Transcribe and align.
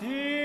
dir 0.00 0.41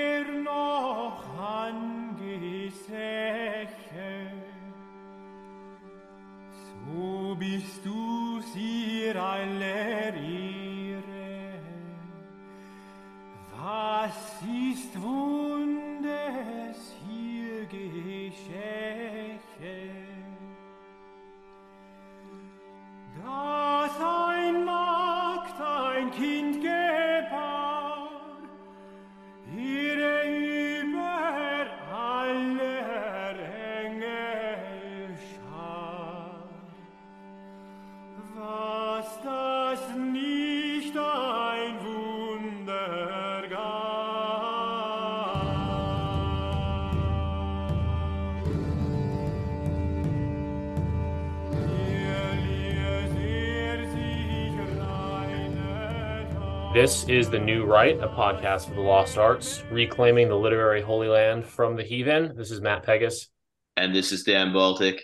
This 56.87 57.03
is 57.09 57.29
The 57.29 57.37
New 57.37 57.65
Right, 57.65 57.99
a 57.99 58.07
podcast 58.07 58.69
for 58.69 58.75
the 58.75 58.79
lost 58.79 59.17
arts, 59.17 59.61
reclaiming 59.69 60.29
the 60.29 60.37
literary 60.37 60.81
holy 60.81 61.09
land 61.09 61.45
from 61.45 61.75
the 61.75 61.83
heathen. 61.83 62.31
This 62.37 62.49
is 62.49 62.61
Matt 62.61 62.85
Pegas, 62.85 63.27
And 63.75 63.93
this 63.93 64.13
is 64.13 64.23
Dan 64.23 64.53
Baltic. 64.53 65.03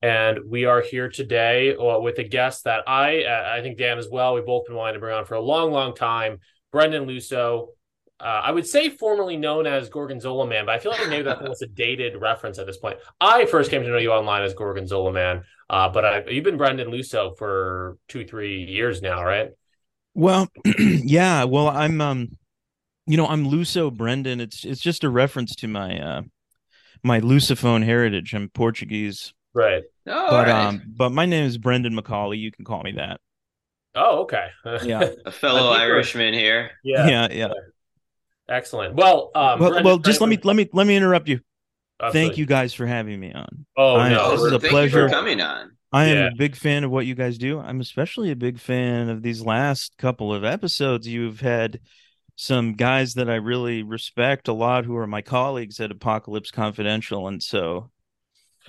and 0.00 0.38
we 0.48 0.64
are 0.64 0.80
here 0.80 1.10
today 1.10 1.76
uh, 1.76 1.98
with 1.98 2.16
a 2.18 2.24
guest 2.24 2.64
that 2.64 2.88
I, 2.88 3.24
uh, 3.24 3.56
I 3.58 3.60
think 3.60 3.76
Dan 3.76 3.98
as 3.98 4.08
well, 4.10 4.36
we've 4.36 4.46
both 4.46 4.64
been 4.68 4.74
wanting 4.74 4.94
to 4.94 5.00
bring 5.00 5.14
on 5.14 5.26
for 5.26 5.34
a 5.34 5.40
long, 5.40 5.70
long 5.70 5.94
time, 5.94 6.38
Brendan 6.72 7.06
Luso. 7.06 7.66
Uh, 8.18 8.24
I 8.44 8.50
would 8.50 8.66
say 8.66 8.88
formerly 8.88 9.36
known 9.36 9.66
as 9.66 9.90
Gorgonzola 9.90 10.46
Man, 10.46 10.64
but 10.64 10.76
I 10.76 10.78
feel 10.78 10.92
like 10.92 11.10
maybe 11.10 11.24
that's 11.24 11.42
almost 11.42 11.60
a 11.60 11.66
dated 11.74 12.18
reference 12.18 12.58
at 12.58 12.64
this 12.64 12.78
point. 12.78 13.00
I 13.20 13.44
first 13.44 13.70
came 13.70 13.82
to 13.82 13.88
know 13.90 13.98
you 13.98 14.12
online 14.12 14.44
as 14.44 14.54
Gorgonzola 14.54 15.12
Man, 15.12 15.42
uh, 15.68 15.90
but 15.90 16.06
I, 16.06 16.24
you've 16.30 16.44
been 16.44 16.56
Brendan 16.56 16.88
Luso 16.88 17.36
for 17.36 17.98
two, 18.08 18.24
three 18.24 18.64
years 18.64 19.02
now, 19.02 19.22
right? 19.22 19.50
Well, 20.18 20.48
yeah. 20.78 21.44
Well, 21.44 21.68
I'm 21.68 22.00
um, 22.00 22.36
you 23.06 23.16
know, 23.16 23.26
I'm 23.28 23.46
Luso 23.48 23.94
Brendan. 23.96 24.40
It's 24.40 24.64
it's 24.64 24.80
just 24.80 25.04
a 25.04 25.08
reference 25.08 25.54
to 25.56 25.68
my 25.68 25.98
uh 26.00 26.22
my 27.04 27.20
Lusophone 27.20 27.84
heritage. 27.84 28.34
I'm 28.34 28.48
Portuguese, 28.48 29.32
Right. 29.54 29.84
Oh, 30.08 30.30
but 30.30 30.32
all 30.32 30.42
right. 30.42 30.50
um, 30.66 30.82
but 30.88 31.10
my 31.12 31.24
name 31.24 31.44
is 31.44 31.56
Brendan 31.56 31.94
McCauley. 31.94 32.38
You 32.38 32.50
can 32.50 32.64
call 32.64 32.82
me 32.82 32.92
that. 32.92 33.20
Oh, 33.94 34.22
okay. 34.22 34.48
Yeah, 34.84 35.08
a 35.24 35.30
fellow 35.30 35.70
I 35.70 35.78
think 35.78 35.90
Irishman 35.92 36.34
here. 36.34 36.72
yeah. 36.82 37.06
yeah, 37.08 37.28
yeah. 37.30 37.52
Excellent. 38.48 38.94
Well, 38.96 39.30
um, 39.36 39.60
well, 39.60 39.70
Brendan- 39.70 39.84
well, 39.84 39.98
just 39.98 40.20
let 40.20 40.28
me 40.28 40.38
let 40.42 40.56
me 40.56 40.68
let 40.72 40.86
me 40.88 40.96
interrupt 40.96 41.28
you. 41.28 41.38
Absolutely. 42.00 42.28
Thank 42.28 42.38
you 42.38 42.46
guys 42.46 42.74
for 42.74 42.86
having 42.86 43.20
me 43.20 43.32
on. 43.32 43.66
Oh 43.76 43.96
I- 43.96 44.08
no, 44.08 44.32
this 44.32 44.42
is 44.42 44.52
a 44.52 44.58
Thank 44.58 44.72
pleasure. 44.72 45.02
you 45.02 45.08
for 45.08 45.14
coming 45.14 45.40
on. 45.40 45.76
I 45.92 46.06
am 46.06 46.18
Yeah. 46.18 46.26
a 46.26 46.30
big 46.30 46.56
fan 46.56 46.84
of 46.84 46.90
what 46.90 47.06
you 47.06 47.14
guys 47.14 47.38
do. 47.38 47.58
I'm 47.60 47.80
especially 47.80 48.30
a 48.30 48.36
big 48.36 48.58
fan 48.58 49.08
of 49.08 49.22
these 49.22 49.40
last 49.42 49.96
couple 49.96 50.34
of 50.34 50.44
episodes. 50.44 51.08
You've 51.08 51.40
had 51.40 51.80
some 52.36 52.74
guys 52.74 53.14
that 53.14 53.30
I 53.30 53.36
really 53.36 53.82
respect 53.82 54.48
a 54.48 54.52
lot 54.52 54.84
who 54.84 54.96
are 54.96 55.06
my 55.06 55.22
colleagues 55.22 55.80
at 55.80 55.90
Apocalypse 55.90 56.50
Confidential, 56.50 57.26
and 57.28 57.42
so 57.42 57.90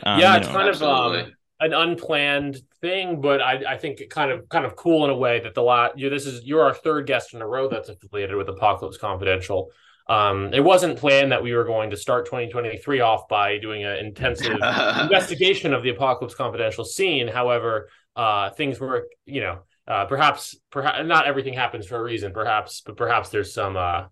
um, 0.03 0.19
yeah, 0.19 0.37
it's 0.37 0.47
know, 0.47 0.53
kind 0.53 0.69
of 0.69 0.81
um, 0.81 1.33
an 1.59 1.73
unplanned 1.73 2.61
thing, 2.81 3.21
but 3.21 3.41
I, 3.41 3.73
I 3.73 3.77
think 3.77 3.99
it 3.99 4.09
kind 4.09 4.31
of 4.31 4.47
kind 4.49 4.65
of 4.65 4.75
cool 4.75 5.03
in 5.03 5.11
a 5.11 5.17
way 5.17 5.39
that 5.41 5.53
the 5.53 5.61
lot 5.61 5.97
you 5.99 6.09
this 6.09 6.25
is 6.25 6.45
you're 6.45 6.63
our 6.63 6.73
third 6.73 7.05
guest 7.05 7.33
in 7.33 7.41
a 7.41 7.47
row 7.47 7.67
that's 7.67 7.89
affiliated 7.89 8.35
with 8.37 8.47
Apocalypse 8.49 8.97
Confidential. 8.97 9.69
Um, 10.09 10.55
it 10.55 10.63
wasn't 10.63 10.97
planned 10.97 11.31
that 11.31 11.43
we 11.43 11.53
were 11.53 11.63
going 11.63 11.91
to 11.91 11.97
start 11.97 12.25
2023 12.25 12.99
off 12.99 13.27
by 13.27 13.59
doing 13.59 13.85
an 13.85 13.97
intensive 13.97 14.53
investigation 15.01 15.71
of 15.71 15.83
the 15.83 15.91
Apocalypse 15.91 16.33
Confidential 16.33 16.83
scene. 16.83 17.27
However, 17.27 17.89
uh, 18.15 18.49
things 18.49 18.79
were, 18.79 19.07
you 19.25 19.41
know, 19.41 19.59
uh, 19.87 20.05
perhaps, 20.05 20.57
perhaps 20.71 21.07
not 21.07 21.27
everything 21.27 21.53
happens 21.53 21.85
for 21.85 21.95
a 21.95 22.01
reason. 22.01 22.33
Perhaps, 22.33 22.81
but 22.81 22.97
perhaps 22.97 23.29
there's 23.29 23.53
some, 23.53 23.77
uh, 23.77 24.05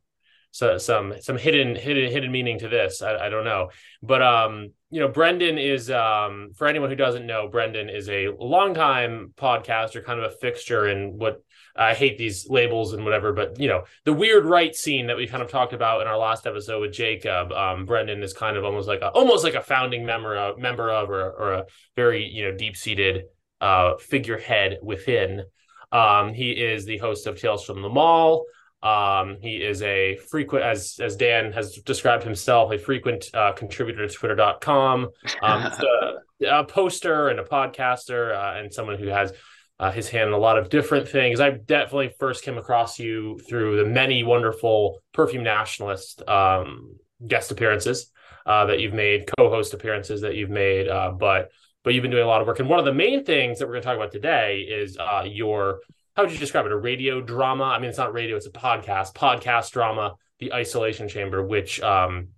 so, 0.51 0.77
some, 0.77 1.15
some 1.19 1.37
hidden, 1.37 1.75
hidden, 1.75 2.11
hidden 2.11 2.31
meaning 2.31 2.59
to 2.59 2.69
this. 2.69 3.01
I, 3.01 3.17
I 3.17 3.29
don't 3.29 3.43
know, 3.43 3.69
but 4.03 4.21
um, 4.21 4.69
you 4.91 4.99
know, 4.99 5.07
Brendan 5.07 5.57
is, 5.57 5.89
um, 5.89 6.51
for 6.55 6.67
anyone 6.67 6.89
who 6.89 6.95
doesn't 6.95 7.25
know, 7.25 7.47
Brendan 7.47 7.89
is 7.89 8.07
a 8.07 8.29
longtime 8.29 9.33
podcaster, 9.35 10.03
kind 10.03 10.19
of 10.19 10.31
a 10.31 10.35
fixture 10.37 10.87
in 10.87 11.17
what 11.17 11.43
I 11.77 11.93
hate 11.93 12.17
these 12.17 12.49
labels 12.49 12.93
and 12.93 13.03
whatever, 13.03 13.33
but 13.33 13.59
you 13.59 13.67
know, 13.67 13.83
the 14.03 14.13
weird 14.13 14.45
right 14.45 14.75
scene 14.75 15.07
that 15.07 15.17
we 15.17 15.27
kind 15.27 15.43
of 15.43 15.49
talked 15.49 15.73
about 15.73 16.01
in 16.01 16.07
our 16.07 16.17
last 16.17 16.47
episode 16.47 16.81
with 16.81 16.93
Jacob. 16.93 17.51
Um, 17.51 17.85
Brendan 17.85 18.23
is 18.23 18.33
kind 18.33 18.57
of 18.57 18.65
almost 18.65 18.88
like 18.88 19.01
a, 19.01 19.09
almost 19.09 19.43
like 19.43 19.55
a 19.55 19.61
founding 19.61 20.05
member 20.05 20.35
of, 20.35 20.57
member 20.57 20.89
of, 20.89 21.09
or, 21.09 21.31
or 21.31 21.53
a 21.53 21.65
very 21.95 22.25
you 22.25 22.45
know 22.45 22.57
deep 22.57 22.75
seated 22.75 23.25
uh, 23.61 23.95
figurehead 23.97 24.79
within. 24.81 25.43
Um, 25.91 26.33
he 26.33 26.51
is 26.51 26.85
the 26.85 26.97
host 26.97 27.27
of 27.27 27.39
Tales 27.39 27.63
from 27.63 27.81
the 27.81 27.89
Mall. 27.89 28.45
Um, 28.83 29.38
he 29.41 29.57
is 29.57 29.81
a 29.81 30.17
frequent, 30.17 30.63
as 30.63 30.99
as 31.01 31.15
Dan 31.15 31.51
has 31.53 31.75
described 31.77 32.23
himself, 32.23 32.71
a 32.71 32.77
frequent 32.77 33.29
uh, 33.33 33.53
contributor 33.53 34.07
to 34.07 34.13
Twitter.com. 34.13 35.09
Um, 35.41 35.61
a, 36.41 36.59
a 36.59 36.63
poster 36.63 37.29
and 37.29 37.39
a 37.39 37.44
podcaster, 37.44 38.35
uh, 38.35 38.59
and 38.59 38.73
someone 38.73 38.99
who 38.99 39.07
has 39.07 39.33
uh, 39.79 39.91
his 39.91 40.09
hand 40.09 40.29
in 40.29 40.33
a 40.33 40.38
lot 40.38 40.57
of 40.57 40.69
different 40.69 41.07
things. 41.07 41.39
I 41.39 41.51
definitely 41.51 42.13
first 42.19 42.43
came 42.43 42.57
across 42.57 42.99
you 42.99 43.39
through 43.47 43.77
the 43.77 43.85
many 43.85 44.23
wonderful 44.23 44.99
Perfume 45.13 45.43
Nationalist 45.43 46.27
um, 46.27 46.95
guest 47.25 47.51
appearances 47.51 48.11
uh, 48.45 48.65
that 48.65 48.79
you've 48.79 48.93
made, 48.93 49.29
co-host 49.38 49.73
appearances 49.73 50.21
that 50.21 50.35
you've 50.35 50.49
made, 50.49 50.88
uh, 50.88 51.11
but 51.11 51.51
but 51.83 51.93
you've 51.93 52.01
been 52.01 52.11
doing 52.11 52.23
a 52.23 52.27
lot 52.27 52.41
of 52.41 52.47
work. 52.47 52.59
And 52.59 52.67
one 52.67 52.79
of 52.79 52.85
the 52.85 52.93
main 52.93 53.23
things 53.23 53.59
that 53.59 53.65
we're 53.65 53.73
going 53.73 53.83
to 53.83 53.88
talk 53.88 53.95
about 53.95 54.11
today 54.11 54.61
is 54.61 54.97
uh, 54.97 55.23
your 55.25 55.79
how 56.15 56.23
would 56.23 56.31
you 56.31 56.39
describe 56.39 56.65
it? 56.65 56.71
A 56.71 56.77
radio 56.77 57.21
drama? 57.21 57.65
I 57.65 57.77
mean, 57.77 57.89
it's 57.89 57.99
not 57.99 58.13
radio; 58.13 58.35
it's 58.35 58.47
a 58.47 58.51
podcast. 58.51 59.13
Podcast 59.13 59.71
drama, 59.71 60.15
The 60.39 60.51
Isolation 60.51 61.07
Chamber, 61.07 61.45
which 61.45 61.79
um, 61.81 62.29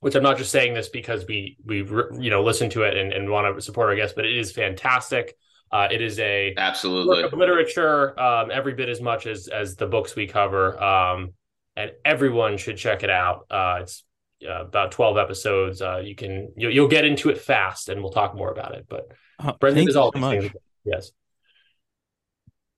which 0.00 0.14
I'm 0.14 0.22
not 0.22 0.38
just 0.38 0.52
saying 0.52 0.74
this 0.74 0.88
because 0.88 1.26
we 1.26 1.56
we 1.64 1.78
you 1.78 2.30
know 2.30 2.44
listen 2.44 2.70
to 2.70 2.84
it 2.84 2.96
and, 2.96 3.12
and 3.12 3.28
want 3.28 3.56
to 3.56 3.60
support 3.60 3.88
our 3.88 3.96
guests, 3.96 4.14
but 4.14 4.24
it 4.24 4.36
is 4.36 4.52
fantastic. 4.52 5.36
Uh, 5.72 5.88
it 5.90 6.00
is 6.00 6.18
a 6.20 6.54
Absolutely. 6.56 7.22
work 7.22 7.32
of 7.32 7.38
literature 7.38 8.18
um, 8.20 8.50
every 8.52 8.74
bit 8.74 8.88
as 8.88 9.00
much 9.00 9.26
as 9.26 9.48
as 9.48 9.74
the 9.76 9.86
books 9.86 10.14
we 10.14 10.26
cover 10.26 10.80
um, 10.82 11.32
and 11.76 11.90
everyone 12.04 12.56
should 12.56 12.76
check 12.76 13.02
it 13.02 13.10
out 13.10 13.46
uh, 13.50 13.78
it's 13.82 14.04
uh, 14.48 14.64
about 14.64 14.92
12 14.92 15.16
episodes 15.18 15.82
uh, 15.82 15.98
you 15.98 16.14
can 16.14 16.52
you'll, 16.56 16.72
you'll 16.72 16.88
get 16.88 17.04
into 17.04 17.30
it 17.30 17.38
fast 17.38 17.88
and 17.88 18.00
we'll 18.00 18.12
talk 18.12 18.34
more 18.36 18.50
about 18.52 18.74
it 18.74 18.86
but 18.88 19.08
uh, 19.40 19.52
brendan 19.60 19.88
is 19.88 19.96
all 19.96 20.12
so 20.12 20.20
much. 20.20 20.40
things 20.40 20.52
yes 20.84 21.10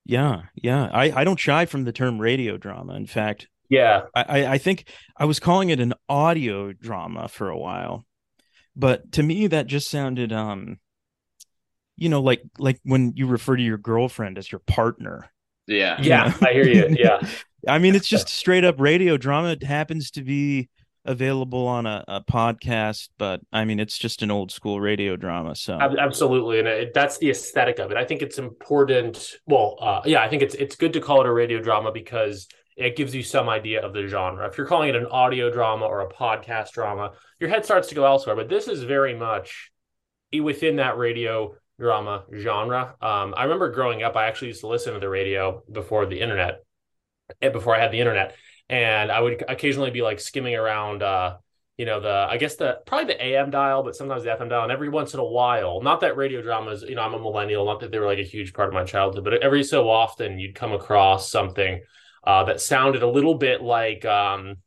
Yeah, 0.05 0.41
yeah. 0.55 0.89
I 0.91 1.11
I 1.21 1.23
don't 1.23 1.39
shy 1.39 1.65
from 1.65 1.83
the 1.83 1.91
term 1.91 2.19
radio 2.19 2.57
drama. 2.57 2.95
In 2.95 3.05
fact, 3.05 3.47
yeah 3.69 4.03
I 4.15 4.23
I- 4.41 4.51
I 4.53 4.57
think 4.57 4.89
I 5.15 5.25
was 5.25 5.39
calling 5.39 5.69
it 5.69 5.79
an 5.79 5.93
audio 6.07 6.73
drama 6.73 7.27
for 7.27 7.49
a 7.49 7.57
while, 7.57 8.05
but 8.75 9.11
to 9.13 9.21
me 9.23 9.45
that 9.47 9.67
just 9.67 9.87
sounded 9.89 10.33
um, 10.33 10.79
you 11.99 12.09
know, 12.09 12.21
like 12.21 12.41
like 12.57 12.79
when 12.83 13.13
you 13.15 13.27
refer 13.27 13.55
to 13.55 13.63
your 13.63 13.77
girlfriend 13.77 14.37
as 14.37 14.51
your 14.51 14.59
partner. 14.59 15.31
Yeah. 15.67 16.01
yeah 16.01 16.33
know? 16.41 16.47
i 16.47 16.51
hear 16.51 16.67
you 16.67 16.95
yeah 16.97 17.21
I 17.67 17.79
mean, 17.79 17.95
it's 17.95 18.07
just 18.07 18.29
straight 18.29 18.63
up 18.63 18.79
radio 18.79 19.17
drama. 19.17 19.49
It 19.49 19.63
happens 19.63 20.11
to 20.11 20.23
be 20.23 20.69
available 21.05 21.67
on 21.67 21.85
a, 21.85 22.03
a 22.07 22.21
podcast, 22.21 23.09
but 23.17 23.41
I 23.51 23.65
mean, 23.65 23.79
it's 23.79 23.97
just 23.97 24.21
an 24.21 24.31
old 24.31 24.51
school 24.51 24.79
radio 24.79 25.15
drama. 25.15 25.55
So 25.55 25.77
absolutely 25.79 26.59
and 26.59 26.67
it, 26.67 26.93
that's 26.93 27.17
the 27.17 27.29
aesthetic 27.29 27.79
of 27.79 27.91
it 27.91 27.97
i 27.97 28.05
think 28.05 28.21
it's 28.21 28.37
important 28.37 29.37
well 29.45 29.77
uh, 29.81 30.01
yeah 30.05 30.21
i 30.21 30.27
think 30.27 30.41
it's 30.41 30.55
it's 30.55 30.75
good 30.75 30.93
to 30.93 31.01
call 31.01 31.21
it 31.21 31.27
a 31.27 31.31
radio 31.31 31.59
drama 31.59 31.91
because 31.91 32.47
it 32.75 32.95
gives 32.95 33.13
you 33.13 33.23
some 33.23 33.49
idea 33.49 33.81
of 33.81 33.93
the 33.93 34.07
genre 34.07 34.47
if 34.47 34.57
you're 34.57 34.67
calling 34.67 34.89
it 34.89 34.95
an 34.95 35.05
audio 35.07 35.51
drama 35.51 35.85
or 35.85 36.01
a 36.01 36.09
podcast 36.09 36.71
drama 36.71 37.11
your 37.39 37.49
head 37.49 37.65
starts 37.65 37.87
to 37.87 37.95
go 37.95 38.05
elsewhere 38.05 38.35
but 38.35 38.49
this 38.49 38.67
is 38.67 38.83
very 38.83 39.15
much 39.15 39.71
within 40.41 40.77
that 40.77 40.97
radio 40.97 41.55
drama 41.79 42.25
genre. 42.35 42.95
Um, 43.01 43.33
i 43.37 43.43
remember 43.43 43.71
growing 43.71 44.03
up 44.03 44.15
i 44.15 44.27
actually 44.27 44.49
used 44.49 44.61
to 44.61 44.67
listen 44.67 44.93
to 44.93 44.99
the 44.99 45.09
radio 45.09 45.63
before 45.71 46.05
the 46.05 46.19
internet 46.19 46.63
before 47.41 47.75
i 47.75 47.79
had 47.79 47.91
the 47.91 47.99
internet. 47.99 48.35
And 48.69 49.11
i 49.11 49.19
would 49.19 49.43
occasionally 49.47 49.91
be 49.91 50.01
like 50.01 50.19
skimming 50.19 50.55
around 50.55 51.01
uh, 51.01 51.37
you 51.77 51.85
know 51.85 52.01
the 52.01 52.27
i 52.29 52.37
guess 52.37 52.57
the 52.57 52.79
probably 52.85 53.13
the 53.13 53.23
am 53.23 53.49
dial 53.49 53.83
but 53.83 53.95
sometimes 53.95 54.23
the 54.23 54.29
fm 54.29 54.49
dial. 54.49 54.63
And 54.63 54.71
every 54.71 54.89
once 54.89 55.13
in 55.13 55.19
a 55.19 55.25
while 55.25 55.81
not 55.81 56.01
that 56.01 56.17
radio 56.17 56.41
dramas 56.41 56.83
you 56.83 56.95
know 56.95 57.01
i'm 57.01 57.13
a 57.13 57.19
millennial 57.19 57.65
not 57.65 57.79
that 57.79 57.91
they 57.91 57.99
were 57.99 58.05
like 58.05 58.19
a 58.19 58.23
huge 58.23 58.53
part 58.53 58.67
of 58.67 58.73
my 58.73 58.83
childhood 58.83 59.23
but 59.23 59.41
every 59.41 59.63
so 59.63 59.89
often 59.89 60.37
you'd 60.37 60.55
come 60.55 60.73
across 60.73 61.31
something 61.31 61.81
uh, 62.25 62.43
that 62.43 62.59
sounded 62.59 63.01
a 63.01 63.09
little 63.09 63.35
bit 63.35 63.61
like 63.61 64.03
um 64.03 64.57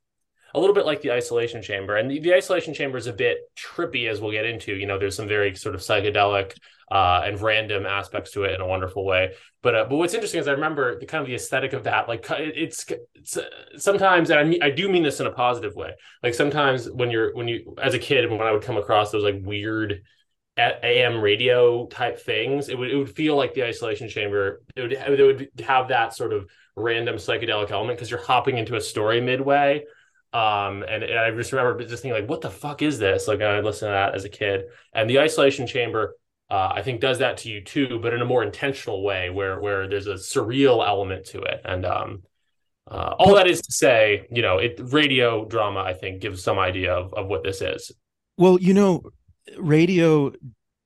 a 0.54 0.60
little 0.60 0.74
bit 0.74 0.86
like 0.86 1.00
the 1.00 1.12
isolation 1.12 1.62
chamber. 1.62 1.96
And 1.96 2.10
the, 2.10 2.20
the 2.20 2.34
isolation 2.34 2.74
chamber 2.74 2.98
is 2.98 3.06
a 3.06 3.12
bit 3.12 3.38
trippy, 3.56 4.08
as 4.08 4.20
we'll 4.20 4.32
get 4.32 4.44
into. 4.44 4.74
You 4.74 4.86
know, 4.86 4.98
there's 4.98 5.16
some 5.16 5.28
very 5.28 5.54
sort 5.54 5.74
of 5.74 5.80
psychedelic 5.80 6.54
uh, 6.90 7.22
and 7.24 7.40
random 7.40 7.86
aspects 7.86 8.32
to 8.32 8.44
it 8.44 8.52
in 8.54 8.60
a 8.60 8.66
wonderful 8.66 9.06
way. 9.06 9.32
But 9.62 9.74
uh, 9.74 9.86
but 9.88 9.96
what's 9.96 10.12
interesting 10.12 10.40
is 10.40 10.48
I 10.48 10.52
remember 10.52 10.98
the 10.98 11.06
kind 11.06 11.22
of 11.22 11.26
the 11.26 11.34
aesthetic 11.34 11.72
of 11.72 11.84
that. 11.84 12.06
Like 12.06 12.26
it's, 12.30 12.84
it's 13.14 13.38
uh, 13.38 13.44
sometimes, 13.76 14.28
and 14.28 14.38
I 14.38 14.44
mean, 14.44 14.62
I 14.62 14.70
do 14.70 14.88
mean 14.90 15.02
this 15.02 15.20
in 15.20 15.26
a 15.26 15.32
positive 15.32 15.74
way. 15.74 15.92
Like 16.22 16.34
sometimes 16.34 16.90
when 16.90 17.10
you're 17.10 17.34
when 17.34 17.48
you 17.48 17.74
as 17.82 17.94
a 17.94 17.98
kid 17.98 18.30
when 18.30 18.42
I 18.42 18.52
would 18.52 18.62
come 18.62 18.76
across 18.76 19.10
those 19.10 19.24
like 19.24 19.40
weird 19.42 20.02
AM 20.58 21.20
radio 21.22 21.86
type 21.86 22.20
things, 22.20 22.68
it 22.68 22.76
would 22.76 22.90
it 22.90 22.96
would 22.96 23.14
feel 23.14 23.36
like 23.36 23.54
the 23.54 23.64
isolation 23.64 24.10
chamber. 24.10 24.60
It 24.76 24.82
would 24.82 24.92
it 24.92 25.26
would 25.26 25.64
have 25.64 25.88
that 25.88 26.14
sort 26.14 26.34
of 26.34 26.46
random 26.76 27.16
psychedelic 27.16 27.70
element 27.70 27.96
because 27.96 28.10
you're 28.10 28.22
hopping 28.22 28.58
into 28.58 28.76
a 28.76 28.80
story 28.80 29.20
midway. 29.22 29.84
Um, 30.32 30.82
and, 30.82 31.02
and 31.04 31.18
I 31.18 31.30
just 31.32 31.52
remember 31.52 31.84
just 31.84 32.02
thinking 32.02 32.20
like, 32.20 32.28
what 32.30 32.40
the 32.40 32.50
fuck 32.50 32.82
is 32.82 32.98
this? 32.98 33.28
Like 33.28 33.40
I 33.42 33.60
listened 33.60 33.88
to 33.88 33.92
that 33.92 34.14
as 34.14 34.24
a 34.24 34.28
kid, 34.28 34.64
and 34.92 35.08
the 35.08 35.20
isolation 35.20 35.66
chamber. 35.66 36.16
Uh, 36.50 36.70
I 36.74 36.82
think 36.82 37.00
does 37.00 37.18
that 37.20 37.38
to 37.38 37.50
you 37.50 37.62
too, 37.62 37.98
but 38.02 38.12
in 38.12 38.20
a 38.20 38.26
more 38.26 38.42
intentional 38.42 39.02
way, 39.02 39.30
where 39.30 39.58
where 39.60 39.88
there's 39.88 40.06
a 40.06 40.14
surreal 40.14 40.86
element 40.86 41.26
to 41.26 41.40
it, 41.42 41.60
and 41.64 41.86
um, 41.86 42.22
uh, 42.90 43.14
all 43.18 43.34
that 43.36 43.46
is 43.48 43.62
to 43.62 43.72
say, 43.72 44.26
you 44.30 44.42
know, 44.42 44.58
it 44.58 44.80
radio 44.82 45.44
drama 45.46 45.80
I 45.80 45.94
think 45.94 46.20
gives 46.22 46.42
some 46.42 46.58
idea 46.58 46.94
of, 46.94 47.14
of 47.14 47.28
what 47.28 47.44
this 47.44 47.62
is. 47.62 47.92
Well, 48.36 48.58
you 48.60 48.74
know, 48.74 49.02
radio 49.58 50.32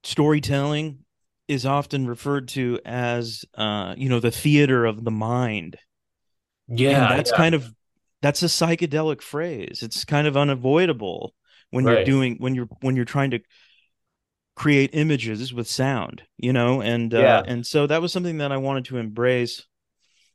storytelling 0.05 1.01
is 1.49 1.67
often 1.67 2.07
referred 2.09 2.49
to 2.49 2.81
as 2.85 3.45
uh 3.55 3.95
you 3.97 4.09
know 4.09 4.21
the 4.21 4.31
theater 4.33 4.85
of 4.87 5.05
the 5.05 5.11
mind 5.11 5.79
Yeah, 6.69 6.99
and 7.03 7.09
that's 7.09 7.31
yeah. 7.31 7.37
kind 7.37 7.55
of 7.55 7.73
that's 8.23 8.43
a 8.43 8.47
psychedelic 8.47 9.21
phrase. 9.23 9.83
It's 9.83 10.05
kind 10.05 10.27
of 10.27 10.37
unavoidable 10.37 11.35
when 11.71 11.87
you're 11.87 12.05
doing 12.05 12.37
when 12.39 12.55
you're 12.55 12.69
when 12.81 12.97
you're 12.97 13.05
trying 13.05 13.31
to 13.33 13.41
create 14.55 14.91
images 14.95 15.53
with 15.53 15.69
sound 15.69 16.23
you 16.39 16.51
know 16.51 16.81
and 16.81 17.13
uh 17.13 17.43
and 17.45 17.67
so 17.67 17.87
that 17.87 18.01
was 18.01 18.11
something 18.11 18.39
that 18.39 18.53
i 18.53 18.57
wanted 18.57 18.87
to 18.87 18.97
embrace. 18.97 19.67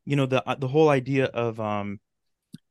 You 0.05 0.15
know 0.15 0.27
the 0.27 0.47
uh, 0.47 0.55
the 0.55 0.67
whole 0.67 0.89
idea 0.89 1.25
of 1.25 1.59
um 1.59 1.99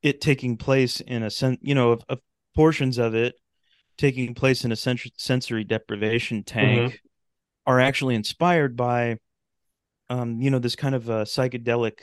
it 0.02 0.20
taking 0.20 0.56
place 0.56 1.00
in 1.00 1.22
a 1.22 1.30
sense 1.30 1.58
you 1.62 1.74
know 1.74 1.92
of, 1.92 2.04
of 2.08 2.20
portions 2.54 2.98
of 2.98 3.14
it 3.14 3.34
taking 3.98 4.34
place 4.34 4.64
in 4.64 4.72
a 4.72 4.76
sens- 4.76 5.10
sensory 5.16 5.64
deprivation 5.64 6.42
tank 6.44 7.00
are 7.66 7.80
actually 7.80 8.14
inspired 8.14 8.76
by 8.76 9.16
um 10.08 10.40
you 10.40 10.50
know 10.50 10.58
this 10.58 10.76
kind 10.76 10.94
of 10.94 11.08
a 11.08 11.22
psychedelic 11.22 11.98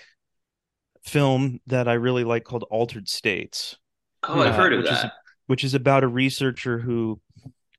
film 1.08 1.60
that 1.68 1.88
i 1.88 1.94
really 1.94 2.24
like 2.24 2.44
called 2.44 2.64
altered 2.70 3.08
states 3.10 3.78
Oh, 4.24 4.42
I've 4.42 4.54
Uh, 4.54 4.54
heard 4.56 4.74
of 4.74 4.80
which 4.80 4.92
is 4.92 5.02
that. 5.02 5.14
which 5.48 5.64
is 5.64 5.74
about 5.74 6.04
a 6.04 6.08
researcher 6.08 6.80
who 6.80 7.20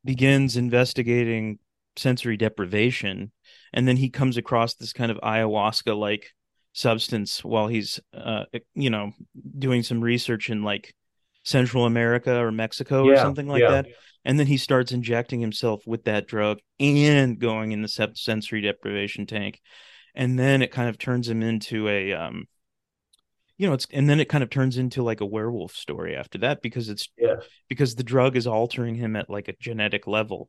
begins 0.04 0.56
investigating 0.56 1.58
sensory 1.96 2.36
deprivation 2.36 3.32
and 3.72 3.86
then 3.88 3.96
he 3.96 4.08
comes 4.10 4.36
across 4.36 4.74
this 4.74 4.92
kind 4.92 5.10
of 5.10 5.18
ayahuasca 5.18 5.98
like 5.98 6.30
substance 6.72 7.44
while 7.44 7.66
he's 7.66 7.98
uh 8.14 8.44
you 8.74 8.88
know 8.90 9.12
doing 9.58 9.82
some 9.82 10.00
research 10.00 10.48
in 10.50 10.62
like 10.62 10.94
Central 11.44 11.86
America 11.86 12.36
or 12.38 12.52
Mexico 12.52 13.04
or 13.06 13.16
something 13.16 13.48
like 13.48 13.62
yeah. 13.62 13.70
that 13.70 13.86
and 14.24 14.38
then 14.38 14.46
he 14.46 14.56
starts 14.58 14.92
injecting 14.92 15.40
himself 15.40 15.82
with 15.86 16.04
that 16.04 16.26
drug 16.28 16.58
and 16.78 17.38
going 17.38 17.72
in 17.72 17.82
the 17.82 17.88
sensory 18.14 18.60
deprivation 18.60 19.26
tank 19.26 19.60
and 20.14 20.38
then 20.38 20.62
it 20.62 20.70
kind 20.70 20.88
of 20.88 20.98
turns 20.98 21.28
him 21.28 21.42
into 21.42 21.88
a 21.88 22.12
um 22.12 22.46
you 23.58 23.66
know 23.66 23.74
it's 23.74 23.86
and 23.92 24.08
then 24.08 24.20
it 24.20 24.28
kind 24.28 24.42
of 24.44 24.50
turns 24.50 24.78
into 24.78 25.02
like 25.02 25.20
a 25.20 25.26
werewolf 25.26 25.74
story 25.74 26.16
after 26.16 26.38
that 26.38 26.62
because 26.62 26.88
it's 26.88 27.08
Yeah. 27.18 27.36
because 27.68 27.94
the 27.96 28.04
drug 28.04 28.36
is 28.36 28.46
altering 28.46 28.94
him 28.94 29.16
at 29.16 29.28
like 29.28 29.48
a 29.48 29.54
genetic 29.60 30.06
level 30.06 30.48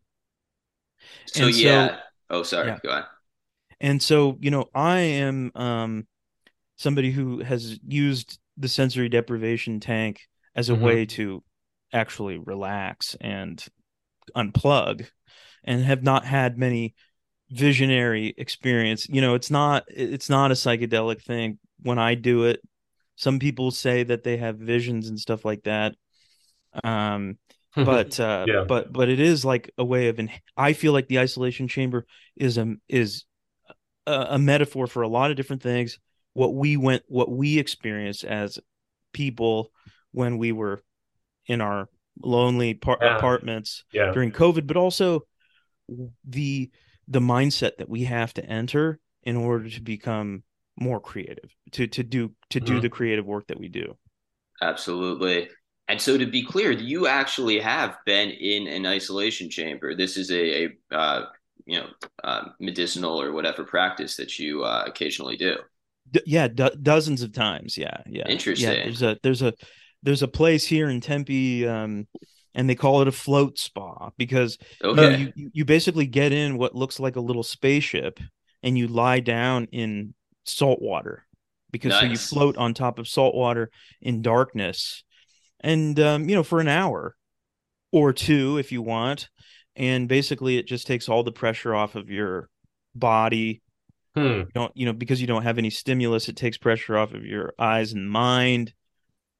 So 1.26 1.46
and 1.46 1.56
so- 1.56 1.62
yeah. 1.62 1.98
oh, 2.30 2.44
sorry. 2.44 2.68
Yeah. 2.70 2.78
Go 2.84 2.92
on. 2.92 3.04
and 3.82 4.02
so 4.02 4.38
you 4.42 4.52
know 4.52 4.66
i 4.76 5.00
am 5.00 5.52
um 5.56 6.08
somebody 6.78 7.12
who 7.12 7.40
has 7.40 7.80
used 7.88 8.40
the 8.58 8.68
sensory 8.68 9.10
deprivation 9.10 9.80
tank 9.80 10.22
as 10.56 10.70
a 10.70 10.74
Mhm. 10.74 10.82
way 10.82 11.06
to 11.06 11.44
actually 11.94 12.38
relax 12.38 13.16
and 13.22 13.66
unplug 14.36 15.08
and 15.64 15.84
have 15.84 16.04
not 16.04 16.24
had 16.26 16.58
many 16.58 16.94
visionary 17.50 18.34
experience 18.38 19.08
you 19.10 19.22
know 19.22 19.34
it's 19.34 19.50
not 19.50 19.84
it's 19.90 20.30
not 20.30 20.52
a 20.52 20.54
psychedelic 20.54 21.22
thing 21.24 21.58
when 21.82 21.98
i 21.98 22.14
do 22.14 22.44
it 22.44 22.62
some 23.20 23.38
people 23.38 23.70
say 23.70 24.04
that 24.04 24.24
they 24.24 24.38
have 24.38 24.58
visions 24.58 25.10
and 25.10 25.20
stuff 25.20 25.44
like 25.44 25.64
that 25.64 25.94
um 26.84 27.38
but 27.76 28.20
uh 28.20 28.46
Yeah. 28.48 28.64
but 28.68 28.92
but 28.94 29.10
it 29.10 29.20
is 29.20 29.44
like 29.44 29.72
a 29.78 29.84
way 29.84 30.08
of 30.08 30.18
en- 30.20 30.32
i 30.56 30.74
feel 30.74 30.94
like 30.94 31.08
the 31.08 31.20
isolation 31.20 31.68
chamber 31.68 32.06
is 32.36 32.58
a 32.58 32.76
is 32.88 33.26
a, 34.08 34.28
a 34.32 34.40
metaphor 34.40 34.88
for 34.88 35.02
a 35.04 35.08
lot 35.08 35.32
of 35.32 35.38
different 35.38 35.62
things 35.62 36.00
what 36.34 36.56
we 36.56 36.78
went 36.78 37.04
what 37.08 37.30
we 37.30 37.60
experienced 37.60 38.24
as 38.24 38.58
people 39.14 39.72
when 40.12 40.38
we 40.38 40.52
were 40.52 40.82
in 41.46 41.60
our 41.62 41.90
lonely 42.24 42.74
par- 42.74 43.00
Yeah. 43.02 43.18
apartments 43.18 43.84
yeah. 43.92 44.12
during 44.12 44.32
covid 44.32 44.66
but 44.66 44.78
also 44.78 45.26
the 46.28 46.70
the 47.08 47.20
mindset 47.20 47.78
that 47.78 47.90
we 47.90 48.04
have 48.04 48.34
to 48.36 48.46
enter 48.46 49.00
in 49.24 49.36
order 49.36 49.70
to 49.70 49.82
become 49.82 50.44
more 50.80 51.00
creative 51.00 51.50
to 51.72 51.88
to 51.88 52.04
do 52.04 52.32
to 52.50 52.60
do 52.60 52.80
Mhm. 52.80 52.82
the 52.82 52.90
creative 52.90 53.26
work 53.26 53.48
that 53.48 53.60
we 53.60 53.70
do 53.70 53.98
Absolutely. 54.62 55.50
And 55.88 56.00
so 56.02 56.18
to 56.18 56.26
be 56.26 56.44
clear, 56.44 56.72
you 56.72 57.08
actually 57.08 57.60
have 57.60 57.98
been 58.06 58.30
in 58.30 58.68
an 58.68 58.86
isolation 58.86 59.50
chamber. 59.50 59.96
This 59.96 60.18
is 60.18 60.30
a, 60.32 60.66
a 60.66 60.96
uh, 60.96 61.26
you 61.66 61.80
know, 61.80 61.88
uh, 62.24 62.50
medicinal 62.60 63.22
or 63.22 63.32
whatever 63.32 63.64
practice 63.64 64.16
that 64.18 64.38
you 64.38 64.64
uh, 64.64 64.84
occasionally 64.86 65.38
do. 65.38 65.58
D- 66.12 66.22
yeah, 66.26 66.48
do- 66.48 66.76
dozens 66.82 67.22
of 67.22 67.34
times. 67.34 67.78
Yeah, 67.78 67.98
yeah. 68.08 68.28
Interesting. 68.28 68.70
Yeah, 68.70 68.84
there's 68.84 69.02
a 69.02 69.18
there's 69.24 69.42
a 69.42 69.54
there's 70.02 70.24
a 70.24 70.28
place 70.28 70.66
here 70.66 70.90
in 70.90 71.02
Tempe, 71.02 71.68
um, 71.68 72.08
and 72.56 72.70
they 72.70 72.76
call 72.76 73.02
it 73.02 73.08
a 73.08 73.12
float 73.12 73.60
spa 73.60 74.10
because 74.18 74.58
Okay. 74.84 75.18
you 75.18 75.32
you 75.36 75.50
you 75.54 75.66
basically 75.66 76.08
get 76.08 76.32
in 76.32 76.58
what 76.58 76.76
looks 76.76 77.00
like 77.00 77.16
a 77.16 77.22
little 77.22 77.44
spaceship, 77.44 78.20
and 78.64 78.78
you 78.78 78.88
lie 78.88 79.20
down 79.20 79.66
in 79.72 80.14
salt 80.46 80.82
water 80.82 81.26
because 81.72 81.94
so 81.94 82.06
you 82.06 82.18
float 82.18 82.58
on 82.58 82.74
top 82.74 83.00
of 83.00 83.08
salt 83.08 83.36
water 83.36 83.70
in 84.02 84.22
darkness, 84.22 85.04
and 85.60 86.00
um, 86.00 86.28
you 86.28 86.36
know 86.36 86.44
for 86.44 86.60
an 86.60 86.68
hour 86.68 87.16
or 87.92 88.14
two 88.14 88.58
if 88.58 88.72
you 88.72 88.82
want, 88.82 89.30
and 89.76 90.08
basically 90.08 90.58
it 90.58 90.68
just 90.68 90.88
takes 90.88 91.10
all 91.10 91.24
the 91.24 91.32
pressure 91.32 91.74
off 91.76 91.96
of 91.96 92.10
your 92.10 92.50
body. 92.96 93.62
Hmm. 94.16 94.44
don't 94.56 94.76
you 94.76 94.86
know 94.88 94.94
because 94.94 95.22
you 95.22 95.28
don't 95.28 95.44
have 95.44 95.60
any 95.60 95.70
stimulus 95.70 96.30
it 96.30 96.36
takes 96.36 96.58
pressure 96.58 96.98
off 96.98 97.14
of 97.14 97.26
your 97.26 97.54
eyes 97.60 97.94
and 97.94 98.10
mind. 98.10 98.74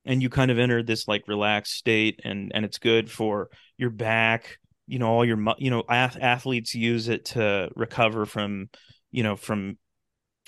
And 0.06 0.24
you 0.24 0.30
kind 0.30 0.50
of 0.50 0.58
enter 0.58 0.82
this 0.82 1.08
like 1.08 1.28
relaxed 1.28 1.74
state 1.74 2.22
and 2.24 2.52
and 2.56 2.64
it's 2.64 2.78
good 2.78 3.12
for 3.12 3.50
your 3.78 3.90
back. 3.90 4.58
You 4.88 5.00
know 5.00 5.08
all 5.08 5.26
your 5.26 5.38
you 5.58 5.70
know 5.72 5.84
ath- 5.90 6.18
athletes 6.20 6.74
use 6.74 7.10
it 7.10 7.26
to 7.26 7.70
recover 7.76 8.26
from 8.26 8.70
you 9.12 9.24
know 9.24 9.36
from 9.36 9.78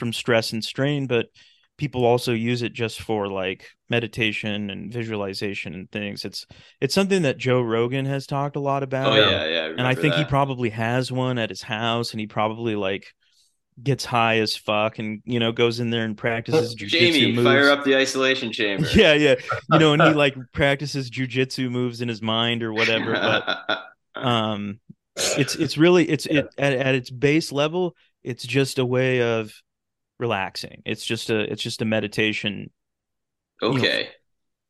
from 0.01 0.12
stress 0.12 0.51
and 0.51 0.63
strain 0.63 1.05
but 1.05 1.27
people 1.77 2.05
also 2.05 2.31
use 2.31 2.62
it 2.62 2.74
just 2.74 3.01
for 3.01 3.27
like 3.27 3.67
meditation 3.89 4.70
and 4.70 4.93
visualization 4.93 5.74
and 5.74 5.91
things 5.91 6.25
it's 6.25 6.46
it's 6.79 6.93
something 6.93 7.24
that 7.24 7.38
Joe 7.38 7.62
Rogan 7.62 8.05
has 8.05 8.27
talked 8.27 8.55
a 8.55 8.60
lot 8.60 8.84
about 8.84 9.13
Oh 9.13 9.15
yeah, 9.15 9.46
yeah. 9.46 9.65
and 9.65 9.81
I 9.81 9.96
think 9.96 10.13
he 10.15 10.25
probably 10.25 10.70
has 10.70 11.12
one 11.12 11.38
at 11.39 11.50
his 11.50 11.63
house, 11.63 12.12
and 12.12 12.20
he 12.20 12.27
probably 12.27 12.75
like 12.75 13.08
gets 13.81 14.05
high 14.05 14.39
as 14.39 14.55
fuck, 14.55 15.00
and 15.00 15.22
you 15.25 15.39
know 15.39 15.51
goes 15.51 15.79
in 15.79 15.89
there 15.89 16.05
and 16.05 16.17
practices 16.17 16.75
jujitsu 16.79 16.89
Jamie, 16.89 17.31
moves. 17.31 17.48
fire 17.48 17.70
up 17.72 17.84
the 17.84 17.96
isolation 17.96 18.51
chamber. 18.51 18.88
Yeah, 18.93 19.13
yeah, 19.13 19.36
you 19.72 19.79
know, 19.79 19.93
and 19.93 20.03
he 20.03 20.10
like 20.25 20.36
practices 20.53 21.10
jujitsu 21.10 21.72
moves 21.72 22.01
in 22.01 22.10
his 22.10 22.22
mind 22.22 22.62
or 22.62 22.74
whatever. 22.74 23.13
But 23.13 23.84
um, 24.15 24.79
it's 25.15 25.55
it's 25.55 25.77
really 25.77 26.08
it's 26.08 26.25
it 26.27 26.48
at, 26.58 26.74
at 26.74 26.96
its 26.96 27.10
base 27.10 27.51
level, 27.51 27.96
it's 28.24 28.43
just 28.46 28.77
a 28.77 28.86
way 28.86 29.22
of 29.22 29.51
relaxing. 30.21 30.81
It's 30.85 31.03
just 31.03 31.29
a 31.29 31.51
it's 31.51 31.63
just 31.63 31.81
a 31.81 31.85
meditation. 31.85 32.69
Okay. 33.61 34.09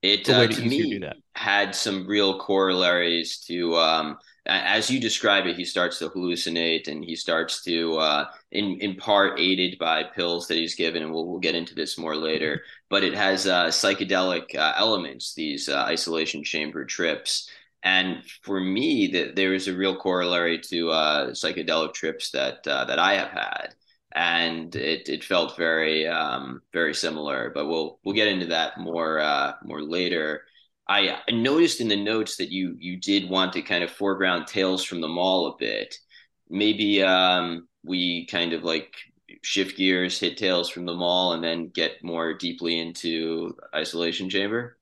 It 0.02 0.28
a 0.30 0.32
way 0.32 0.46
uh, 0.46 0.48
to 0.48 0.62
me 0.66 1.00
had 1.36 1.76
some 1.76 2.08
real 2.08 2.40
corollaries 2.40 3.40
to 3.48 3.76
um 3.76 4.18
as 4.48 4.90
you 4.90 5.00
describe 5.00 5.46
it, 5.46 5.56
he 5.56 5.64
starts 5.66 6.00
to 6.00 6.10
hallucinate 6.10 6.88
and 6.88 7.06
he 7.06 7.16
starts 7.16 7.64
to 7.66 7.98
uh 7.98 8.26
in 8.52 8.80
in 8.82 8.96
part 8.96 9.40
aided 9.40 9.78
by 9.78 10.04
pills 10.04 10.48
that 10.48 10.56
he's 10.56 10.74
given, 10.76 11.04
and 11.04 11.14
we'll 11.14 11.28
we'll 11.28 11.40
get 11.40 11.54
into 11.56 11.76
this 11.76 11.98
more 11.98 12.16
later. 12.16 12.64
But 12.90 13.04
it 13.04 13.14
has 13.14 13.46
uh 13.46 13.68
psychedelic 13.68 14.56
uh, 14.56 14.74
elements, 14.78 15.36
these 15.36 15.70
uh, 15.70 15.84
isolation 15.84 16.44
chamber 16.44 16.86
trips. 16.86 17.50
And 17.84 18.24
for 18.44 18.60
me, 18.60 19.08
that 19.14 19.36
there 19.36 19.54
is 19.56 19.68
a 19.68 19.76
real 19.76 19.96
corollary 19.98 20.60
to 20.70 20.90
uh 20.90 21.30
psychedelic 21.32 21.94
trips 21.94 22.32
that 22.32 22.66
uh, 22.68 22.86
that 22.86 22.98
I 23.00 23.14
have 23.16 23.30
had 23.30 23.76
and 24.14 24.76
it 24.76 25.08
it 25.10 25.24
felt 25.24 25.58
very 25.58 26.08
um 26.08 26.62
very 26.74 26.94
similar 26.94 27.52
but 27.54 27.68
we'll 27.68 28.00
we'll 28.04 28.16
get 28.16 28.28
into 28.28 28.48
that 28.48 28.78
more 28.78 29.20
uh 29.20 29.54
more 29.64 29.82
later 29.82 30.44
I 30.92 31.20
noticed 31.32 31.80
in 31.80 31.88
the 31.88 31.96
notes 31.96 32.36
that 32.38 32.52
you 32.52 32.76
you 32.78 32.98
did 32.98 33.30
want 33.30 33.54
to 33.54 33.62
kind 33.62 33.84
of 33.84 33.92
foreground 33.92 34.48
Tales 34.48 34.84
from 34.84 35.00
the 35.00 35.08
Mall 35.08 35.48
a 35.48 35.56
bit. 35.58 35.96
Maybe 36.50 37.02
um, 37.02 37.68
we 37.84 38.28
kind 38.28 38.52
of 38.52 38.64
like 38.64 38.94
shift 39.42 39.78
gears, 39.78 40.20
hit 40.20 40.38
Tales 40.38 40.70
from 40.70 40.86
the 40.86 40.94
Mall, 40.94 41.32
and 41.32 41.44
then 41.44 41.70
get 41.70 42.04
more 42.04 42.34
deeply 42.34 42.78
into 42.78 43.56
Isolation 43.74 44.30
Chamber. 44.30 44.78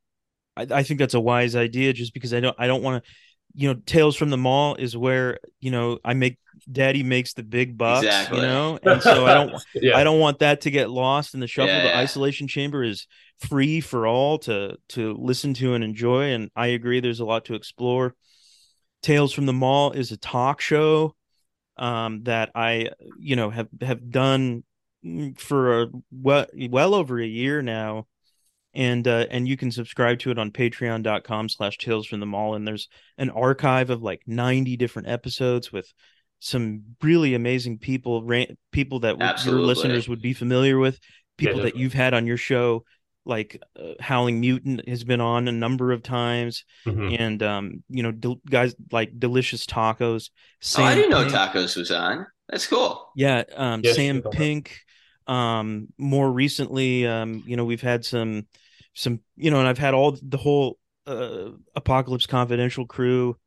I, 0.58 0.66
I 0.72 0.84
think 0.84 1.00
that's 1.00 1.14
a 1.14 1.20
wise 1.20 1.56
idea, 1.56 1.94
just 1.94 2.14
because 2.14 2.34
I 2.34 2.40
don't 2.40 2.56
I 2.58 2.66
don't 2.66 2.82
want 2.82 3.04
to. 3.04 3.12
You 3.54 3.74
know, 3.74 3.82
Tales 3.86 4.16
from 4.16 4.30
the 4.30 4.38
Mall 4.38 4.76
is 4.76 4.96
where 4.96 5.40
you 5.60 5.72
know 5.72 6.00
I 6.04 6.14
make 6.14 6.38
Daddy 6.72 7.04
makes 7.04 7.34
the 7.34 7.44
big 7.44 7.78
bucks. 7.78 8.06
Exactly. 8.06 8.40
You 8.40 8.46
know, 8.46 8.80
and 8.84 9.02
so 9.02 9.26
I 9.26 9.34
don't 9.34 9.54
yeah. 9.76 9.98
I 9.98 10.04
don't 10.04 10.20
want 10.20 10.40
that 10.40 10.62
to 10.62 10.72
get 10.72 10.90
lost 10.90 11.34
in 11.34 11.40
the 11.40 11.48
shuffle. 11.48 11.74
Yeah, 11.74 11.84
the 11.84 11.90
yeah. 11.90 12.00
isolation 12.00 12.48
chamber 12.48 12.84
is 12.84 13.08
free 13.40 13.82
for 13.82 14.08
all 14.08 14.40
to 14.40 14.78
to 14.90 15.14
listen 15.14 15.54
to 15.56 15.74
and 15.74 15.84
enjoy. 15.84 16.34
And 16.34 16.50
I 16.56 16.68
agree, 16.68 17.00
there's 17.00 17.20
a 17.20 17.26
lot 17.26 17.46
to 17.46 17.56
explore. 17.56 18.16
Tales 19.02 19.34
from 19.34 19.46
the 19.46 19.54
Mall 19.54 19.92
is 19.92 20.12
a 20.12 20.18
talk 20.18 20.60
show 20.60 21.16
um, 21.78 22.24
that 22.24 22.52
I, 22.54 22.90
you 23.18 23.36
know, 23.36 23.50
have 23.50 23.70
have 23.82 24.10
done 24.10 24.64
for 25.38 25.84
a, 25.84 25.88
well 26.12 26.46
well 26.70 26.94
over 26.94 27.20
a 27.20 27.26
year 27.26 27.62
now, 27.62 28.08
and 28.74 29.08
uh, 29.08 29.26
and 29.32 29.48
you 29.48 29.58
can 29.58 29.72
subscribe 29.72 30.20
to 30.20 30.32
it 30.32 30.38
on 30.40 30.52
Patreon.com/slash 30.52 31.78
Tales 31.78 32.08
from 32.08 32.20
the 32.20 32.26
Mall. 32.26 32.56
And 32.56 32.68
there's 32.68 32.88
an 33.18 33.30
archive 33.30 33.90
of 33.90 34.02
like 34.02 34.22
90 34.28 34.78
different 34.78 35.08
episodes 35.08 35.72
with 35.72 35.92
some 36.40 36.84
really 37.02 37.34
amazing 37.36 37.78
people, 37.80 38.24
ra- 38.24 38.46
people 38.72 39.00
that 39.02 39.18
your 39.46 39.56
listeners 39.56 40.08
would 40.08 40.22
be 40.22 40.34
familiar 40.34 40.78
with, 40.78 41.00
people 41.38 41.62
that 41.64 41.76
you've 41.76 41.94
had 41.94 42.14
on 42.14 42.26
your 42.28 42.38
show. 42.38 42.84
Like 43.26 43.62
uh, 43.80 43.94
Howling 44.00 44.40
Mutant 44.40 44.88
has 44.88 45.04
been 45.04 45.22
on 45.22 45.48
a 45.48 45.52
number 45.52 45.92
of 45.92 46.02
times, 46.02 46.64
Mhm. 46.88 47.20
and 47.20 47.44
um, 47.44 47.84
you 47.90 48.02
know, 48.02 48.12
del- 48.12 48.40
guys 48.50 48.74
like 48.92 49.20
Delicious 49.20 49.66
Tacos. 49.68 50.30
oh, 50.78 50.84
I 50.84 50.94
Sam 50.94 50.96
didn't 50.96 51.12
know 51.12 51.26
Tacos 51.28 51.76
was 51.76 51.92
on. 51.92 52.26
That's 52.48 52.66
cool. 52.66 53.12
yeah, 53.16 53.44
um, 53.56 53.82
Yes, 53.84 53.98
Sam. 53.98 54.24
Pink. 54.32 54.80
Um, 55.30 55.90
more 55.98 56.32
recently, 56.32 57.06
um, 57.06 57.44
you 57.46 57.56
know, 57.56 57.66
we've 57.66 57.82
had 57.82 58.04
some, 58.04 58.48
some, 58.96 59.20
you 59.38 59.52
know, 59.52 59.60
and 59.60 59.68
I've 59.68 59.78
had 59.78 59.94
all 59.94 60.18
the 60.22 60.38
whole 60.38 60.78
uh, 61.06 61.50
Apocalypse 61.76 62.26
Confidential 62.26 62.88
crew 62.88 63.38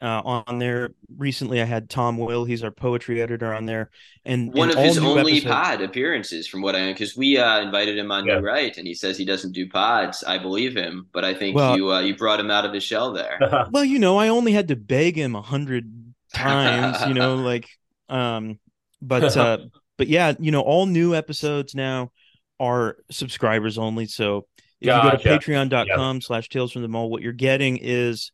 uh, 0.00 0.22
on 0.24 0.58
there. 0.58 0.94
Recently, 1.16 1.60
I 1.60 1.64
had 1.64 1.90
Tom 1.90 2.16
Will. 2.16 2.44
He's 2.46 2.64
our 2.64 2.70
poetry 2.70 3.20
editor 3.20 3.52
on 3.52 3.66
there, 3.66 3.90
and 4.24 4.52
One 4.54 4.70
and 4.70 4.78
of 4.78 4.84
his 4.84 4.96
only 4.98 5.32
episodes- 5.38 5.44
pod 5.44 5.80
appearances, 5.82 6.48
from 6.48 6.62
what 6.62 6.74
I 6.74 6.86
know, 6.86 6.92
because 6.92 7.14
we 7.14 7.36
uh, 7.38 7.60
invited 7.60 7.98
him 7.98 8.10
on 8.10 8.24
Yeah. 8.26 8.40
New 8.40 8.46
Right, 8.46 8.74
and 8.76 8.86
he 8.86 8.94
says 8.94 9.18
he 9.18 9.26
doesn't 9.26 9.52
do 9.52 9.68
pods. 9.68 10.24
I 10.24 10.38
believe 10.38 10.74
him, 10.74 11.08
but 11.12 11.24
I 11.26 11.34
think 11.34 11.54
Well- 11.56 11.76
you 11.76 11.92
uh, 11.92 12.00
you 12.00 12.16
brought 12.16 12.40
him 12.40 12.50
out 12.50 12.64
of 12.64 12.72
his 12.72 12.82
shell 12.84 13.12
there. 13.12 13.38
Well, 13.70 13.84
you 13.84 13.98
know, 13.98 14.16
I 14.18 14.28
only 14.28 14.52
had 14.52 14.68
to 14.68 14.76
beg 14.76 15.16
him 15.16 15.36
a 15.36 15.42
hundred 15.42 15.92
times, 16.34 17.06
you 17.06 17.12
know, 17.14 17.34
like 17.36 17.68
um 18.08 18.58
but 19.02 19.36
uh 19.36 19.58
but 19.98 20.08
yeah, 20.08 20.34
you 20.38 20.50
know, 20.50 20.60
all 20.60 20.86
new 20.86 21.14
episodes 21.14 21.74
now 21.74 22.10
are 22.58 22.96
subscribers 23.10 23.78
only. 23.78 24.06
So 24.06 24.46
if 24.80 24.86
you 24.86 24.92
go 24.92 25.10
Gotcha. 25.10 25.18
to 25.18 25.38
patreon.com 25.38 26.20
slash 26.20 26.48
tales 26.48 26.72
from 26.72 26.82
the 26.82 26.88
mall, 26.88 27.10
what 27.10 27.22
you're 27.22 27.32
getting 27.32 27.78
is 27.78 28.32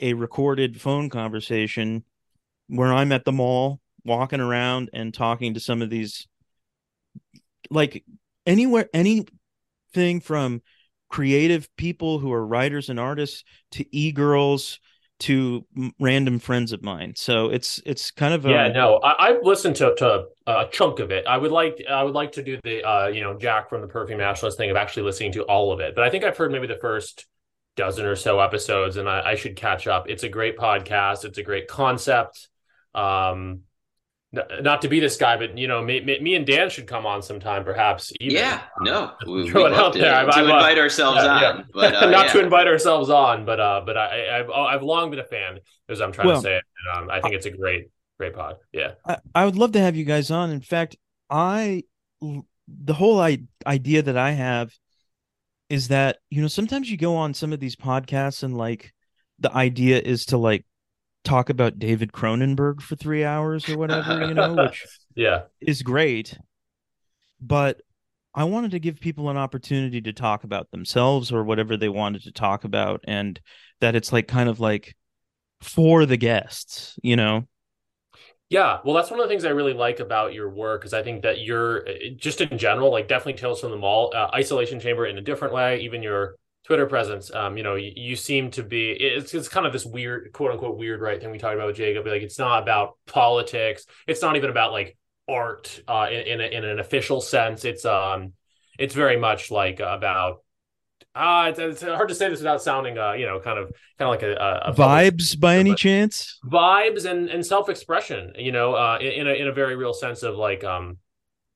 a 0.00 0.14
recorded 0.14 0.80
phone 0.80 1.08
conversation 1.08 2.04
where 2.68 2.92
I'm 2.92 3.12
at 3.12 3.24
the 3.24 3.32
mall 3.32 3.80
walking 4.04 4.40
around 4.40 4.90
and 4.92 5.12
talking 5.12 5.54
to 5.54 5.60
some 5.60 5.82
of 5.82 5.90
these 5.90 6.26
like 7.70 8.04
anywhere 8.44 8.88
anything 8.94 10.20
from 10.22 10.62
creative 11.08 11.68
people 11.76 12.18
who 12.18 12.32
are 12.32 12.46
writers 12.46 12.88
and 12.88 13.00
artists 13.00 13.44
to 13.72 13.96
e-girls 13.96 14.80
to 15.18 15.64
random 15.98 16.38
friends 16.38 16.72
of 16.72 16.82
mine. 16.82 17.14
So 17.16 17.48
it's 17.48 17.80
it's 17.86 18.10
kind 18.10 18.34
of 18.34 18.44
a 18.44 18.50
Yeah, 18.50 18.68
no, 18.68 18.96
I, 18.98 19.28
I've 19.28 19.42
listened 19.42 19.76
to 19.76 19.94
to 19.96 20.26
a 20.46 20.66
chunk 20.70 20.98
of 20.98 21.10
it. 21.10 21.26
I 21.26 21.38
would 21.38 21.52
like 21.52 21.82
I 21.88 22.02
would 22.02 22.14
like 22.14 22.32
to 22.32 22.42
do 22.42 22.58
the 22.62 22.82
uh, 22.82 23.06
you 23.08 23.22
know 23.22 23.36
Jack 23.38 23.68
from 23.70 23.80
the 23.80 23.88
Perfume 23.88 24.18
Nationalist 24.18 24.58
thing 24.58 24.70
of 24.70 24.76
actually 24.76 25.04
listening 25.04 25.32
to 25.32 25.42
all 25.44 25.72
of 25.72 25.80
it. 25.80 25.94
But 25.94 26.04
I 26.04 26.10
think 26.10 26.24
I've 26.24 26.36
heard 26.36 26.52
maybe 26.52 26.66
the 26.66 26.78
first 26.80 27.26
dozen 27.76 28.06
or 28.06 28.16
so 28.16 28.40
episodes, 28.40 28.96
and 28.96 29.08
I, 29.08 29.30
I 29.30 29.34
should 29.36 29.56
catch 29.56 29.86
up. 29.86 30.08
It's 30.08 30.22
a 30.22 30.28
great 30.28 30.56
podcast. 30.56 31.24
It's 31.24 31.38
a 31.38 31.42
great 31.42 31.68
concept. 31.68 32.48
Um, 32.94 33.60
not 34.32 34.82
to 34.82 34.88
be 34.88 35.00
this 35.00 35.16
guy, 35.16 35.36
but 35.36 35.56
you 35.56 35.68
know, 35.68 35.82
me, 35.82 36.00
me, 36.00 36.18
me 36.20 36.34
and 36.34 36.46
Dan 36.46 36.68
should 36.68 36.86
come 36.86 37.06
on 37.06 37.22
sometime, 37.22 37.64
perhaps. 37.64 38.12
Even. 38.20 38.36
yeah, 38.36 38.62
no, 38.80 39.12
we, 39.26 39.44
we 39.44 39.50
Throw 39.50 39.66
it 39.66 39.72
out 39.72 39.92
to, 39.94 39.98
there. 39.98 40.14
I've- 40.14 40.30
to 40.30 40.38
I've, 40.38 40.46
uh, 40.48 40.54
invite 40.54 40.78
ourselves 40.78 41.18
Yeah, 41.22 41.40
yeah. 41.40 41.48
on, 41.50 41.64
but 41.72 41.94
uh, 42.02 42.10
not 42.10 42.26
yeah. 42.26 42.32
to 42.32 42.40
invite 42.40 42.66
ourselves 42.66 43.08
on, 43.10 43.44
but 43.44 43.60
uh, 43.60 43.82
but 43.86 43.96
I, 43.96 44.26
I 44.26 44.38
I've 44.40 44.50
I've 44.50 44.82
long 44.82 45.10
been 45.10 45.20
a 45.20 45.24
fan, 45.24 45.60
as 45.88 46.00
I'm 46.00 46.12
trying 46.12 46.28
Well, 46.28 46.36
to 46.36 46.42
say 46.42 46.56
it. 46.56 46.64
And, 46.92 47.04
um, 47.04 47.10
I 47.10 47.20
think 47.20 47.34
it's 47.34 47.46
a 47.46 47.50
great 47.50 47.88
great 48.18 48.34
pod. 48.34 48.56
Yeah. 48.72 48.92
I, 49.06 49.18
I 49.34 49.44
would 49.44 49.56
love 49.56 49.72
to 49.72 49.80
have 49.80 49.96
you 49.96 50.04
guys 50.04 50.30
on. 50.30 50.50
In 50.50 50.60
fact, 50.60 50.96
I 51.30 51.84
the 52.20 52.94
whole 52.94 53.20
I, 53.20 53.38
idea 53.66 54.02
that 54.02 54.16
I 54.16 54.32
have 54.32 54.72
is 55.68 55.88
that 55.88 56.18
you 56.30 56.42
know 56.42 56.48
sometimes 56.48 56.90
you 56.90 56.96
go 56.96 57.16
on 57.16 57.34
some 57.34 57.52
of 57.52 57.60
these 57.60 57.76
podcasts 57.76 58.42
and 58.42 58.56
like 58.56 58.92
the 59.38 59.52
idea 59.54 60.00
is 60.00 60.26
to 60.26 60.36
like 60.38 60.64
talk 61.26 61.50
about 61.50 61.78
David 61.78 62.12
Cronenberg 62.12 62.80
for 62.82 62.96
three 62.96 63.24
hours 63.24 63.68
or 63.68 63.76
whatever, 63.76 64.22
you 64.22 64.34
know, 64.34 64.54
which 64.56 64.88
Yeah. 65.14 65.44
is 65.60 65.82
great. 65.82 66.38
But 67.40 67.80
I 68.34 68.44
wanted 68.44 68.72
to 68.72 68.80
give 68.80 69.00
people 69.00 69.30
an 69.30 69.36
opportunity 69.36 70.00
to 70.02 70.12
talk 70.12 70.44
about 70.44 70.70
themselves 70.70 71.32
or 71.32 71.44
whatever 71.44 71.76
they 71.76 71.88
wanted 71.88 72.22
to 72.24 72.32
talk 72.32 72.64
about, 72.64 73.02
and 73.06 73.40
that 73.80 73.96
it's 73.96 74.12
like 74.12 74.28
kind 74.28 74.48
of 74.48 74.60
like 74.60 74.96
for 75.62 76.06
the 76.06 76.16
guests, 76.18 76.98
you 77.02 77.16
know. 77.16 77.46
Yeah, 78.48 78.78
well, 78.84 78.94
that's 78.94 79.10
one 79.10 79.18
of 79.18 79.24
the 79.24 79.28
things 79.28 79.44
I 79.44 79.50
really 79.50 79.72
like 79.72 79.98
about 79.98 80.32
your 80.32 80.48
work 80.48 80.84
is 80.84 80.94
I 80.94 81.02
think 81.02 81.22
that 81.22 81.40
you're 81.40 81.88
uh, 81.88 81.92
just 82.16 82.40
in 82.40 82.56
general, 82.58 82.92
like 82.92 83.08
definitely 83.08 83.34
Tales 83.40 83.60
from 83.60 83.72
the 83.72 83.76
Mall, 83.76 84.12
uh, 84.14 84.30
Isolation 84.34 84.78
Chamber 84.78 85.04
in 85.06 85.18
a 85.18 85.20
different 85.20 85.52
way, 85.52 85.80
even 85.80 86.02
your 86.02 86.36
Twitter 86.66 86.86
presence. 86.86 87.32
Um, 87.32 87.56
you 87.56 87.62
know, 87.62 87.76
you, 87.76 87.92
you 87.94 88.16
seem 88.16 88.50
to 88.52 88.64
be 88.64 88.90
it's 88.90 89.32
it's 89.32 89.48
kind 89.48 89.66
of 89.66 89.72
this 89.72 89.86
weird, 89.86 90.32
quote 90.32 90.50
unquote, 90.50 90.76
weird 90.76 91.00
right 91.00 91.20
thing 91.20 91.30
we 91.30 91.38
talked 91.38 91.54
about 91.54 91.68
with 91.68 91.76
Jacob. 91.76 92.06
Like 92.06 92.22
it's 92.22 92.40
not 92.40 92.62
about 92.62 92.98
politics. 93.06 93.86
It's 94.08 94.20
not 94.20 94.34
even 94.34 94.50
about 94.50 94.72
like 94.72 94.96
art 95.28 95.80
uh, 95.86 96.08
in 96.10 96.26
in, 96.26 96.40
a, 96.40 96.44
in 96.44 96.64
an 96.64 96.80
official 96.80 97.20
sense. 97.20 97.64
It's 97.64 97.84
um, 97.84 98.32
it's 98.80 98.94
very 98.94 99.16
much 99.16 99.52
like 99.52 99.78
about. 99.78 100.42
Uh, 101.14 101.46
it's, 101.48 101.58
it's 101.58 101.82
hard 101.82 102.08
to 102.08 102.14
say 102.14 102.28
this 102.28 102.40
without 102.40 102.60
sounding, 102.60 102.98
uh, 102.98 103.12
you 103.12 103.24
know, 103.24 103.40
kind 103.40 103.58
of, 103.58 103.72
kind 103.98 104.06
of 104.06 104.10
like 104.10 104.22
a, 104.22 104.34
a 104.66 104.74
Vibes 104.74 105.38
by 105.38 105.56
any 105.56 105.74
chance? 105.74 106.38
vibes 106.44 107.06
and 107.10 107.30
and 107.30 107.44
self-expression 107.46 108.32
you 108.36 108.52
know 108.52 108.74
uh 108.74 108.98
in, 109.00 109.12
in 109.12 109.26
a 109.26 109.32
in 109.32 109.48
a 109.48 109.52
very 109.52 109.76
real 109.76 109.94
sense 109.94 110.22
of 110.22 110.36
like 110.36 110.62
um 110.62 110.98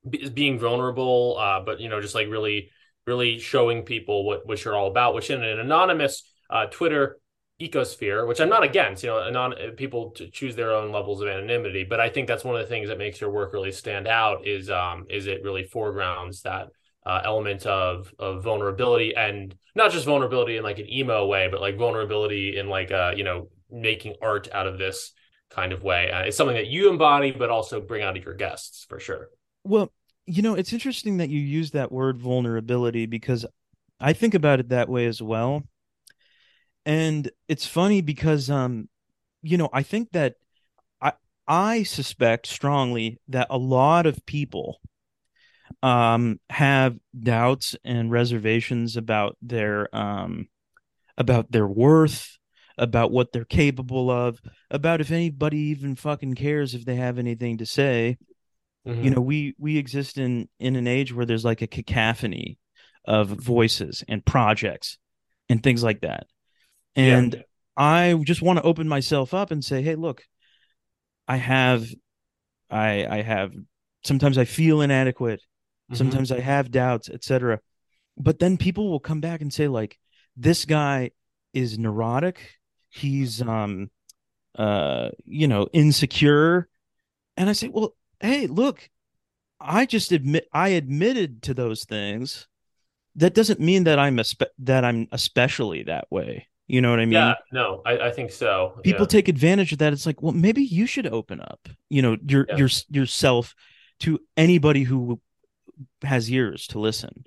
be, 0.09 0.27
being 0.29 0.57
vulnerable 0.57 1.37
uh 1.39 1.59
but 1.59 1.79
you 1.79 1.89
know 1.89 2.01
just 2.01 2.15
like 2.15 2.27
really 2.27 2.71
really 3.11 3.39
showing 3.39 3.83
people 3.83 4.25
what 4.25 4.47
what 4.47 4.63
you're 4.63 4.75
all 4.75 4.87
about 4.87 5.13
which 5.13 5.29
in 5.29 5.43
an 5.43 5.59
anonymous 5.59 6.23
uh 6.49 6.65
twitter 6.67 7.17
ecosphere 7.61 8.27
which 8.27 8.41
i'm 8.41 8.49
not 8.49 8.63
against 8.63 9.03
you 9.03 9.09
know 9.09 9.19
anon- 9.19 9.75
people 9.75 10.11
to 10.11 10.29
choose 10.29 10.55
their 10.55 10.71
own 10.71 10.91
levels 10.91 11.21
of 11.21 11.27
anonymity 11.27 11.83
but 11.83 11.99
i 11.99 12.09
think 12.09 12.27
that's 12.27 12.43
one 12.43 12.55
of 12.55 12.61
the 12.61 12.67
things 12.67 12.87
that 12.87 12.97
makes 12.97 13.21
your 13.21 13.31
work 13.31 13.53
really 13.53 13.71
stand 13.71 14.07
out 14.07 14.47
is 14.47 14.69
um 14.69 15.05
is 15.09 15.27
it 15.27 15.43
really 15.43 15.63
foregrounds 15.63 16.41
that 16.41 16.67
uh, 17.05 17.21
element 17.23 17.65
of 17.65 18.13
of 18.19 18.43
vulnerability 18.43 19.15
and 19.15 19.55
not 19.75 19.91
just 19.91 20.05
vulnerability 20.05 20.57
in 20.57 20.63
like 20.63 20.79
an 20.79 20.91
emo 20.91 21.25
way 21.25 21.47
but 21.51 21.61
like 21.61 21.77
vulnerability 21.77 22.57
in 22.57 22.69
like 22.69 22.91
uh 22.91 23.11
you 23.15 23.23
know 23.23 23.47
making 23.71 24.15
art 24.21 24.47
out 24.53 24.67
of 24.67 24.77
this 24.77 25.13
kind 25.51 25.73
of 25.73 25.83
way. 25.83 26.11
Uh, 26.11 26.21
it's 26.21 26.37
something 26.37 26.55
that 26.55 26.67
you 26.67 26.89
embody, 26.89 27.31
but 27.31 27.49
also 27.49 27.79
bring 27.79 28.03
out 28.03 28.17
of 28.17 28.23
your 28.23 28.33
guests 28.33 28.85
for 28.87 28.99
sure. 28.99 29.29
Well, 29.63 29.91
you 30.31 30.41
know, 30.41 30.55
it's 30.55 30.71
interesting 30.71 31.17
that 31.17 31.29
you 31.29 31.39
use 31.39 31.71
that 31.71 31.91
word 31.91 32.17
vulnerability 32.17 33.05
because 33.05 33.45
I 33.99 34.13
think 34.13 34.33
about 34.33 34.61
it 34.61 34.69
that 34.69 34.87
way 34.87 35.05
as 35.05 35.21
well. 35.21 35.63
And 36.85 37.29
it's 37.47 37.67
funny 37.67 38.01
because 38.01 38.49
um 38.49 38.87
you 39.43 39.57
know, 39.57 39.69
I 39.73 39.83
think 39.83 40.11
that 40.11 40.35
I 41.01 41.13
I 41.47 41.83
suspect 41.83 42.47
strongly 42.47 43.19
that 43.27 43.47
a 43.49 43.57
lot 43.57 44.05
of 44.05 44.25
people 44.25 44.79
um 45.83 46.39
have 46.49 46.97
doubts 47.19 47.75
and 47.83 48.09
reservations 48.09 48.95
about 48.95 49.35
their 49.41 49.93
um 49.93 50.47
about 51.17 51.51
their 51.51 51.67
worth, 51.67 52.37
about 52.77 53.11
what 53.11 53.33
they're 53.33 53.43
capable 53.43 54.09
of, 54.09 54.41
about 54.69 55.01
if 55.01 55.11
anybody 55.11 55.57
even 55.59 55.95
fucking 55.95 56.35
cares 56.35 56.73
if 56.73 56.85
they 56.85 56.95
have 56.95 57.19
anything 57.19 57.57
to 57.57 57.65
say 57.65 58.17
Mhm. 58.87 59.03
you 59.03 59.09
know 59.11 59.21
we 59.21 59.55
we 59.59 59.77
exist 59.77 60.17
in 60.17 60.47
in 60.59 60.75
an 60.75 60.87
age 60.87 61.13
where 61.13 61.25
there's 61.25 61.45
like 61.45 61.61
a 61.61 61.67
cacophony 61.67 62.57
of 63.05 63.29
voices 63.29 64.03
and 64.07 64.25
projects 64.25 64.97
and 65.49 65.61
things 65.63 65.83
like 65.83 66.01
that 66.01 66.27
Yeah. 66.95 67.17
and 67.17 67.43
i 67.77 68.13
just 68.25 68.41
want 68.41 68.57
to 68.57 68.63
open 68.63 68.87
myself 68.87 69.33
up 69.33 69.51
and 69.51 69.63
say 69.63 69.81
hey 69.81 69.95
look 69.95 70.23
i 71.27 71.37
have 71.37 71.87
i 72.69 73.05
i 73.05 73.21
have 73.21 73.53
sometimes 74.03 74.37
i 74.37 74.45
feel 74.45 74.81
inadequate 74.81 75.41
Mhm. 75.91 75.97
sometimes 75.97 76.31
i 76.31 76.39
have 76.39 76.71
doubts 76.71 77.09
etc 77.09 77.59
but 78.17 78.39
then 78.39 78.57
people 78.57 78.89
will 78.89 78.99
come 78.99 79.21
back 79.21 79.41
and 79.41 79.53
say 79.53 79.67
like 79.67 79.97
this 80.37 80.65
guy 80.65 81.11
is 81.53 81.77
neurotic. 81.77 82.39
He's 82.89 83.41
um 83.41 83.89
uh 84.55 85.09
you 85.25 85.47
know 85.47 85.67
insecure. 85.73 86.67
And 87.37 87.49
I 87.49 87.53
say, 87.53 87.67
well, 87.69 87.95
hey, 88.21 88.47
look, 88.47 88.89
I 89.59 89.85
just 89.85 90.11
admit 90.11 90.47
I 90.53 90.69
admitted 90.69 91.43
to 91.43 91.53
those 91.53 91.83
things. 91.83 92.47
That 93.15 93.33
doesn't 93.33 93.59
mean 93.59 93.83
that 93.83 93.99
I'm 93.99 94.19
a 94.19 94.23
spe- 94.23 94.55
that 94.59 94.85
I'm 94.85 95.07
especially 95.11 95.83
that 95.83 96.07
way. 96.09 96.47
You 96.67 96.79
know 96.79 96.89
what 96.89 96.99
I 96.99 97.05
mean? 97.05 97.13
Yeah, 97.13 97.33
no, 97.51 97.81
I, 97.85 97.97
I 97.97 98.11
think 98.11 98.31
so. 98.31 98.79
People 98.83 99.01
yeah. 99.01 99.07
take 99.07 99.27
advantage 99.27 99.73
of 99.73 99.79
that. 99.79 99.91
It's 99.91 100.05
like, 100.05 100.21
well, 100.21 100.31
maybe 100.31 100.63
you 100.63 100.85
should 100.85 101.07
open 101.07 101.41
up, 101.41 101.67
you 101.89 102.01
know, 102.01 102.15
your 102.25 102.45
Yeah. 102.47 102.55
your 102.57 102.69
yourself 102.89 103.53
to 103.99 104.19
anybody 104.37 104.83
who 104.83 105.19
has 106.03 106.31
ears 106.31 106.67
to 106.67 106.79
listen. 106.79 107.25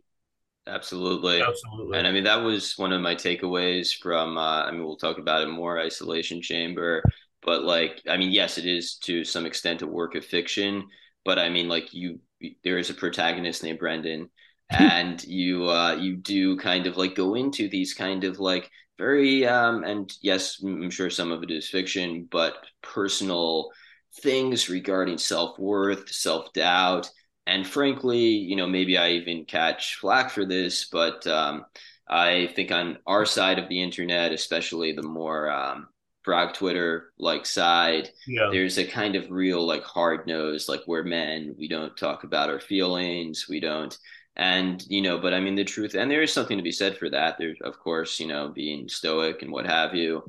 Absolutely. 0.67 1.43
absolutely. 1.43 1.99
And 1.99 2.07
I 2.07 2.13
mean, 2.13 2.25
that 2.25 2.43
was 2.43 2.79
one 2.79 2.93
of 2.93 3.03
my 3.03 3.15
takeaways 3.15 3.95
from, 3.95 4.39
uh, 4.39 4.65
I 4.65 4.71
mean, 4.71 4.83
we'll 4.83 4.97
talk 4.97 5.19
about 5.19 5.43
it 5.43 5.49
more, 5.49 5.79
Isolation 5.79 6.41
Chamber. 6.41 7.03
But 7.45 7.65
like, 7.65 8.01
I 8.09 8.17
mean, 8.17 8.31
yes, 8.31 8.59
it 8.59 8.67
is 8.67 8.97
to 9.05 9.25
some 9.25 9.47
extent 9.47 9.83
a 9.83 9.87
work 9.87 10.15
of 10.15 10.25
fiction. 10.25 10.89
But 11.25 11.39
I 11.39 11.49
mean, 11.49 11.69
like, 11.69 11.93
you, 11.93 12.21
there 12.63 12.79
is 12.79 12.91
a 12.91 12.95
protagonist 12.95 13.63
named 13.63 13.79
Brendan, 13.79 14.31
and 14.71 15.23
you, 15.25 15.69
uh, 15.69 15.95
you 15.97 16.17
do 16.17 16.57
kind 16.57 16.87
of 16.87 16.97
like 16.97 17.15
go 17.15 17.35
into 17.35 17.69
these 17.69 17.95
kind 17.95 18.25
of 18.25 18.39
like 18.39 18.71
very, 18.99 19.47
um, 19.47 19.85
and 19.85 20.13
yes, 20.23 20.63
I'm 20.63 20.91
sure 20.91 21.11
some 21.11 21.33
of 21.33 21.43
it 21.43 21.51
is 21.51 21.69
fiction, 21.69 22.29
but 22.31 22.55
personal 22.83 23.71
things 24.23 24.69
regarding 24.69 25.19
self 25.19 25.59
worth, 25.59 26.11
self 26.11 26.53
doubt. 26.53 27.11
And 27.47 27.67
frankly, 27.67 28.21
you 28.21 28.57
know, 28.57 28.67
maybe 28.67 28.97
I 28.97 29.11
even 29.13 29.45
catch 29.45 29.97
flack 29.97 30.31
for 30.31 30.47
this, 30.47 30.87
but 30.87 31.27
um, 31.27 31.67
I 32.09 32.51
think 32.55 32.71
on 32.71 32.99
our 33.07 33.27
side 33.27 33.59
of 33.59 33.69
the 33.69 33.83
internet, 33.83 34.33
especially 34.33 34.93
the 34.93 35.03
more 35.03 35.51
um, 35.51 35.89
frog 36.25 36.55
Twitter 36.55 37.13
like 37.19 37.47
side, 37.47 38.11
yeah. 38.27 38.49
there's 38.51 38.79
a 38.79 38.87
kind 38.87 39.15
of 39.15 39.31
real 39.31 39.65
like 39.65 39.85
hard 39.85 40.27
nose, 40.27 40.69
like 40.69 40.83
we're 40.87 41.05
men, 41.05 41.55
we 41.59 41.69
don't 41.69 41.97
talk 41.97 42.25
about 42.25 42.51
our 42.51 42.61
feelings, 42.61 43.47
we 43.49 43.61
don't. 43.61 43.97
And 44.37 44.85
you 44.89 45.03
know, 45.03 45.19
but 45.19 45.33
I 45.33 45.41
mean 45.41 45.55
the 45.55 45.65
truth, 45.65 45.95
and 45.95 46.11
there 46.11 46.23
is 46.23 46.33
something 46.33 46.57
to 46.57 46.65
be 46.65 46.73
said 46.73 46.97
for 46.97 47.09
that. 47.11 47.37
There's 47.39 47.61
of 47.63 47.79
course, 47.79 48.19
you 48.19 48.27
know, 48.27 48.49
being 48.49 48.89
stoic 48.89 49.43
and 49.43 49.53
what 49.53 49.67
have 49.67 49.95
you 49.95 50.25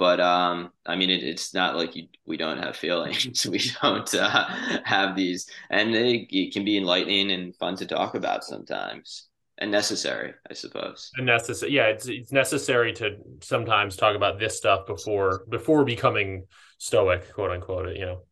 but 0.00 0.18
um 0.18 0.70
i 0.86 0.96
mean 0.96 1.10
it, 1.10 1.22
it's 1.22 1.52
not 1.52 1.76
like 1.76 1.94
you, 1.94 2.08
we 2.24 2.38
don't 2.38 2.56
have 2.56 2.74
feelings 2.74 3.46
we 3.50 3.60
don't 3.82 4.14
uh, 4.14 4.46
have 4.82 5.14
these 5.14 5.46
and 5.68 5.94
it, 5.94 6.26
it 6.34 6.52
can 6.54 6.64
be 6.64 6.78
enlightening 6.78 7.30
and 7.30 7.54
fun 7.56 7.76
to 7.76 7.86
talk 7.86 8.14
about 8.14 8.42
sometimes 8.42 9.26
and 9.60 9.70
necessary 9.70 10.32
i 10.50 10.54
suppose 10.54 11.10
And 11.16 11.26
necessary. 11.26 11.72
Yeah, 11.72 11.86
it's 11.86 12.08
it's 12.08 12.32
necessary 12.32 12.92
to 12.94 13.16
sometimes 13.42 13.96
talk 13.96 14.16
about 14.16 14.38
this 14.38 14.56
stuff 14.56 14.86
before 14.86 15.44
before 15.48 15.84
becoming 15.84 16.46
stoic, 16.78 17.32
quote 17.34 17.50
unquote. 17.50 17.94
You 17.96 18.06
know. 18.06 18.22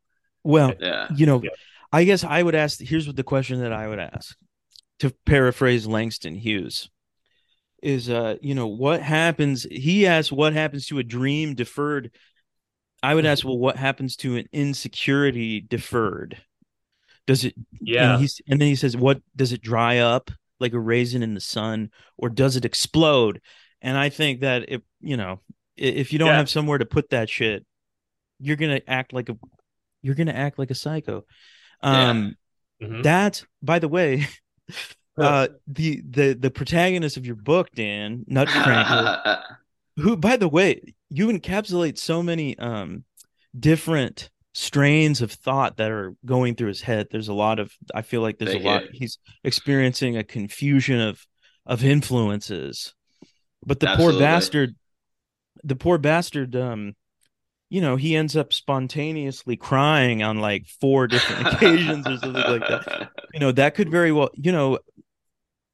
Well, 0.42 0.74
yeah 0.80 1.08
you 1.14 1.26
know, 1.26 1.42
Yeah. 1.42 1.50
I 1.92 2.04
guess 2.04 2.24
I 2.24 2.42
would 2.42 2.54
ask. 2.54 2.80
Here's 2.80 3.06
what 3.06 3.16
the 3.16 3.22
question 3.22 3.60
that 3.60 3.72
I 3.72 3.88
would 3.88 3.98
ask, 3.98 4.36
to 5.00 5.10
paraphrase 5.24 5.86
Langston 5.86 6.34
Hughes, 6.34 6.90
is 7.82 8.10
uh, 8.10 8.36
you 8.40 8.54
know, 8.54 8.66
what 8.66 9.00
happens? 9.02 9.66
He 9.70 10.06
asks, 10.06 10.32
what 10.32 10.52
happens 10.52 10.86
to 10.86 10.98
a 10.98 11.04
dream 11.04 11.54
deferred? 11.54 12.10
I 13.02 13.14
would 13.14 13.26
ask, 13.26 13.44
well, 13.44 13.58
what 13.58 13.76
happens 13.76 14.16
to 14.16 14.36
an 14.36 14.48
insecurity 14.52 15.60
deferred? 15.60 16.36
Does 17.26 17.44
it? 17.44 17.54
Yeah. 17.80 18.12
And, 18.12 18.20
he's, 18.20 18.40
and 18.48 18.60
then 18.60 18.68
he 18.68 18.74
says, 18.76 18.96
what 18.96 19.20
does 19.36 19.52
it 19.52 19.62
dry 19.62 19.98
up 19.98 20.30
like 20.60 20.72
a 20.72 20.80
raisin 20.80 21.22
in 21.22 21.34
the 21.34 21.40
sun, 21.40 21.90
or 22.16 22.28
does 22.28 22.56
it 22.56 22.64
explode? 22.64 23.40
And 23.80 23.96
I 23.96 24.08
think 24.08 24.40
that 24.40 24.64
if 24.68 24.82
you 25.00 25.16
know, 25.16 25.40
if 25.76 26.12
you 26.12 26.18
don't 26.18 26.28
Yeah. 26.28 26.36
have 26.36 26.50
somewhere 26.50 26.78
to 26.78 26.84
put 26.86 27.10
that 27.10 27.30
shit, 27.30 27.64
you're 28.40 28.56
gonna 28.56 28.80
act 28.86 29.12
like 29.12 29.28
a, 29.28 29.36
you're 30.02 30.14
gonna 30.14 30.32
act 30.32 30.58
like 30.58 30.70
a 30.70 30.74
psycho. 30.74 31.24
Yeah. 31.82 32.10
Um, 32.10 32.36
Mhm. 32.82 33.02
that, 33.02 33.44
by 33.62 33.78
the 33.78 33.88
way, 33.88 34.26
uh, 35.16 35.48
the 35.66 36.02
the 36.08 36.34
the 36.34 36.50
protagonist 36.50 37.16
of 37.16 37.26
your 37.26 37.36
book, 37.36 37.70
Dan 37.74 38.24
Nutcracker, 38.26 39.44
who, 39.96 40.16
by 40.16 40.36
the 40.36 40.48
way, 40.48 40.94
you 41.08 41.28
encapsulate 41.28 41.98
so 41.98 42.22
many 42.22 42.58
um 42.58 43.04
different 43.58 44.30
strains 44.58 45.22
of 45.22 45.30
thought 45.30 45.76
that 45.76 45.92
are 45.92 46.14
going 46.24 46.56
through 46.56 46.68
his 46.68 46.80
head. 46.80 47.06
There's 47.10 47.28
a 47.28 47.32
lot 47.34 47.60
of, 47.60 47.72
I 47.94 48.02
feel 48.02 48.22
like 48.22 48.38
there's 48.38 48.52
Thank 48.52 48.64
a 48.64 48.66
lot. 48.66 48.82
He's 48.92 49.18
experiencing 49.44 50.16
a 50.16 50.24
confusion 50.24 51.00
of 51.00 51.24
of 51.64 51.84
influences, 51.84 52.94
but 53.64 53.78
the 53.78 53.94
poor 53.94 54.18
bastard, 54.18 54.74
the 55.64 55.76
poor 55.76 55.98
bastard, 55.98 56.56
um. 56.56 56.94
You 57.70 57.82
know, 57.82 57.96
he 57.96 58.16
ends 58.16 58.34
up 58.34 58.54
spontaneously 58.54 59.58
crying 59.58 60.22
on 60.22 60.38
like 60.40 60.64
four 60.80 61.06
different 61.06 61.48
occasions 61.52 62.06
or 62.06 62.16
something 62.16 62.42
like 62.42 62.66
that 62.66 63.10
you 63.34 63.40
know 63.40 63.52
that 63.52 63.74
could 63.74 63.90
very 63.90 64.12
well 64.12 64.30
you 64.34 64.52
know 64.52 64.78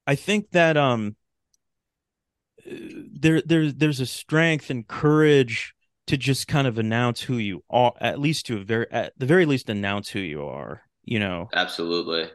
i 0.07 0.14
think 0.14 0.51
that 0.51 0.77
um 0.77 1.16
uh, 2.68 2.75
there 3.12 3.40
there's 3.42 3.75
there's 3.75 4.01
a 4.01 4.07
strength 4.07 4.70
and 4.70 4.87
courage 4.87 5.75
to 6.07 6.17
just 6.17 6.49
kind 6.49 6.67
of 6.67 6.79
announce 6.79 7.23
who 7.23 7.38
you 7.38 7.62
are 7.71 7.93
at 8.01 8.19
least 8.19 8.47
to 8.47 8.59
a 8.59 8.64
very 8.64 8.87
at 8.90 9.12
the 9.19 9.27
very 9.27 9.47
least 9.47 9.69
announce 9.71 10.11
who 10.11 10.21
you 10.21 10.45
are 10.45 10.83
you 11.05 11.19
know 11.19 11.49
Absolutely. 11.53 12.31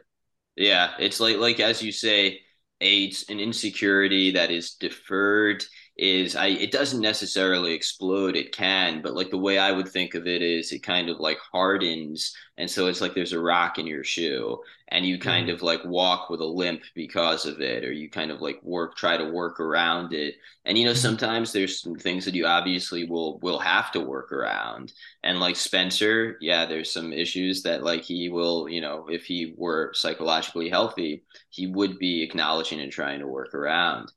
Yeah, 0.56 0.92
it's 0.98 1.20
like 1.20 1.38
like 1.38 1.58
as 1.58 1.82
you 1.82 1.90
say, 1.90 2.40
a 2.82 3.12
an 3.28 3.40
insecurity 3.40 4.32
that 4.32 4.50
is 4.50 4.72
deferred 4.74 5.64
is 6.00 6.34
I 6.36 6.46
it 6.48 6.72
doesn't 6.72 7.00
necessarily 7.00 7.72
explode, 7.74 8.36
it 8.36 8.52
can, 8.52 9.02
but 9.02 9.14
like 9.14 9.30
the 9.30 9.38
way 9.38 9.58
I 9.58 9.72
would 9.72 9.88
think 9.88 10.14
of 10.14 10.26
it 10.26 10.42
is 10.42 10.72
it 10.72 10.80
kind 10.82 11.08
of 11.10 11.20
like 11.20 11.38
hardens 11.52 12.34
and 12.58 12.70
so 12.70 12.86
it's 12.88 13.00
like 13.00 13.14
there's 13.14 13.32
a 13.34 13.40
rock 13.40 13.78
in 13.78 13.86
your 13.86 14.04
shoe 14.04 14.60
and 14.88 15.06
you 15.06 15.18
kind 15.18 15.48
of 15.50 15.62
like 15.62 15.84
walk 15.84 16.30
with 16.30 16.40
a 16.40 16.44
limp 16.44 16.82
because 16.94 17.46
of 17.46 17.60
it 17.60 17.84
or 17.84 17.92
you 17.92 18.10
kind 18.10 18.30
of 18.30 18.40
like 18.40 18.60
work 18.62 18.96
try 18.96 19.16
to 19.16 19.24
work 19.30 19.60
around 19.60 20.12
it. 20.12 20.36
And 20.64 20.76
you 20.78 20.84
know 20.86 20.94
Mhm. 20.94 20.94
sometimes 20.94 21.52
there's 21.52 21.80
some 21.80 21.96
things 21.96 22.24
that 22.24 22.34
you 22.34 22.46
obviously 22.46 23.04
will 23.06 23.38
will 23.40 23.58
have 23.58 23.92
to 23.92 24.00
work 24.00 24.32
around 24.32 24.92
and 25.22 25.40
like 25.40 25.56
Spencer, 25.56 26.36
yeah, 26.40 26.66
there's 26.66 26.92
some 26.92 27.12
issues 27.12 27.62
that 27.62 27.82
like 27.82 28.02
he 28.02 28.28
will, 28.28 28.68
you 28.68 28.80
know, 28.80 29.06
if 29.08 29.24
he 29.26 29.54
were 29.56 29.92
psychologically 29.94 30.68
healthy, 30.68 31.22
he 31.50 31.66
would 31.66 31.98
be 31.98 32.22
acknowledging 32.22 32.80
and 32.80 32.92
trying 32.92 33.20
to 33.20 33.26
work 33.26 33.54
around. 33.54 34.10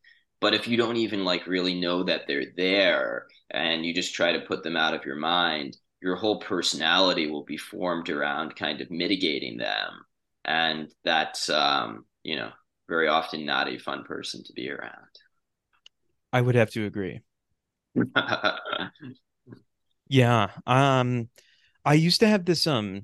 But 0.43 0.53
if 0.53 0.67
you 0.67 0.77
don't 0.77 0.97
even 0.97 1.23
like 1.23 1.47
really 1.47 1.73
know 1.79 2.03
that 2.03 2.27
they're 2.27 2.51
there 2.58 3.27
and 3.49 3.86
you 3.86 3.93
just 3.93 4.13
try 4.13 4.34
to 4.34 4.41
put 4.41 4.62
them 4.62 4.75
out 4.75 4.93
of 4.93 5.06
your 5.06 5.15
mind, 5.15 5.77
your 6.01 6.17
whole 6.17 6.39
personality 6.39 7.27
will 7.32 7.45
be 7.45 7.58
formed 7.58 8.10
around 8.10 8.56
kind 8.56 8.82
of 8.82 8.91
mitigating 8.91 9.58
them. 9.58 10.06
And 10.43 10.91
that's 11.06 11.49
um, 11.49 12.06
you 12.23 12.36
know, 12.36 12.51
very 12.89 13.08
often 13.08 13.45
not 13.45 13.69
a 13.69 13.77
fun 13.77 14.03
person 14.03 14.43
to 14.43 14.53
be 14.53 14.69
around. 14.69 15.13
i 16.32 16.41
would 16.41 16.56
have 16.56 16.69
to 16.71 16.86
agree 16.86 17.21
yeah 20.08 20.49
um 20.67 21.29
i 21.86 21.93
used 21.93 22.19
to 22.19 22.27
have 22.27 22.45
this 22.45 22.67
um 22.67 23.03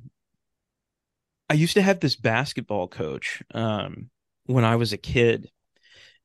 i 1.50 1.54
used 1.54 1.74
to 1.74 1.82
have 1.82 2.00
this 2.00 2.16
basketball 2.16 2.88
coach 2.88 3.42
um 3.54 4.10
when 4.46 4.66
i 4.66 4.76
was 4.76 4.92
a 4.94 4.98
kid 4.98 5.50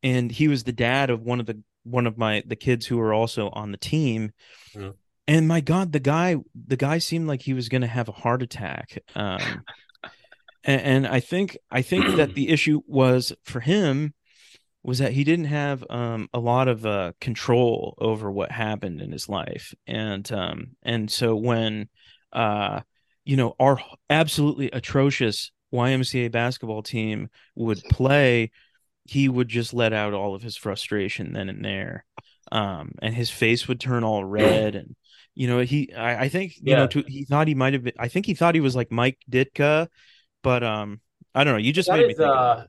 and 0.05 0.31
he 0.31 0.47
was 0.47 0.63
the 0.63 0.73
dad 0.73 1.11
of 1.11 1.23
one 1.23 1.41
of 1.41 1.47
the 1.47 1.61
one 1.83 2.07
of 2.07 2.17
my 2.17 2.45
the 2.47 2.55
kids 2.57 2.87
who 2.87 2.99
were 2.99 3.13
also 3.13 3.49
on 3.51 3.73
the 3.73 3.79
team. 3.79 4.31
Yeah. 4.75 4.91
and 5.27 5.49
my 5.49 5.61
god 5.61 5.93
the 5.93 6.01
guy 6.01 6.37
the 6.55 6.77
guy 6.77 6.99
seemed 6.99 7.27
like 7.27 7.43
he 7.43 7.55
was 7.55 7.69
going 7.69 7.83
to 7.83 7.89
have 7.89 8.09
a 8.09 8.13
heart 8.13 8.43
attack. 8.43 9.03
Um 9.17 9.65
and, 10.65 10.81
and 10.81 11.07
i 11.07 11.21
think 11.21 11.59
i 11.71 11.83
think 11.83 12.17
that 12.17 12.35
the 12.35 12.49
issue 12.57 12.81
was 12.87 13.33
for 13.43 13.61
him 13.61 14.15
was 14.85 14.99
that 14.99 15.13
he 15.13 15.25
didn't 15.25 15.47
have 15.47 15.83
um, 15.89 16.29
a 16.35 16.39
lot 16.39 16.69
of 16.69 16.85
uh, 16.85 17.13
control 17.19 17.95
over 17.99 18.31
what 18.31 18.53
happened 18.53 19.01
in 19.01 19.11
his 19.11 19.31
life, 19.31 19.75
and 19.87 20.31
um, 20.31 20.77
and 20.83 21.11
so 21.11 21.35
when 21.35 21.89
uh, 22.33 22.81
you 23.25 23.37
know 23.37 23.57
our 23.59 23.81
absolutely 24.11 24.71
atrocious 24.71 25.51
YMCA 25.73 26.31
basketball 26.31 26.83
team 26.83 27.31
would 27.57 27.83
play, 27.85 28.53
he 29.05 29.29
would 29.29 29.49
just 29.49 29.75
let 29.75 29.93
out 29.93 30.15
all 30.15 30.35
of 30.35 30.43
his 30.43 30.57
frustration 30.57 31.33
then 31.33 31.49
and 31.49 31.65
there, 31.65 32.05
um, 32.53 32.93
and 33.03 33.15
his 33.15 33.31
face 33.31 33.69
would 33.69 33.81
turn 33.81 34.05
all 34.05 34.25
red, 34.25 34.75
and 34.75 34.97
you 35.35 35.47
know 35.49 35.61
he 35.61 35.93
I, 35.95 36.25
I 36.25 36.29
think 36.29 36.55
you 36.63 36.77
know 36.77 36.87
Yeah. 36.87 36.89
to, 36.89 37.05
he 37.07 37.25
thought 37.25 37.49
he 37.49 37.55
might 37.55 37.75
have 37.75 37.85
been 37.85 37.95
I 37.99 38.09
think 38.09 38.27
he 38.27 38.35
thought 38.35 38.55
he 38.55 38.61
was 38.61 38.77
like 38.77 38.91
Mike 38.93 39.19
Ditka, 39.31 39.89
but 40.43 40.63
um 40.65 41.01
I 41.35 41.45
don't 41.45 41.55
know 41.55 41.59
you 41.61 41.73
just 41.73 41.91
That 41.91 41.93
made 41.93 42.07
me 42.07 42.15
is, 42.15 42.19
think 42.21 42.35
uh. 42.35 42.67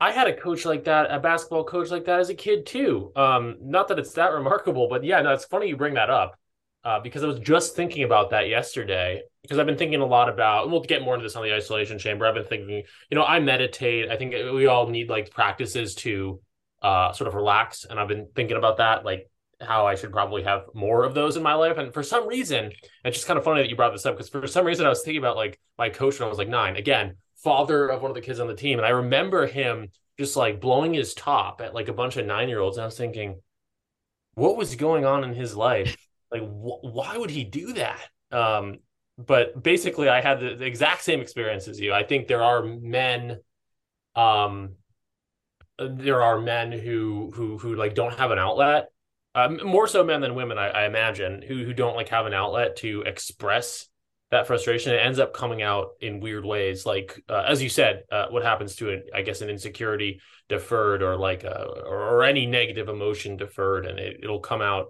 I 0.00 0.12
had 0.12 0.28
a 0.28 0.36
coach 0.36 0.64
like 0.66 0.84
that, 0.84 1.10
a 1.10 1.20
basketball 1.20 1.64
coach 1.64 1.90
like 1.90 2.06
that 2.06 2.20
as 2.20 2.30
a 2.30 2.34
kid 2.34 2.66
too. 2.66 3.12
Um, 3.16 3.56
not 3.60 3.88
that 3.88 3.98
it's 3.98 4.14
that 4.14 4.32
remarkable, 4.32 4.88
but 4.88 5.04
yeah, 5.04 5.22
no, 5.22 5.32
it's 5.34 5.44
funny 5.46 5.68
you 5.68 5.76
bring 5.76 5.94
that 5.94 6.10
up. 6.10 6.38
Uh, 6.84 7.00
because 7.00 7.24
I 7.24 7.26
was 7.26 7.38
just 7.38 7.74
thinking 7.74 8.02
about 8.02 8.30
that 8.30 8.48
yesterday. 8.48 9.22
Because 9.42 9.58
I've 9.58 9.66
been 9.66 9.78
thinking 9.78 10.00
a 10.00 10.06
lot 10.06 10.28
about, 10.28 10.70
we'll 10.70 10.82
get 10.82 11.02
more 11.02 11.14
into 11.14 11.24
this 11.24 11.36
on 11.36 11.42
the 11.42 11.54
isolation 11.54 11.98
chamber. 11.98 12.26
I've 12.26 12.34
been 12.34 12.44
thinking, 12.44 12.82
you 13.10 13.14
know, 13.14 13.24
I 13.24 13.40
meditate. 13.40 14.10
I 14.10 14.16
think 14.16 14.32
we 14.32 14.66
all 14.66 14.86
need 14.88 15.08
like 15.08 15.30
practices 15.30 15.94
to 15.96 16.40
uh 16.82 17.12
sort 17.12 17.28
of 17.28 17.34
relax. 17.34 17.86
And 17.88 17.98
I've 17.98 18.08
been 18.08 18.28
thinking 18.34 18.58
about 18.58 18.76
that, 18.78 19.04
like 19.04 19.28
how 19.60 19.86
I 19.86 19.94
should 19.94 20.12
probably 20.12 20.42
have 20.42 20.64
more 20.74 21.04
of 21.04 21.14
those 21.14 21.36
in 21.36 21.42
my 21.42 21.54
life. 21.54 21.78
And 21.78 21.92
for 21.92 22.02
some 22.02 22.26
reason, 22.28 22.72
it's 23.04 23.16
just 23.16 23.26
kind 23.26 23.38
of 23.38 23.44
funny 23.44 23.62
that 23.62 23.70
you 23.70 23.76
brought 23.76 23.92
this 23.92 24.06
up 24.06 24.16
because 24.16 24.28
for 24.28 24.46
some 24.46 24.66
reason 24.66 24.86
I 24.86 24.90
was 24.90 25.02
thinking 25.02 25.22
about 25.22 25.36
like 25.36 25.58
my 25.78 25.88
coach 25.88 26.18
when 26.18 26.26
I 26.26 26.30
was 26.30 26.38
like 26.38 26.48
nine. 26.48 26.76
Again, 26.76 27.16
father 27.36 27.88
of 27.88 28.02
one 28.02 28.10
of 28.10 28.14
the 28.14 28.20
kids 28.20 28.40
on 28.40 28.46
the 28.46 28.54
team, 28.54 28.78
and 28.78 28.86
I 28.86 28.90
remember 28.90 29.46
him 29.46 29.88
just 30.18 30.36
like 30.36 30.60
blowing 30.60 30.94
his 30.94 31.14
top 31.14 31.60
at 31.60 31.74
like 31.74 31.88
a 31.88 31.92
bunch 31.92 32.16
of 32.16 32.26
nine 32.26 32.48
year 32.48 32.60
olds. 32.60 32.76
And 32.76 32.82
I 32.82 32.86
was 32.86 32.96
thinking, 32.96 33.40
what 34.34 34.56
was 34.56 34.74
going 34.76 35.04
on 35.04 35.24
in 35.24 35.34
his 35.34 35.56
life? 35.56 35.96
Like, 36.34 36.42
wh- 36.42 36.82
why 36.82 37.16
would 37.16 37.30
he 37.30 37.44
do 37.44 37.74
that? 37.74 38.00
Um, 38.32 38.78
but 39.16 39.62
basically, 39.62 40.08
I 40.08 40.20
had 40.20 40.40
the, 40.40 40.56
the 40.56 40.66
exact 40.66 41.04
same 41.04 41.20
experience 41.20 41.68
as 41.68 41.78
you. 41.78 41.94
I 41.94 42.02
think 42.02 42.26
there 42.26 42.42
are 42.42 42.64
men, 42.64 43.38
um, 44.16 44.74
there 45.78 46.22
are 46.22 46.40
men 46.40 46.72
who 46.72 47.30
who 47.34 47.56
who 47.58 47.76
like 47.76 47.94
don't 47.94 48.18
have 48.18 48.32
an 48.32 48.38
outlet. 48.38 48.88
Um, 49.36 49.60
more 49.64 49.86
so 49.86 50.02
men 50.02 50.20
than 50.20 50.34
women, 50.34 50.58
I, 50.58 50.68
I 50.68 50.86
imagine, 50.86 51.42
who 51.42 51.64
who 51.64 51.72
don't 51.72 51.96
like 51.96 52.08
have 52.08 52.26
an 52.26 52.34
outlet 52.34 52.76
to 52.78 53.02
express 53.02 53.88
that 54.32 54.48
frustration. 54.48 54.92
It 54.92 54.98
ends 54.98 55.20
up 55.20 55.32
coming 55.32 55.62
out 55.62 55.90
in 56.00 56.18
weird 56.18 56.44
ways, 56.44 56.84
like 56.84 57.22
uh, 57.28 57.44
as 57.46 57.62
you 57.62 57.68
said, 57.68 58.02
uh, 58.10 58.26
what 58.30 58.42
happens 58.42 58.74
to 58.76 58.90
it? 58.90 59.04
I 59.14 59.22
guess 59.22 59.40
an 59.40 59.50
insecurity 59.50 60.20
deferred, 60.48 61.02
or 61.02 61.16
like 61.16 61.44
a, 61.44 61.62
or, 61.64 62.16
or 62.16 62.24
any 62.24 62.46
negative 62.46 62.88
emotion 62.88 63.36
deferred, 63.36 63.86
and 63.86 64.00
it, 64.00 64.20
it'll 64.24 64.40
come 64.40 64.62
out 64.62 64.86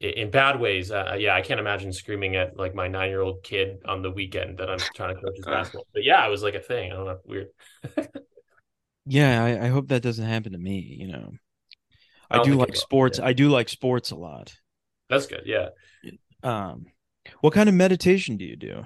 in 0.00 0.30
bad 0.30 0.60
ways. 0.60 0.90
Uh, 0.90 1.16
yeah, 1.18 1.34
I 1.34 1.42
can't 1.42 1.60
imagine 1.60 1.92
screaming 1.92 2.36
at 2.36 2.56
like 2.56 2.74
my 2.74 2.88
nine 2.88 3.10
year 3.10 3.20
old 3.22 3.42
kid 3.42 3.78
on 3.84 4.02
the 4.02 4.10
weekend 4.10 4.58
that 4.58 4.70
I'm 4.70 4.78
trying 4.94 5.14
to 5.14 5.20
coach 5.20 5.36
his 5.36 5.46
Uh. 5.50 5.50
basketball. 5.50 5.86
But 5.92 6.04
yeah, 6.04 6.26
it 6.26 6.30
was 6.30 6.42
like 6.42 6.54
a 6.54 6.60
thing. 6.60 6.92
I 6.92 6.96
don't 6.96 7.06
know, 7.06 7.18
weird. 7.24 7.48
Yeah, 9.06 9.42
I, 9.44 9.66
I 9.66 9.68
hope 9.68 9.88
that 9.88 10.02
doesn't 10.02 10.24
happen 10.26 10.52
to 10.52 10.58
me. 10.58 10.96
You 11.00 11.08
know, 11.08 11.32
I 12.30 12.36
I, 12.36 12.38
don't 12.38 12.52
do 12.52 12.54
like 12.54 12.74
will, 12.74 12.74
sports. 12.74 13.18
yeah. 13.18 13.26
I 13.26 13.32
do 13.32 13.48
like 13.48 13.68
sports 13.68 14.10
a 14.10 14.16
lot. 14.16 14.54
That's 15.08 15.26
good. 15.26 15.42
Yeah. 15.46 15.70
Um, 16.42 16.86
what 17.40 17.52
kind 17.54 17.68
of 17.68 17.74
meditation 17.74 18.36
do 18.36 18.44
you 18.44 18.56
do? 18.56 18.84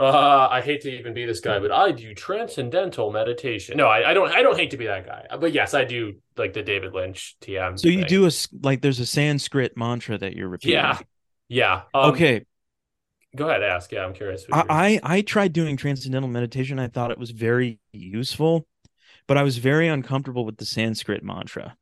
Uh, 0.00 0.48
I 0.50 0.60
hate 0.62 0.80
to 0.82 0.90
even 0.90 1.12
be 1.12 1.26
this 1.26 1.40
guy, 1.40 1.58
but 1.58 1.70
I 1.70 1.92
do 1.92 2.14
transcendental 2.14 3.10
meditation. 3.12 3.76
No, 3.76 3.86
I, 3.86 4.10
I 4.10 4.14
don't. 4.14 4.30
I 4.30 4.42
don't 4.42 4.56
hate 4.58 4.70
to 4.70 4.76
be 4.78 4.86
that 4.86 5.06
guy. 5.06 5.26
But 5.38 5.52
yes, 5.52 5.74
I 5.74 5.84
do 5.84 6.14
like 6.36 6.54
the 6.54 6.62
David 6.62 6.94
Lynch 6.94 7.36
TM. 7.42 7.78
So 7.78 7.88
you 7.88 7.98
thing. 8.00 8.06
do 8.06 8.26
a 8.26 8.30
like 8.62 8.80
there's 8.80 9.00
a 9.00 9.06
Sanskrit 9.06 9.76
mantra 9.76 10.16
that 10.18 10.34
you're 10.34 10.48
repeating. 10.48 10.78
Yeah. 10.78 10.98
Yeah. 11.48 11.82
Um, 11.92 12.12
okay. 12.12 12.46
Go 13.36 13.48
ahead. 13.48 13.62
Ask. 13.62 13.92
Yeah, 13.92 14.04
I'm 14.04 14.14
curious. 14.14 14.44
I, 14.52 14.64
I 14.68 15.16
I 15.16 15.20
tried 15.20 15.52
doing 15.52 15.76
transcendental 15.76 16.28
meditation. 16.30 16.78
I 16.78 16.88
thought 16.88 17.10
it 17.10 17.18
was 17.18 17.30
very 17.30 17.78
useful, 17.92 18.66
but 19.26 19.36
I 19.36 19.42
was 19.42 19.58
very 19.58 19.86
uncomfortable 19.88 20.44
with 20.44 20.56
the 20.56 20.64
Sanskrit 20.64 21.22
mantra. 21.22 21.76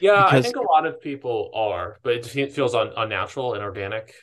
yeah, 0.00 0.12
I 0.24 0.24
because- 0.30 0.44
think 0.46 0.56
a 0.56 0.62
lot 0.62 0.86
of 0.86 1.00
people 1.00 1.50
are, 1.54 1.98
but 2.02 2.14
it 2.36 2.52
feels 2.52 2.74
un- 2.74 2.92
unnatural 2.96 3.54
and 3.54 3.62
organic. 3.62 4.14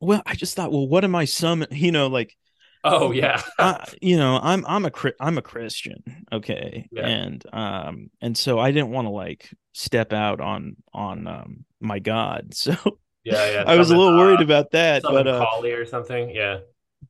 Well, 0.00 0.22
I 0.26 0.34
just 0.34 0.54
thought, 0.54 0.70
well, 0.70 0.86
what 0.86 1.02
am 1.04 1.14
I 1.14 1.24
summon? 1.24 1.68
You 1.70 1.90
know, 1.92 2.06
like 2.06 2.36
Oh 2.84 3.12
yeah. 3.12 3.42
I, 3.58 3.86
you 4.02 4.16
know, 4.16 4.38
I'm 4.42 4.64
I'm 4.66 4.84
a 4.84 4.90
I'm 5.20 5.38
a 5.38 5.42
Christian, 5.42 6.02
okay, 6.32 6.88
Yeah. 6.92 7.06
and 7.06 7.44
um, 7.52 8.10
and 8.20 8.36
so 8.36 8.58
I 8.58 8.72
didn't 8.72 8.90
want 8.90 9.06
to 9.06 9.10
like 9.10 9.50
step 9.72 10.12
out 10.12 10.40
on 10.40 10.76
on 10.92 11.26
um 11.26 11.64
my 11.80 11.98
God, 11.98 12.54
so 12.54 12.76
yeah, 13.24 13.50
yeah. 13.50 13.64
I 13.66 13.76
was 13.76 13.90
a 13.90 13.96
little 13.96 14.16
worried 14.18 14.40
uh, 14.40 14.44
about 14.44 14.70
that, 14.72 15.02
but 15.02 15.26
uh, 15.26 15.46
or 15.64 15.86
something. 15.86 16.30
Yeah. 16.30 16.60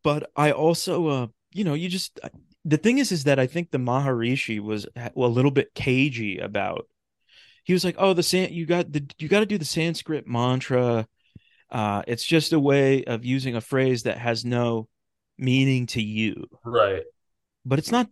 but 0.03 0.31
I 0.37 0.53
also 0.53 1.07
uh, 1.09 1.27
you 1.53 1.65
know, 1.65 1.75
you 1.75 1.89
just 1.89 2.19
the 2.65 2.77
thing 2.79 2.99
is, 2.99 3.13
is 3.13 3.25
that 3.25 3.39
I 3.39 3.47
think 3.47 3.71
the 3.71 3.79
Maharishi 3.79 4.61
was 4.61 4.87
a 4.97 5.11
little 5.17 5.51
bit 5.51 5.75
cagey 5.75 6.39
about. 6.39 6.87
He 7.65 7.73
was 7.73 7.85
like, 7.85 7.97
"Oh, 7.99 8.13
the 8.13 8.23
san 8.23 8.53
you 8.53 8.67
got 8.67 8.93
the 8.93 9.05
you 9.19 9.29
got 9.29 9.41
to 9.41 9.47
do 9.47 9.59
the 9.59 9.65
Sanskrit 9.65 10.27
mantra. 10.27 11.07
Uh, 11.71 12.03
it's 12.07 12.25
just 12.25 12.53
a 12.53 12.61
way 12.61 13.05
of 13.05 13.25
using 13.25 13.57
a 13.57 13.61
phrase 13.61 14.05
that 14.05 14.19
has 14.19 14.45
no 14.45 14.89
meaning 15.39 15.87
to 15.87 16.03
you." 16.03 16.47
Right. 16.65 17.03
but 17.65 17.79
it's 17.79 17.91
not 17.93 18.09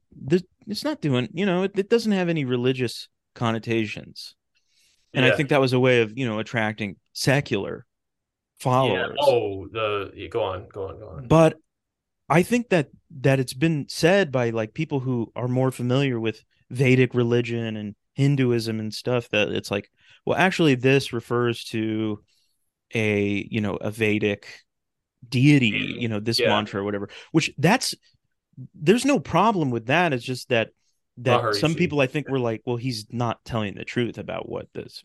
it's 0.66 0.84
not 0.84 1.00
doing 1.00 1.28
you 1.34 1.44
know 1.46 1.64
it, 1.64 1.72
it 1.76 1.90
doesn't 1.90 2.12
have 2.12 2.28
any 2.28 2.44
religious 2.44 3.08
connotations 3.34 4.34
and 5.14 5.24
Yeah. 5.26 5.32
i 5.32 5.36
think 5.36 5.48
that 5.50 5.60
was 5.60 5.72
a 5.72 5.80
way 5.80 6.00
of 6.02 6.16
you 6.16 6.26
know 6.26 6.38
attracting 6.38 6.96
secular 7.12 7.84
Yeah. 8.64 8.64
followers 8.64 9.18
Oh, 9.20 9.68
the 9.68 10.12
yeah, 10.14 10.28
go 10.28 10.42
on, 10.42 10.68
go 10.72 10.88
on, 10.88 10.98
go 10.98 11.08
on. 11.08 11.28
but 11.28 11.56
i 12.28 12.42
think 12.42 12.68
that 12.70 12.88
that 13.20 13.40
it's 13.40 13.54
been 13.54 13.86
said 13.88 14.32
by 14.32 14.50
like 14.50 14.72
people 14.74 15.00
who 15.00 15.30
are 15.36 15.48
more 15.48 15.70
familiar 15.70 16.18
with 16.20 16.42
vedic 16.70 17.12
religion 17.14 17.76
and 17.76 17.94
hinduism 18.14 18.80
and 18.80 18.92
stuff 18.94 19.28
that 19.30 19.48
it's 19.48 19.70
like 19.70 19.90
well 20.24 20.38
actually 20.38 20.74
this 20.76 21.12
refers 21.12 21.64
to 21.64 22.22
a 22.94 23.46
you 23.50 23.60
know 23.60 23.76
a 23.76 23.90
vedic 23.90 24.46
deity 25.28 25.96
you 25.98 26.08
know 26.08 26.20
this 26.20 26.38
yeah. 26.38 26.48
mantra 26.48 26.80
or 26.80 26.84
whatever 26.84 27.08
which 27.32 27.52
that's 27.58 27.94
there's 28.74 29.04
no 29.04 29.18
problem 29.18 29.70
with 29.70 29.86
that 29.86 30.12
it's 30.12 30.24
just 30.24 30.48
that 30.48 30.70
that 31.18 31.54
some 31.54 31.74
people 31.74 32.00
i 32.00 32.06
think 32.06 32.28
were 32.28 32.38
like 32.38 32.62
well 32.64 32.76
he's 32.76 33.06
not 33.10 33.44
telling 33.44 33.74
the 33.74 33.84
truth 33.84 34.18
about 34.18 34.48
what 34.48 34.66
this 34.74 35.04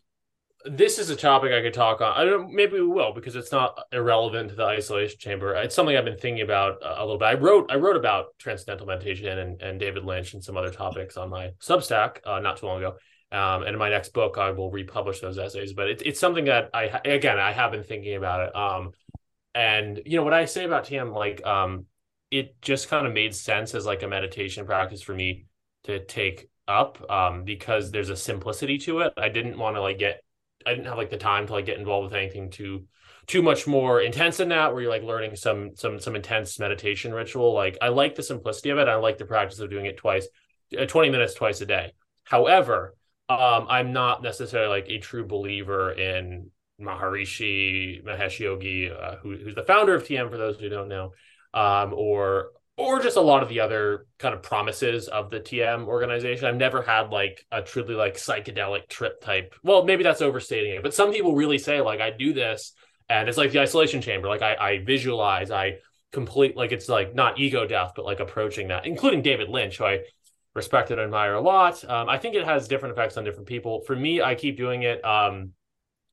this 0.64 0.98
is 0.98 1.10
a 1.10 1.16
topic 1.16 1.52
I 1.52 1.62
could 1.62 1.74
talk 1.74 2.00
on. 2.00 2.12
I 2.16 2.24
don't. 2.24 2.52
Maybe 2.52 2.80
we 2.80 2.86
will 2.86 3.12
because 3.12 3.36
it's 3.36 3.52
not 3.52 3.78
irrelevant 3.92 4.50
to 4.50 4.56
the 4.56 4.64
isolation 4.64 5.18
chamber. 5.18 5.54
It's 5.54 5.74
something 5.74 5.96
I've 5.96 6.04
been 6.04 6.18
thinking 6.18 6.42
about 6.42 6.82
uh, 6.82 6.96
a 6.98 7.04
little 7.04 7.18
bit. 7.18 7.26
I 7.26 7.34
wrote. 7.34 7.70
I 7.70 7.76
wrote 7.76 7.96
about 7.96 8.36
transcendental 8.38 8.86
meditation 8.86 9.38
and, 9.38 9.62
and 9.62 9.78
David 9.78 10.04
Lynch 10.04 10.34
and 10.34 10.42
some 10.42 10.56
other 10.56 10.70
topics 10.70 11.16
on 11.16 11.30
my 11.30 11.50
Substack 11.60 12.18
uh, 12.26 12.40
not 12.40 12.56
too 12.56 12.66
long 12.66 12.78
ago. 12.78 12.96
Um, 13.30 13.62
and 13.62 13.70
in 13.70 13.78
my 13.78 13.90
next 13.90 14.10
book, 14.10 14.38
I 14.38 14.50
will 14.50 14.70
republish 14.70 15.20
those 15.20 15.38
essays. 15.38 15.74
But 15.74 15.90
it's 15.90 16.02
it's 16.02 16.20
something 16.20 16.46
that 16.46 16.70
I 16.74 17.00
again 17.04 17.38
I 17.38 17.52
have 17.52 17.70
been 17.70 17.84
thinking 17.84 18.16
about 18.16 18.48
it. 18.48 18.56
Um, 18.56 18.92
and 19.54 20.00
you 20.04 20.16
know 20.16 20.24
what 20.24 20.34
I 20.34 20.44
say 20.44 20.64
about 20.64 20.84
TM, 20.84 21.12
like 21.12 21.44
um, 21.46 21.86
it 22.30 22.60
just 22.60 22.88
kind 22.88 23.06
of 23.06 23.12
made 23.12 23.34
sense 23.34 23.74
as 23.74 23.86
like 23.86 24.02
a 24.02 24.08
meditation 24.08 24.66
practice 24.66 25.02
for 25.02 25.14
me 25.14 25.46
to 25.84 26.04
take 26.04 26.48
up 26.66 27.10
um, 27.10 27.44
because 27.44 27.90
there's 27.90 28.10
a 28.10 28.16
simplicity 28.16 28.78
to 28.78 29.00
it. 29.00 29.12
I 29.16 29.28
didn't 29.28 29.58
want 29.58 29.76
to 29.76 29.80
like 29.80 29.98
get 29.98 30.22
I 30.66 30.70
didn't 30.70 30.86
have 30.86 30.98
like 30.98 31.10
the 31.10 31.16
time 31.16 31.46
to 31.46 31.52
like 31.54 31.66
get 31.66 31.78
involved 31.78 32.04
with 32.04 32.14
anything 32.14 32.50
too 32.50 32.84
too 33.26 33.42
much 33.42 33.66
more 33.66 34.00
intense 34.00 34.38
than 34.38 34.48
that 34.48 34.72
where 34.72 34.82
you're 34.82 34.90
like 34.90 35.02
learning 35.02 35.36
some 35.36 35.74
some 35.76 35.98
some 35.98 36.14
intense 36.14 36.58
meditation 36.58 37.12
ritual. 37.12 37.54
Like 37.54 37.78
I 37.80 37.88
like 37.88 38.14
the 38.14 38.22
simplicity 38.22 38.70
of 38.70 38.78
it. 38.78 38.88
I 38.88 38.96
like 38.96 39.18
the 39.18 39.24
practice 39.24 39.58
of 39.60 39.70
doing 39.70 39.86
it 39.86 39.96
twice 39.96 40.28
uh, 40.78 40.84
20 40.84 41.10
minutes 41.10 41.34
twice 41.34 41.60
a 41.60 41.66
day. 41.66 41.92
However 42.24 42.94
um 43.30 43.66
I'm 43.68 43.92
not 43.92 44.22
necessarily 44.22 44.68
like 44.68 44.88
a 44.88 44.98
true 44.98 45.26
believer 45.26 45.92
in 45.92 46.50
Maharishi 46.80 48.04
Mahesh 48.04 48.38
Yogi 48.38 48.90
uh, 48.90 49.16
who, 49.16 49.36
who's 49.36 49.54
the 49.54 49.64
founder 49.64 49.94
of 49.94 50.04
TM 50.04 50.30
for 50.30 50.36
those 50.36 50.58
who 50.58 50.68
don't 50.68 50.88
know 50.88 51.12
um 51.54 51.92
or 51.94 52.50
or 52.78 53.00
just 53.00 53.16
a 53.16 53.20
lot 53.20 53.42
of 53.42 53.48
the 53.48 53.58
other 53.58 54.06
kind 54.18 54.32
of 54.32 54.40
promises 54.40 55.08
of 55.08 55.30
the 55.30 55.40
TM 55.40 55.86
organization. 55.86 56.46
I've 56.46 56.54
never 56.54 56.80
had 56.80 57.10
like 57.10 57.44
a 57.50 57.60
truly 57.60 57.94
like 57.94 58.14
psychedelic 58.14 58.88
trip 58.88 59.20
type. 59.20 59.56
Well, 59.64 59.84
maybe 59.84 60.04
that's 60.04 60.22
overstating 60.22 60.74
it, 60.74 60.82
but 60.84 60.94
some 60.94 61.12
people 61.12 61.34
really 61.34 61.58
say 61.58 61.80
like 61.80 62.00
I 62.00 62.10
do 62.10 62.32
this 62.32 62.74
and 63.08 63.28
it's 63.28 63.36
like 63.36 63.50
the 63.50 63.60
isolation 63.60 64.00
chamber. 64.00 64.28
Like 64.28 64.42
I, 64.42 64.54
I 64.54 64.84
visualize, 64.84 65.50
I 65.50 65.78
complete 66.12 66.56
like 66.56 66.70
it's 66.70 66.88
like 66.88 67.16
not 67.16 67.40
ego 67.40 67.66
death, 67.66 67.92
but 67.96 68.04
like 68.04 68.20
approaching 68.20 68.68
that, 68.68 68.86
including 68.86 69.22
David 69.22 69.48
Lynch, 69.48 69.78
who 69.78 69.84
I 69.84 70.04
respect 70.54 70.92
and 70.92 71.00
admire 71.00 71.34
a 71.34 71.40
lot. 71.40 71.84
Um, 71.88 72.08
I 72.08 72.18
think 72.18 72.36
it 72.36 72.44
has 72.44 72.68
different 72.68 72.92
effects 72.92 73.16
on 73.16 73.24
different 73.24 73.48
people. 73.48 73.80
For 73.86 73.96
me, 73.96 74.22
I 74.22 74.36
keep 74.36 74.56
doing 74.56 74.82
it 74.82 75.04
um, 75.04 75.52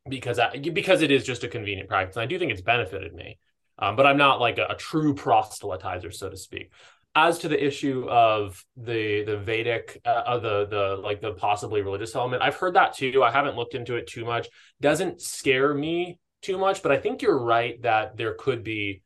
because 0.08 0.39
I, 0.39 0.58
because 0.58 1.02
it 1.02 1.12
is 1.12 1.24
just 1.24 1.44
a 1.44 1.48
convenient 1.48 1.89
practice. 1.89 2.15
And 2.15 2.24
I 2.24 2.28
do 2.28 2.38
think 2.39 2.52
it's 2.52 2.62
benefited 2.62 3.13
me 3.13 3.38
um, 3.78 3.96
but 3.96 4.06
I'm 4.06 4.18
not 4.18 4.39
like 4.39 4.58
a, 4.58 4.65
a 4.70 4.76
true 4.76 5.13
proselytizer, 5.13 6.13
so 6.13 6.30
to 6.30 6.38
speak. 6.38 6.72
As 7.18 7.39
to 7.39 7.48
the 7.48 7.63
issue 7.63 8.08
of 8.10 8.63
the 8.76 9.24
the 9.24 9.38
Vedic, 9.38 10.02
uh, 10.06 10.10
uh, 10.10 10.39
the 10.39 10.65
the 10.65 11.02
like 11.02 11.22
the 11.22 11.32
possibly 11.34 11.82
religious 11.82 12.15
element, 12.15 12.41
I've 12.41 12.56
heard 12.56 12.74
that 12.76 12.94
too. 12.94 13.24
I 13.24 13.32
haven't 13.32 13.56
looked 13.56 13.74
into 13.74 13.96
it 13.96 14.08
too 14.08 14.26
much. 14.26 14.50
Doesn't 14.82 15.22
scare 15.22 15.74
me 15.74 16.20
too 16.41 16.58
much, 16.58 16.84
but 16.84 16.91
I 16.91 16.98
think 16.98 17.22
you're 17.22 17.39
right 17.39 17.82
that 17.84 18.18
there 18.18 18.34
could 18.34 18.63
be, 18.63 19.02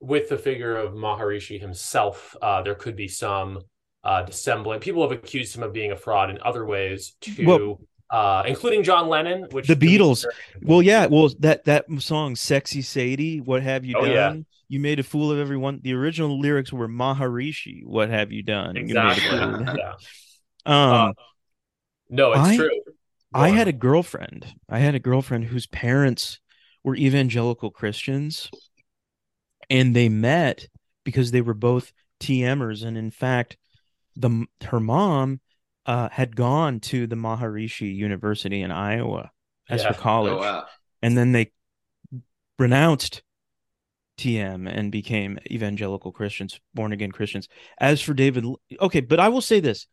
with 0.00 0.28
the 0.28 0.36
figure 0.36 0.76
of 0.76 0.92
Maharishi 0.92 1.58
himself, 1.58 2.36
uh, 2.42 2.62
there 2.62 2.74
could 2.74 2.94
be 2.94 3.08
some 3.08 3.60
uh, 4.04 4.22
dissembling. 4.22 4.80
People 4.80 5.02
have 5.02 5.18
accused 5.18 5.56
him 5.56 5.62
of 5.62 5.72
being 5.72 5.92
a 5.92 5.96
fraud 5.96 6.28
in 6.28 6.38
other 6.42 6.64
ways 6.64 7.16
too. 7.20 7.46
Well- 7.46 7.80
uh, 8.10 8.42
including 8.46 8.82
John 8.84 9.08
Lennon, 9.08 9.46
which 9.50 9.66
The 9.66 9.74
to 9.74 9.80
me 9.86 9.94
is 9.94 10.00
Beatles. 10.00 10.26
well 10.62 10.82
yeah 10.82 11.06
well 11.06 11.28
that 11.40 11.64
that 11.64 11.86
song 11.98 12.36
sexy 12.36 12.82
sadie 12.82 13.40
what 13.40 13.62
have 13.62 13.84
you 13.84 13.96
Oh, 13.98 14.04
done 14.04 14.12
yeah. 14.12 14.34
you 14.68 14.78
made 14.80 14.98
a 15.00 15.02
fool 15.02 15.30
of 15.32 15.38
everyone 15.38 15.80
the 15.82 15.92
original 15.94 16.38
lyrics 16.38 16.72
were 16.72 16.88
maharishi 16.88 17.84
what 17.84 18.08
have 18.10 18.30
you 18.32 18.42
done 18.42 18.76
You 18.76 18.82
exactly. 18.82 19.28
fool. 19.28 19.76
yeah. 19.76 19.92
um 20.66 21.08
Uh, 21.10 21.12
No, 22.10 22.32
it's 22.32 22.40
I- 22.40 22.56
true. 22.56 22.70
I 23.34 23.50
on. 23.50 23.56
had 23.56 23.68
a 23.68 23.72
girlfriend. 23.72 24.46
I 24.68 24.78
had 24.78 24.94
a 24.94 25.00
girlfriend 25.00 25.44
whose 25.46 25.66
parents 25.66 26.40
were 26.84 26.96
evangelical 26.96 27.70
Christians 27.70 28.50
and 29.68 29.94
they 29.96 30.08
met 30.08 30.68
because 31.04 31.32
they 31.32 31.40
were 31.40 31.52
both 31.54 31.92
TMers 32.20 32.84
and 32.84 32.96
in 32.96 33.10
fact 33.10 33.56
the 34.14 34.46
her 34.64 34.80
mom 34.80 35.40
uh, 35.86 36.08
had 36.10 36.36
gone 36.36 36.80
to 36.80 37.06
the 37.06 37.16
Maharishi 37.16 37.94
University 37.94 38.60
in 38.62 38.70
Iowa 38.70 39.30
as 39.68 39.82
Yeah. 39.82 39.88
her 39.88 39.94
college 39.94 40.34
Oh 40.34 40.38
wow. 40.40 40.64
and 41.02 41.16
then 41.16 41.32
they 41.32 41.52
renounced 42.58 43.22
TM 44.18 44.66
and 44.66 44.90
became 44.90 45.38
evangelical 45.50 46.10
Christians, 46.10 46.58
born 46.74 46.92
again 46.92 47.12
Christians. 47.12 47.48
As 47.78 48.00
for 48.00 48.14
David, 48.14 48.44
okay, 48.80 49.00
but 49.00 49.20
I 49.20 49.28
will 49.28 49.42
say 49.42 49.60
this, 49.60 49.86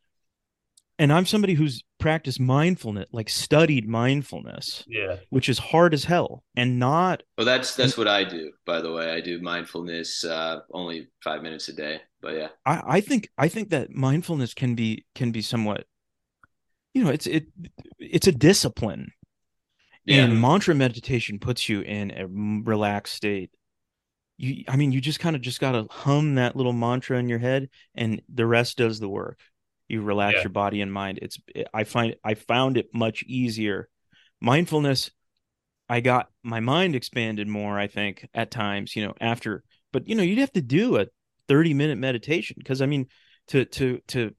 and 1.00 1.12
I'm 1.12 1.26
somebody 1.26 1.54
who's 1.54 1.84
practiced 2.00 2.40
mindfulness, 2.40 3.08
like 3.12 3.30
studied 3.30 3.88
mindfulness, 3.88 4.84
Yeah. 4.88 5.18
which 5.30 5.50
is 5.50 5.58
hard 5.60 5.94
as 5.94 6.04
hell, 6.06 6.44
and 6.56 6.80
not 6.80 7.24
Well, 7.38 7.46
that's 7.46 7.76
that's 7.76 7.98
what 7.98 8.08
I 8.08 8.24
do. 8.24 8.52
By 8.66 8.82
the 8.82 8.92
way, 8.92 9.12
I 9.12 9.22
do 9.22 9.42
mindfulness 9.42 10.24
uh, 10.24 10.62
only 10.72 11.08
five 11.24 11.42
minutes 11.42 11.68
a 11.70 11.74
day. 11.74 12.02
But 12.22 12.36
yeah, 12.36 12.48
I, 12.66 12.82
I 12.98 13.02
think 13.02 13.30
I 13.38 13.48
think 13.48 13.70
that 13.70 13.92
mindfulness 13.92 14.54
can 14.54 14.76
be 14.76 15.06
can 15.16 15.32
be 15.32 15.42
somewhat, 15.42 15.86
you 16.94 17.04
know, 17.04 17.10
it's 17.10 17.28
it 17.28 17.48
it's 18.00 18.28
a 18.28 18.32
discipline. 18.32 19.12
yeah, 20.06 20.24
And 20.26 20.42
mantra 20.42 20.76
meditation 20.76 21.40
puts 21.40 21.68
you 21.70 21.82
in 21.82 22.12
a 22.12 22.28
relaxed 22.28 23.16
state. 23.16 23.52
You, 24.38 24.64
I 24.68 24.76
mean, 24.76 24.92
you 24.92 25.00
just 25.02 25.20
kind 25.20 25.36
of 25.36 25.42
just 25.42 25.60
gotta 25.60 25.86
hum 25.90 26.36
that 26.36 26.56
little 26.56 26.74
mantra 26.74 27.18
in 27.20 27.30
your 27.30 27.40
head, 27.40 27.70
and 27.96 28.22
the 28.34 28.46
rest 28.46 28.78
does 28.78 29.00
the 29.00 29.10
work. 29.10 29.40
You 29.90 30.02
relax 30.02 30.36
Yeah. 30.38 30.44
your 30.44 30.50
body 30.52 30.82
and 30.82 30.92
mind. 30.92 31.20
It's 31.22 31.38
I 31.74 31.84
find 31.84 32.16
I 32.24 32.34
found 32.36 32.78
it 32.78 32.88
much 32.94 33.24
easier. 33.24 33.90
Mindfulness, 34.42 35.12
I 35.90 36.00
got 36.00 36.30
my 36.44 36.60
mind 36.60 36.96
expanded 36.96 37.48
more. 37.48 37.78
I 37.80 37.88
think 37.88 38.28
at 38.34 38.52
times, 38.52 38.96
you 38.96 39.06
know, 39.06 39.14
after, 39.22 39.64
but 39.92 40.08
you 40.08 40.16
know, 40.16 40.24
you'd 40.24 40.40
have 40.40 40.52
to 40.54 40.62
do 40.62 40.98
a 40.98 41.08
thirty 41.48 41.74
minute 41.74 41.98
meditation 41.98 42.56
because 42.58 42.82
I 42.82 42.86
mean, 42.86 43.08
to 43.50 43.66
to 43.66 44.00
to, 44.08 44.34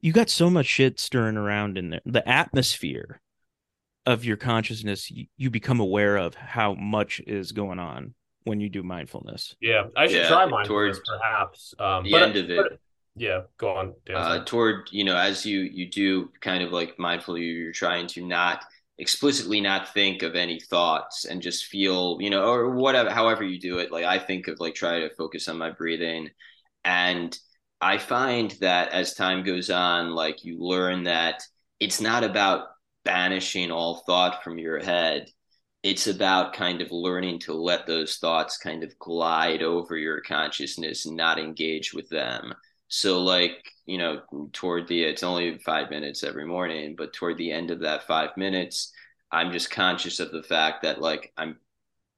you 0.00 0.12
got 0.12 0.28
so 0.30 0.50
much 0.50 0.66
shit 0.66 1.00
stirring 1.00 1.36
around 1.36 1.78
in 1.78 1.90
there. 1.90 2.00
The 2.04 2.26
atmosphere 2.28 3.20
of 4.04 4.24
your 4.24 4.36
consciousness 4.36 5.10
you, 5.10 5.26
you 5.36 5.50
become 5.50 5.80
aware 5.80 6.16
of 6.16 6.34
how 6.36 6.74
much 6.74 7.20
is 7.26 7.50
going 7.52 7.78
on 7.80 8.14
when 8.44 8.60
you 8.60 8.68
do 8.68 8.84
mindfulness 8.84 9.56
Yeah. 9.60 9.86
I 9.96 10.06
should 10.06 10.18
Yeah, 10.18 10.28
try 10.28 10.46
mindfulness 10.46 10.68
towards 10.68 11.00
perhaps. 11.00 11.74
Um, 11.80 12.04
the 12.04 12.12
but, 12.12 12.22
end 12.22 12.36
of 12.36 12.50
it. 12.50 12.56
but- 12.56 12.80
yeah. 13.16 13.42
Go 13.58 13.74
on. 13.74 13.94
Uh, 14.14 14.44
toward 14.44 14.88
you 14.92 15.04
know 15.04 15.16
as 15.16 15.46
you 15.46 15.60
you 15.60 15.90
do 15.90 16.30
kind 16.40 16.62
of 16.62 16.70
like 16.70 16.96
mindfully 16.98 17.52
you're 17.54 17.72
trying 17.72 18.06
to 18.08 18.26
not 18.26 18.64
explicitly 18.98 19.60
not 19.60 19.92
think 19.92 20.22
of 20.22 20.34
any 20.34 20.60
thoughts 20.60 21.24
and 21.24 21.42
just 21.42 21.66
feel 21.66 22.18
you 22.20 22.30
know 22.30 22.44
or 22.44 22.70
whatever 22.70 23.10
however 23.10 23.44
you 23.44 23.60
do 23.60 23.78
it 23.78 23.92
like 23.92 24.04
i 24.04 24.18
think 24.18 24.48
of 24.48 24.58
like 24.58 24.74
try 24.74 25.00
to 25.00 25.14
focus 25.16 25.48
on 25.48 25.58
my 25.58 25.70
breathing 25.70 26.30
and 26.84 27.38
i 27.82 27.98
find 27.98 28.52
that 28.60 28.90
as 28.92 29.12
time 29.12 29.44
goes 29.44 29.68
on 29.68 30.12
like 30.12 30.44
you 30.44 30.58
learn 30.58 31.04
that 31.04 31.42
it's 31.78 32.00
not 32.00 32.24
about 32.24 32.68
banishing 33.04 33.70
all 33.70 34.02
thought 34.06 34.42
from 34.42 34.58
your 34.58 34.82
head 34.82 35.28
it's 35.82 36.06
about 36.06 36.54
kind 36.54 36.80
of 36.80 36.90
learning 36.90 37.38
to 37.38 37.52
let 37.52 37.86
those 37.86 38.16
thoughts 38.16 38.56
kind 38.56 38.82
of 38.82 38.98
glide 38.98 39.62
over 39.62 39.96
your 39.96 40.22
consciousness 40.22 41.04
and 41.04 41.16
not 41.16 41.38
engage 41.38 41.92
with 41.92 42.08
them 42.08 42.54
so 42.88 43.22
like, 43.22 43.64
you 43.86 43.98
know, 43.98 44.22
toward 44.52 44.88
the 44.88 45.02
it's 45.04 45.22
only 45.22 45.58
5 45.58 45.90
minutes 45.90 46.22
every 46.24 46.46
morning, 46.46 46.94
but 46.96 47.12
toward 47.12 47.36
the 47.38 47.52
end 47.52 47.70
of 47.70 47.80
that 47.80 48.06
5 48.06 48.36
minutes, 48.36 48.92
I'm 49.32 49.52
just 49.52 49.70
conscious 49.70 50.20
of 50.20 50.30
the 50.32 50.42
fact 50.42 50.82
that 50.82 51.00
like 51.00 51.32
I'm 51.36 51.58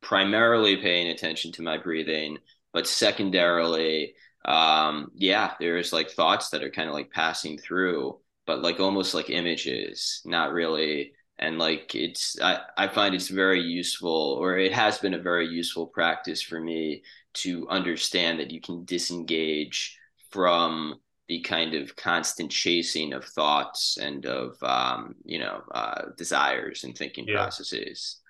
primarily 0.02 0.76
paying 0.76 1.09
attention 1.09 1.52
to 1.52 1.62
my 1.62 1.78
breathing, 1.78 2.38
but 2.72 2.87
secondarily 2.87 4.14
um 4.44 5.11
yeah, 5.16 5.54
there's 5.61 5.92
like 5.92 6.11
thoughts 6.11 6.50
that 6.50 6.62
are 6.64 6.70
kind 6.70 6.88
of 6.88 6.94
like 6.94 7.11
passing 7.11 7.59
through, 7.59 8.18
but 8.46 8.62
like 8.62 8.81
almost 8.81 9.14
like 9.14 9.31
images, 9.31 10.22
not 10.24 10.52
really. 10.52 11.12
And 11.38 11.59
like 11.59 11.94
it's 11.94 12.40
I, 12.40 12.61
I 12.76 12.88
find 12.88 13.14
it's 13.14 13.28
very 13.28 13.61
useful 13.62 14.38
or 14.40 14.59
it 14.59 14.72
has 14.72 14.98
been 14.98 15.14
a 15.14 15.18
very 15.22 15.48
useful 15.48 15.87
practice 15.87 16.42
for 16.42 16.61
me 16.61 17.02
to 17.35 17.68
understand 17.68 18.40
that 18.40 18.50
you 18.50 18.61
can 18.61 18.85
disengage 18.85 19.97
from 20.30 20.96
the 21.28 21.40
kind 21.40 21.74
of 21.74 21.94
constant 21.96 22.50
chasing 22.50 23.12
of 23.12 23.24
thoughts 23.24 23.98
and 24.00 24.24
of 24.26 24.56
um, 24.62 25.14
you 25.24 25.38
know 25.38 25.62
uh, 25.72 26.02
desires 26.16 26.84
and 26.84 26.96
thinking 26.96 27.26
Yeah. 27.26 27.34
processes. 27.36 28.20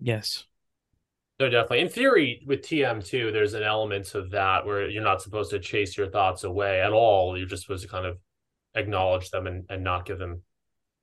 yes 0.00 0.44
No, 1.38 1.50
definitely. 1.50 1.80
In 1.80 1.88
theory, 1.90 2.42
with 2.46 2.62
TM 2.62 3.02
too, 3.02 3.30
there's 3.30 3.52
an 3.54 3.62
element 3.62 4.14
of 4.14 4.30
that 4.30 4.64
where 4.64 4.88
you're 4.88 5.02
not 5.02 5.20
supposed 5.20 5.50
to 5.50 5.58
chase 5.58 5.96
your 5.96 6.08
thoughts 6.08 6.44
away 6.44 6.80
at 6.80 6.92
all. 6.92 7.36
You're 7.36 7.46
just 7.46 7.62
supposed 7.62 7.82
to 7.82 7.88
kind 7.90 8.06
of 8.06 8.18
acknowledge 8.74 9.30
them 9.30 9.46
and, 9.46 9.64
and 9.68 9.84
not 9.84 10.06
give 10.06 10.18
them 10.18 10.42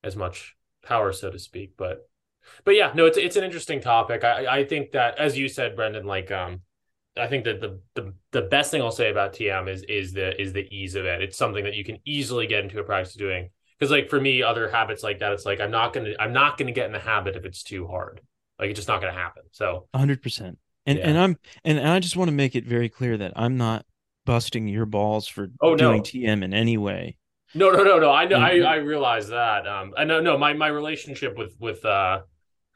as 0.03 0.15
much 0.15 0.55
power, 0.83 1.11
so 1.13 1.29
to 1.29 1.39
speak. 1.39 1.73
But 1.77 2.09
but 2.65 2.75
yeah, 2.75 2.91
no, 2.95 3.05
it's 3.05 3.17
it's 3.17 3.35
an 3.35 3.43
interesting 3.43 3.79
topic. 3.81 4.23
I 4.23 4.59
I 4.61 4.65
think 4.65 4.91
that 4.93 5.19
as 5.19 5.37
you 5.37 5.47
said, 5.47 5.75
Brendan, 5.75 6.05
like 6.05 6.31
um 6.31 6.61
I 7.15 7.27
think 7.27 7.43
that 7.45 7.61
the 7.61 7.79
the 7.95 8.13
the 8.31 8.41
best 8.43 8.71
thing 8.71 8.81
I'll 8.81 8.91
say 8.91 9.11
about 9.11 9.33
TM 9.33 9.67
is 9.69 9.83
is 9.83 10.13
the 10.13 10.39
is 10.41 10.53
the 10.53 10.67
ease 10.75 10.95
of 10.95 11.05
it. 11.05 11.21
It's 11.21 11.37
something 11.37 11.63
that 11.65 11.75
you 11.75 11.83
can 11.83 11.97
easily 12.05 12.47
get 12.47 12.63
into 12.63 12.79
a 12.79 12.83
practice 12.83 13.13
of 13.15 13.19
doing. 13.19 13.49
Because 13.77 13.91
like 13.91 14.09
for 14.09 14.19
me, 14.19 14.41
other 14.41 14.69
habits 14.69 15.03
like 15.03 15.19
that, 15.19 15.31
it's 15.33 15.45
like 15.45 15.59
I'm 15.59 15.71
not 15.71 15.93
gonna 15.93 16.13
I'm 16.19 16.33
not 16.33 16.57
gonna 16.57 16.71
get 16.71 16.87
in 16.87 16.91
the 16.91 16.99
habit 16.99 17.35
if 17.35 17.45
it's 17.45 17.61
too 17.63 17.87
hard. 17.87 18.21
Like 18.59 18.69
it's 18.69 18.77
just 18.77 18.87
not 18.87 19.01
gonna 19.01 19.13
happen. 19.13 19.43
So 19.51 19.87
100% 19.95 20.57
and 20.85 20.97
Yeah. 20.99 21.07
and 21.07 21.17
i'm 21.17 21.37
and, 21.63 21.79
i 21.79 21.99
just 21.99 22.17
want 22.17 22.27
to 22.29 22.35
make 22.35 22.55
it 22.55 22.65
very 22.65 22.89
clear 22.89 23.15
that 23.17 23.31
i'm 23.37 23.55
not 23.57 23.85
busting 24.25 24.67
your 24.67 24.85
balls 24.85 25.27
for 25.27 25.47
Oh, 25.61 25.71
no. 25.71 25.77
doing 25.77 26.03
tm 26.03 26.43
in 26.43 26.53
any 26.53 26.77
way 26.77 27.15
No, 27.55 27.69
no, 27.71 27.83
no, 27.83 27.99
no. 27.99 28.11
I 28.11 28.25
know. 28.25 28.37
Mhm. 28.39 28.65
I 28.65 28.73
I 28.73 28.75
realize 28.77 29.27
that. 29.29 29.67
Um, 29.67 29.93
I 29.95 30.03
know. 30.05 30.19
No, 30.21 30.37
my 30.37 30.53
my 30.53 30.67
relationship 30.67 31.37
with 31.37 31.55
with 31.59 31.85
uh, 31.85 32.21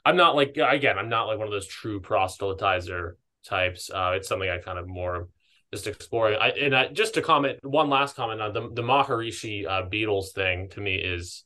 I'm 0.06 0.16
not 0.18 0.36
like 0.36 0.56
again. 0.58 0.98
I'm 1.00 1.10
not 1.10 1.26
like 1.28 1.38
one 1.40 1.48
of 1.48 1.52
those 1.52 1.68
true 1.68 2.00
proselytizer 2.00 3.14
types. 3.48 3.90
Uh, 3.90 4.14
it's 4.16 4.28
something 4.28 4.50
I 4.50 4.60
kind 4.60 4.80
of 4.80 4.88
more 4.88 5.28
just 5.74 5.88
exploring. 5.88 6.38
I 6.40 6.50
and 6.50 6.76
I, 6.76 6.88
just 6.90 7.16
to 7.16 7.22
comment 7.22 7.60
one 7.64 7.90
last 7.90 8.16
comment 8.16 8.42
on 8.42 8.54
the 8.54 8.70
the 8.74 8.84
Maharishi 8.84 9.68
uh, 9.68 9.84
Beatles 9.90 10.32
thing 10.34 10.70
to 10.70 10.82
me 10.82 10.96
is. 10.96 11.44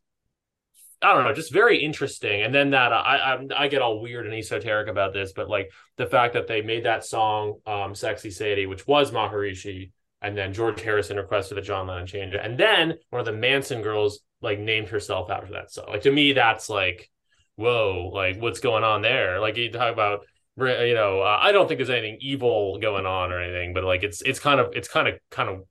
I 1.04 1.16
don't 1.16 1.24
know, 1.24 1.34
just 1.34 1.52
very 1.52 1.84
interesting. 1.84 2.44
And 2.44 2.54
then 2.54 2.70
that 2.72 2.92
uh, 2.92 2.96
I, 2.96 3.34
I 3.34 3.48
I 3.64 3.68
get 3.70 3.82
all 3.82 4.02
weird 4.02 4.28
and 4.28 4.36
esoteric 4.36 4.88
about 4.88 5.14
this, 5.14 5.34
but 5.34 5.50
like 5.50 5.72
the 5.98 6.06
fact 6.06 6.36
that 6.36 6.46
they 6.46 6.62
made 6.62 6.86
that 6.86 7.04
song, 7.04 7.56
um, 7.66 7.96
"Sexy 7.96 8.30
Sadie," 8.30 8.68
which 8.68 8.86
was 8.86 9.10
Maharishi, 9.10 9.92
and 10.22 10.38
then 10.38 10.54
George 10.54 10.80
Harrison 10.80 11.18
requested 11.18 11.58
that 11.58 11.64
John 11.64 11.88
Lennon 11.88 12.06
change 12.06 12.36
it. 12.36 12.42
And 12.44 12.56
then 12.56 13.00
one 13.10 13.20
of 13.20 13.26
the 13.26 13.32
Manson 13.32 13.82
girls 13.82 14.20
like 14.42 14.60
named 14.60 14.90
herself 14.90 15.30
after 15.32 15.54
that 15.54 15.72
song. 15.72 15.86
Like 15.90 16.04
to 16.04 16.12
me, 16.12 16.34
that's 16.34 16.70
like, 16.70 17.10
whoa, 17.56 18.12
like 18.14 18.40
what's 18.40 18.60
going 18.60 18.84
on 18.84 19.02
there? 19.02 19.40
Like 19.40 19.58
you 19.58 19.72
talk 19.72 19.94
about, 19.94 20.26
you 20.58 20.94
know, 20.94 21.22
uh, 21.22 21.40
I 21.42 21.52
don't 21.52 21.68
think 21.68 21.78
there's 21.78 21.90
anything 21.90 22.18
evil 22.22 22.78
going 22.80 23.06
on 23.06 23.32
or 23.32 23.40
anything, 23.40 23.74
but 23.74 23.84
like 23.84 24.04
it's 24.04 24.22
it's 24.22 24.40
kind 24.40 24.60
of 24.60 24.74
it's 24.74 24.88
kind 24.88 25.08
of 25.08 25.16
kind 25.30 25.50
of 25.50 25.62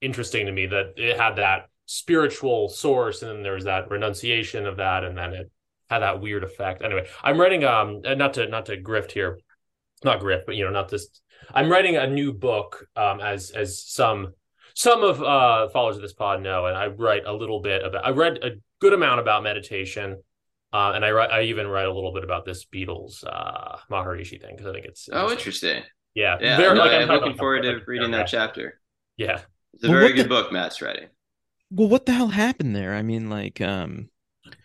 interesting 0.00 0.46
to 0.46 0.52
me 0.52 0.66
that 0.66 0.94
it 0.96 1.18
had 1.18 1.36
that 1.36 1.68
spiritual 1.86 2.68
source, 2.68 3.22
and 3.22 3.30
then 3.30 3.42
there 3.42 3.54
was 3.54 3.64
that 3.64 3.90
renunciation 3.90 4.66
of 4.66 4.76
that, 4.76 5.04
and 5.04 5.16
then 5.16 5.32
it 5.32 5.50
had 5.88 6.00
that 6.00 6.20
weird 6.20 6.44
effect. 6.44 6.82
Anyway, 6.82 7.08
I'm 7.22 7.40
writing 7.40 7.64
um 7.64 8.02
not 8.02 8.34
to 8.34 8.46
not 8.48 8.66
to 8.66 8.76
grift 8.76 9.12
here, 9.12 9.38
not 10.04 10.20
grift, 10.20 10.46
but 10.46 10.56
you 10.56 10.64
know, 10.64 10.70
not 10.70 10.88
this 10.88 11.08
I'm 11.54 11.70
writing 11.70 11.96
a 11.96 12.06
new 12.06 12.32
book, 12.32 12.86
um, 12.96 13.20
as 13.20 13.50
as 13.50 13.82
some 13.82 14.32
some 14.74 15.02
of 15.02 15.22
uh 15.22 15.68
followers 15.70 15.96
of 15.96 16.02
this 16.02 16.12
pod 16.12 16.42
know, 16.42 16.66
and 16.66 16.76
I 16.76 16.88
write 16.88 17.24
a 17.24 17.32
little 17.32 17.60
bit 17.60 17.84
about. 17.84 18.04
I 18.04 18.10
read 18.10 18.38
a 18.42 18.50
good 18.80 18.92
amount 18.92 19.20
about 19.20 19.42
meditation, 19.42 20.22
uh, 20.72 20.92
and 20.94 21.04
I 21.04 21.10
write. 21.10 21.30
I 21.30 21.42
even 21.42 21.66
write 21.66 21.86
a 21.86 21.92
little 21.92 22.12
bit 22.12 22.24
about 22.24 22.44
this 22.44 22.64
Beatles 22.64 23.24
uh 23.26 23.76
Maharishi 23.90 24.40
thing 24.40 24.56
because 24.56 24.66
I 24.70 24.72
think 24.72 24.86
it's 24.86 25.08
Oh, 25.12 25.30
interesting. 25.30 25.82
Yeah, 26.14 26.36
Yeah, 26.40 26.56
very- 26.56 26.74
no, 26.76 26.80
like, 26.84 26.92
I'm 26.92 27.10
I'm 27.10 27.16
looking 27.20 27.36
forward 27.36 27.62
to 27.62 27.72
like, 27.72 27.86
reading 27.86 28.10
yeah, 28.10 28.16
that 28.18 28.26
chapter. 28.28 28.80
Yeah, 29.18 29.40
It's 29.74 29.84
a 29.84 29.88
Well, 29.90 30.00
very 30.00 30.12
good 30.14 30.24
the- 30.26 30.28
book 30.30 30.52
Matt's 30.52 30.80
writing. 30.82 31.08
well 31.70 31.88
what 31.88 32.06
the 32.06 32.12
hell 32.12 32.28
happened 32.28 32.76
there 32.76 32.94
i 32.94 33.02
mean 33.02 33.28
like 33.28 33.60
um 33.60 34.08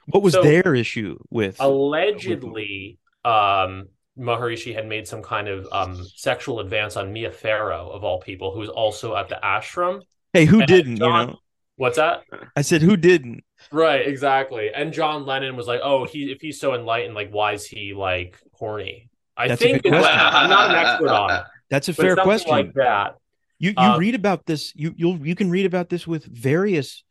what 0.07 0.21
was 0.21 0.33
So- 0.33 0.43
their 0.43 0.75
issue 0.75 1.17
with 1.31 1.59
allegedly, 1.59 2.99
um, 3.25 3.87
Maharishi 4.19 4.73
had 4.75 4.87
made 4.87 5.07
some 5.07 5.23
kind 5.23 5.47
of 5.47 5.67
um 5.71 6.03
sexual 6.15 6.59
advance 6.59 6.97
on 6.97 7.11
Mia 7.13 7.31
Farrow 7.31 7.89
of 7.89 8.03
all 8.03 8.19
people, 8.19 8.51
who 8.53 8.59
was 8.59 8.69
also 8.69 9.15
at 9.15 9.29
the 9.29 9.39
ashram. 9.43 10.01
hey 10.33 10.45
who 10.45 10.59
and 10.59 10.67
didn't 10.67 10.97
John- 10.97 11.27
you 11.27 11.33
know 11.33 11.39
What's 11.75 11.97
that? 11.97 12.23
i 12.55 12.61
said 12.61 12.81
who 12.81 12.97
didn't 12.97 13.43
Right, 13.71 14.05
exactly. 14.05 14.69
And 14.73 14.91
John 14.91 15.25
Lennon 15.25 15.55
was 15.55 15.67
like, 15.67 15.79
"Oh, 15.83 16.05
he 16.05 16.31
if 16.31 16.41
he's 16.41 16.59
so 16.59 16.73
enlightened, 16.73 17.15
like, 17.15 17.31
why 17.31 17.53
is 17.53 17.65
he 17.65 17.93
like 17.93 18.37
horny?" 18.53 19.09
I 19.37 19.47
That's 19.47 19.61
think 19.61 19.81
question. 19.83 20.11
I'm 20.13 20.49
not 20.49 20.71
an 20.71 20.75
expert 20.75 21.07
on 21.09 21.31
it, 21.31 21.43
that's 21.69 21.87
a 21.87 21.93
fair 21.93 22.15
question 22.15 22.51
like 22.51 22.73
that. 22.73 23.15
You 23.59 23.69
you 23.69 23.77
Um, 23.77 23.99
read 23.99 24.15
about 24.15 24.45
this 24.45 24.73
you 24.75 24.93
you'll 24.97 25.25
you 25.25 25.35
can 25.35 25.49
read 25.49 25.65
about 25.65 25.89
this 25.89 26.05
with 26.05 26.25
various 26.25 27.03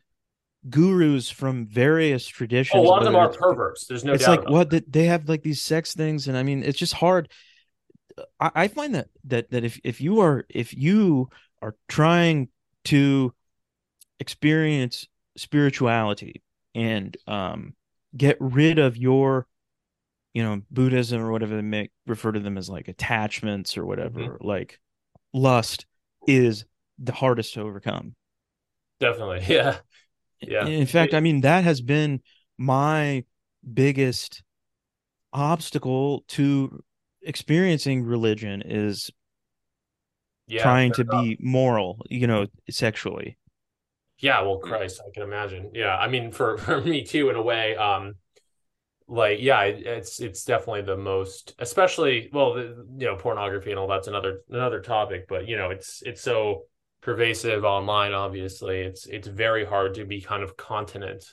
gurus 0.68 1.30
from 1.30 1.66
various 1.66 2.26
traditions. 2.26 2.78
Oh, 2.78 2.86
a 2.86 2.88
lot 2.88 2.98
of 2.98 3.04
them 3.06 3.16
are 3.16 3.30
perverts. 3.30 3.86
There's 3.86 4.04
no 4.04 4.12
it's 4.12 4.28
like 4.28 4.48
what 4.48 4.70
that 4.70 4.92
they 4.92 5.06
have 5.06 5.28
like 5.28 5.42
these 5.42 5.62
sex 5.62 5.94
things, 5.94 6.28
and 6.28 6.36
I 6.36 6.42
mean 6.42 6.62
it's 6.62 6.78
just 6.78 6.94
hard. 6.94 7.30
I, 8.38 8.50
I 8.54 8.68
find 8.68 8.94
that 8.94 9.08
that 9.24 9.50
that 9.50 9.64
if 9.64 9.80
if 9.84 10.00
you 10.00 10.20
are 10.20 10.44
if 10.50 10.74
you 10.74 11.30
are 11.62 11.74
trying 11.88 12.48
to 12.86 13.32
experience 14.20 15.08
spirituality 15.36 16.42
and 16.74 17.16
um 17.26 17.74
get 18.16 18.36
rid 18.40 18.78
of 18.78 18.96
your 18.96 19.46
you 20.34 20.42
know 20.42 20.62
buddhism 20.70 21.20
or 21.20 21.32
whatever 21.32 21.56
they 21.56 21.62
make 21.62 21.90
refer 22.06 22.30
to 22.30 22.40
them 22.40 22.56
as 22.56 22.68
like 22.68 22.88
attachments 22.88 23.76
or 23.76 23.84
whatever 23.84 24.20
mm-hmm. 24.20 24.46
like 24.46 24.78
lust 25.32 25.86
is 26.26 26.64
the 26.98 27.12
hardest 27.12 27.54
to 27.54 27.62
overcome. 27.62 28.14
Definitely. 29.00 29.44
Yeah. 29.48 29.78
Yeah. 30.42 30.64
In 30.64 30.86
fact 30.86 31.12
i 31.12 31.20
mean 31.20 31.42
that 31.42 31.64
has 31.64 31.82
been 31.82 32.20
my 32.56 33.24
biggest 33.74 34.42
obstacle 35.34 36.24
to 36.28 36.82
experiencing 37.22 38.04
religion 38.04 38.62
is 38.64 39.10
yeah, 40.46 40.62
trying 40.62 40.92
to 40.92 41.04
be 41.04 41.36
moral 41.40 42.00
you 42.08 42.26
know 42.26 42.46
sexually 42.70 43.36
yeah 44.20 44.40
well 44.42 44.58
christ 44.58 45.00
i 45.06 45.10
can 45.12 45.22
imagine. 45.22 45.70
Yeah 45.74 45.96
i 45.96 46.08
mean 46.08 46.30
for 46.30 46.58
for 46.64 46.80
me 46.80 47.04
too 47.04 47.30
in 47.30 47.36
a 47.36 47.42
way 47.42 47.76
um 47.76 48.14
like 49.08 49.38
yeah 49.40 49.62
it's 49.62 50.20
it's 50.20 50.44
definitely 50.44 50.82
the 50.82 50.96
most 50.96 51.54
especially 51.58 52.30
well 52.32 52.54
the, 52.54 52.86
you 52.96 53.06
know 53.06 53.16
pornography 53.16 53.70
and 53.70 53.78
all 53.78 53.88
that's 53.88 54.06
another 54.06 54.42
another 54.50 54.80
topic 54.80 55.26
but 55.28 55.48
you 55.48 55.56
know 55.56 55.70
it's 55.70 56.00
it's 56.06 56.20
so 56.22 56.62
pervasive 57.00 57.64
online 57.64 58.12
obviously. 58.12 58.80
It's 58.80 59.06
it's 59.06 59.26
very 59.26 59.64
hard 59.64 59.94
to 59.94 60.04
be 60.04 60.20
kind 60.20 60.42
of 60.42 60.56
continent 60.56 61.24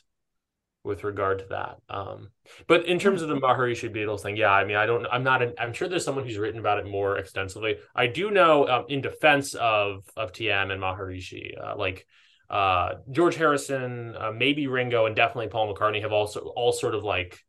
with 0.84 1.04
regard 1.04 1.40
to 1.40 1.46
that 1.50 1.76
um 1.90 2.30
but 2.66 2.86
in 2.86 2.98
terms 2.98 3.22
of 3.22 3.28
the 3.28 3.36
maharishi 3.36 3.94
beatles 3.94 4.22
thing 4.22 4.38
yeah 4.38 4.52
i 4.52 4.64
mean 4.64 4.78
i 4.78 4.86
don't 4.86 5.06
i'm 5.12 5.24
not 5.24 5.42
an, 5.42 5.54
i'm 5.60 5.74
sure 5.74 5.90
there's 5.90 6.06
someone 6.06 6.24
who's 6.24 6.38
written 6.38 6.62
about 6.62 6.80
it 6.80 6.86
more 6.88 7.18
extensively. 7.18 7.76
I 7.94 8.08
do 8.08 8.32
know 8.32 8.66
um, 8.70 8.86
in 8.88 9.02
defense 9.02 9.54
of 9.54 10.06
of 10.16 10.32
tm 10.32 10.72
and 10.72 10.82
maharishi 10.82 11.62
uh, 11.62 11.76
like 11.76 12.08
uh 12.50 12.96
george 13.12 13.36
harrison 13.36 14.16
uh, 14.18 14.32
maybe 14.32 14.68
ringo 14.68 15.06
and 15.06 15.16
definitely 15.16 15.48
paul 15.48 15.74
mccartney 15.74 16.02
have 16.02 16.14
also 16.14 16.40
all 16.56 16.72
sort 16.72 16.96
of 16.96 17.04
like 17.04 17.44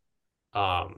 um 0.53 0.95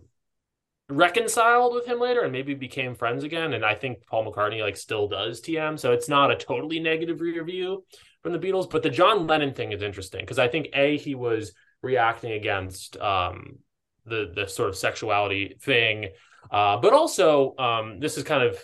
reconciled 0.89 1.73
with 1.73 1.85
him 1.85 1.99
later 1.99 2.21
and 2.21 2.33
maybe 2.33 2.53
became 2.53 2.95
friends 2.95 3.23
again. 3.23 3.53
And 3.53 3.63
i 3.63 3.75
think 3.75 4.05
paul 4.07 4.25
mccartney 4.25 4.61
like 4.61 4.75
still 4.75 5.07
does 5.07 5.41
tm 5.41 5.79
so 5.79 5.91
it's 5.91 6.09
not 6.09 6.31
a 6.31 6.35
totally 6.35 6.79
negative 6.79 7.21
review 7.21 7.85
from 8.23 8.33
the 8.33 8.39
beatles 8.39 8.69
but 8.69 8.83
the 8.83 8.89
john 8.89 9.27
lennon 9.27 9.53
thing 9.53 9.71
is 9.71 9.81
interesting 9.81 10.21
because 10.21 10.39
i 10.39 10.47
think 10.47 10.67
a 10.73 10.97
he 10.97 11.15
was 11.15 11.53
reacting 11.81 12.33
against 12.33 12.97
um 12.97 13.59
the 14.05 14.31
the 14.35 14.47
sort 14.47 14.69
of 14.69 14.75
sexuality 14.75 15.55
thing. 15.61 16.09
Uh 16.49 16.77
but 16.77 16.93
also 16.93 17.55
um 17.57 17.99
this 17.99 18.17
is 18.17 18.23
kind 18.23 18.43
of 18.43 18.57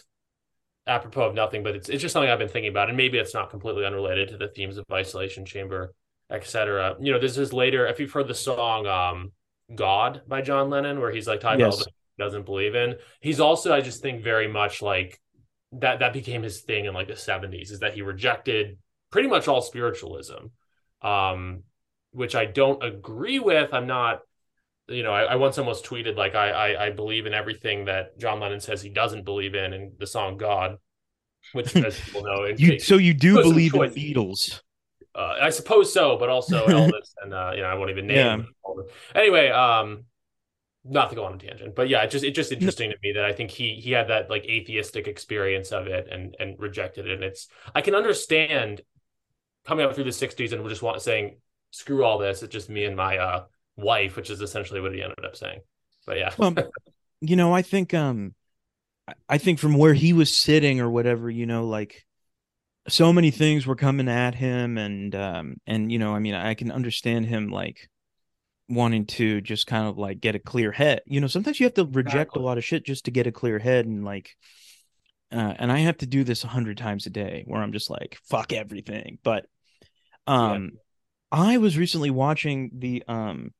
apropos 0.87 1.27
of 1.27 1.35
nothing 1.35 1.63
but 1.63 1.75
it's 1.75 1.89
it's 1.89 2.01
just 2.01 2.13
something 2.13 2.29
i've 2.29 2.39
been 2.39 2.47
thinking 2.47 2.71
about 2.71 2.87
and 2.87 2.97
maybe 2.97 3.17
it's 3.17 3.33
not 3.33 3.49
completely 3.49 3.85
unrelated 3.85 4.29
to 4.29 4.37
the 4.37 4.47
themes 4.47 4.77
of 4.77 4.85
isolation 4.91 5.45
chamber 5.45 5.93
etc 6.31 6.95
you 6.99 7.11
know 7.11 7.19
this 7.19 7.37
is 7.37 7.53
later 7.53 7.85
if 7.87 7.99
you've 7.99 8.11
heard 8.11 8.27
the 8.27 8.33
song 8.33 8.87
um 8.87 9.31
God 9.73 10.21
by 10.27 10.41
John 10.41 10.69
Lennon, 10.69 10.99
where 10.99 11.11
he's 11.11 11.27
like 11.27 11.41
talking 11.41 11.59
yes. 11.59 11.81
about 11.81 11.93
doesn't 12.17 12.45
believe 12.45 12.73
in. 12.73 12.95
He's 13.19 13.39
also, 13.39 13.73
I 13.73 13.81
just 13.81 14.01
think, 14.01 14.23
very 14.23 14.47
much 14.47 14.81
like 14.81 15.21
that. 15.73 15.99
That 15.99 16.13
became 16.13 16.41
his 16.41 16.61
thing 16.61 16.85
in 16.85 16.93
like 16.93 17.07
the 17.07 17.15
seventies, 17.15 17.71
is 17.71 17.79
that 17.79 17.93
he 17.93 18.01
rejected 18.01 18.77
pretty 19.11 19.27
much 19.27 19.47
all 19.47 19.61
spiritualism, 19.61 20.47
um, 21.01 21.63
which 22.11 22.35
I 22.35 22.45
don't 22.45 22.83
agree 22.83 23.39
with. 23.39 23.73
I'm 23.73 23.87
not, 23.87 24.21
you 24.87 25.03
know, 25.03 25.11
I, 25.11 25.23
I 25.23 25.35
once 25.35 25.57
almost 25.57 25.85
tweeted 25.85 26.15
like 26.15 26.35
I, 26.35 26.49
I 26.49 26.85
I 26.85 26.89
believe 26.91 27.25
in 27.25 27.33
everything 27.33 27.85
that 27.85 28.17
John 28.17 28.39
Lennon 28.39 28.59
says 28.59 28.81
he 28.81 28.89
doesn't 28.89 29.25
believe 29.25 29.55
in 29.55 29.73
in 29.73 29.93
the 29.99 30.07
song 30.07 30.37
God, 30.37 30.77
which 31.53 31.75
as 31.75 31.99
people 32.05 32.23
know, 32.23 32.45
you, 32.45 32.79
so 32.79 32.97
you 32.97 33.13
do 33.13 33.35
believe 33.35 33.73
in 33.73 33.81
Beatles. 33.91 34.61
Uh, 35.13 35.35
I 35.41 35.49
suppose 35.49 35.91
so, 35.91 36.17
but 36.17 36.29
also 36.29 36.67
Elvis, 36.67 37.13
and 37.23 37.33
uh, 37.33 37.51
you 37.55 37.61
know, 37.61 37.67
I 37.67 37.73
won't 37.73 37.89
even 37.89 38.07
name. 38.07 38.47
Yeah. 38.65 38.83
Anyway, 39.15 39.49
um, 39.49 40.05
not 40.85 41.09
to 41.09 41.15
go 41.15 41.25
on 41.25 41.33
a 41.33 41.37
tangent, 41.37 41.75
but 41.75 41.89
yeah, 41.89 42.03
it 42.03 42.11
just 42.11 42.23
it's 42.23 42.35
just 42.35 42.51
interesting 42.51 42.91
to 42.91 42.97
me 43.03 43.13
that 43.13 43.25
I 43.25 43.33
think 43.33 43.51
he 43.51 43.75
he 43.75 43.91
had 43.91 44.07
that 44.09 44.29
like 44.29 44.45
atheistic 44.45 45.07
experience 45.07 45.71
of 45.71 45.87
it 45.87 46.07
and 46.09 46.35
and 46.39 46.57
rejected 46.59 47.07
it. 47.07 47.13
And 47.13 47.23
it's 47.23 47.47
I 47.75 47.81
can 47.81 47.95
understand 47.95 48.81
coming 49.65 49.85
up 49.85 49.95
through 49.95 50.05
the 50.05 50.11
'60s 50.11 50.53
and 50.53 50.63
we're 50.63 50.69
just 50.69 50.81
want 50.81 51.01
saying 51.01 51.37
screw 51.71 52.05
all 52.05 52.17
this. 52.17 52.43
It's 52.43 52.53
just 52.53 52.69
me 52.69 52.85
and 52.85 52.95
my 52.95 53.17
uh, 53.17 53.43
wife, 53.77 54.15
which 54.15 54.29
is 54.29 54.41
essentially 54.41 54.81
what 54.81 54.93
he 54.93 55.01
ended 55.01 55.23
up 55.23 55.35
saying. 55.35 55.61
But 56.05 56.17
yeah, 56.17 56.33
well, 56.37 56.55
you 57.21 57.35
know, 57.35 57.53
I 57.53 57.61
think 57.61 57.93
um, 57.93 58.33
I 59.29 59.37
think 59.37 59.59
from 59.59 59.77
where 59.77 59.93
he 59.93 60.13
was 60.13 60.35
sitting 60.35 60.79
or 60.79 60.89
whatever, 60.89 61.29
you 61.29 61.45
know, 61.45 61.65
like 61.65 62.05
so 62.89 63.11
many 63.11 63.31
things 63.31 63.67
were 63.67 63.75
coming 63.75 64.07
at 64.07 64.35
him 64.35 64.77
and 64.77 65.13
um 65.13 65.57
and 65.67 65.91
you 65.91 65.99
know 65.99 66.15
i 66.15 66.19
mean 66.19 66.33
i 66.33 66.53
can 66.53 66.71
understand 66.71 67.25
him 67.25 67.49
like 67.49 67.89
wanting 68.69 69.05
to 69.05 69.41
just 69.41 69.67
kind 69.67 69.87
of 69.87 69.97
like 69.97 70.19
get 70.19 70.35
a 70.35 70.39
clear 70.39 70.71
head 70.71 71.01
you 71.05 71.19
know 71.19 71.27
sometimes 71.27 71.59
you 71.59 71.65
have 71.65 71.73
to 71.73 71.85
reject 71.85 72.15
exactly. 72.15 72.41
a 72.41 72.45
lot 72.45 72.57
of 72.57 72.65
shit 72.65 72.85
just 72.85 73.05
to 73.05 73.11
get 73.11 73.27
a 73.27 73.31
clear 73.31 73.59
head 73.59 73.85
and 73.85 74.03
like 74.03 74.35
uh, 75.31 75.53
and 75.57 75.71
i 75.71 75.79
have 75.79 75.97
to 75.97 76.05
do 76.05 76.23
this 76.23 76.43
a 76.43 76.47
hundred 76.47 76.77
times 76.77 77.05
a 77.05 77.09
day 77.09 77.43
where 77.47 77.61
i'm 77.61 77.73
just 77.73 77.89
like 77.89 78.17
fuck 78.23 78.53
everything 78.53 79.17
but 79.23 79.45
um 80.25 80.71
yeah. 80.73 80.79
i 81.31 81.57
was 81.57 81.77
recently 81.77 82.09
watching 82.09 82.71
the 82.73 83.03
um 83.07 83.51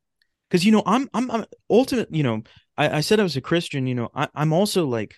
because 0.50 0.66
you 0.66 0.72
know 0.72 0.84
i'm 0.86 1.10
i'm, 1.14 1.30
I'm 1.32 1.46
ultimate 1.70 2.14
you 2.14 2.24
know 2.24 2.44
I, 2.78 2.98
I 2.98 3.02
said 3.02 3.20
i 3.20 3.24
was 3.24 3.38
a 3.38 3.42
christian 3.42 3.88
you 3.88 3.96
know 3.96 4.10
I, 4.14 4.28
i'm 4.36 4.54
also 4.54 4.86
like 4.86 5.16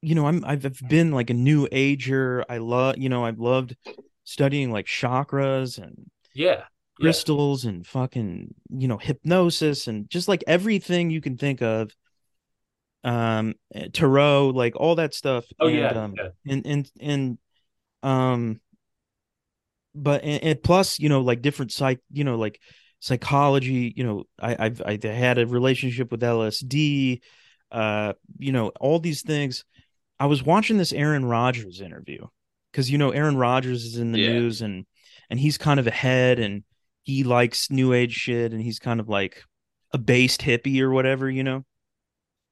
you 0.00 0.14
know, 0.14 0.26
I'm 0.26 0.44
I've 0.44 0.80
been 0.88 1.10
like 1.10 1.30
a 1.30 1.34
new 1.34 1.66
ager. 1.72 2.44
I 2.48 2.58
love, 2.58 2.98
you 2.98 3.08
know, 3.08 3.24
I've 3.24 3.38
loved 3.38 3.76
studying 4.24 4.70
like 4.70 4.86
chakras 4.86 5.78
and 5.82 6.10
yeah, 6.34 6.64
crystals 7.00 7.64
yeah. 7.64 7.70
and 7.70 7.86
fucking, 7.86 8.54
you 8.70 8.88
know, 8.88 8.98
hypnosis 8.98 9.86
and 9.86 10.08
just 10.08 10.28
like 10.28 10.44
everything 10.46 11.10
you 11.10 11.20
can 11.20 11.36
think 11.36 11.62
of. 11.62 11.90
Um, 13.04 13.54
eh, 13.74 13.88
tarot, 13.92 14.50
like 14.50 14.76
all 14.76 14.96
that 14.96 15.14
stuff. 15.14 15.44
Oh 15.58 15.68
and, 15.68 15.76
yeah, 15.76 15.88
um, 15.88 16.14
yeah. 16.16 16.52
and 16.52 16.66
and 16.66 16.90
and 17.00 17.38
um, 18.02 18.60
but 19.94 20.22
and, 20.22 20.44
and 20.44 20.62
plus, 20.62 20.98
you 21.00 21.08
know, 21.08 21.22
like 21.22 21.42
different 21.42 21.72
psych, 21.72 22.00
you 22.12 22.22
know, 22.22 22.36
like 22.36 22.60
psychology. 23.00 23.92
You 23.96 24.04
know, 24.04 24.24
I 24.40 24.56
I've 24.66 24.82
I 24.84 24.98
had 25.02 25.38
a 25.38 25.46
relationship 25.46 26.10
with 26.10 26.20
LSD. 26.20 27.20
Uh, 27.70 28.14
you 28.38 28.52
know, 28.52 28.68
all 28.80 28.98
these 28.98 29.22
things 29.22 29.64
I 30.18 30.26
was 30.26 30.42
watching 30.42 30.78
this 30.78 30.92
Aaron 30.92 31.24
Rodgers 31.24 31.80
interview 31.80 32.26
because 32.72 32.90
you 32.90 32.98
know 32.98 33.10
Aaron 33.10 33.36
Rodgers 33.36 33.84
is 33.84 33.96
in 33.96 34.12
the 34.12 34.20
yeah. 34.20 34.32
news 34.32 34.62
and 34.62 34.84
and 35.30 35.38
he's 35.38 35.58
kind 35.58 35.78
of 35.78 35.86
ahead 35.86 36.38
and 36.38 36.64
he 37.02 37.24
likes 37.24 37.70
new 37.70 37.92
age 37.92 38.12
shit 38.12 38.52
and 38.52 38.60
he's 38.60 38.78
kind 38.78 39.00
of 39.00 39.08
like 39.08 39.42
a 39.92 39.98
based 39.98 40.42
hippie 40.42 40.80
or 40.80 40.90
whatever, 40.90 41.30
you 41.30 41.44
know. 41.44 41.64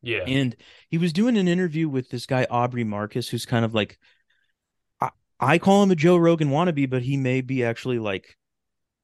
Yeah. 0.02 0.24
And 0.26 0.56
he 0.88 0.98
was 0.98 1.12
doing 1.12 1.37
an 1.37 1.48
interview 1.48 1.88
with 1.88 2.09
this 2.11 2.26
guy 2.26 2.46
Aubrey 2.48 2.85
Marcus 2.85 3.28
who's 3.28 3.44
kind 3.44 3.64
of 3.64 3.74
like 3.74 3.98
I, 5.00 5.11
I 5.40 5.59
call 5.59 5.82
him 5.82 5.90
a 5.90 5.96
Joe 5.96 6.16
Rogan 6.16 6.50
wannabe, 6.50 6.88
but 6.88 7.02
he 7.02 7.16
may 7.16 7.40
be 7.40 7.64
actually 7.64 7.98
like 7.98 8.37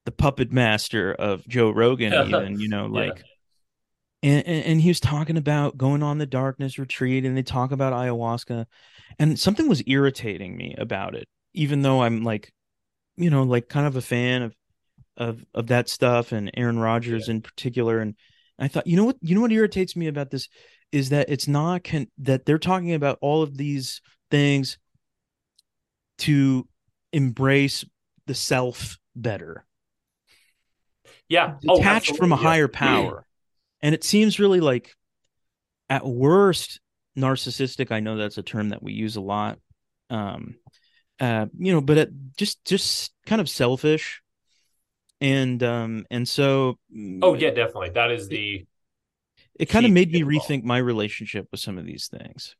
the 0.05 0.11
puppet 0.11 0.51
master 0.51 1.13
of 1.13 1.47
Joe 1.47 1.69
Rogan 1.69 2.13
even, 2.27 2.59
you 2.59 2.69
know, 2.69 2.85
like 2.85 3.17
yeah 3.17 3.23
and, 4.23 4.47
and, 4.47 4.79
he 4.79 4.87
was 4.87 5.01
talking 5.01 5.35
about 5.35 5.77
going 5.77 6.01
on 6.01 6.17
the 6.17 6.25
darkness 6.25 6.79
retreat 6.79 7.25
and 7.25 7.35
they 7.35 7.43
talk 7.43 7.73
about 7.73 7.91
ayahuasca. 7.91 8.65
And 9.19 9.37
something 9.37 9.67
was 9.67 9.83
irritating 9.85 10.55
me 10.55 10.75
about 10.77 11.13
it 11.13 11.27
even 11.53 11.81
though 11.81 12.01
i'm 12.01 12.23
like 12.23 12.51
you 13.15 13.29
know 13.29 13.43
like 13.43 13.69
kind 13.69 13.87
of 13.87 13.95
a 13.95 14.01
fan 14.01 14.41
of 14.41 14.55
of 15.15 15.45
of 15.53 15.67
that 15.67 15.87
stuff 15.87 16.31
and 16.31 16.51
aaron 16.55 16.79
rodgers 16.79 17.27
yeah. 17.27 17.35
in 17.35 17.41
particular. 17.41 17.99
And 17.99 18.15
i 18.59 18.67
thought 18.67 18.87
you 18.87 18.97
know 18.97 19.05
what 19.05 19.17
you 19.21 19.35
know 19.35 19.41
what 19.41 19.51
irritates 19.51 19.95
me 19.95 20.07
about 20.07 20.31
this 20.31 20.49
is 20.91 21.09
that 21.09 21.29
it's 21.29 21.47
not 21.47 21.83
can 21.83 22.07
that 22.19 22.45
they're 22.45 22.57
talking 22.57 22.93
about 22.93 23.19
all 23.21 23.43
of 23.43 23.57
these 23.57 24.01
things 24.31 24.77
to 26.19 26.67
embrace 27.11 27.85
the 28.25 28.33
self 28.35 28.97
better 29.15 29.65
yeah. 31.29 31.55
Detached 31.61 32.11
oh, 32.13 32.15
from 32.15 32.31
a 32.31 32.35
higher 32.35 32.67
power. 32.67 33.25
And 33.81 33.93
it 33.93 34.03
seems 34.03 34.39
really 34.39 34.59
like 34.59 34.95
at 35.89 36.05
worst 36.05 36.79
narcissistic 37.15 37.91
i 37.91 37.99
know 37.99 38.17
that's 38.17 38.39
a 38.39 38.41
term 38.41 38.69
that 38.69 38.81
we 38.81 38.91
use 38.91 39.17
a 39.17 39.21
lot 39.21 39.59
um 40.09 40.55
uh 41.19 41.45
you 41.59 41.71
know 41.71 41.79
but 41.79 41.95
it 41.95 42.09
just 42.37 42.63
just 42.65 43.11
kind 43.25 43.41
of 43.41 43.49
selfish. 43.49 44.21
And 45.21 45.63
um 45.63 46.05
and 46.11 46.27
so 46.27 46.77
oh 47.21 47.33
yeah 47.33 47.51
definitely. 47.51 47.91
That 47.91 48.11
is 48.11 48.27
the 48.27 48.55
it, 48.55 48.67
it 49.55 49.65
kind 49.69 49.85
of 49.85 49.91
made 49.91 50.11
me 50.11 50.23
rethink 50.23 50.63
my 50.63 50.77
relationship 50.77 51.47
with 51.51 51.61
some 51.61 51.77
of 51.77 51.85
these 51.85 52.07
things. 52.07 52.55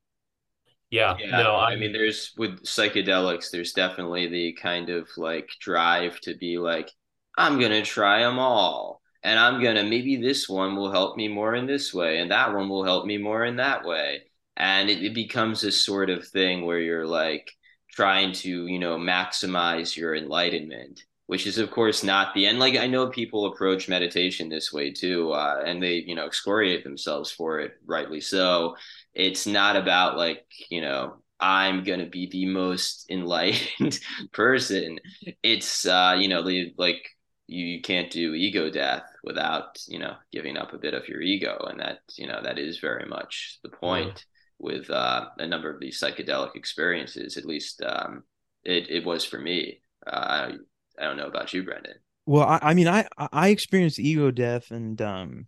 Yeah, 0.90 1.18
yeah 1.20 1.32
no 1.32 1.56
I, 1.56 1.72
I 1.72 1.76
mean 1.76 1.92
there's 1.92 2.32
with 2.38 2.64
psychedelics 2.64 3.52
there's 3.52 3.74
definitely 3.74 4.28
the 4.28 4.54
kind 4.54 4.90
of 4.90 5.10
like 5.18 5.50
drive 5.60 6.22
to 6.22 6.36
be 6.36 6.58
like 6.58 6.90
i'm 7.38 7.60
gonna 7.60 7.84
try 7.84 8.20
them 8.20 8.40
all 8.40 9.02
and 9.24 9.40
I'm 9.40 9.62
going 9.62 9.76
to 9.76 9.84
maybe 9.84 10.18
this 10.18 10.50
one 10.50 10.76
will 10.76 10.92
help 10.92 11.16
me 11.16 11.28
more 11.30 11.56
in 11.56 11.66
this 11.66 11.94
way 11.94 12.20
and 12.20 12.32
that 12.32 12.54
one 12.54 12.68
will 12.70 12.84
help 12.84 13.06
me 13.06 13.18
more 13.18 13.46
in 13.46 13.56
that 13.58 13.86
way. 13.86 14.24
And 14.58 14.90
it, 14.90 15.02
it 15.04 15.14
becomes 15.14 15.62
this 15.62 15.84
sort 15.84 16.10
of 16.10 16.28
thing 16.28 16.66
where 16.66 16.80
you're 16.80 17.08
like 17.08 17.50
trying 17.92 18.34
to, 18.34 18.68
you 18.68 18.80
know, 18.80 18.98
maximize 18.98 19.96
your 19.96 20.16
enlightenment. 20.16 21.04
which 21.28 21.48
is 21.48 21.58
of 21.58 21.72
course 21.72 22.04
not 22.04 22.34
the 22.34 22.46
end. 22.46 22.60
Like 22.60 22.76
I 22.76 22.88
know 22.88 23.08
people 23.08 23.46
approach 23.46 23.88
meditation 23.88 24.50
this 24.50 24.74
way 24.74 24.92
too, 24.92 25.32
uh, 25.32 25.64
and 25.66 25.82
they 25.82 26.04
you 26.06 26.16
know 26.16 26.26
excoriate 26.26 26.84
themselves 26.84 27.32
for 27.32 27.60
it, 27.60 27.74
rightly 27.86 28.20
so. 28.22 28.76
It's 29.14 29.48
not 29.48 29.76
about 29.78 30.18
like 30.18 30.46
you 30.70 30.82
know 30.82 31.16
I'm 31.40 31.84
gonna 31.84 32.06
be 32.08 32.28
the 32.30 32.46
most 32.48 33.06
enlightened 33.10 34.00
person. 34.34 35.00
It's 35.42 35.86
uh, 35.86 36.16
you 36.20 36.28
know 36.28 36.44
the 36.44 36.74
like 36.78 37.04
you, 37.54 37.66
you 37.66 37.82
can't 37.82 38.12
do 38.12 38.34
ego 38.34 38.70
death 38.70 39.04
without 39.24 39.78
you 39.88 40.00
know 40.00 40.16
giving 40.32 40.58
up 40.58 40.74
a 40.74 40.78
bit 40.78 40.94
of 40.94 41.08
your 41.08 41.22
ego, 41.22 41.58
and 41.70 41.80
that 41.80 42.00
you 42.18 42.28
know 42.28 42.42
that 42.44 42.58
is 42.58 42.80
very 42.80 43.06
much 43.08 43.60
the 43.64 43.70
point. 43.70 44.16
Mm. 44.16 44.24
With 44.60 44.90
uh, 44.90 45.26
a 45.40 45.48
number 45.48 45.70
of 45.70 45.82
these 45.82 46.00
psychedelic 46.00 46.56
experiences, 46.56 47.36
at 47.36 47.44
least 47.44 47.82
um, 47.82 48.24
it, 48.64 48.90
it 48.90 49.04
was 49.04 49.26
for 49.26 49.38
me. 49.38 49.82
Uh, 50.08 50.52
I 50.98 51.04
don't 51.04 51.18
know 51.18 51.28
about 51.28 51.54
you, 51.54 51.64
Brendan. 51.64 51.96
Well, 52.26 52.48
I, 52.48 52.60
I 52.62 52.74
mean, 52.74 52.88
I 52.88 53.06
I 53.18 53.50
experienced 53.50 54.00
ego 54.00 54.32
death, 54.32 54.72
and 54.72 55.02
um, 55.02 55.48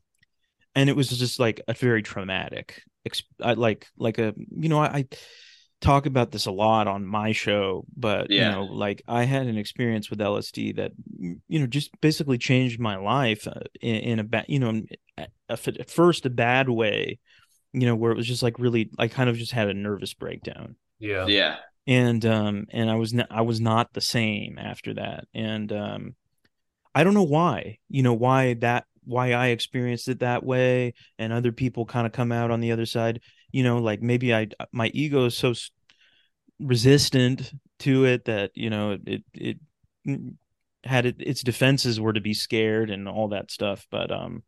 and 0.73 0.89
it 0.89 0.97
was 0.97 1.09
just 1.09 1.39
like 1.39 1.61
a 1.67 1.73
very 1.73 2.01
traumatic, 2.01 2.83
exp 3.07 3.23
like 3.39 3.87
like 3.97 4.17
a 4.17 4.33
you 4.59 4.67
know 4.67 4.79
I, 4.79 4.85
I 4.85 5.07
talk 5.85 6.05
about 6.05 6.31
this 6.31 6.45
a 6.45 6.51
lot 6.51 6.87
on 6.87 7.05
my 7.05 7.31
show, 7.31 7.85
but 7.95 8.29
yeah. 8.29 8.49
you 8.49 8.51
know, 8.55 8.63
like 8.63 9.01
I 9.07 9.23
had 9.23 9.47
an 9.47 9.57
experience 9.57 10.09
with 10.09 10.19
LSD 10.19 10.75
that 10.77 10.91
you 11.19 11.59
know 11.59 11.67
just 11.67 11.89
basically 12.01 12.37
changed 12.37 12.79
my 12.79 12.97
life 12.97 13.47
uh, 13.47 13.61
in, 13.81 13.95
in, 13.95 14.19
a 14.19 14.23
bad, 14.23 14.45
you 14.47 14.59
know, 14.59 14.81
at 15.17 15.89
first 15.89 16.25
a 16.25 16.29
bad 16.29 16.69
way, 16.69 17.19
you 17.73 17.85
know, 17.85 17.95
where 17.95 18.11
it 18.11 18.17
was 18.17 18.27
just 18.27 18.43
like 18.43 18.59
really, 18.59 18.89
I 18.97 19.07
kind 19.07 19.29
of 19.29 19.37
just 19.37 19.51
had 19.51 19.69
a 19.69 19.73
nervous 19.73 20.13
breakdown. 20.13 20.75
Yeah, 20.99 21.27
yeah, 21.27 21.57
and 21.87 22.25
um 22.25 22.65
and 22.71 22.89
i 22.89 22.95
was 22.95 23.13
not 23.13 23.27
i 23.29 23.41
was 23.41 23.61
not 23.61 23.93
the 23.93 24.01
same 24.01 24.57
after 24.57 24.93
that 24.93 25.25
and 25.33 25.71
um 25.71 26.15
i 26.93 27.03
don't 27.03 27.13
know 27.13 27.23
why 27.23 27.77
you 27.89 28.01
know 28.01 28.13
why 28.13 28.55
that 28.55 28.85
why 29.03 29.33
i 29.33 29.47
experienced 29.47 30.07
it 30.07 30.19
that 30.19 30.43
way 30.43 30.93
and 31.19 31.31
other 31.31 31.51
people 31.51 31.85
kind 31.85 32.07
of 32.07 32.13
come 32.13 32.31
out 32.31 32.49
on 32.49 32.59
the 32.59 32.71
other 32.71 32.85
side 32.85 33.21
you 33.51 33.63
know 33.63 33.77
like 33.77 34.01
maybe 34.01 34.33
i 34.33 34.47
my 34.71 34.87
ego 34.93 35.25
is 35.25 35.37
so 35.37 35.53
resistant 36.59 37.51
to 37.79 38.05
it 38.05 38.25
that 38.25 38.51
you 38.55 38.69
know 38.69 38.97
it 39.05 39.23
it 39.33 39.57
had 40.83 41.05
it, 41.05 41.15
its 41.19 41.41
defenses 41.41 41.99
were 41.99 42.13
to 42.13 42.21
be 42.21 42.33
scared 42.33 42.89
and 42.89 43.09
all 43.09 43.29
that 43.29 43.51
stuff 43.51 43.85
but 43.91 44.11
um 44.11 44.43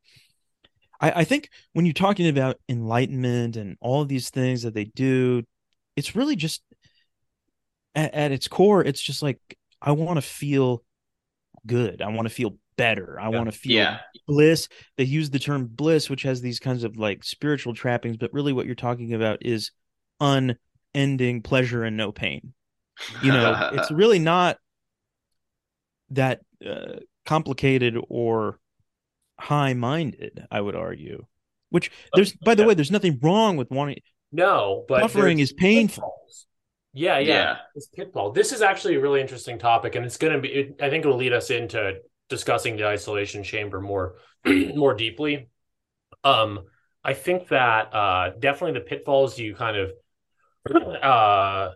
I, 0.99 1.11
I 1.11 1.23
think 1.25 1.49
when 1.73 1.85
you're 1.85 1.93
talking 1.93 2.27
about 2.27 2.57
enlightenment 2.69 3.57
and 3.57 3.77
all 3.81 4.05
these 4.05 4.29
things 4.29 4.63
that 4.63 4.73
they 4.73 4.85
do 4.85 5.43
it's 5.95 6.15
really 6.15 6.35
just 6.35 6.61
at, 7.97 8.13
at 8.13 8.31
its 8.31 8.47
core, 8.47 8.83
it's 8.83 9.01
just 9.01 9.21
like 9.21 9.39
I 9.81 9.91
want 9.91 10.17
to 10.17 10.21
feel 10.21 10.83
good. 11.65 12.01
I 12.01 12.09
want 12.09 12.27
to 12.27 12.33
feel 12.33 12.57
better. 12.77 13.19
I 13.19 13.29
yeah. 13.29 13.35
want 13.35 13.51
to 13.51 13.57
feel 13.57 13.75
yeah. 13.75 13.99
bliss. 14.27 14.69
They 14.97 15.03
use 15.03 15.29
the 15.29 15.39
term 15.39 15.65
bliss, 15.65 16.09
which 16.09 16.21
has 16.23 16.39
these 16.39 16.59
kinds 16.59 16.83
of 16.83 16.97
like 16.97 17.23
spiritual 17.23 17.73
trappings, 17.73 18.15
but 18.15 18.31
really 18.31 18.53
what 18.53 18.67
you're 18.67 18.75
talking 18.75 19.13
about 19.13 19.39
is 19.41 19.71
unending 20.93 21.41
pleasure 21.41 21.83
and 21.83 21.97
no 21.97 22.11
pain. 22.11 22.53
You 23.21 23.31
know, 23.31 23.69
it's 23.73 23.91
really 23.91 24.19
not 24.19 24.57
that 26.09 26.41
uh, 26.65 26.97
complicated 27.25 27.97
or 28.09 28.59
high 29.39 29.73
minded, 29.73 30.45
I 30.49 30.61
would 30.61 30.75
argue. 30.75 31.25
Which 31.69 31.91
there's, 32.13 32.33
by 32.33 32.55
the 32.55 32.63
way, 32.63 32.73
there's 32.73 32.91
nothing 32.91 33.19
wrong 33.21 33.57
with 33.57 33.69
wanting. 33.69 33.97
No, 34.31 34.85
but 34.87 35.01
suffering 35.01 35.39
is 35.39 35.53
painful. 35.53 36.13
Yeah, 36.93 37.19
yeah, 37.19 37.33
yeah. 37.33 37.57
This 37.75 37.87
pitfall. 37.87 38.31
This 38.31 38.51
is 38.51 38.61
actually 38.61 38.95
a 38.95 39.01
really 39.01 39.21
interesting 39.21 39.59
topic, 39.59 39.95
and 39.95 40.05
it's 40.05 40.17
going 40.17 40.33
to 40.33 40.39
be. 40.39 40.49
It, 40.49 40.81
I 40.81 40.89
think 40.89 41.05
it'll 41.05 41.17
lead 41.17 41.33
us 41.33 41.49
into 41.49 41.97
discussing 42.29 42.77
the 42.77 42.87
isolation 42.87 43.43
chamber 43.43 43.81
more, 43.81 44.15
more 44.45 44.93
deeply. 44.93 45.49
Um, 46.23 46.61
I 47.03 47.13
think 47.13 47.49
that 47.49 47.93
uh, 47.93 48.31
definitely 48.39 48.79
the 48.79 48.85
pitfalls 48.85 49.37
you 49.37 49.55
kind 49.55 49.77
of 49.77 49.91
uh, 51.03 51.71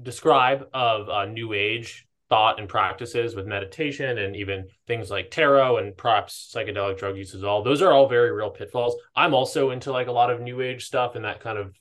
describe 0.00 0.68
of 0.72 1.08
uh, 1.08 1.26
New 1.26 1.52
Age 1.52 2.06
thought 2.28 2.60
and 2.60 2.68
practices 2.68 3.34
with 3.34 3.46
meditation 3.46 4.18
and 4.18 4.36
even 4.36 4.68
things 4.86 5.10
like 5.10 5.30
tarot 5.30 5.78
and 5.78 5.96
perhaps 5.96 6.52
psychedelic 6.54 6.96
drug 6.96 7.16
use 7.16 7.34
as 7.34 7.42
all. 7.42 7.62
Those 7.62 7.82
are 7.82 7.92
all 7.92 8.08
very 8.08 8.30
real 8.30 8.50
pitfalls. 8.50 8.94
I'm 9.16 9.34
also 9.34 9.70
into 9.70 9.90
like 9.90 10.06
a 10.06 10.12
lot 10.12 10.30
of 10.30 10.40
New 10.40 10.60
Age 10.60 10.84
stuff 10.84 11.16
in 11.16 11.22
that 11.22 11.40
kind 11.40 11.58
of 11.58 11.76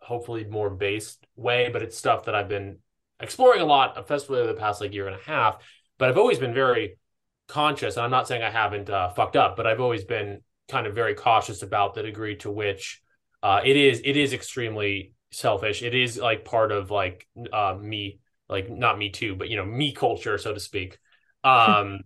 hopefully 0.00 0.44
more 0.44 0.70
based 0.70 1.24
way, 1.36 1.70
but 1.72 1.82
it's 1.82 1.96
stuff 1.96 2.24
that 2.24 2.34
I've 2.34 2.48
been 2.48 2.78
exploring 3.20 3.60
a 3.60 3.64
lot, 3.64 3.96
especially 3.96 4.40
over 4.40 4.52
the 4.52 4.58
past 4.58 4.80
like 4.80 4.92
year 4.92 5.06
and 5.06 5.14
a 5.14 5.24
half. 5.24 5.58
But 5.98 6.08
I've 6.08 6.18
always 6.18 6.40
been 6.40 6.52
very 6.52 6.98
conscious, 7.46 7.96
and 7.96 8.04
I'm 8.04 8.10
not 8.10 8.26
saying 8.26 8.42
I 8.42 8.50
haven't 8.50 8.90
uh, 8.90 9.10
fucked 9.10 9.36
up, 9.36 9.56
but 9.56 9.68
I've 9.68 9.80
always 9.80 10.04
been 10.04 10.40
kind 10.68 10.88
of 10.88 10.94
very 10.94 11.14
cautious 11.14 11.62
about 11.62 11.94
the 11.94 12.02
degree 12.02 12.36
to 12.36 12.50
which 12.50 13.00
uh, 13.42 13.60
it 13.64 13.76
is 13.76 14.00
it 14.04 14.16
is 14.16 14.32
extremely 14.32 15.12
selfish. 15.32 15.82
It 15.82 15.94
is 15.94 16.18
like 16.18 16.44
part 16.44 16.72
of 16.72 16.90
like 16.90 17.26
uh, 17.52 17.76
me, 17.80 18.20
like 18.48 18.70
not 18.70 18.98
me 18.98 19.10
too, 19.10 19.34
but 19.34 19.48
you 19.48 19.56
know 19.56 19.64
me 19.64 19.92
culture, 19.92 20.38
so 20.38 20.54
to 20.54 20.60
speak, 20.60 20.98
um, 21.44 22.00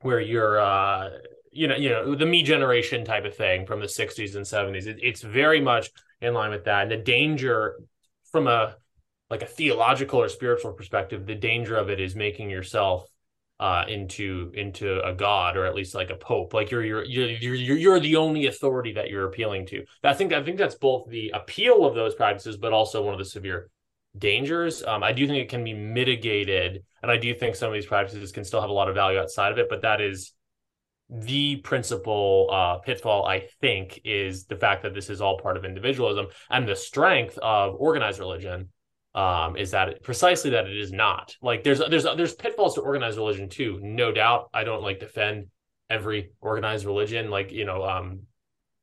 where 0.00 0.20
you're 0.20 0.60
uh, 0.60 1.10
you 1.52 1.68
know 1.68 1.76
you 1.76 1.90
know 1.90 2.14
the 2.14 2.26
me 2.26 2.42
generation 2.42 3.04
type 3.04 3.24
of 3.24 3.36
thing 3.36 3.66
from 3.66 3.80
the 3.80 3.86
60s 3.86 4.34
and 4.34 4.44
70s. 4.44 4.86
It, 4.86 4.98
it's 5.02 5.22
very 5.22 5.60
much 5.60 5.90
in 6.20 6.34
line 6.34 6.50
with 6.50 6.64
that. 6.64 6.82
And 6.82 6.90
the 6.90 6.96
danger 6.96 7.76
from 8.30 8.46
a 8.46 8.76
like 9.30 9.42
a 9.42 9.46
theological 9.46 10.20
or 10.20 10.28
spiritual 10.28 10.72
perspective, 10.72 11.26
the 11.26 11.34
danger 11.34 11.76
of 11.76 11.90
it 11.90 12.00
is 12.00 12.14
making 12.14 12.50
yourself 12.50 13.08
uh, 13.58 13.84
into 13.88 14.52
into 14.54 15.00
a 15.02 15.14
god 15.14 15.56
or 15.56 15.64
at 15.64 15.74
least 15.74 15.94
like 15.94 16.10
a 16.10 16.16
pope. 16.16 16.52
Like 16.52 16.70
you're 16.70 16.84
you're 16.84 17.04
you're 17.04 17.54
you're 17.54 17.76
you're 17.76 18.00
the 18.00 18.16
only 18.16 18.46
authority 18.46 18.92
that 18.92 19.08
you're 19.08 19.26
appealing 19.26 19.66
to. 19.66 19.84
I 20.04 20.14
think 20.14 20.32
I 20.32 20.42
think 20.42 20.58
that's 20.58 20.74
both 20.74 21.08
the 21.08 21.30
appeal 21.30 21.84
of 21.84 21.94
those 21.94 22.14
practices, 22.14 22.56
but 22.56 22.72
also 22.72 23.02
one 23.02 23.14
of 23.14 23.18
the 23.18 23.24
severe 23.24 23.70
dangers. 24.16 24.82
Um, 24.84 25.02
I 25.02 25.12
do 25.12 25.26
think 25.26 25.42
it 25.42 25.48
can 25.48 25.64
be 25.64 25.74
mitigated, 25.74 26.84
and 27.02 27.10
I 27.10 27.16
do 27.16 27.34
think 27.34 27.56
some 27.56 27.68
of 27.68 27.74
these 27.74 27.86
practices 27.86 28.32
can 28.32 28.44
still 28.44 28.60
have 28.60 28.70
a 28.70 28.74
lot 28.74 28.88
of 28.88 28.94
value 28.94 29.18
outside 29.18 29.52
of 29.52 29.58
it. 29.58 29.68
But 29.70 29.82
that 29.82 30.00
is 30.00 30.32
the 31.08 31.56
principal 31.56 32.48
uh, 32.52 32.78
pitfall, 32.78 33.26
I 33.26 33.48
think, 33.60 34.00
is 34.04 34.44
the 34.46 34.56
fact 34.56 34.82
that 34.82 34.92
this 34.92 35.08
is 35.08 35.20
all 35.20 35.38
part 35.38 35.56
of 35.56 35.64
individualism, 35.64 36.26
and 36.50 36.68
the 36.68 36.76
strength 36.76 37.38
of 37.38 37.74
organized 37.78 38.18
religion 38.18 38.68
um, 39.16 39.56
is 39.56 39.70
that 39.70 40.02
precisely 40.02 40.50
that 40.50 40.66
it 40.66 40.76
is 40.76 40.92
not. 40.92 41.34
Like 41.40 41.64
there's 41.64 41.80
there's 41.88 42.04
there's 42.04 42.34
pitfalls 42.34 42.74
to 42.74 42.82
organized 42.82 43.16
religion 43.16 43.48
too, 43.48 43.80
no 43.82 44.12
doubt. 44.12 44.50
I 44.52 44.62
don't 44.62 44.82
like 44.82 45.00
defend 45.00 45.46
every 45.88 46.32
organized 46.40 46.84
religion. 46.84 47.30
Like 47.30 47.50
you 47.50 47.64
know, 47.64 47.82
um, 47.82 48.20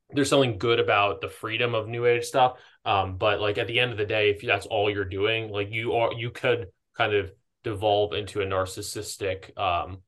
there's 0.10 0.30
something 0.30 0.58
good 0.58 0.80
about 0.80 1.22
the 1.22 1.30
freedom 1.30 1.76
of 1.76 1.88
New 1.88 2.08
Age 2.08 2.26
stuff, 2.26 2.58
um, 2.84 3.18
but 3.18 3.40
like 3.40 3.60
at 3.60 3.68
the 3.68 3.80
end 3.80 3.92
of 3.92 3.98
the 3.98 4.06
day, 4.06 4.32
if 4.32 4.42
that's 4.42 4.66
all 4.66 4.90
you're 4.90 5.06
doing, 5.06 5.52
like 5.52 5.72
you 5.72 5.94
are, 5.94 6.12
you 6.14 6.32
could 6.32 6.68
kind 6.98 7.14
of 7.14 7.32
devolve 7.64 8.14
into 8.14 8.42
a 8.42 8.46
narcissistic 8.46 9.58
um, 9.58 10.00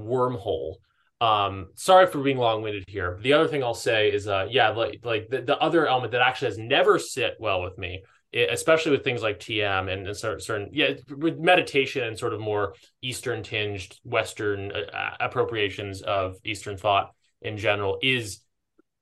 wormhole 0.00 0.76
um 1.20 1.66
sorry 1.74 2.06
for 2.06 2.22
being 2.22 2.36
long-winded 2.36 2.84
here 2.86 3.18
the 3.22 3.32
other 3.32 3.48
thing 3.48 3.64
i'll 3.64 3.74
say 3.74 4.08
is 4.08 4.28
uh 4.28 4.46
yeah 4.48 4.68
like 4.68 5.00
like 5.02 5.28
the, 5.28 5.40
the 5.40 5.58
other 5.58 5.88
element 5.88 6.12
that 6.12 6.20
actually 6.20 6.46
has 6.46 6.58
never 6.58 6.96
sit 6.96 7.34
well 7.40 7.60
with 7.60 7.76
me 7.76 8.04
especially 8.34 8.92
with 8.92 9.04
things 9.04 9.22
like 9.22 9.40
tm 9.40 9.90
and, 9.90 10.06
and 10.06 10.16
certain, 10.16 10.68
yeah 10.72 10.92
with 11.16 11.38
meditation 11.38 12.04
and 12.04 12.18
sort 12.18 12.34
of 12.34 12.40
more 12.40 12.74
eastern 13.02 13.42
tinged 13.42 13.98
western 14.04 14.70
uh, 14.70 15.16
appropriations 15.20 16.02
of 16.02 16.36
eastern 16.44 16.76
thought 16.76 17.14
in 17.40 17.56
general 17.56 17.98
is 18.02 18.40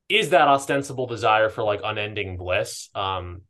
is 0.08 0.30
that 0.30 0.48
ostensible 0.48 1.06
desire 1.06 1.48
for 1.48 1.64
like 1.64 1.80
unending 1.82 2.36
bliss. 2.36 2.90
Um 2.94 3.42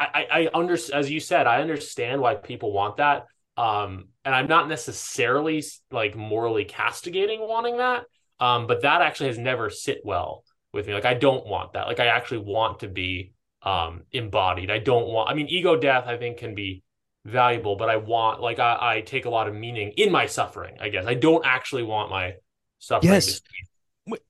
I, 0.00 0.06
I, 0.14 0.26
I 0.40 0.50
under 0.54 0.76
as 0.92 1.10
you 1.10 1.20
said, 1.20 1.46
I 1.46 1.60
understand 1.60 2.20
why 2.20 2.34
people 2.34 2.72
want 2.72 2.96
that. 2.96 3.26
Um 3.56 4.08
and 4.24 4.34
i'm 4.34 4.48
not 4.48 4.68
necessarily 4.68 5.62
like 5.90 6.16
morally 6.16 6.64
castigating 6.64 7.40
wanting 7.40 7.78
that. 7.78 8.04
Um 8.40 8.66
but 8.66 8.82
that 8.82 9.02
actually 9.02 9.28
has 9.28 9.38
never 9.38 9.70
sit 9.70 10.00
well 10.04 10.44
with 10.72 10.86
me. 10.86 10.94
Like 10.94 11.04
i 11.04 11.14
don't 11.14 11.46
want 11.46 11.74
that. 11.74 11.86
Like 11.86 12.00
i 12.00 12.06
actually 12.06 12.38
want 12.38 12.80
to 12.80 12.88
be 12.88 13.33
um 13.64 14.02
embodied. 14.12 14.70
I 14.70 14.78
don't 14.78 15.08
want 15.08 15.30
i 15.30 15.34
mean 15.34 15.46
ego 15.48 15.76
death 15.76 16.04
i 16.06 16.16
think 16.16 16.38
can 16.38 16.54
be 16.54 16.82
valuable 17.24 17.76
but 17.76 17.88
i 17.88 17.96
want 17.96 18.42
like 18.42 18.58
i, 18.58 18.76
I 18.80 19.00
take 19.00 19.24
a 19.24 19.30
lot 19.30 19.48
of 19.48 19.54
meaning 19.54 19.92
in 19.96 20.12
my 20.12 20.26
suffering 20.26 20.76
i 20.80 20.90
guess. 20.90 21.06
I 21.06 21.14
don't 21.14 21.44
actually 21.44 21.82
want 21.82 22.10
my 22.10 22.34
suffering 22.78 23.12
yes. 23.14 23.40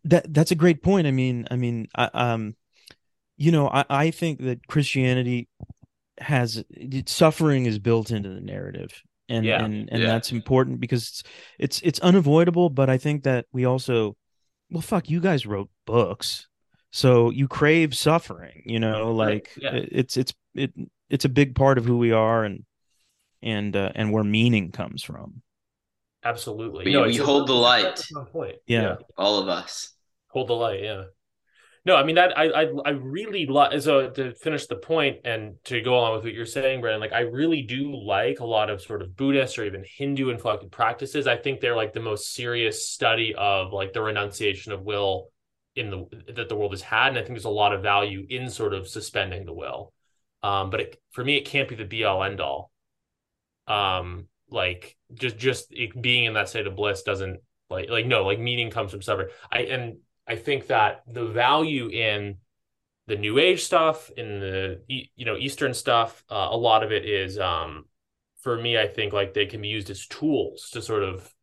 that 0.05 0.33
that's 0.33 0.53
a 0.53 0.55
great 0.55 0.83
point. 0.83 1.07
I 1.07 1.11
mean 1.11 1.49
i 1.51 1.57
mean 1.57 1.89
I, 1.97 2.11
um 2.15 2.55
you 3.37 3.51
know 3.51 3.69
i 3.69 3.85
i 3.91 4.11
think 4.11 4.41
that 4.41 4.67
christianity 4.67 5.49
has 6.19 6.65
suffering 7.07 7.67
is 7.67 7.79
built 7.79 8.11
into 8.11 8.29
the 8.29 8.41
narrative 8.41 9.03
and 9.29 9.45
yeah. 9.45 9.65
and 9.65 9.89
and 9.91 10.03
yeah. 10.03 10.09
that's 10.09 10.31
important 10.31 10.81
because 10.81 11.09
it's, 11.09 11.23
it's 11.59 11.81
it's 11.81 11.99
unavoidable 12.01 12.71
but 12.71 12.89
i 12.89 12.99
think 12.99 13.25
that 13.25 13.47
we 13.53 13.65
also 13.65 14.17
well 14.71 14.83
fuck 14.83 15.09
you 15.11 15.21
guys 15.21 15.47
wrote 15.47 15.69
books 15.87 16.49
so 16.95 17.31
you 17.31 17.49
crave 17.49 17.93
suffering 17.93 18.63
you 18.65 18.79
know 18.79 19.13
like 19.13 19.51
yeah. 19.61 19.71
it's 19.73 20.17
it's 20.17 20.33
it 20.55 20.73
it's 21.11 21.25
a 21.25 21.29
big 21.29 21.57
part 21.57 21.77
of 21.77 21.85
who 21.85 21.99
we 21.99 22.13
are 22.13 22.45
and 22.45 22.65
and 23.43 23.75
uh, 23.75 23.91
and 23.97 24.13
where 24.13 24.23
meaning 24.23 24.71
comes 24.71 25.03
from 25.03 25.43
absolutely. 26.23 26.85
We- 26.85 26.93
no, 26.93 27.03
we 27.03 27.09
it's 27.11 27.19
a- 27.19 27.25
hold 27.25 27.49
the 27.49 27.53
light. 27.53 27.83
that's 27.83 28.15
on 28.15 28.27
point. 28.27 28.57
Yeah. 28.67 28.97
All 29.19 29.41
of 29.41 29.49
us. 29.49 29.93
hold 30.29 30.49
the 30.49 30.55
light 30.55 30.83
yeah 30.83 31.03
no 31.85 31.97
i 31.97 32.05
mean 32.05 32.15
that 32.15 32.39
i 32.39 32.45
i, 32.63 32.67
I 32.87 32.91
really 32.91 33.47
like 33.47 33.81
so 33.83 34.09
to 34.11 34.33
finish 34.33 34.67
the 34.67 34.77
point 34.77 35.19
and 35.25 35.57
to 35.65 35.81
go 35.81 35.99
on 35.99 36.15
with 36.15 36.23
what 36.25 36.33
you're 36.33 36.47
saying 36.47 36.81
brendan 36.81 37.01
like 37.01 37.13
i 37.13 37.21
really 37.21 37.63
do 37.63 37.95
like 37.95 38.39
a 38.39 38.47
lot 38.47 38.71
of 38.71 38.81
sort 38.81 39.03
of 39.03 39.17
buddhist 39.17 39.59
or 39.59 39.65
even 39.65 39.85
hindu 39.99 40.31
inflected 40.31 40.71
practices 40.71 41.27
i 41.27 41.37
think 41.37 41.61
they're 41.61 41.77
like 41.77 41.93
the 41.93 42.01
most 42.01 42.35
serious 42.35 42.89
study 42.89 43.35
of 43.37 43.73
like 43.73 43.93
the 43.93 44.01
renunciation 44.01 44.73
of 44.73 44.83
will 44.83 45.29
in 45.77 45.91
the 45.91 46.07
that 46.35 46.49
the 46.49 46.57
world 46.57 46.73
has 46.73 46.83
had 46.83 47.09
and 47.09 47.19
i 47.19 47.21
think 47.21 47.35
there's 47.35 47.45
a 47.45 47.51
lot 47.51 47.73
of 47.73 47.83
value 47.83 48.27
in 48.29 48.49
sort 48.51 48.75
of 48.75 48.89
suspending 48.89 49.45
the 49.45 49.53
will 49.53 49.93
um 50.43 50.71
but 50.71 50.81
it, 50.81 51.03
for 51.11 51.25
me 51.25 51.37
it 51.37 51.45
can't 51.45 51.69
be 51.69 51.75
the 51.75 51.85
be 51.85 52.05
all 52.05 52.23
end 52.23 52.41
all 52.41 52.71
um 53.67 54.27
like 54.51 54.97
just 55.15 55.37
just 55.37 55.73
it 55.73 56.01
being 56.01 56.25
in 56.25 56.35
that 56.35 56.49
state 56.49 56.67
of 56.67 56.77
bliss 56.77 57.03
doesn't 57.03 57.41
like 57.71 57.89
like 57.89 58.07
no 58.07 58.25
like 58.25 58.39
meaning 58.39 58.71
comes 58.71 58.91
from 58.91 59.03
suffering 59.03 59.29
i 59.51 59.61
and 59.61 59.97
I 60.27 60.37
think 60.37 60.69
that 60.69 61.03
the 61.07 61.27
value 61.27 61.89
in 61.89 62.37
the 63.07 63.17
new 63.17 63.39
age 63.39 63.63
stuff, 63.63 64.11
in 64.17 64.41
the 64.41 64.81
you 64.89 65.25
know 65.25 65.37
Eastern 65.37 65.75
stuff, 65.75 66.25
uh, 66.31 66.49
a 66.51 66.57
lot 66.57 66.83
of 66.83 66.93
it 66.93 67.05
is 67.05 67.39
um, 67.39 67.85
for 68.41 68.57
me. 68.57 68.79
I 68.79 68.89
think 68.89 69.13
like 69.13 69.35
they 69.35 69.47
can 69.47 69.61
be 69.61 69.69
used 69.69 69.91
as 69.91 70.07
tools 70.07 70.71
to 70.71 70.81
sort 70.81 71.03
of 71.03 71.35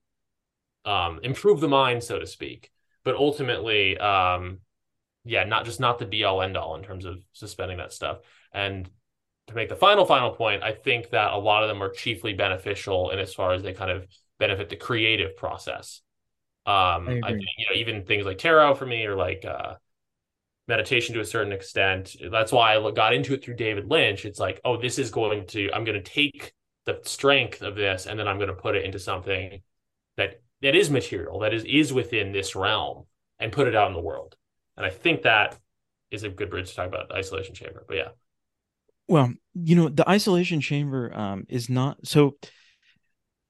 um, 0.85 1.19
improve 1.23 1.59
the 1.59 1.67
mind, 1.67 2.03
so 2.03 2.17
to 2.17 2.25
speak. 2.25 2.70
But 3.03 3.15
ultimately, 3.15 3.97
um, 3.97 4.59
yeah, 5.23 5.43
not 5.43 5.65
just 5.65 5.79
not 5.79 5.99
the 5.99 6.05
be 6.05 6.23
all 6.23 6.41
end 6.41 6.57
all 6.57 6.75
in 6.75 6.83
terms 6.83 7.05
of 7.05 7.17
suspending 7.33 7.77
that 7.77 7.93
stuff. 7.93 8.19
And 8.51 8.89
to 9.47 9.55
make 9.55 9.69
the 9.69 9.75
final 9.75 10.05
final 10.05 10.31
point, 10.31 10.63
I 10.63 10.73
think 10.73 11.09
that 11.11 11.33
a 11.33 11.37
lot 11.37 11.63
of 11.63 11.69
them 11.69 11.81
are 11.81 11.89
chiefly 11.89 12.33
beneficial 12.33 13.11
in 13.11 13.19
as 13.19 13.33
far 13.33 13.53
as 13.53 13.63
they 13.63 13.73
kind 13.73 13.91
of 13.91 14.05
benefit 14.39 14.69
the 14.69 14.75
creative 14.75 15.35
process. 15.35 16.01
Um, 16.65 17.07
I 17.07 17.21
I, 17.23 17.29
think 17.31 17.45
you 17.57 17.65
know 17.69 17.75
even 17.75 18.05
things 18.05 18.25
like 18.25 18.37
tarot 18.37 18.75
for 18.75 18.85
me 18.85 19.05
or 19.05 19.15
like 19.15 19.45
uh, 19.45 19.75
meditation 20.67 21.15
to 21.15 21.21
a 21.21 21.25
certain 21.25 21.51
extent. 21.51 22.15
That's 22.31 22.51
why 22.51 22.75
I 22.75 22.91
got 22.91 23.13
into 23.13 23.33
it 23.33 23.43
through 23.43 23.55
David 23.55 23.87
Lynch. 23.89 24.25
It's 24.25 24.39
like, 24.39 24.61
oh, 24.63 24.79
this 24.79 24.99
is 24.99 25.11
going 25.11 25.47
to 25.47 25.69
I'm 25.73 25.83
going 25.83 26.01
to 26.01 26.09
take 26.09 26.53
the 26.85 26.99
strength 27.03 27.61
of 27.61 27.75
this 27.75 28.07
and 28.07 28.17
then 28.17 28.27
I'm 28.27 28.37
going 28.37 28.49
to 28.49 28.55
put 28.55 28.75
it 28.75 28.85
into 28.85 28.99
something 28.99 29.61
that 30.17 30.41
that 30.61 30.75
is 30.75 30.89
material 30.89 31.39
that 31.39 31.53
is 31.53 31.63
is 31.65 31.93
within 31.93 32.31
this 32.31 32.55
realm 32.55 33.05
and 33.39 33.51
put 33.51 33.67
it 33.67 33.75
out 33.75 33.87
in 33.87 33.93
the 33.93 34.01
world. 34.01 34.35
And 34.77 34.85
I 34.85 34.89
think 34.89 35.23
that 35.23 35.57
is 36.11 36.23
a 36.23 36.29
good 36.29 36.49
bridge 36.49 36.69
to 36.69 36.75
talk 36.75 36.87
about 36.87 37.11
isolation 37.11 37.55
chamber. 37.55 37.85
But 37.87 37.97
yeah, 37.97 38.09
Well, 39.07 39.33
you 39.53 39.75
know, 39.75 39.89
the 39.89 40.07
isolation 40.09 40.61
chamber 40.61 41.11
um 41.13 41.45
is 41.49 41.69
not 41.69 42.05
so 42.07 42.37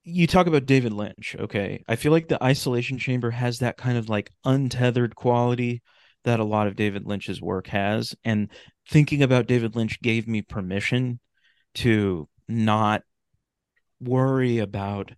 you 0.03 0.25
talk 0.25 0.47
about 0.47 0.65
David 0.65 0.93
Lynch, 0.93 1.35
okay? 1.39 1.83
I 1.87 1.95
feel 1.95 2.11
like 2.11 2.27
the 2.27 2.43
isolation 2.43 2.97
chamber 2.97 3.29
has 3.31 3.59
that 3.59 3.77
kind 3.77 3.97
of 3.97 4.09
like 4.09 4.31
untethered 4.43 5.15
quality 5.15 5.83
that 6.23 6.39
a 6.39 6.43
lot 6.43 6.67
of 6.67 6.75
David 6.75 7.05
Lynch's 7.05 7.41
work 7.41 7.67
has 7.67 8.15
and 8.23 8.49
thinking 8.89 9.21
about 9.21 9.47
David 9.47 9.75
Lynch 9.75 10.01
gave 10.01 10.27
me 10.27 10.41
permission 10.41 11.19
to 11.75 12.27
not 12.47 13.03
worry 13.99 14.57
about 14.57 15.11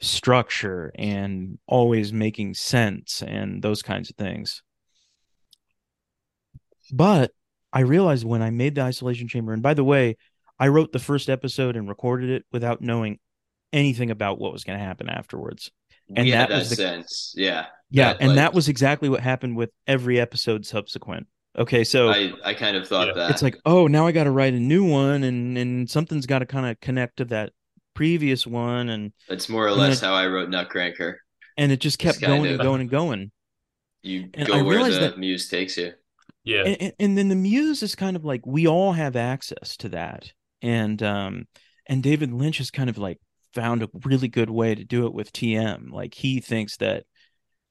structure 0.00 0.92
and 0.96 1.58
always 1.66 2.12
making 2.12 2.54
sense 2.54 3.22
and 3.22 3.62
those 3.62 3.82
kinds 3.82 4.10
of 4.10 4.16
things. 4.16 4.62
But 6.92 7.32
I 7.72 7.80
realized 7.80 8.24
when 8.24 8.42
I 8.42 8.50
made 8.50 8.74
the 8.74 8.82
isolation 8.82 9.28
chamber, 9.28 9.52
and 9.52 9.62
by 9.62 9.74
the 9.74 9.84
way, 9.84 10.16
I 10.58 10.68
wrote 10.68 10.92
the 10.92 10.98
first 10.98 11.28
episode 11.28 11.76
and 11.76 11.88
recorded 11.88 12.30
it 12.30 12.44
without 12.52 12.80
knowing 12.80 13.18
anything 13.72 14.10
about 14.10 14.38
what 14.38 14.52
was 14.52 14.64
going 14.64 14.78
to 14.78 14.84
happen 14.84 15.08
afterwards. 15.08 15.70
And 16.08 16.24
we 16.24 16.30
had 16.30 16.48
that 16.48 16.54
that 16.54 16.58
was 16.60 16.70
the- 16.70 16.76
sense. 16.76 17.34
Yeah. 17.36 17.66
Yeah, 17.90 18.12
That, 18.12 18.20
and 18.20 18.28
like- 18.30 18.36
that 18.36 18.54
was 18.54 18.68
exactly 18.68 19.08
what 19.08 19.20
happened 19.20 19.56
with 19.56 19.70
every 19.86 20.18
episode 20.20 20.64
subsequent. 20.66 21.26
Okay, 21.58 21.82
so 21.84 22.10
I, 22.10 22.32
I 22.44 22.54
kind 22.54 22.76
of 22.76 22.86
thought 22.86 23.08
Yeah. 23.08 23.14
that. 23.14 23.30
it's 23.32 23.42
like, 23.42 23.56
oh, 23.66 23.86
now 23.88 24.06
I 24.06 24.12
got 24.12 24.24
to 24.24 24.30
write 24.30 24.54
a 24.54 24.60
new 24.60 24.84
one, 24.84 25.24
and 25.24 25.58
and 25.58 25.90
something's 25.90 26.24
got 26.26 26.38
to 26.38 26.46
kind 26.46 26.66
of 26.66 26.78
connect 26.80 27.16
to 27.16 27.24
that 27.26 27.52
previous 27.98 28.46
one, 28.46 28.88
and 28.90 29.12
That's 29.28 29.48
more 29.48 29.66
or 29.66 29.72
less 29.72 30.00
then- 30.00 30.08
how 30.10 30.14
I 30.14 30.26
wrote 30.28 30.48
Nutcracker. 30.50 31.20
and 31.56 31.72
it 31.72 31.80
just 31.80 31.98
kept 31.98 32.20
kind 32.20 32.42
going 32.44 32.50
and 32.52 32.60
going 32.62 32.80
and 32.80 32.88
going. 32.90 33.32
You 34.04 34.30
And 34.34 34.46
go 34.46 34.54
I 34.54 34.62
where 34.62 34.76
realized 34.76 34.96
the 35.00 35.08
that- 35.10 35.18
muse 35.18 35.48
takes 35.48 35.76
you. 35.76 35.92
yeah, 36.44 36.62
and, 36.64 36.76
and- 36.82 36.92
and 37.00 37.18
then 37.18 37.28
the 37.28 37.34
muse 37.34 37.82
is 37.82 37.96
kind 37.96 38.14
of 38.14 38.24
like 38.24 38.46
we 38.46 38.68
all 38.68 38.92
have 38.92 39.16
access 39.16 39.76
to 39.78 39.88
that 39.90 40.32
and 40.62 41.02
um 41.02 41.46
and 41.86 42.02
david 42.02 42.32
lynch 42.32 42.58
has 42.58 42.70
kind 42.70 42.90
of 42.90 42.98
like 42.98 43.18
found 43.54 43.82
a 43.82 43.88
really 44.04 44.26
good 44.28 44.50
way 44.50 44.74
to 44.74 44.82
do 44.84 45.06
it 45.06 45.12
with 45.14 45.32
tm 45.32 45.90
like 45.90 46.14
he 46.14 46.40
thinks 46.40 46.76
that 46.78 47.04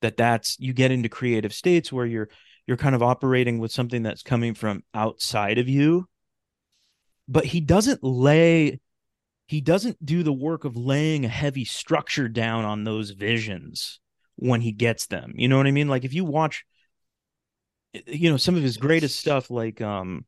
that 0.01 0.15
that's 0.17 0.57
you 0.59 0.71
get 0.73 0.91
into 0.91 1.09
creative 1.09 1.53
states 1.53 1.91
where 1.91 2.05
you're 2.05 2.29
you're 2.65 2.77
kind 2.77 2.95
of 2.95 3.03
operating 3.03 3.57
with 3.59 3.71
something 3.73 4.03
that's 4.03 4.23
coming 4.23 4.53
from 4.53 4.83
outside 4.93 5.57
of 5.57 5.67
you 5.67 6.05
but 7.27 7.43
he 7.45 7.59
doesn't 7.59 8.03
lay 8.03 8.79
he 9.47 9.61
doesn't 9.61 10.03
do 10.05 10.23
the 10.23 10.33
work 10.33 10.65
of 10.65 10.75
laying 10.75 11.25
a 11.25 11.29
heavy 11.29 11.65
structure 11.65 12.27
down 12.27 12.65
on 12.65 12.83
those 12.83 13.11
visions 13.11 13.99
when 14.35 14.61
he 14.61 14.71
gets 14.71 15.07
them 15.07 15.33
you 15.35 15.47
know 15.47 15.57
what 15.57 15.67
i 15.67 15.71
mean? 15.71 15.87
Like 15.87 16.05
if 16.05 16.13
you 16.13 16.25
watch 16.25 16.63
you 18.05 18.29
know 18.29 18.37
some 18.37 18.55
of 18.55 18.63
his 18.63 18.77
greatest 18.77 19.19
stuff 19.19 19.49
like 19.49 19.81
um 19.81 20.25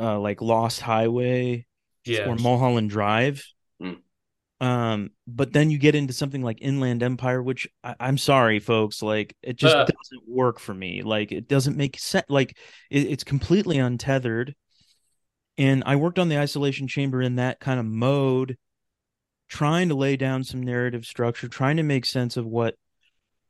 uh 0.00 0.18
like 0.18 0.40
lost 0.40 0.80
highway 0.80 1.66
yeah, 2.04 2.28
or 2.28 2.36
mulholland 2.36 2.90
drive 2.90 3.44
Mm. 3.80 3.96
um 4.60 5.10
but 5.26 5.52
then 5.52 5.70
you 5.70 5.78
get 5.78 5.94
into 5.94 6.12
something 6.12 6.42
like 6.42 6.58
inland 6.60 7.02
empire 7.02 7.42
which 7.42 7.68
I- 7.82 7.96
i'm 8.00 8.16
sorry 8.18 8.58
folks 8.60 9.02
like 9.02 9.36
it 9.42 9.56
just 9.56 9.76
Uh. 9.76 9.84
doesn't 9.84 10.28
work 10.28 10.58
for 10.60 10.72
me. 10.74 11.02
Like 11.02 11.32
it 11.32 11.48
doesn't 11.48 11.76
make 11.76 11.98
sense 11.98 12.26
like 12.28 12.56
it, 12.90 13.00
it's 13.10 13.24
completely 13.24 13.78
untethered 13.78 14.54
and 15.58 15.82
i 15.86 15.96
worked 15.96 16.18
on 16.18 16.28
the 16.28 16.38
isolation 16.38 16.88
chamber 16.88 17.20
in 17.22 17.36
that 17.36 17.60
kind 17.60 17.78
of 17.78 17.86
mode 17.86 18.56
trying 19.48 19.88
to 19.88 19.94
lay 19.94 20.16
down 20.16 20.44
some 20.44 20.62
narrative 20.62 21.04
structure 21.04 21.48
trying 21.48 21.76
to 21.76 21.82
make 21.82 22.04
sense 22.04 22.36
of 22.36 22.46
what 22.46 22.74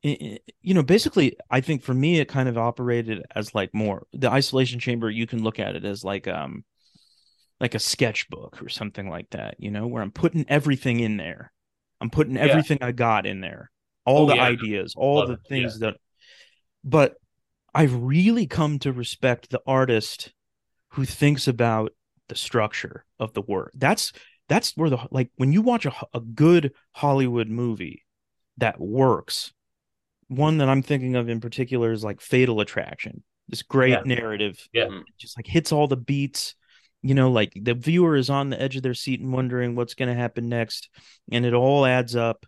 you 0.01 0.39
know 0.73 0.83
basically 0.83 1.37
i 1.49 1.61
think 1.61 1.81
for 1.81 1.93
me 1.93 2.19
it 2.19 2.27
kind 2.27 2.49
of 2.49 2.57
operated 2.57 3.23
as 3.35 3.55
like 3.55 3.73
more 3.73 4.05
the 4.11 4.29
isolation 4.29 4.79
chamber 4.79 5.09
you 5.09 5.25
can 5.25 5.43
look 5.43 5.59
at 5.59 5.75
it 5.77 5.85
as 5.85 6.03
like 6.03 6.27
um 6.27 6.65
like 7.61 7.73
a 7.73 7.79
sketchbook 7.79 8.61
or 8.61 8.67
something 8.67 9.09
like 9.09 9.29
that 9.29 9.55
you 9.59 9.71
know 9.71 9.87
where 9.87 10.03
i'm 10.03 10.11
putting 10.11 10.45
everything 10.49 10.99
in 10.99 11.15
there 11.15 11.53
i'm 12.01 12.09
putting 12.09 12.35
Yeah. 12.35 12.41
everything 12.41 12.79
i 12.81 12.91
got 12.91 13.25
in 13.25 13.39
there 13.39 13.71
all 14.05 14.23
Oh, 14.23 14.27
the 14.27 14.35
yeah. 14.35 14.43
ideas 14.43 14.93
all 14.97 15.19
Love 15.19 15.27
the 15.29 15.33
it. 15.35 15.39
things 15.47 15.79
that 15.79 15.95
but 16.83 17.15
i've 17.73 17.95
really 17.95 18.45
come 18.45 18.79
to 18.79 18.91
respect 18.91 19.49
the 19.51 19.61
artist 19.65 20.33
who 20.93 21.05
thinks 21.05 21.47
about 21.47 21.91
the 22.29 22.35
structure 22.35 23.05
of 23.19 23.33
the 23.33 23.41
work. 23.41 23.71
That's 23.75 24.13
that's 24.49 24.75
where 24.75 24.89
the 24.89 24.99
like 25.11 25.29
when 25.35 25.51
you 25.53 25.61
watch 25.61 25.85
a, 25.85 25.93
a 26.13 26.19
good 26.19 26.73
hollywood 26.91 27.47
movie 27.49 28.03
that 28.57 28.79
works 28.79 29.53
one 30.27 30.57
that 30.59 30.69
i'm 30.69 30.81
thinking 30.83 31.15
of 31.15 31.29
in 31.29 31.39
particular 31.39 31.91
is 31.91 32.03
like 32.03 32.21
fatal 32.21 32.59
attraction. 32.59 33.23
This 33.49 33.61
great 33.63 33.91
Yeah. 33.91 34.01
narrative. 34.05 34.67
Yeah. 34.73 34.87
Just 35.17 35.37
like 35.37 35.47
hits 35.47 35.71
all 35.71 35.87
the 35.87 35.97
beats. 35.97 36.55
You 37.01 37.13
know 37.15 37.29
like 37.31 37.51
the 37.61 37.73
viewer 37.73 38.15
is 38.15 38.29
on 38.29 38.49
the 38.49 38.61
edge 38.61 38.77
of 38.77 38.83
their 38.83 38.93
seat 38.93 39.19
and 39.19 39.33
wondering 39.33 39.75
what's 39.75 39.93
going 39.95 40.09
to 40.09 40.15
happen 40.15 40.47
next 40.47 40.89
and 41.31 41.45
it 41.45 41.53
all 41.53 41.85
adds 41.85 42.15
up. 42.15 42.45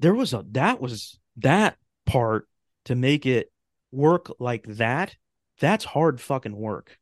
There 0.00 0.14
was 0.14 0.32
a 0.32 0.44
that 0.52 0.80
was 0.80 1.18
that 1.36 1.76
part 2.06 2.48
to 2.86 2.94
make 2.96 3.26
it 3.26 3.52
work 3.92 4.32
like 4.40 4.64
that 4.66 5.14
that's 5.60 5.84
hard 5.84 6.20
fucking 6.20 6.56
work 6.56 6.98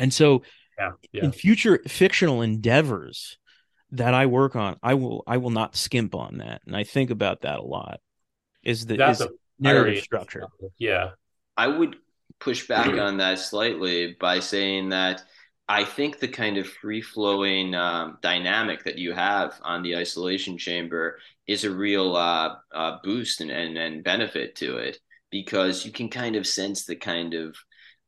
and 0.00 0.12
so 0.12 0.42
yeah, 0.78 0.90
yeah. 1.12 1.24
in 1.24 1.32
future 1.32 1.80
fictional 1.86 2.42
endeavors 2.42 3.38
that 3.92 4.14
I 4.14 4.26
work 4.26 4.56
on, 4.56 4.76
I 4.82 4.94
will 4.94 5.22
I 5.26 5.36
will 5.36 5.50
not 5.50 5.76
skimp 5.76 6.14
on 6.14 6.38
that, 6.38 6.62
and 6.66 6.76
I 6.76 6.84
think 6.84 7.10
about 7.10 7.42
that 7.42 7.58
a 7.58 7.62
lot. 7.62 8.00
Is 8.62 8.86
the 8.86 8.96
That's 8.96 9.20
is 9.20 9.26
a 9.26 9.30
narrative 9.58 9.94
very- 9.94 10.00
structure? 10.00 10.44
Yeah, 10.78 11.10
I 11.56 11.68
would 11.68 11.96
push 12.38 12.66
back 12.66 12.88
on 12.88 13.18
that 13.18 13.38
slightly 13.38 14.16
by 14.18 14.40
saying 14.40 14.88
that 14.88 15.22
I 15.68 15.84
think 15.84 16.18
the 16.18 16.28
kind 16.28 16.56
of 16.56 16.66
free 16.66 17.02
flowing 17.02 17.74
um, 17.74 18.18
dynamic 18.22 18.82
that 18.84 18.98
you 18.98 19.12
have 19.12 19.54
on 19.62 19.82
the 19.82 19.96
isolation 19.96 20.58
chamber 20.58 21.18
is 21.46 21.64
a 21.64 21.70
real 21.70 22.16
uh, 22.16 22.56
uh, 22.74 22.96
boost 23.04 23.40
and, 23.40 23.50
and, 23.50 23.76
and 23.76 24.02
benefit 24.02 24.56
to 24.56 24.78
it 24.78 24.98
because 25.30 25.84
you 25.86 25.92
can 25.92 26.08
kind 26.08 26.34
of 26.34 26.46
sense 26.46 26.86
the 26.86 26.96
kind 26.96 27.34
of 27.34 27.54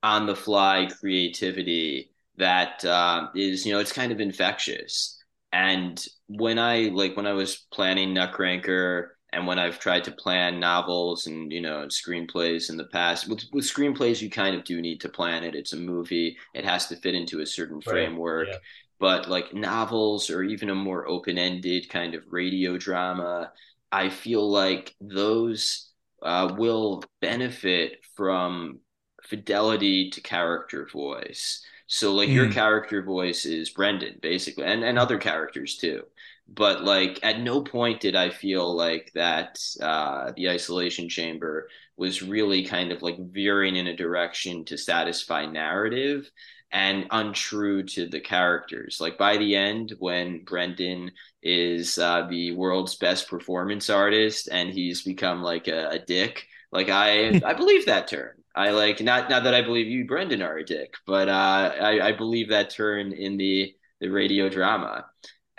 on 0.02 0.26
the 0.26 0.36
fly 0.36 0.88
creativity 1.00 2.10
that 2.36 2.84
uh, 2.84 3.28
is, 3.34 3.64
you 3.66 3.72
know, 3.72 3.78
it's 3.80 3.92
kind 3.92 4.12
of 4.12 4.20
infectious. 4.20 5.18
And 5.52 6.04
when 6.28 6.58
I 6.58 6.88
like 6.92 7.16
when 7.16 7.26
I 7.26 7.32
was 7.34 7.66
planning 7.72 8.14
Nutcracker 8.14 9.16
and 9.32 9.46
when 9.46 9.58
I've 9.58 9.78
tried 9.78 10.04
to 10.04 10.12
plan 10.12 10.58
novels 10.60 11.26
and 11.26 11.52
you 11.52 11.60
know 11.60 11.86
screenplays 11.88 12.70
in 12.70 12.76
the 12.78 12.86
past, 12.86 13.28
with 13.28 13.44
with 13.52 13.64
screenplays 13.64 14.22
you 14.22 14.30
kind 14.30 14.56
of 14.56 14.64
do 14.64 14.80
need 14.80 15.00
to 15.02 15.08
plan 15.10 15.44
it. 15.44 15.54
It's 15.54 15.72
a 15.74 15.76
movie; 15.76 16.36
it 16.54 16.64
has 16.64 16.86
to 16.88 16.96
fit 16.96 17.14
into 17.14 17.40
a 17.40 17.46
certain 17.46 17.80
Right. 17.84 17.88
framework. 17.88 18.48
Yeah. 18.48 18.58
but 18.98 19.28
like 19.28 19.52
novels 19.54 20.30
or 20.30 20.42
even 20.42 20.70
a 20.70 20.74
more 20.74 21.08
open-ended 21.08 21.88
kind 21.88 22.14
of 22.14 22.22
radio 22.30 22.78
drama, 22.78 23.52
I 23.90 24.08
feel 24.10 24.48
like 24.50 24.94
those 25.00 25.90
uh, 26.22 26.54
will 26.56 27.02
benefit 27.20 27.98
from 28.16 28.78
fidelity 29.22 30.10
to 30.10 30.20
character 30.20 30.88
voice. 30.92 31.64
So 31.86 32.14
like 32.14 32.28
mm. 32.28 32.34
your 32.34 32.50
character 32.50 33.02
voice 33.02 33.44
is 33.44 33.70
Brendan 33.70 34.18
basically 34.22 34.64
and 34.64 34.84
and 34.84 34.98
other 34.98 35.18
characters 35.18 35.76
too. 35.76 36.04
But 36.48 36.84
like 36.84 37.18
at 37.22 37.40
no 37.40 37.62
point 37.62 38.00
did 38.00 38.16
I 38.16 38.30
feel 38.30 38.74
like 38.74 39.12
that 39.14 39.58
uh 39.80 40.32
the 40.36 40.50
isolation 40.50 41.08
chamber 41.08 41.68
was 41.96 42.22
really 42.22 42.64
kind 42.64 42.92
of 42.92 43.02
like 43.02 43.18
veering 43.18 43.76
in 43.76 43.86
a 43.86 43.96
direction 43.96 44.64
to 44.66 44.78
satisfy 44.78 45.46
narrative 45.46 46.30
and 46.72 47.06
untrue 47.10 47.82
to 47.82 48.08
the 48.08 48.20
characters. 48.20 48.98
Like 49.00 49.18
by 49.18 49.36
the 49.36 49.54
end, 49.54 49.94
when 49.98 50.42
Brendan 50.44 51.12
is 51.42 51.98
uh, 51.98 52.26
the 52.28 52.52
world's 52.52 52.96
best 52.96 53.28
performance 53.28 53.90
artist 53.90 54.48
and 54.50 54.70
he's 54.70 55.02
become 55.02 55.42
like 55.42 55.68
a, 55.68 55.90
a 55.90 55.98
dick, 55.98 56.46
like 56.72 56.88
I 56.88 57.40
I 57.44 57.52
believe 57.54 57.86
that 57.86 58.08
turn. 58.08 58.41
I 58.54 58.70
like 58.70 59.00
not 59.00 59.30
not 59.30 59.44
that 59.44 59.54
I 59.54 59.62
believe 59.62 59.86
you, 59.86 60.06
Brendan, 60.06 60.42
are 60.42 60.58
a 60.58 60.64
dick, 60.64 60.94
but 61.06 61.28
uh, 61.28 61.74
I, 61.80 62.08
I 62.08 62.12
believe 62.12 62.50
that 62.50 62.70
turn 62.70 63.12
in 63.12 63.36
the 63.36 63.74
the 64.00 64.08
radio 64.08 64.48
drama, 64.48 65.06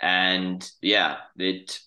and 0.00 0.68
yeah, 0.80 1.16
it 1.36 1.80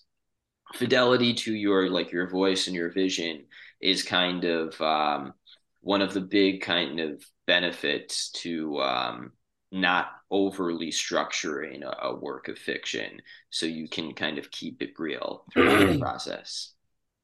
fidelity 0.74 1.34
to 1.34 1.54
your 1.54 1.88
like 1.88 2.12
your 2.12 2.28
voice 2.28 2.66
and 2.66 2.76
your 2.76 2.90
vision 2.90 3.44
is 3.80 4.02
kind 4.02 4.44
of 4.44 4.78
um, 4.80 5.32
one 5.80 6.02
of 6.02 6.12
the 6.12 6.20
big 6.20 6.60
kind 6.60 7.00
of 7.00 7.24
benefits 7.46 8.30
to 8.32 8.78
um, 8.80 9.32
not 9.72 10.10
overly 10.30 10.90
structuring 10.90 11.82
a, 11.82 12.06
a, 12.08 12.14
work 12.14 12.48
of 12.48 12.58
fiction, 12.58 13.22
so 13.48 13.64
you 13.64 13.88
can 13.88 14.12
kind 14.12 14.36
of 14.36 14.50
keep 14.50 14.82
it 14.82 14.90
real 14.98 15.44
through 15.52 15.86
the 15.86 15.98
process. 16.00 16.74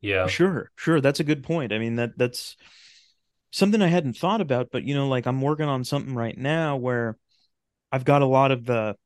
Yeah, 0.01 0.27
sure, 0.27 0.71
sure. 0.77 1.01
That's 1.01 1.21
a 1.21 1.25
good 1.25 1.43
point. 1.43 1.73
I 1.73 1.79
mean 1.79 1.97
that 1.97 2.17
that's 2.17 2.57
something 3.55 3.81
I 3.81 3.87
hadn't 3.87 4.17
thought 4.17 4.41
about, 4.41 4.71
but 4.73 4.83
you 4.83 4.95
know, 4.95 5.07
like 5.07 5.27
I'm 5.27 5.41
working 5.41 5.69
on 5.69 5.85
something 5.85 6.15
right 6.15 6.37
now 6.37 6.77
where 6.77 7.17
I've 7.93 8.05
got 8.05 8.21
a 8.21 8.27
lot 8.27 8.51
of 8.51 8.65
the 8.65 8.97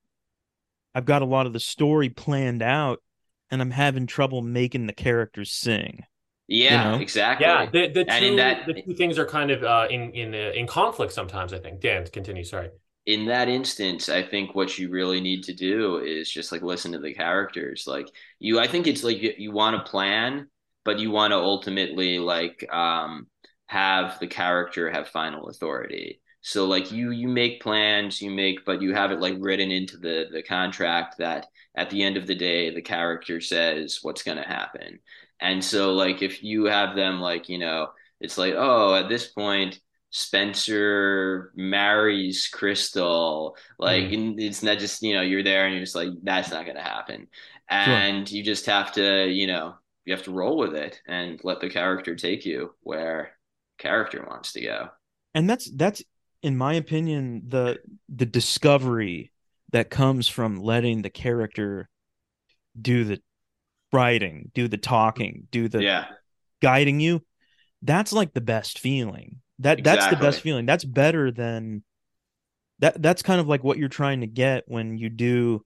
I've 0.95 1.05
got 1.05 1.21
a 1.21 1.27
lot 1.27 1.47
of 1.47 1.53
the 1.53 1.61
story 1.61 2.09
planned 2.09 2.63
out 2.63 3.03
and 3.51 3.61
I'm 3.61 3.71
having 3.71 4.07
trouble 4.07 4.41
making 4.41 4.87
the 4.87 4.95
characters 4.95 5.53
sing. 5.53 6.05
Yeah, 6.47 6.93
you 6.93 6.97
know? 6.97 7.03
exactly. 7.03 7.47
Yeah, 7.47 7.67
the, 7.71 7.89
the 7.89 8.05
two 8.05 8.37
that, 8.37 8.67
the 8.67 8.83
two 8.83 8.95
things 8.95 9.19
are 9.19 9.27
kind 9.27 9.51
of 9.51 9.63
uh, 9.63 9.87
in 9.91 10.13
in 10.13 10.35
uh, 10.35 10.53
in 10.55 10.67
conflict 10.67 11.13
sometimes. 11.13 11.53
I 11.53 11.59
think. 11.59 11.81
Dan, 11.81 12.07
continue. 12.07 12.43
Sorry. 12.43 12.71
In 13.05 13.27
that 13.27 13.49
instance, 13.49 14.09
I 14.09 14.23
think 14.23 14.55
what 14.55 14.79
you 14.79 14.91
really 14.91 15.21
need 15.21 15.45
to 15.45 15.55
do 15.55 15.99
is 15.99 16.31
just 16.31 16.53
like 16.53 16.63
listen 16.63 16.93
to 16.93 16.99
the 16.99 17.13
characters. 17.13 17.85
Like 17.87 18.07
you, 18.39 18.59
I 18.59 18.67
think 18.67 18.87
it's 18.87 19.05
like 19.05 19.21
you, 19.21 19.35
you 19.37 19.53
want 19.53 19.77
to 19.77 19.91
plan, 19.91 20.49
but 20.87 20.99
you 20.99 21.11
want 21.11 21.33
to 21.33 21.37
ultimately 21.37 22.19
like 22.19 22.67
um 22.73 23.27
have 23.69 24.19
the 24.19 24.27
character 24.27 24.91
have 24.91 25.09
final 25.09 25.49
authority. 25.49 26.21
So 26.41 26.67
like 26.67 26.91
you 26.91 27.11
you 27.11 27.29
make 27.29 27.63
plans, 27.63 28.21
you 28.21 28.31
make 28.31 28.65
but 28.65 28.83
you 28.83 28.95
have 28.95 29.13
it 29.13 29.21
like 29.21 29.37
written 29.39 29.71
into 29.71 29.97
the 29.99 30.27
the 30.33 30.43
contract 30.43 31.17
that 31.19 31.47
at 31.77 31.91
the 31.91 32.03
end 32.03 32.17
of 32.17 32.27
the 32.27 32.35
day 32.35 32.75
the 32.75 32.83
character 32.83 33.41
says 33.41 34.01
what's 34.03 34.23
going 34.23 34.39
to 34.39 34.49
happen. 34.49 34.99
And 35.41 35.63
so 35.63 35.95
like 35.95 36.23
if 36.23 36.43
you 36.43 36.65
have 36.65 36.97
them 36.97 37.21
like, 37.21 37.49
you 37.49 37.59
know, 37.59 37.89
it's 38.21 38.39
like, 38.39 38.55
oh, 38.57 38.95
at 38.95 39.09
this 39.09 39.29
point 39.29 39.81
Spencer 40.11 41.53
marries 41.55 42.49
Crystal. 42.49 43.57
Like 43.79 44.05
mm. 44.05 44.41
it's 44.41 44.63
not 44.63 44.79
just, 44.79 45.03
you 45.03 45.15
know, 45.15 45.21
you're 45.21 45.43
there 45.43 45.67
and 45.67 45.75
you're 45.75 45.85
just 45.85 45.95
like, 45.95 46.09
that's 46.23 46.51
not 46.51 46.67
gonna 46.67 46.83
happen. 46.83 47.29
And 47.69 48.27
sure. 48.27 48.39
you 48.39 48.43
just 48.43 48.65
have 48.67 48.93
to, 48.93 49.29
you 49.29 49.47
know, 49.47 49.75
you 50.07 50.15
have 50.15 50.25
to 50.25 50.33
roll 50.33 50.57
with 50.57 50.75
it 50.75 51.03
and 51.07 51.39
let 51.45 51.61
the 51.61 51.69
character 51.69 52.17
take 52.17 52.47
you 52.47 52.75
where 52.83 53.33
character 53.79 54.25
wants 54.29 54.53
to 54.53 54.63
go. 54.63 54.89
And 55.35 55.49
that's 55.49 55.71
that's 55.71 56.03
in 56.43 56.57
my 56.57 56.75
opinion 56.75 57.43
the 57.49 57.79
the 58.09 58.27
discovery 58.27 59.33
that 59.73 59.91
comes 59.91 60.29
from 60.29 60.57
letting 60.57 61.03
the 61.03 61.11
character 61.11 61.89
do 62.81 63.05
the 63.05 63.21
writing, 63.93 64.51
do 64.55 64.69
the 64.69 64.79
talking, 64.79 65.49
do 65.51 65.69
the 65.69 65.83
yeah. 65.83 66.07
guiding 66.63 67.01
you. 67.01 67.23
That's 67.83 68.13
like 68.13 68.35
the 68.35 68.41
best 68.41 68.79
feeling. 68.79 69.41
That 69.61 69.81
exactly. 69.81 70.01
that's 70.01 70.17
the 70.17 70.25
best 70.25 70.41
feeling. 70.41 70.67
That's 70.67 70.85
better 70.85 71.31
than 71.31 71.83
that 72.81 73.01
that's 73.01 73.23
kind 73.23 73.41
of 73.41 73.49
like 73.49 73.65
what 73.65 73.79
you're 73.79 73.89
trying 73.89 74.21
to 74.21 74.27
get 74.27 74.65
when 74.67 74.99
you 74.99 75.09
do 75.09 75.65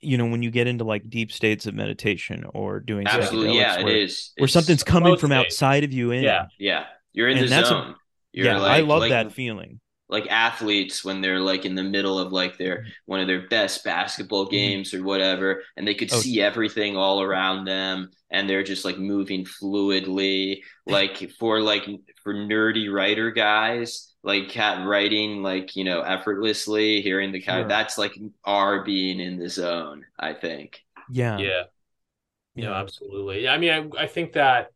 you 0.00 0.18
know 0.18 0.26
when 0.26 0.42
you 0.42 0.50
get 0.50 0.66
into 0.66 0.84
like 0.84 1.08
deep 1.08 1.32
states 1.32 1.66
of 1.66 1.74
meditation 1.74 2.44
or 2.54 2.80
doing 2.80 3.06
absolutely 3.06 3.56
yeah 3.56 3.82
where, 3.82 3.88
it 3.88 4.02
is 4.04 4.32
where 4.38 4.48
something's 4.48 4.84
coming 4.84 5.16
from 5.16 5.32
outside 5.32 5.84
of 5.84 5.92
you 5.92 6.10
in 6.10 6.22
yeah 6.22 6.46
yeah 6.58 6.84
you're 7.14 7.28
in 7.28 7.38
and 7.38 7.48
the 7.48 7.64
zone. 7.64 7.90
A, 7.90 7.96
You're 8.32 8.46
yeah, 8.46 8.58
like, 8.58 8.70
I 8.72 8.80
love 8.80 9.00
like, 9.00 9.10
that 9.10 9.32
feeling. 9.32 9.80
Like 10.08 10.26
athletes 10.28 11.02
when 11.02 11.22
they're 11.22 11.40
like 11.40 11.64
in 11.64 11.74
the 11.74 11.82
middle 11.82 12.18
of 12.18 12.30
like 12.30 12.58
their 12.58 12.84
one 13.06 13.20
of 13.20 13.26
their 13.26 13.48
best 13.48 13.82
basketball 13.84 14.44
mm-hmm. 14.44 14.50
games 14.50 14.90
mm-hmm. 14.90 15.02
or 15.02 15.06
whatever, 15.06 15.62
and 15.76 15.88
they 15.88 15.94
could 15.94 16.12
oh. 16.12 16.18
see 16.18 16.42
everything 16.42 16.96
all 16.96 17.22
around 17.22 17.64
them, 17.64 18.10
and 18.30 18.48
they're 18.48 18.62
just 18.62 18.84
like 18.84 18.98
moving 18.98 19.46
fluidly. 19.46 20.60
Like 20.86 21.30
for 21.38 21.60
like 21.60 21.86
for 22.22 22.34
nerdy 22.34 22.92
writer 22.92 23.30
guys, 23.30 24.12
like 24.22 24.50
cat 24.50 24.86
writing 24.86 25.42
like 25.42 25.74
you 25.74 25.84
know 25.84 26.02
effortlessly, 26.02 27.00
hearing 27.00 27.32
the 27.32 27.40
cat. 27.40 27.62
Sure. 27.62 27.68
That's 27.68 27.96
like 27.96 28.14
our 28.44 28.84
being 28.84 29.20
in 29.20 29.38
the 29.38 29.48
zone. 29.48 30.04
I 30.18 30.34
think. 30.34 30.80
Yeah. 31.10 31.38
Yeah. 31.38 31.62
Yeah, 32.56 32.74
absolutely. 32.74 33.48
I 33.48 33.58
mean, 33.58 33.92
I, 33.98 34.02
I 34.04 34.06
think 34.06 34.34
that 34.34 34.68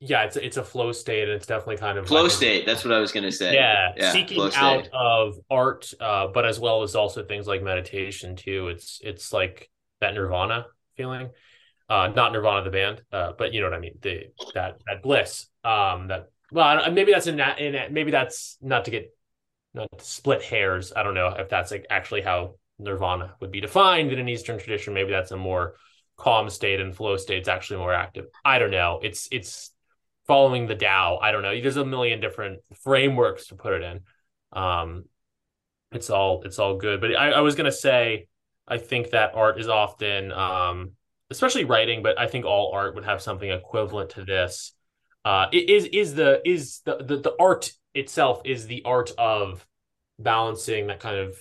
yeah, 0.00 0.24
it's 0.24 0.36
it's 0.36 0.56
a 0.56 0.62
flow 0.62 0.92
state, 0.92 1.24
and 1.24 1.32
it's 1.32 1.46
definitely 1.46 1.78
kind 1.78 1.98
of 1.98 2.06
flow 2.06 2.22
like 2.22 2.30
state. 2.30 2.66
That's 2.66 2.84
what 2.84 2.94
I 2.94 3.00
was 3.00 3.10
gonna 3.10 3.32
say. 3.32 3.54
Yeah, 3.54 3.92
yeah 3.96 4.12
seeking 4.12 4.40
out 4.54 4.88
of 4.92 5.38
art, 5.50 5.92
uh, 6.00 6.28
but 6.28 6.46
as 6.46 6.60
well 6.60 6.82
as 6.82 6.94
also 6.94 7.24
things 7.24 7.46
like 7.46 7.62
meditation 7.62 8.36
too. 8.36 8.68
It's 8.68 9.00
it's 9.02 9.32
like 9.32 9.70
that 10.00 10.14
nirvana 10.14 10.66
feeling, 10.96 11.30
uh, 11.88 12.08
not 12.14 12.32
Nirvana 12.32 12.62
the 12.64 12.70
band, 12.70 13.02
uh, 13.12 13.32
but 13.36 13.52
you 13.52 13.60
know 13.60 13.66
what 13.66 13.76
I 13.76 13.80
mean. 13.80 13.98
The 14.00 14.26
that 14.54 14.80
that 14.86 15.02
bliss. 15.02 15.46
Um, 15.64 16.08
that 16.08 16.28
well, 16.52 16.90
maybe 16.92 17.12
that's 17.12 17.26
in 17.26 17.36
that 17.36 17.58
in 17.58 17.92
maybe 17.92 18.10
that's 18.10 18.56
not 18.60 18.84
to 18.84 18.90
get 18.90 19.12
not 19.74 19.88
to 19.98 20.04
split 20.04 20.42
hairs. 20.42 20.92
I 20.94 21.02
don't 21.02 21.14
know 21.14 21.28
if 21.28 21.48
that's 21.48 21.70
like 21.70 21.86
actually 21.90 22.22
how 22.22 22.54
Nirvana 22.78 23.34
would 23.40 23.50
be 23.50 23.60
defined 23.60 24.12
in 24.12 24.18
an 24.18 24.28
Eastern 24.28 24.58
tradition. 24.58 24.94
Maybe 24.94 25.10
that's 25.10 25.30
a 25.30 25.36
more 25.36 25.74
calm 26.16 26.50
state 26.50 26.80
and 26.80 26.94
flow 26.94 27.16
state 27.16 27.44
state's 27.44 27.48
actually 27.48 27.78
more 27.78 27.94
active. 27.94 28.26
I 28.44 28.58
don't 28.58 28.70
know. 28.70 29.00
It's 29.02 29.28
it's 29.30 29.72
following 30.28 30.66
the 30.66 30.76
Tao. 30.76 31.18
I 31.20 31.32
don't 31.32 31.42
know. 31.42 31.60
There's 31.60 31.76
a 31.76 31.84
million 31.84 32.20
different 32.20 32.60
frameworks 32.82 33.48
to 33.48 33.56
put 33.56 33.72
it 33.72 33.82
in. 33.82 34.00
Um, 34.52 35.04
it's 35.90 36.10
all 36.10 36.42
it's 36.44 36.58
all 36.58 36.76
good. 36.76 37.00
But 37.00 37.16
I, 37.16 37.32
I 37.32 37.40
was 37.40 37.56
gonna 37.56 37.72
say, 37.72 38.28
I 38.68 38.78
think 38.78 39.10
that 39.10 39.34
art 39.34 39.58
is 39.58 39.68
often, 39.68 40.30
um, 40.30 40.92
especially 41.30 41.64
writing, 41.64 42.02
but 42.02 42.18
I 42.20 42.28
think 42.28 42.44
all 42.44 42.72
art 42.72 42.94
would 42.94 43.06
have 43.06 43.22
something 43.22 43.50
equivalent 43.50 44.10
to 44.10 44.24
this. 44.24 44.74
Uh, 45.24 45.46
is 45.52 45.86
is 45.86 46.14
the 46.14 46.40
is 46.48 46.80
the, 46.84 46.98
the 46.98 47.16
the 47.16 47.34
art 47.40 47.72
itself 47.94 48.42
is 48.44 48.66
the 48.66 48.82
art 48.84 49.10
of 49.18 49.66
balancing 50.18 50.88
that 50.88 51.00
kind 51.00 51.16
of 51.16 51.36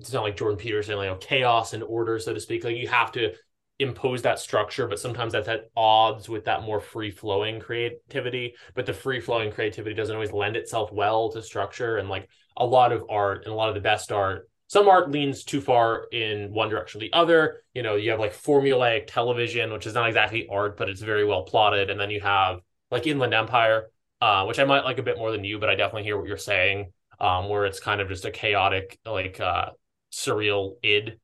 it's 0.00 0.12
not 0.12 0.24
like 0.24 0.36
Jordan 0.36 0.58
Peterson, 0.58 0.96
like 0.96 1.06
you 1.06 1.10
know, 1.12 1.16
chaos 1.16 1.72
and 1.72 1.82
order, 1.82 2.18
so 2.18 2.34
to 2.34 2.40
speak. 2.40 2.64
Like 2.64 2.76
you 2.76 2.88
have 2.88 3.12
to 3.12 3.32
impose 3.78 4.22
that 4.22 4.38
structure, 4.38 4.86
but 4.86 5.00
sometimes 5.00 5.32
that's 5.32 5.48
at 5.48 5.70
odds 5.76 6.28
with 6.28 6.44
that 6.44 6.62
more 6.62 6.80
free 6.80 7.10
flowing 7.10 7.60
creativity. 7.60 8.54
But 8.74 8.86
the 8.86 8.92
free 8.92 9.20
flowing 9.20 9.50
creativity 9.50 9.94
doesn't 9.94 10.14
always 10.14 10.32
lend 10.32 10.56
itself 10.56 10.92
well 10.92 11.30
to 11.32 11.42
structure. 11.42 11.98
And 11.98 12.08
like 12.08 12.28
a 12.56 12.64
lot 12.64 12.92
of 12.92 13.04
art 13.10 13.44
and 13.44 13.52
a 13.52 13.56
lot 13.56 13.68
of 13.68 13.74
the 13.74 13.80
best 13.80 14.12
art, 14.12 14.48
some 14.68 14.88
art 14.88 15.10
leans 15.10 15.44
too 15.44 15.60
far 15.60 16.06
in 16.12 16.52
one 16.52 16.68
direction 16.68 16.98
or 16.98 17.02
the 17.02 17.12
other. 17.12 17.62
You 17.74 17.82
know, 17.82 17.96
you 17.96 18.10
have 18.10 18.20
like 18.20 18.32
formulaic 18.32 19.06
television, 19.06 19.72
which 19.72 19.86
is 19.86 19.94
not 19.94 20.08
exactly 20.08 20.46
art, 20.50 20.76
but 20.76 20.88
it's 20.88 21.02
very 21.02 21.24
well 21.24 21.42
plotted. 21.42 21.90
And 21.90 21.98
then 21.98 22.10
you 22.10 22.20
have 22.20 22.60
like 22.90 23.06
Inland 23.06 23.34
Empire, 23.34 23.90
uh, 24.20 24.44
which 24.44 24.58
I 24.58 24.64
might 24.64 24.84
like 24.84 24.98
a 24.98 25.02
bit 25.02 25.18
more 25.18 25.32
than 25.32 25.44
you, 25.44 25.58
but 25.58 25.68
I 25.68 25.74
definitely 25.74 26.04
hear 26.04 26.16
what 26.16 26.28
you're 26.28 26.36
saying. 26.36 26.92
Um, 27.20 27.48
where 27.48 27.64
it's 27.64 27.78
kind 27.78 28.00
of 28.00 28.08
just 28.08 28.24
a 28.24 28.30
chaotic, 28.32 28.98
like 29.06 29.38
uh, 29.38 29.70
surreal 30.12 30.74
id 30.82 31.20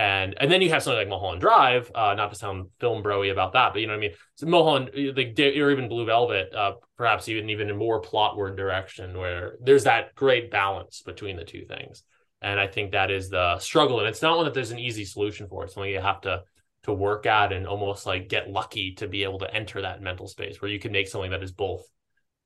and 0.00 0.34
and 0.40 0.50
then 0.50 0.62
you 0.62 0.70
have 0.70 0.82
something 0.82 0.96
like 0.96 1.08
Mulholland 1.08 1.42
Drive, 1.42 1.92
uh, 1.94 2.14
not 2.14 2.30
to 2.30 2.34
sound 2.34 2.68
film 2.80 3.02
broy 3.02 3.30
about 3.30 3.52
that, 3.52 3.74
but 3.74 3.82
you 3.82 3.86
know 3.86 3.92
what 3.92 3.98
I 3.98 4.00
mean. 4.00 4.14
So 4.36 4.46
Mulholland, 4.46 4.92
like 5.14 5.38
or 5.38 5.70
even 5.70 5.90
Blue 5.90 6.06
Velvet, 6.06 6.54
uh, 6.54 6.72
perhaps 6.96 7.28
even 7.28 7.50
even 7.50 7.68
in 7.68 7.76
more 7.76 8.00
plotward 8.00 8.56
direction, 8.56 9.18
where 9.18 9.58
there's 9.60 9.84
that 9.84 10.14
great 10.14 10.50
balance 10.50 11.02
between 11.02 11.36
the 11.36 11.44
two 11.44 11.66
things. 11.66 12.02
And 12.40 12.58
I 12.58 12.66
think 12.66 12.92
that 12.92 13.10
is 13.10 13.28
the 13.28 13.58
struggle, 13.58 13.98
and 13.98 14.08
it's 14.08 14.22
not 14.22 14.38
one 14.38 14.46
that 14.46 14.54
there's 14.54 14.70
an 14.70 14.78
easy 14.78 15.04
solution 15.04 15.48
for. 15.48 15.64
It's 15.64 15.74
something 15.74 15.92
you 15.92 16.00
have 16.00 16.22
to 16.22 16.44
to 16.84 16.94
work 16.94 17.26
at 17.26 17.52
and 17.52 17.66
almost 17.66 18.06
like 18.06 18.30
get 18.30 18.48
lucky 18.48 18.94
to 18.94 19.06
be 19.06 19.22
able 19.22 19.40
to 19.40 19.54
enter 19.54 19.82
that 19.82 20.00
mental 20.00 20.26
space 20.26 20.62
where 20.62 20.70
you 20.70 20.78
can 20.78 20.92
make 20.92 21.08
something 21.08 21.30
that 21.30 21.42
is 21.42 21.52
both 21.52 21.82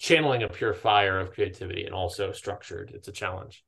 channeling 0.01 0.43
a 0.43 0.49
pure 0.49 0.75
fire 0.75 1.21
of 1.21 1.31
creativity 1.31 1.85
and 1.85 1.95
also 1.95 2.33
structured. 2.33 2.91
It's 2.93 3.07
a 3.07 3.13
challenge. 3.13 3.63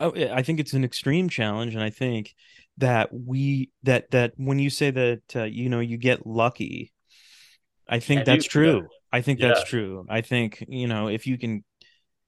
oh, 0.00 0.14
I 0.14 0.42
think 0.42 0.58
it's 0.58 0.72
an 0.72 0.84
extreme 0.84 1.28
challenge, 1.28 1.74
and 1.74 1.84
I 1.84 1.90
think 1.90 2.34
that 2.82 3.10
we 3.12 3.70
that 3.84 4.10
that 4.10 4.32
when 4.36 4.58
you 4.58 4.70
say 4.70 4.90
that 4.90 5.22
uh, 5.36 5.44
you 5.44 5.68
know 5.68 5.80
you 5.80 5.96
get 5.96 6.26
lucky, 6.26 6.92
I 7.88 8.00
think 8.00 8.22
I 8.22 8.24
that's 8.24 8.44
think 8.44 8.52
true. 8.52 8.88
I 9.12 9.20
think 9.22 9.40
Yeah. 9.40 9.48
that's 9.48 9.64
true. 9.64 10.06
I 10.08 10.20
think 10.20 10.64
you 10.68 10.86
know 10.86 11.08
if 11.08 11.26
you 11.26 11.38
can 11.38 11.64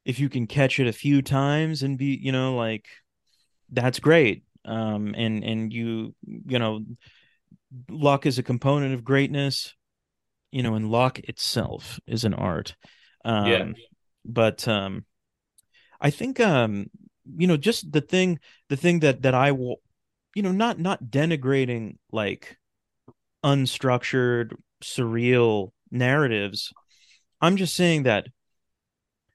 if 0.05 0.19
you 0.19 0.29
can 0.29 0.47
catch 0.47 0.79
it 0.81 0.87
a 0.87 0.93
few 0.93 1.23
times 1.23 1.83
and 1.83 1.99
be 1.99 2.19
you 2.21 2.33
know 2.33 2.57
like 2.57 2.87
that's 3.71 4.01
great. 4.01 4.45
Um, 4.65 5.15
and 5.17 5.45
and 5.45 5.73
you 5.73 6.15
you 6.25 6.59
know 6.59 6.81
luck 7.91 8.27
is 8.27 8.39
a 8.39 8.43
component 8.43 8.95
of 8.95 9.05
greatness. 9.05 9.75
You 10.53 10.63
know, 10.63 10.77
and 10.77 10.89
luck 10.89 11.19
itself 11.19 11.99
is 12.07 12.25
an 12.25 12.33
art. 12.35 12.77
Um, 13.25 13.47
Yeah. 13.49 13.65
but 14.25 14.67
um 14.69 15.05
i 16.01 16.11
think 16.11 16.41
um 16.41 16.87
you 17.37 17.47
know 17.47 17.57
just 17.57 17.91
the 17.93 18.01
thing 18.01 18.39
the 18.69 18.77
thing 18.77 19.01
that 19.01 19.23
that 19.23 19.35
i 19.35 19.53
will 19.53 19.81
you 20.35 20.43
know 20.43 20.53
not 20.53 20.79
not 20.79 21.05
denigrating 21.05 21.97
like 22.13 22.57
unstructured 23.45 24.53
surreal 24.83 25.71
narratives 25.91 26.73
i'm 27.41 27.57
just 27.57 27.75
saying 27.75 28.03
that 28.05 28.27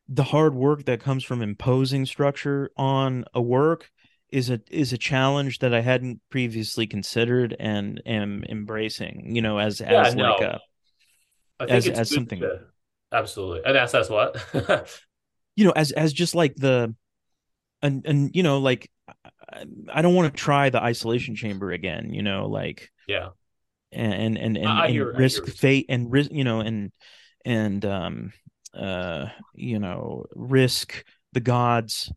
the 0.07 0.23
hard 0.23 0.53
work 0.55 0.85
that 0.85 0.99
comes 0.99 1.23
from 1.23 1.41
imposing 1.41 2.05
structure 2.05 2.71
on 2.75 3.23
a 3.33 3.41
work 3.41 3.89
is 4.31 4.49
a 4.49 4.59
is 4.69 4.91
a 4.93 4.97
challenge 4.97 5.59
that 5.59 5.73
i 5.73 5.81
hadn't 5.81 6.19
previously 6.29 6.85
considered 6.87 7.55
and 7.59 8.01
am 8.05 8.43
embracing 8.49 9.35
you 9.35 9.41
know 9.41 9.57
as 9.59 9.79
Yeah, 9.79 10.05
as 10.05 10.15
no. 10.15 10.23
like 10.31 10.41
a 10.41 10.59
I 11.61 11.65
think 11.65 11.77
As- 11.77 11.99
as 11.99 12.09
something- 12.13 12.39
to- 12.39 12.61
absolutely. 13.11 13.63
And 13.65 13.75
that's 13.75 13.91
that's 13.91 14.09
what. 14.09 14.37
you 15.57 15.65
know 15.65 15.73
as 15.75 15.91
as 15.91 16.13
just 16.13 16.33
like 16.33 16.55
the 16.55 16.95
and 17.81 18.05
and 18.05 18.33
you 18.33 18.43
know 18.43 18.59
like 18.59 18.89
I, 19.91 20.01
don't 20.01 20.15
want 20.15 20.33
to 20.33 20.39
try 20.39 20.69
the 20.69 20.81
isolation 20.81 21.35
chamber 21.35 21.71
again 21.71 22.13
you 22.13 22.21
know 22.23 22.47
like 22.47 22.91
yeah. 23.07 23.29
and 23.91 24.13
and 24.13 24.37
and, 24.37 24.57
and 24.57 24.91
hear- 24.91 25.13
risk 25.13 25.35
hear 25.35 25.43
what 25.43 25.47
you're 25.47 25.55
fate 25.55 25.85
and 25.89 26.11
risk 26.11 26.31
you 26.31 26.43
know 26.43 26.59
and 26.59 26.91
and 27.45 27.85
um 27.85 28.33
uh 28.73 29.27
you 29.55 29.79
know 29.79 30.25
risk 30.35 31.03
the 31.33 31.39
gods 31.39 32.11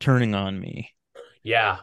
turning 0.00 0.34
on 0.34 0.58
me 0.60 0.90
Yeah. 1.44 1.78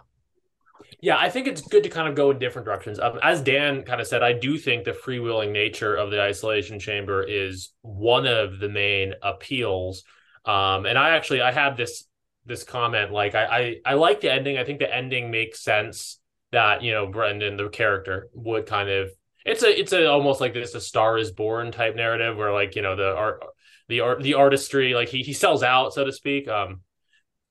Yeah, 0.99 1.18
I 1.18 1.30
think 1.30 1.47
it's 1.47 1.62
good 1.62 1.84
to 1.84 1.89
kind 1.89 2.08
of 2.08 2.16
go 2.16 2.30
in 2.32 2.38
different 2.38 2.66
directions. 2.66 2.99
Um, 2.99 3.20
as 3.24 3.41
Dan 3.41 3.84
kind 3.84 4.02
of 4.02 4.08
said, 4.08 4.22
I 4.22 4.34
do 4.34 4.58
think 4.58 4.84
the 4.84 4.91
freewheeling 4.91 5.52
nature 5.52 5.95
of 5.95 6.12
the 6.12 6.22
isolation 6.22 6.80
chamber 6.80 7.24
is 7.24 7.72
one 7.82 8.28
of 8.28 8.60
the 8.60 8.70
main 8.70 9.14
appeals. 9.24 10.04
Um, 10.45 10.86
and 10.86 10.97
I 10.97 11.12
actually 11.12 11.41
I 11.41 11.52
have 11.52 11.78
this 11.78 12.06
this 12.46 12.64
comment 12.64 13.12
like 13.12 13.36
I, 13.36 13.46
I 13.46 13.76
I 13.86 13.94
like 13.96 14.22
the 14.22 14.32
ending. 14.32 14.58
I 14.58 14.64
think 14.64 14.80
the 14.80 14.94
ending 14.94 15.32
makes 15.32 15.62
sense 15.62 16.20
that 16.52 16.82
you 16.82 16.92
know 16.92 17.08
Brendan 17.08 17.58
the 17.58 17.70
character 17.70 18.30
would 18.34 18.66
kind 18.66 18.89
of 18.89 19.12
it's 19.46 19.64
a 19.64 19.80
it's 19.80 19.94
a 19.94 20.08
almost 20.08 20.42
like 20.42 20.54
this 20.54 20.76
a 20.76 20.82
Star 20.82 21.18
is 21.18 21.32
Born 21.32 21.72
type 21.72 21.96
narrative 21.96 22.38
where 22.38 22.54
like 22.54 22.76
you 22.76 22.82
know 22.82 22.96
the 22.96 23.16
art 23.16 23.44
the 23.89 24.02
art 24.02 24.24
the 24.24 24.36
artistry 24.36 24.94
like 24.94 25.10
he 25.10 25.24
he 25.24 25.34
sells 25.34 25.64
out 25.64 25.94
so 25.94 26.04
to 26.04 26.12
speak. 26.12 26.48
Um, 26.48 26.82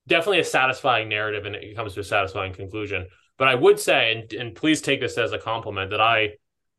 definitely 0.07 0.41
a 0.41 0.45
satisfying 0.45 1.09
narrative 1.09 1.47
and 1.47 1.55
it 1.55 1.77
comes 1.77 1.95
to 1.95 2.01
a 2.01 2.05
satisfying 2.05 2.53
conclusion. 2.53 3.07
But 3.39 3.49
I 3.49 3.55
would 3.55 3.81
say, 3.81 4.13
and, 4.13 4.33
and 4.35 4.55
please 4.55 4.83
take 4.83 5.01
this 5.01 5.17
as 5.17 5.33
a 5.33 5.39
compliment, 5.39 5.91
that 5.93 6.01
I, 6.01 6.33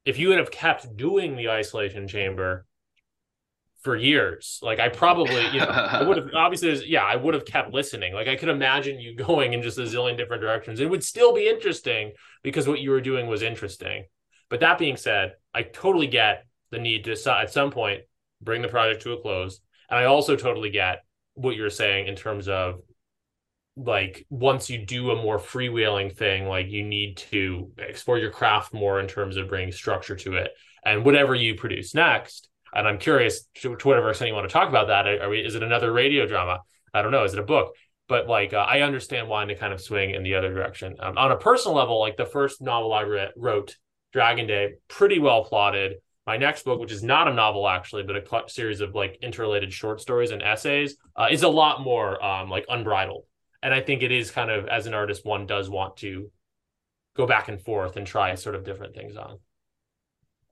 if 0.05 0.19
you 0.19 0.29
would 0.29 0.37
have 0.37 0.51
kept 0.51 0.95
doing 0.95 1.35
the 1.35 1.49
isolation 1.49 2.07
chamber 2.07 2.65
for 3.81 3.95
years, 3.95 4.59
like 4.61 4.79
I 4.79 4.89
probably, 4.89 5.43
you 5.47 5.59
know, 5.59 5.65
I 5.65 6.03
would 6.03 6.17
have 6.17 6.29
obviously, 6.35 6.87
yeah, 6.87 7.03
I 7.03 7.15
would 7.15 7.33
have 7.33 7.45
kept 7.45 7.73
listening. 7.73 8.13
Like 8.13 8.27
I 8.27 8.35
could 8.35 8.49
imagine 8.49 8.99
you 8.99 9.15
going 9.15 9.53
in 9.53 9.61
just 9.61 9.79
a 9.79 9.83
zillion 9.83 10.17
different 10.17 10.41
directions. 10.41 10.79
It 10.79 10.89
would 10.89 11.03
still 11.03 11.33
be 11.33 11.47
interesting 11.47 12.11
because 12.43 12.67
what 12.67 12.79
you 12.79 12.91
were 12.91 13.01
doing 13.01 13.27
was 13.27 13.41
interesting. 13.41 14.05
But 14.49 14.59
that 14.59 14.77
being 14.77 14.97
said, 14.97 15.33
I 15.53 15.63
totally 15.63 16.07
get 16.07 16.45
the 16.69 16.79
need 16.79 17.05
to 17.05 17.31
at 17.31 17.51
some 17.51 17.71
point 17.71 18.01
bring 18.41 18.61
the 18.61 18.67
project 18.67 19.01
to 19.03 19.13
a 19.13 19.21
close, 19.21 19.61
and 19.89 19.97
I 19.97 20.05
also 20.05 20.35
totally 20.35 20.69
get 20.69 21.03
what 21.33 21.55
you're 21.55 21.69
saying 21.69 22.07
in 22.07 22.15
terms 22.15 22.47
of 22.47 22.81
like 23.77 24.25
once 24.29 24.69
you 24.69 24.85
do 24.85 25.11
a 25.11 25.15
more 25.15 25.39
freewheeling 25.39 26.15
thing, 26.15 26.47
like 26.47 26.69
you 26.69 26.83
need 26.83 27.17
to 27.17 27.71
explore 27.77 28.17
your 28.19 28.31
craft 28.31 28.73
more 28.73 28.99
in 28.99 29.07
terms 29.07 29.37
of 29.37 29.47
bringing 29.47 29.71
structure 29.71 30.15
to 30.17 30.35
it, 30.35 30.51
and 30.83 31.03
whatever 31.05 31.33
you 31.33 31.55
produce 31.55 31.95
next. 31.95 32.49
And 32.73 32.87
I'm 32.87 32.97
curious 32.97 33.43
to, 33.55 33.75
to 33.75 33.87
whatever 33.87 34.09
extent 34.09 34.29
you 34.29 34.35
want 34.35 34.47
to 34.47 34.53
talk 34.53 34.69
about 34.69 34.87
that. 34.87 35.07
Are 35.07 35.29
we, 35.29 35.39
is 35.39 35.55
it 35.55 35.63
another 35.63 35.91
radio 35.91 36.25
drama? 36.25 36.59
I 36.93 37.01
don't 37.01 37.11
know. 37.11 37.23
Is 37.23 37.33
it 37.33 37.39
a 37.39 37.43
book? 37.43 37.75
But 38.07 38.27
like, 38.27 38.53
uh, 38.53 38.57
I 38.57 38.81
understand 38.81 39.27
wanting 39.27 39.55
to 39.55 39.59
kind 39.59 39.73
of 39.73 39.81
swing 39.81 40.11
in 40.11 40.23
the 40.23 40.35
other 40.35 40.53
direction. 40.53 40.95
Um, 40.99 41.17
on 41.17 41.31
a 41.31 41.37
personal 41.37 41.75
level, 41.77 41.99
like 41.99 42.17
the 42.17 42.25
first 42.25 42.61
novel 42.61 42.93
I 42.93 43.01
re- 43.01 43.31
wrote, 43.35 43.77
Dragon 44.13 44.47
Day, 44.47 44.73
pretty 44.87 45.19
well 45.19 45.45
plotted. 45.45 45.95
My 46.27 46.37
next 46.37 46.63
book, 46.63 46.79
which 46.79 46.91
is 46.91 47.03
not 47.03 47.27
a 47.27 47.33
novel 47.33 47.67
actually, 47.67 48.03
but 48.03 48.15
a 48.17 48.25
cl- 48.25 48.47
series 48.47 48.81
of 48.81 48.93
like 48.93 49.19
interrelated 49.21 49.71
short 49.73 50.01
stories 50.01 50.31
and 50.31 50.41
essays, 50.41 50.97
uh, 51.15 51.27
is 51.31 51.43
a 51.43 51.49
lot 51.49 51.81
more 51.81 52.23
um, 52.23 52.49
like 52.49 52.65
unbridled. 52.67 53.25
And 53.63 53.73
I 53.73 53.81
think 53.81 54.03
it 54.03 54.11
is 54.11 54.31
kind 54.31 54.51
of 54.51 54.67
as 54.67 54.85
an 54.87 54.93
artist, 54.93 55.25
one 55.25 55.45
does 55.45 55.69
want 55.69 55.97
to 55.97 56.29
go 57.15 57.25
back 57.25 57.47
and 57.47 57.61
forth 57.61 57.97
and 57.97 58.05
try 58.05 58.35
sort 58.35 58.55
of 58.55 58.63
different 58.63 58.95
things 58.95 59.15
on. 59.15 59.39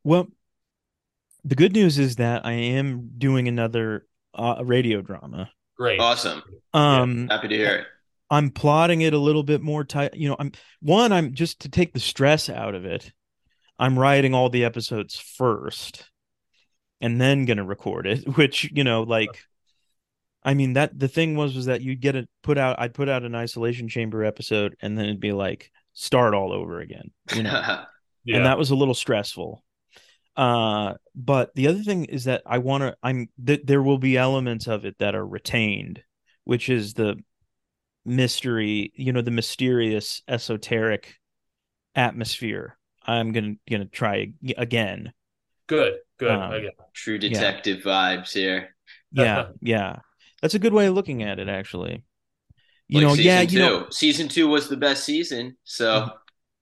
well 0.04 0.28
the 1.44 1.56
good 1.56 1.74
news 1.74 1.98
is 1.98 2.18
that 2.18 2.46
i 2.46 2.52
am 2.52 3.12
doing 3.18 3.48
another 3.48 4.06
uh, 4.34 4.62
radio 4.64 5.02
drama 5.02 5.50
Great. 5.80 6.00
Awesome. 6.00 6.44
um 6.74 7.30
Happy 7.30 7.48
to 7.48 7.56
hear 7.56 7.76
it. 7.78 7.88
I'm 8.30 8.52
plotting 8.52 9.02
it 9.02 9.14
a 9.14 9.18
little 9.18 9.44
bit 9.44 9.62
more 9.62 9.84
tight. 9.86 10.14
You 10.14 10.30
know, 10.30 10.36
I'm 10.38 10.52
one, 10.82 11.14
I'm 11.14 11.34
just 11.34 11.62
to 11.62 11.70
take 11.70 11.94
the 11.94 12.02
stress 12.02 12.50
out 12.50 12.76
of 12.76 12.86
it. 12.86 13.12
I'm 13.80 13.98
writing 13.98 14.34
all 14.34 14.50
the 14.50 14.66
episodes 14.66 15.18
first 15.18 16.04
and 17.00 17.20
then 17.20 17.46
gonna 17.46 17.64
record 17.64 18.08
it, 18.08 18.28
which, 18.36 18.70
you 18.74 18.84
know, 18.84 19.04
like 19.04 19.46
I 20.44 20.54
mean 20.54 20.74
that 20.74 21.00
the 21.00 21.08
thing 21.08 21.38
was 21.38 21.56
was 21.56 21.68
that 21.68 21.82
you'd 21.82 22.02
get 22.02 22.18
it 22.18 22.28
put 22.44 22.58
out 22.58 22.78
I'd 22.78 22.94
put 22.94 23.08
out 23.08 23.24
an 23.24 23.34
isolation 23.34 23.88
chamber 23.88 24.26
episode 24.26 24.76
and 24.82 24.98
then 24.98 25.06
it'd 25.06 25.22
be 25.22 25.32
like 25.32 25.72
start 25.94 26.34
all 26.34 26.52
over 26.52 26.82
again. 26.82 27.12
You 27.34 27.44
know. 27.44 27.52
yeah. 28.26 28.36
and 28.36 28.46
that 28.46 28.58
was 28.58 28.72
a 28.72 28.76
little 28.76 28.94
stressful. 28.94 29.64
Uh, 30.40 30.94
but 31.16 31.54
the 31.56 31.68
other 31.68 31.84
thing 31.84 32.06
is 32.06 32.24
that 32.26 32.44
I 32.46 32.60
want 32.60 32.84
to. 32.84 32.96
I'm 33.04 33.30
that 33.40 33.68
there 33.68 33.84
will 33.84 33.98
be 33.98 34.18
elements 34.18 34.68
of 34.68 34.86
it 34.86 34.98
that 35.00 35.16
are 35.16 35.26
retained, 35.28 36.04
which 36.46 36.70
is 36.70 36.94
the 36.94 37.18
mystery. 38.06 38.92
You 38.96 39.14
know, 39.14 39.22
the 39.22 39.32
mysterious, 39.32 40.22
esoteric 40.28 41.16
atmosphere. 41.96 42.78
I'm 43.06 43.32
gonna 43.32 43.56
gonna 43.70 43.86
try 43.86 44.34
again. 44.58 45.14
good. 45.68 46.00
Good. 46.18 46.32
Um, 46.32 46.52
Again. 46.52 46.72
True 46.94 47.18
detective 47.18 47.84
vibes 47.84 48.34
here. 48.34 48.76
Yeah, 49.12 49.50
yeah. 49.62 49.98
That's 50.42 50.54
a 50.54 50.60
good 50.60 50.74
way 50.74 50.88
of 50.88 50.94
looking 50.94 51.24
at 51.24 51.40
it, 51.40 51.48
actually. 51.50 52.04
You 52.88 53.02
Like 53.02 53.08
know, 53.08 53.16
season 53.16 53.26
yeah, 53.26 53.46
two. 53.46 53.54
you 53.54 53.60
know, 53.60 53.88
season 53.92 54.28
two 54.28 54.48
was 54.48 54.68
the 54.68 54.78
best 54.78 55.04
season. 55.06 55.56
So 55.64 56.10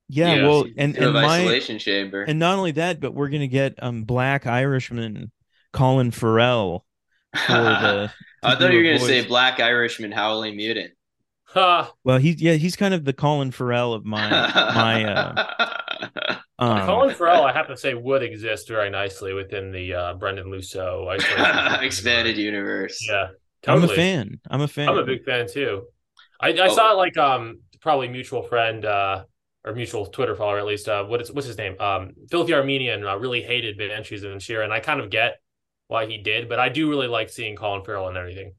yeah. 0.10 0.36
Yeah, 0.36 0.48
well, 0.48 0.66
and 0.78 0.96
and 0.98 1.14
my 1.14 1.26
Isolation 1.42 1.80
Chamber. 1.80 2.24
and 2.24 2.40
not 2.40 2.58
only 2.58 2.72
that, 2.74 3.00
but 3.00 3.14
we're 3.14 3.30
gonna 3.30 3.48
get 3.48 3.76
um 3.82 4.04
Black 4.04 4.46
Irishman 4.48 5.32
Colin 5.74 6.12
Farrell 6.12 6.86
for 7.36 7.54
the. 7.54 8.12
I 8.44 8.56
thought 8.56 8.72
you 8.72 8.78
were 8.78 8.84
gonna 8.84 9.00
say. 9.00 9.26
Black 9.26 9.60
Irishman 9.60 10.12
Howling 10.12 10.56
Mutant. 10.56 10.94
Ha! 11.50 11.92
Well, 12.04 12.18
he's 12.18 12.42
yeah, 12.42 12.54
he's 12.54 12.76
kind 12.76 12.94
of 12.94 13.04
the 13.06 13.14
Colin 13.14 13.52
Farrell 13.52 13.94
of 13.94 14.06
my 14.06 14.30
my 14.30 15.06
uh, 15.06 16.40
um, 16.60 16.86
Colin 16.86 17.16
Farrell, 17.16 17.44
I 17.44 17.54
have 17.54 17.68
to 17.68 17.78
say, 17.78 17.94
would 17.94 18.24
exist 18.24 18.68
very 18.68 18.90
nicely 18.90 19.34
within 19.34 19.72
the 19.72 19.94
uh, 19.94 20.14
Brendan 20.16 20.48
Luso 20.48 21.08
expanded 21.82 22.38
universe. 22.38 23.06
Yeah, 23.10 23.28
totally. 23.64 23.86
I'm 23.86 23.92
a 23.92 23.96
fan. 23.96 24.40
I'm 24.50 24.62
a 24.62 24.68
fan. 24.68 24.90
I'm 24.90 24.98
a 24.98 25.06
big 25.06 25.24
fan 25.24 25.48
too. 25.48 25.84
I, 26.40 26.50
I 26.50 26.68
Oh. 26.68 26.76
saw 26.76 26.92
like 26.92 27.18
um 27.18 27.62
probably 27.82 28.08
mutual 28.10 28.44
friend 28.44 28.84
uh 28.86 29.24
or 29.68 29.74
mutual 29.76 30.06
Twitter 30.08 30.36
follower 30.36 30.58
at 30.60 30.66
least 30.66 30.88
uh 30.90 31.04
what 31.04 31.22
is 31.22 31.32
what's 31.32 31.48
his 31.48 31.58
name 31.58 31.76
um 31.80 32.14
Filthy 32.32 32.54
Armenian 32.54 33.06
uh, 33.06 33.16
really 33.18 33.42
hated 33.42 33.78
Banshees 33.78 34.24
of 34.24 34.32
Inisherin 34.32 34.64
and 34.64 34.74
I 34.74 34.80
kind 34.80 35.00
of 35.02 35.10
get 35.10 35.40
why 35.88 36.06
he 36.06 36.18
did 36.18 36.50
but 36.50 36.60
I 36.60 36.70
do 36.70 36.90
really 36.90 37.08
like 37.08 37.30
seeing 37.30 37.56
Colin 37.56 37.84
Farrell 37.84 38.08
and 38.08 38.18
everything. 38.18 38.54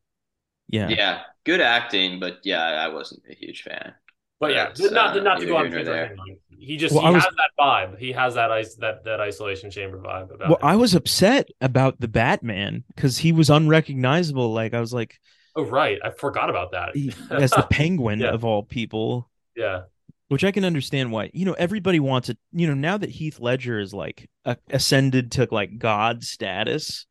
yeah. 0.68 0.88
Yeah, 0.88 1.20
good 1.44 1.60
acting, 1.60 2.20
but 2.20 2.38
yeah, 2.44 2.62
I 2.62 2.88
wasn't 2.88 3.22
a 3.30 3.34
huge 3.34 3.62
fan. 3.62 3.94
But 4.40 4.52
yeah, 4.52 4.66
That's, 4.66 4.90
not 4.92 5.16
uh, 5.16 5.22
not 5.22 5.40
to 5.40 5.46
go 5.46 5.56
on 5.56 5.66
here 5.66 5.82
nor 5.82 5.94
tangent, 5.94 6.18
there. 6.18 6.36
He 6.60 6.76
just 6.76 6.94
Well, 6.94 7.06
he 7.08 7.14
was- 7.14 7.24
has 7.24 7.34
that 7.34 7.50
vibe. 7.58 7.98
He 7.98 8.12
has 8.12 8.34
that 8.34 8.52
ice 8.52 8.74
that 8.76 9.04
that 9.04 9.20
isolation 9.20 9.70
chamber 9.70 9.98
vibe 9.98 10.32
about 10.34 10.48
Well, 10.48 10.58
him. 10.58 10.64
I 10.72 10.76
was 10.76 10.94
upset 10.94 11.48
about 11.60 11.98
the 12.00 12.06
Batman 12.08 12.84
because 12.94 13.18
he 13.18 13.32
was 13.32 13.50
unrecognizable. 13.50 14.52
Like 14.52 14.74
I 14.74 14.80
was 14.80 14.92
like, 14.94 15.18
oh 15.56 15.64
right, 15.64 15.98
I 16.04 16.10
forgot 16.10 16.50
about 16.50 16.70
that. 16.72 16.94
he, 16.94 17.12
as 17.30 17.50
the 17.50 17.66
Penguin 17.68 18.20
Yeah. 18.20 18.32
of 18.34 18.44
all 18.44 18.62
people, 18.62 19.28
yeah, 19.56 19.82
which 20.28 20.44
I 20.44 20.50
can 20.52 20.64
understand 20.64 21.10
why. 21.12 21.30
You 21.32 21.44
know, 21.44 21.54
everybody 21.54 22.00
wants 22.00 22.28
it. 22.28 22.38
You 22.52 22.66
know, 22.68 22.74
now 22.74 22.96
that 22.98 23.10
Heath 23.10 23.40
Ledger 23.40 23.78
is 23.78 23.92
like 23.92 24.28
a- 24.44 24.56
ascended 24.70 25.32
to 25.32 25.48
like 25.50 25.78
God 25.78 26.22
status 26.24 27.06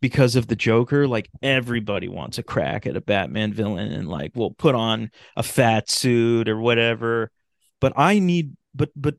because 0.00 0.36
of 0.36 0.46
the 0.46 0.56
Joker, 0.56 1.06
like 1.08 1.30
everybody 1.42 2.08
wants 2.08 2.38
a 2.38 2.42
crack 2.42 2.86
at 2.86 2.96
a 2.96 3.00
Batman 3.00 3.52
villain 3.52 3.92
and 3.92 4.08
like 4.08 4.36
will 4.36 4.52
put 4.52 4.74
on 4.74 5.10
a 5.36 5.42
fat 5.42 5.90
suit 5.90 6.48
or 6.48 6.58
whatever. 6.58 7.30
But 7.80 7.94
I 7.96 8.18
need 8.18 8.56
but 8.74 8.90
but 8.96 9.14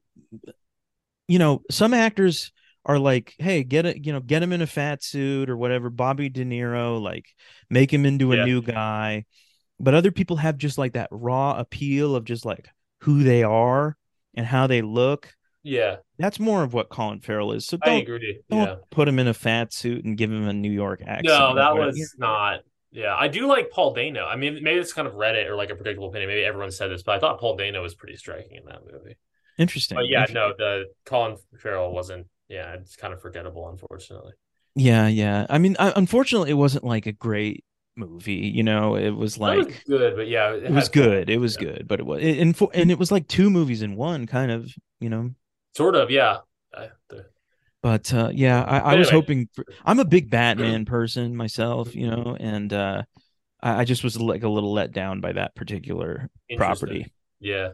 you 1.27 1.39
know, 1.39 1.61
some 1.71 1.93
actors 1.93 2.51
are 2.85 2.99
like, 2.99 3.33
hey, 3.39 3.63
get 3.63 3.85
it, 3.85 4.05
you 4.05 4.13
know, 4.13 4.19
get 4.19 4.43
him 4.43 4.53
in 4.53 4.61
a 4.61 4.67
fat 4.67 5.03
suit 5.03 5.49
or 5.49 5.57
whatever. 5.57 5.89
Bobby 5.89 6.29
De 6.29 6.45
Niro, 6.45 7.01
like, 7.01 7.25
make 7.67 7.91
him 7.91 8.05
into 8.05 8.31
a 8.31 8.37
Yeah. 8.37 8.45
new 8.45 8.61
guy. 8.61 9.25
But 9.79 9.95
other 9.95 10.11
people 10.11 10.37
have 10.37 10.57
just 10.57 10.77
like 10.77 10.93
that 10.93 11.09
raw 11.11 11.57
appeal 11.57 12.15
of 12.15 12.25
just 12.25 12.45
like 12.45 12.69
who 13.05 13.23
they 13.23 13.43
are 13.43 13.95
and 14.35 14.45
how 14.45 14.67
they 14.67 14.81
look. 14.81 15.33
Yeah, 15.63 15.95
That's 16.19 16.39
more 16.39 16.63
of 16.63 16.73
what 16.75 16.89
Colin 16.89 17.21
Farrell 17.21 17.51
is. 17.51 17.65
So 17.65 17.77
I 17.81 17.85
don't 17.89 18.01
agree. 18.01 18.41
don't 18.51 18.61
Yeah. 18.67 18.75
put 18.91 19.07
him 19.07 19.17
in 19.17 19.27
a 19.27 19.33
fat 19.33 19.73
suit 19.73 20.05
and 20.05 20.15
give 20.15 20.31
him 20.31 20.47
a 20.47 20.53
New 20.53 20.71
York 20.71 21.01
accent. 21.01 21.25
No, 21.25 21.55
that 21.55 21.75
was 21.75 22.15
not. 22.19 22.59
Yeah, 22.91 23.15
I 23.15 23.27
do 23.29 23.47
like 23.47 23.71
Paul 23.71 23.93
Dano. 23.93 24.25
I 24.25 24.35
mean, 24.35 24.59
maybe 24.61 24.79
it's 24.79 24.93
kind 24.93 25.07
of 25.07 25.15
Reddit 25.15 25.47
or 25.47 25.55
like 25.55 25.71
a 25.71 25.75
predictable 25.75 26.09
opinion. 26.09 26.29
Maybe 26.29 26.43
everyone 26.45 26.69
said 26.71 26.91
this, 26.91 27.01
but 27.03 27.15
I 27.15 27.19
thought 27.19 27.39
Paul 27.39 27.55
Dano 27.57 27.81
was 27.81 27.95
pretty 27.95 28.15
striking 28.15 28.57
in 28.57 28.65
that 28.65 28.81
movie. 28.89 29.15
interesting. 29.57 29.95
But 29.95 30.07
yeah, 30.07 30.19
Interesting. 30.21 30.35
no, 30.35 30.53
the 30.57 30.85
Colin 31.05 31.37
Farrell 31.59 31.91
wasn't. 31.91 32.27
Yeah, 32.47 32.73
it's 32.73 32.95
kind 32.95 33.13
of 33.13 33.21
forgettable, 33.21 33.67
unfortunately. 33.69 34.33
Yeah, 34.75 35.07
yeah. 35.07 35.47
I 35.49 35.57
mean, 35.57 35.75
I, 35.79 35.93
unfortunately, 35.95 36.51
it 36.51 36.55
wasn't 36.55 36.83
like 36.83 37.05
a 37.07 37.11
great 37.11 37.63
movie. 37.95 38.33
You 38.33 38.63
know, 38.63 38.95
it 38.95 39.11
was 39.11 39.37
like 39.37 39.67
was 39.67 39.75
good, 39.87 40.15
but 40.15 40.27
yeah, 40.27 40.53
it 40.53 40.71
was 40.71 40.85
had- 40.85 40.93
good. 40.93 41.29
It 41.29 41.37
was 41.37 41.55
yeah. 41.59 41.67
good, 41.67 41.87
but 41.87 41.99
it 41.99 42.05
was 42.05 42.23
and 42.23 42.55
for, 42.55 42.69
and 42.73 42.91
it 42.91 42.99
was 42.99 43.11
like 43.11 43.27
two 43.27 43.49
movies 43.49 43.81
in 43.81 43.95
one, 43.95 44.27
kind 44.27 44.51
of. 44.51 44.71
You 44.99 45.09
know, 45.09 45.31
Sort 45.75 45.95
of, 45.95 46.09
yeah. 46.09 46.37
The- 47.09 47.25
but 47.83 48.11
uh, 48.13 48.31
yeah, 48.33 48.63
I, 48.63 48.79
I 48.79 48.95
was 48.95 49.09
Anyway. 49.09 49.21
hoping. 49.21 49.49
For, 49.53 49.65
I'm 49.85 49.99
a 49.99 50.05
big 50.05 50.29
Batman 50.31 50.85
person 50.97 51.35
myself, 51.35 51.95
you 51.95 52.09
know, 52.09 52.35
and 52.39 52.73
uh, 52.73 53.03
I, 53.61 53.81
I 53.81 53.83
just 53.85 54.03
was 54.03 54.19
like 54.19 54.43
a 54.43 54.49
little 54.49 54.73
let 54.73 54.91
down 54.91 55.21
by 55.21 55.33
that 55.33 55.53
particular 55.53 56.29
property. 56.57 57.11
Yeah. 57.39 57.69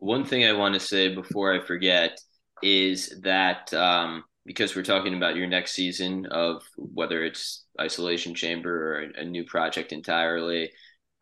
One 0.00 0.24
thing 0.24 0.44
I 0.44 0.52
want 0.52 0.74
to 0.74 0.80
say 0.80 1.14
before 1.14 1.54
I 1.54 1.60
forget 1.64 2.20
is 2.62 3.20
that 3.22 3.72
um, 3.72 4.24
because 4.48 4.74
we're 4.74 4.82
talking 4.82 5.14
about 5.14 5.36
your 5.36 5.46
next 5.46 5.72
season 5.72 6.24
of 6.30 6.62
whether 6.78 7.22
it's 7.22 7.66
Isolation 7.78 8.34
Chamber 8.34 8.94
or 8.94 9.00
a, 9.20 9.22
new 9.22 9.44
project 9.44 9.92
entirely, 9.92 10.72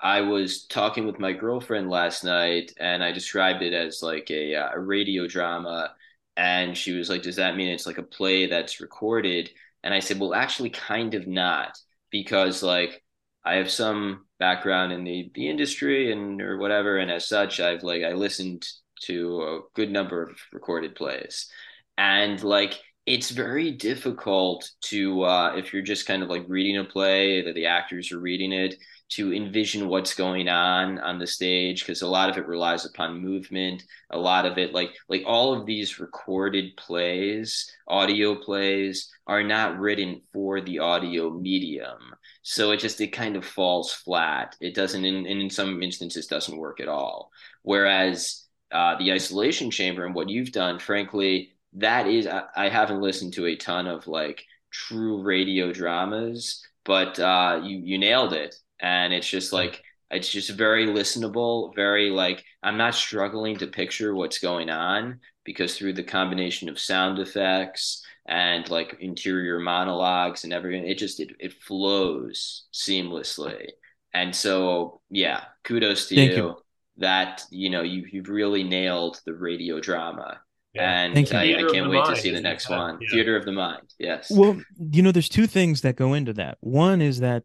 I 0.01 0.21
was 0.21 0.65
talking 0.67 1.07
with 1.07 1.19
my 1.19 1.33
girlfriend 1.33 1.91
last 1.91 2.23
night 2.23 2.71
and 2.79 3.03
I 3.03 3.11
described 3.11 3.63
it 3.63 3.73
as 3.73 4.01
like 4.01 4.31
a, 4.31 4.55
uh, 4.55 4.69
a 4.75 4.79
radio 4.79 5.27
drama. 5.27 5.93
And 6.37 6.79
she 6.79 6.93
was 6.93 7.11
like, 7.11 7.23
Does 7.23 7.35
that 7.35 7.57
mean 7.57 7.67
it's 7.67 7.85
like 7.87 7.99
a 7.99 8.05
play 8.05 8.47
that's 8.47 8.81
recorded? 8.81 9.51
And 9.83 9.93
I 9.93 9.99
said, 9.99 10.21
Well, 10.21 10.33
actually, 10.33 10.71
kind 10.71 11.15
of 11.15 11.27
not, 11.27 11.77
because 12.13 12.63
like 12.63 13.03
I 13.45 13.57
have 13.57 13.73
some 13.73 14.27
background 14.39 14.93
in 14.93 15.03
the, 15.03 15.33
the 15.35 15.51
industry 15.51 16.13
and 16.13 16.41
or 16.41 16.59
whatever. 16.59 16.99
And 16.99 17.11
as 17.11 17.27
such, 17.27 17.59
I've 17.59 17.83
like, 17.83 18.05
I 18.05 18.13
listened 18.13 18.65
to 19.07 19.43
a 19.43 19.61
good 19.75 19.91
number 19.91 20.23
of 20.23 20.39
recorded 20.53 20.95
plays. 20.95 21.51
And 21.99 22.41
like, 22.45 22.79
it's 23.07 23.31
very 23.31 23.71
difficult 23.71 24.69
to, 24.83 25.23
uh, 25.23 25.55
if 25.57 25.73
you're 25.73 25.83
just 25.83 26.07
kind 26.07 26.23
of 26.23 26.29
like 26.29 26.45
reading 26.49 26.79
a 26.79 26.85
play 26.85 27.43
that 27.43 27.55
the 27.55 27.67
actors 27.67 28.11
are 28.13 28.19
reading 28.19 28.53
it, 28.53 28.75
to 29.09 29.33
envision 29.33 29.89
what's 29.89 30.15
going 30.15 30.49
on 30.49 30.99
on 30.99 31.19
the 31.19 31.27
stage 31.27 31.81
because 31.83 32.03
a 32.03 32.09
lot 32.09 32.29
of 32.29 32.37
it 32.37 32.47
relies 32.47 32.85
upon 32.85 33.23
movement. 33.23 33.85
A 34.11 34.19
lot 34.19 34.47
of 34.47 34.59
it 34.59 34.73
like 34.73 34.91
like 35.09 35.23
all 35.27 35.55
of 35.55 35.65
these 35.65 36.01
recorded 36.01 36.77
plays 36.77 37.71
audio 37.87 38.35
plays 38.35 39.09
are 39.27 39.45
not 39.45 39.79
written 39.79 40.23
for 40.33 40.61
the 40.61 40.81
audio 40.81 41.31
medium. 41.31 41.99
So 42.43 42.73
it 42.73 42.79
just 42.79 43.01
it 43.01 43.09
kind 43.09 43.37
of 43.37 43.45
falls 43.45 43.93
flat. 43.93 44.57
It 44.61 44.75
doesn't 44.75 45.05
in, 45.05 45.27
and 45.27 45.41
in 45.41 45.51
some 45.51 45.83
instances 45.83 46.27
doesn't 46.27 46.59
work 46.59 46.81
at 46.81 46.89
all. 46.89 47.31
Whereas 47.63 48.45
uh, 48.73 48.97
the 48.99 49.13
isolation 49.13 49.71
chamber 49.71 50.05
and 50.05 50.15
what 50.15 50.29
you've 50.29 50.51
done 50.51 50.81
frankly 50.81 51.53
that 51.77 52.07
is 52.07 52.27
I, 52.27 52.45
I 52.57 52.69
haven't 52.69 53.01
listened 53.01 53.35
to 53.35 53.47
a 53.47 53.57
ton 53.57 53.87
of 53.87 54.07
like 54.07 54.45
true 54.71 55.23
radio 55.23 55.73
dramas 55.73 56.63
but 56.87 57.19
uh, 57.19 57.61
you 57.63 57.79
you 57.79 57.99
nailed 57.99 58.33
it. 58.33 58.55
And 58.81 59.13
it's 59.13 59.29
just 59.29 59.53
like 59.53 59.83
it's 60.11 60.31
just 60.31 60.51
very 60.51 60.87
listenable 60.87 61.75
very 61.75 62.11
like 62.11 62.45
i'm 62.63 62.77
not 62.77 62.95
struggling 62.95 63.57
to 63.57 63.67
picture 63.67 64.15
what's 64.15 64.39
going 64.39 64.71
on 64.71 65.19
because 65.45 65.77
through 65.77 65.93
the 65.93 66.03
combination 66.05 66.69
of 66.69 66.79
sound 66.79 67.19
effects 67.19 68.05
and 68.29 68.69
like 68.71 68.97
interior 69.01 69.59
monologues 69.59 70.45
and 70.45 70.53
everything 70.53 70.87
it 70.87 70.97
just 70.97 71.19
it, 71.19 71.31
it 71.41 71.53
flows 71.55 72.67
seamlessly. 72.73 73.67
And 74.15 74.35
so 74.35 75.01
yeah 75.11 75.45
kudos 75.65 76.07
to 76.09 76.15
you, 76.15 76.37
you. 76.37 76.57
that 76.99 77.43
you 77.51 77.71
know 77.71 77.83
you, 77.83 78.07
you've 78.13 78.29
really 78.29 78.63
nailed 78.63 79.21
the 79.27 79.35
radio 79.35 79.81
drama 79.81 80.41
Yeah. 80.77 81.01
and 81.05 81.15
Thank 81.15 81.33
you. 81.33 81.39
I, 81.39 81.43
I 81.67 81.73
can't 81.73 81.85
the 81.85 81.91
wait 81.91 82.05
to 82.07 82.17
see 82.17 82.31
the 82.31 82.41
next 82.41 82.67
said. 82.69 82.77
one 82.77 82.99
Yeah. 83.01 83.09
theater 83.11 83.37
of 83.37 83.45
the 83.45 83.53
mind 83.53 83.83
yes 83.99 84.31
Well, 84.31 84.61
you 84.79 85.03
know, 85.03 85.13
there's 85.13 85.29
two 85.29 85.47
things 85.47 85.81
that 85.83 85.97
go 85.97 86.15
into 86.15 86.33
that. 86.35 86.59
One 86.61 87.01
is 87.03 87.21
that 87.21 87.43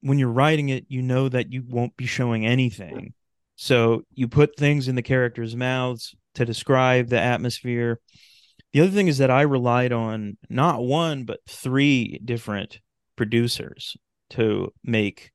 when 0.00 0.18
you're 0.18 0.30
writing 0.30 0.68
it, 0.68 0.84
you 0.88 1.02
know 1.02 1.28
that 1.28 1.52
you 1.52 1.62
won't 1.66 1.96
be 1.96 2.06
showing 2.06 2.44
anything. 2.46 3.14
So 3.56 4.02
you 4.12 4.28
put 4.28 4.56
things 4.58 4.88
in 4.88 4.96
the 4.96 5.02
characters' 5.02 5.56
mouths 5.56 6.14
to 6.34 6.44
describe 6.44 7.08
the 7.08 7.20
atmosphere. 7.20 8.00
The 8.72 8.80
other 8.80 8.90
thing 8.90 9.06
is 9.08 9.18
that 9.18 9.30
I 9.30 9.42
relied 9.42 9.92
on 9.92 10.36
not 10.50 10.82
one, 10.82 11.24
but 11.24 11.38
three 11.48 12.20
different 12.24 12.80
producers 13.16 13.96
to 14.30 14.72
make 14.82 15.30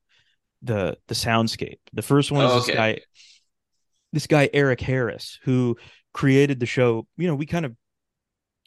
the 0.62 0.98
the 1.08 1.16
soundscape. 1.16 1.80
The 1.94 2.02
first 2.02 2.32
one 2.32 2.46
is 2.46 2.52
Oh, 2.52 2.56
this 2.60 2.64
okay. 2.70 2.74
guy, 2.76 3.00
this 4.12 4.28
guy 4.28 4.50
Eric 4.54 4.82
Harris, 4.82 5.40
who 5.44 5.78
created 6.14 6.60
the 6.60 6.66
show. 6.66 7.08
You 7.18 7.28
know, 7.28 7.36
we 7.36 7.46
kind 7.46 7.66
of 7.66 7.76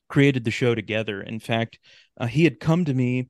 created 0.09 0.45
the 0.45 0.51
show 0.51 0.75
together. 0.75 1.21
In 1.21 1.41
fact, 1.41 1.79
uh, 2.21 2.27
he 2.27 2.45
had 2.45 2.61
come 2.61 2.85
to 2.85 2.95
me 2.95 3.29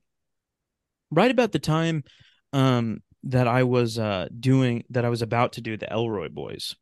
right 1.11 1.31
about 1.31 1.51
the 1.51 1.59
time 1.59 2.03
um, 2.51 3.01
that 3.23 3.47
I 3.47 3.63
was 3.63 3.97
uh, 3.97 4.27
doing 4.37 4.83
that 4.89 5.05
I 5.05 5.09
was 5.09 5.21
about 5.21 5.53
to 5.53 5.61
do 5.61 5.77
the 5.77 5.91
Elroy 5.91 6.29
Boys, 6.29 6.75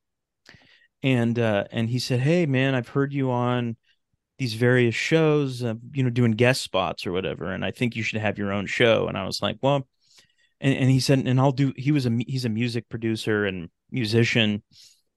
and 1.03 1.37
uh, 1.37 1.65
and 1.71 1.89
he 1.89 1.99
said, 1.99 2.19
"Hey, 2.19 2.45
man, 2.45 2.75
I've 2.75 2.89
heard 2.89 3.13
you 3.13 3.31
on." 3.31 3.77
these 4.41 4.55
various 4.55 4.95
shows 4.95 5.61
you 5.61 6.01
know 6.03 6.09
doing 6.09 6.31
guest 6.31 6.63
spots 6.63 7.05
or 7.05 7.11
whatever 7.11 7.53
and 7.53 7.63
i 7.63 7.69
think 7.69 7.95
you 7.95 8.01
should 8.01 8.19
have 8.19 8.39
your 8.39 8.51
own 8.51 8.65
show 8.65 9.05
and 9.05 9.15
i 9.15 9.23
was 9.23 9.39
like 9.39 9.55
well 9.61 9.87
and, 10.59 10.73
and 10.73 10.89
he 10.89 10.99
said 10.99 11.19
and 11.19 11.39
i'll 11.39 11.51
do 11.51 11.71
he 11.75 11.91
was 11.91 12.07
a 12.07 12.19
he's 12.25 12.43
a 12.43 12.49
music 12.49 12.89
producer 12.89 13.45
and 13.45 13.69
musician 13.91 14.63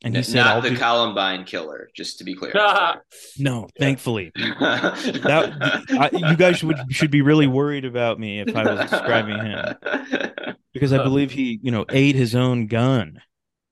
and 0.02 0.14
he 0.14 0.18
N- 0.18 0.24
said 0.24 0.36
not 0.40 0.62
the 0.62 0.70
do 0.70 0.76
Columbine 0.76 1.44
killer, 1.44 1.88
just 1.94 2.18
to 2.18 2.24
be 2.24 2.34
clear. 2.34 2.52
no 3.38 3.68
thankfully 3.78 4.32
that 4.34 5.22
that 5.22 5.84
I, 5.90 6.30
you 6.30 6.36
guys 6.36 6.62
would 6.64 6.76
should 6.90 7.10
be 7.10 7.22
really 7.22 7.46
worried 7.46 7.84
about 7.84 8.18
me 8.18 8.40
if 8.40 8.54
i 8.56 8.64
was 8.74 8.90
describing 8.90 9.38
him 9.38 9.74
because 10.72 10.92
i 10.92 11.02
believe 11.02 11.30
he 11.30 11.58
you 11.62 11.70
know 11.70 11.84
ate 11.90 12.14
his 12.16 12.34
own 12.34 12.66
gun 12.66 13.20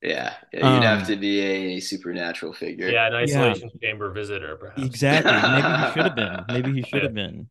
Yeah, 0.02 0.34
yeah 0.52 0.58
you'd 0.60 0.64
Um, 0.64 0.82
have 0.82 1.06
to 1.08 1.16
be 1.16 1.40
a, 1.40 1.80
supernatural 1.80 2.52
figure. 2.52 2.88
yeah, 2.88 3.06
an 3.06 3.14
isolation 3.14 3.70
chamber 3.82 4.10
visitor, 4.10 4.56
perhaps. 4.56 4.82
exactly 4.82 5.32
maybe 5.32 5.68
he 5.78 5.92
should 5.94 6.04
have 6.04 6.16
been 6.16 6.44
maybe 6.48 6.72
he 6.72 6.82
should 6.82 7.02
have 7.04 7.14
been 7.14 7.48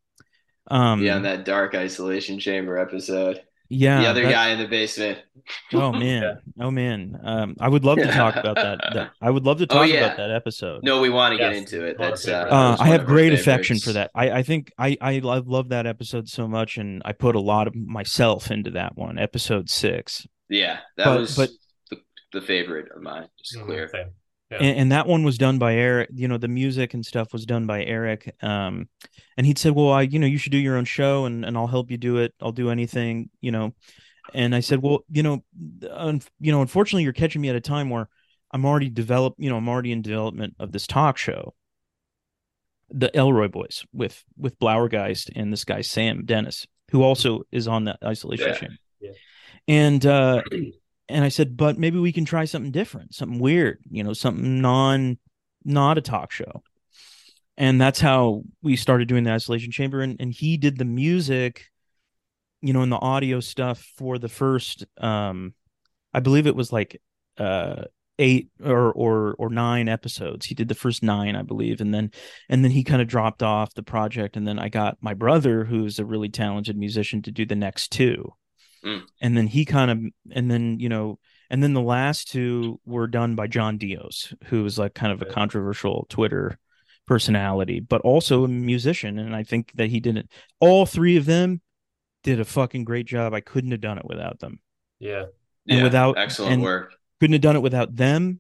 um 0.68 1.00
Be 1.00 1.10
on 1.10 1.24
that 1.24 1.46
dark 1.46 1.76
isolation 1.76 2.40
chamber 2.40 2.78
episode. 2.78 3.42
Yeah 3.72 4.02
the 4.02 4.08
other 4.10 4.22
that- 4.24 4.32
guy 4.32 4.50
in 4.50 4.60
the 4.60 4.68
basement. 4.68 5.20
Oh 5.74 5.92
man, 5.92 6.38
oh 6.60 6.70
man. 6.70 7.20
Um, 7.24 7.56
I 7.60 7.68
would 7.68 7.84
love 7.84 7.98
to 7.98 8.06
talk 8.12 8.36
about 8.36 8.56
that. 8.58 8.80
that- 8.94 9.12
I 9.22 9.30
would 9.30 9.44
love 9.44 9.58
to 9.58 9.64
Oh, 9.64 9.68
talk 9.80 9.88
yeah. 9.90 10.06
about 10.06 10.18
that 10.18 10.30
episode. 10.32 10.84
No, 10.84 11.02
we 11.02 11.10
want 11.10 11.32
to 11.34 11.38
get 11.38 11.54
into 11.54 11.84
it. 11.84 11.98
That's 11.98 12.28
uh, 12.28 12.48
uh, 12.50 12.78
I 12.80 12.88
have 12.90 13.02
of 13.02 13.08
our 13.08 13.14
great 13.14 13.34
affection 13.34 13.80
for 13.80 13.94
that. 13.94 14.12
I, 14.14 14.30
I 14.32 14.44
think 14.44 14.72
I, 14.78 14.98
I 15.02 15.20
love, 15.20 15.48
love 15.48 15.70
that 15.70 15.88
episode 15.88 16.30
so 16.30 16.48
much, 16.48 16.78
and 16.78 17.02
I 17.06 17.14
put 17.14 17.36
a 17.36 17.40
lot 17.40 17.68
of 17.68 17.76
myself 17.76 18.52
into 18.52 18.70
that 18.72 18.96
one, 18.98 19.18
episode 19.18 19.70
six. 19.70 20.28
Yeah, 20.50 20.80
that 20.98 21.06
But- 21.06 21.20
was 21.20 21.36
but- 21.36 21.50
the, 21.90 21.98
the 22.34 22.42
favorite 22.42 22.90
of 22.96 23.02
mine. 23.02 23.28
Just 23.40 23.56
Mhm, 23.62 23.66
clear. 23.66 23.90
Yeah. 24.52 24.58
And, 24.58 24.78
and 24.78 24.92
that 24.92 25.08
one 25.08 25.24
was 25.24 25.38
done 25.38 25.58
by 25.58 25.76
Eric. 25.76 26.10
You 26.14 26.28
know, 26.28 26.38
the 26.38 26.48
music 26.48 26.94
and 26.94 27.06
stuff 27.06 27.32
was 27.32 27.46
done 27.46 27.66
by 27.66 27.84
Eric. 27.84 28.36
Um, 28.42 28.90
and 29.38 29.48
he'd 29.48 29.58
said, 29.58 29.74
"Well, 29.74 29.90
I, 29.90 30.02
you 30.02 30.20
know, 30.20 30.28
you 30.28 30.38
should 30.38 30.52
do 30.52 30.58
your 30.58 30.78
own 30.78 30.86
show, 30.86 31.26
and 31.26 31.46
and 31.46 31.58
I'll 31.58 31.68
help 31.68 31.90
you 31.90 31.98
do 31.98 32.18
it. 32.18 32.34
I'll 32.42 32.52
do 32.52 32.70
anything, 32.70 33.30
you 33.40 33.52
know." 33.52 33.74
And 34.34 34.54
I 34.54 34.60
said, 34.60 34.82
"Well, 34.82 35.06
you 35.10 35.24
know, 35.24 35.44
un- 35.90 36.22
you 36.40 36.52
know, 36.52 36.62
unfortunately, 36.62 37.04
you're 37.04 37.14
catching 37.14 37.42
me 37.42 37.50
at 37.50 37.56
a 37.56 37.62
time 37.62 37.90
where 37.90 38.10
I'm 38.52 38.66
already 38.66 38.90
developed. 38.90 39.40
You 39.40 39.50
know, 39.50 39.58
I'm 39.58 39.70
already 39.70 39.92
in 39.94 40.02
development 40.02 40.56
of 40.60 40.72
this 40.74 40.86
talk 40.86 41.18
show, 41.18 41.54
the 42.90 43.16
Elroy 43.18 43.48
Boys 43.48 43.86
with 43.94 44.24
with 44.38 44.60
Blauergeist 44.60 45.32
and 45.36 45.52
this 45.52 45.64
guy 45.64 45.82
Sam 45.82 46.26
Dennis, 46.26 46.68
who 46.92 47.04
also 47.04 47.44
is 47.52 47.68
on 47.68 47.86
the 47.86 47.98
Isolation 48.04 48.48
Yeah. 48.48 48.56
Chamber. 48.56 48.76
Yeah. 49.00 49.12
And 49.68 50.06
uh, 50.06 50.42
and 51.12 51.24
I 51.24 51.30
said, 51.30 51.58
but 51.58 51.78
maybe 51.78 52.00
we 52.00 52.12
can 52.12 52.26
try 52.26 52.46
something 52.46 52.72
different, 52.72 53.14
something 53.14 53.40
weird, 53.40 53.80
you 53.90 54.04
know, 54.04 54.14
something 54.14 54.62
non, 54.62 55.18
not 55.64 55.98
a 55.98 56.02
talk 56.02 56.32
show. 56.32 56.64
And 57.58 57.80
that's 57.80 58.00
how 58.00 58.44
we 58.62 58.76
started 58.76 59.08
doing 59.08 59.24
the 59.24 59.32
Isolation 59.32 59.72
Chamber. 59.72 60.02
And, 60.02 60.18
and 60.20 60.34
he 60.34 60.58
did 60.58 60.78
the 60.78 60.86
music 60.86 61.66
you 62.62 62.74
know, 62.74 62.84
in 62.84 62.90
the 62.90 62.98
audio 62.98 63.40
stuff 63.40 63.92
for 63.98 64.18
the 64.20 64.30
first, 64.30 64.86
um, 65.00 65.54
I 66.14 66.20
believe 66.20 66.48
it 66.48 66.56
was 66.56 66.72
like 66.72 67.02
uh 67.38 67.84
eight 68.20 68.50
or 68.64 68.92
or 68.92 69.36
or 69.40 69.50
nine 69.50 69.88
episodes. 69.88 70.46
He 70.46 70.54
did 70.54 70.68
the 70.68 70.76
first 70.76 71.02
nine, 71.02 71.36
I 71.36 71.42
believe, 71.42 71.82
and 71.82 71.94
then 71.94 72.12
and 72.50 72.64
then 72.64 72.72
he 72.72 72.84
kind 72.84 73.02
of 73.02 73.08
dropped 73.08 73.42
off 73.42 73.74
the 73.74 73.84
project. 73.84 74.38
And 74.38 74.48
then 74.48 74.60
I 74.60 74.70
got 74.70 74.98
my 75.02 75.14
brother, 75.14 75.66
who's 75.66 75.98
a 75.98 76.06
really 76.06 76.30
talented 76.30 76.78
musician, 76.78 77.22
to 77.24 77.32
do 77.32 77.46
the 77.46 77.56
next 77.56 77.92
two. 77.92 78.34
Mm. 78.86 79.04
And 79.22 79.38
then 79.38 79.48
he 79.48 79.66
kind 79.66 79.92
of 79.92 80.00
and 80.36 80.50
then 80.50 80.80
you 80.80 80.90
know 80.90 81.20
and 81.50 81.62
then 81.62 81.74
the 81.74 81.82
last 81.82 82.32
two 82.32 82.80
were 82.86 83.08
done 83.08 83.36
by 83.36 83.48
John 83.48 83.78
Dios, 83.78 84.34
who 84.46 84.66
is 84.66 84.80
like 84.80 84.94
kind 84.94 85.12
of 85.14 85.22
a 85.22 85.26
controversial 85.26 86.06
Twitter 86.10 86.58
personality, 87.08 87.80
but 87.80 88.02
also 88.02 88.44
a 88.44 88.48
musician. 88.48 89.20
And 89.20 89.36
I 89.36 89.44
think 89.44 89.72
that 89.76 89.90
he 89.90 90.00
did 90.00 90.18
it. 90.18 90.30
All 90.60 90.86
three 90.86 91.18
of 91.18 91.26
them 91.26 91.62
did 92.24 92.40
a 92.40 92.46
fucking 92.46 92.86
great 92.86 93.06
job. 93.06 93.34
I 93.34 93.42
couldn't 93.42 93.72
have 93.72 93.82
done 93.82 93.98
it 93.98 94.06
without 94.06 94.40
them. 94.40 94.60
Yeah. 95.00 95.26
And 95.68 95.80
Yeah, 95.80 95.84
without- 95.84 96.18
excellent 96.18 96.54
and- 96.54 96.64
work. 96.64 96.94
Couldn't 97.20 97.34
have 97.34 97.42
done 97.42 97.56
it 97.56 97.62
without 97.62 97.96
them. 97.96 98.40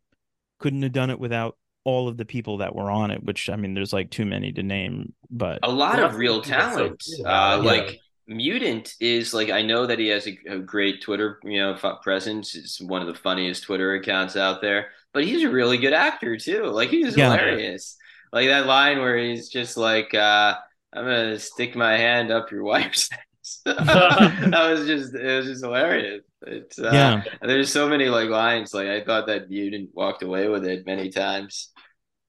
Couldn't 0.59 0.81
have 0.81 0.91
done 0.91 1.09
it 1.11 1.19
without 1.19 1.55
all 1.83 2.07
of 2.07 2.17
the 2.17 2.25
people 2.25 2.57
that 2.59 2.73
were 2.75 2.89
on 2.89 3.11
it, 3.11 3.23
which 3.23 3.49
I 3.49 3.55
mean, 3.57 3.73
there's 3.73 3.91
like 3.93 4.09
too 4.09 4.25
many 4.25 4.51
to 4.53 4.63
name, 4.63 5.13
but 5.29 5.59
A 5.63 5.71
lot 5.71 5.97
Well, 5.97 6.05
of 6.05 6.15
real 6.15 6.35
what 6.37 6.45
people 6.45 6.59
are 6.59 6.71
so 6.71 6.77
talent. 6.77 7.03
cool 7.17 7.25
uh, 7.25 7.29
about 7.29 7.59
it. 7.59 7.63
like 7.65 7.99
Mutant 8.28 8.93
is 8.99 9.34
like 9.34 9.49
I 9.49 9.61
know 9.61 9.86
that 9.88 9.99
he 9.99 10.07
has 10.09 10.28
a, 10.28 10.38
a 10.47 10.59
great 10.59 11.01
Twitter, 11.01 11.39
you 11.43 11.59
know, 11.59 11.76
presence. 12.01 12.55
It's 12.55 12.80
one 12.80 13.01
of 13.01 13.07
the 13.07 13.13
funniest 13.19 13.63
Twitter 13.63 13.95
accounts 13.95 14.36
out 14.36 14.61
there. 14.61 14.89
But 15.13 15.26
he's 15.26 15.43
a 15.43 15.49
really 15.49 15.78
good 15.78 15.93
actor 15.93 16.38
too. 16.38 16.65
Like 16.65 16.89
he's 16.89 17.17
Yeah. 17.17 17.32
hilarious. 17.32 17.97
Like 18.32 18.47
that 18.47 18.65
line 18.65 18.99
where 18.99 19.17
he's 19.17 19.49
just 19.49 19.76
like, 19.76 20.13
uh, 20.13 20.55
"I'm 20.93 21.03
gonna 21.03 21.39
stick 21.39 21.76
my 21.76 21.97
hand 21.97 22.32
up 22.32 22.51
your 22.51 22.63
wife's 22.63 23.09
ass." 23.11 23.61
that 23.65 24.67
was 24.69 24.88
just 24.88 25.13
it 25.13 25.38
was 25.38 25.45
just 25.47 25.63
hilarious. 25.63 26.24
It's 26.47 26.80
uh, 26.80 26.91
yeah. 26.93 27.24
There's 27.41 27.72
so 27.72 27.89
many 27.89 28.05
like 28.05 28.30
lines. 28.30 28.74
Like 28.74 28.88
I 28.88 29.03
thought 29.03 29.28
that 29.28 29.49
Mutant 29.49 29.89
walked 29.93 30.24
away 30.24 30.47
with 30.47 30.65
it 30.65 30.86
many 30.86 31.09
times. 31.09 31.69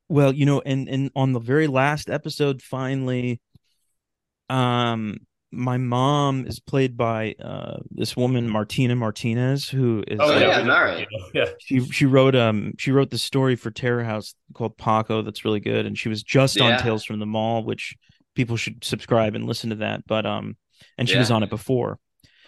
Well, 0.09 0.32
you 0.34 0.45
know, 0.47 0.61
and 0.66 0.88
and 0.88 1.11
on 1.14 1.32
the 1.32 1.38
very 1.40 1.68
last 1.68 2.11
episode, 2.11 2.61
finally, 2.62 3.40
um, 4.51 5.18
my 5.53 5.76
mom 5.76 6.46
is 6.46 6.59
played 6.61 6.96
by 6.96 7.34
uh 7.42 7.76
this 7.90 8.16
woman 8.16 8.48
Martina 8.48 8.96
Martinez, 8.96 9.68
who 9.68 10.03
is 10.09 10.18
Oh, 10.20 10.36
yeah, 10.38 10.96
we- 10.96 11.07
Yeah. 11.34 11.50
she 11.61 11.80
she 11.90 12.07
wrote 12.07 12.34
um 12.34 12.72
she 12.78 12.90
wrote 12.90 13.11
the 13.11 13.18
story 13.18 13.55
for 13.57 13.70
Terror 13.70 14.03
House 14.05 14.34
called 14.55 14.76
Paco 14.78 15.22
that's 15.22 15.44
really 15.44 15.61
good, 15.61 15.86
and 15.86 15.96
she 15.98 16.09
was 16.09 16.22
just 16.22 16.61
on 16.61 16.78
Tales 16.80 17.05
from 17.05 17.18
the 17.18 17.26
Mall, 17.26 17.62
which 17.64 17.94
people 18.34 18.57
should 18.57 18.82
subscribe 18.82 19.34
and 19.34 19.46
listen 19.46 19.70
to 19.70 19.76
that. 19.76 20.07
But 20.07 20.24
um, 20.26 20.57
and 20.98 21.09
she 21.09 21.14
Yeah. 21.14 21.20
was 21.20 21.30
on 21.30 21.42
it 21.42 21.50
before. 21.50 21.98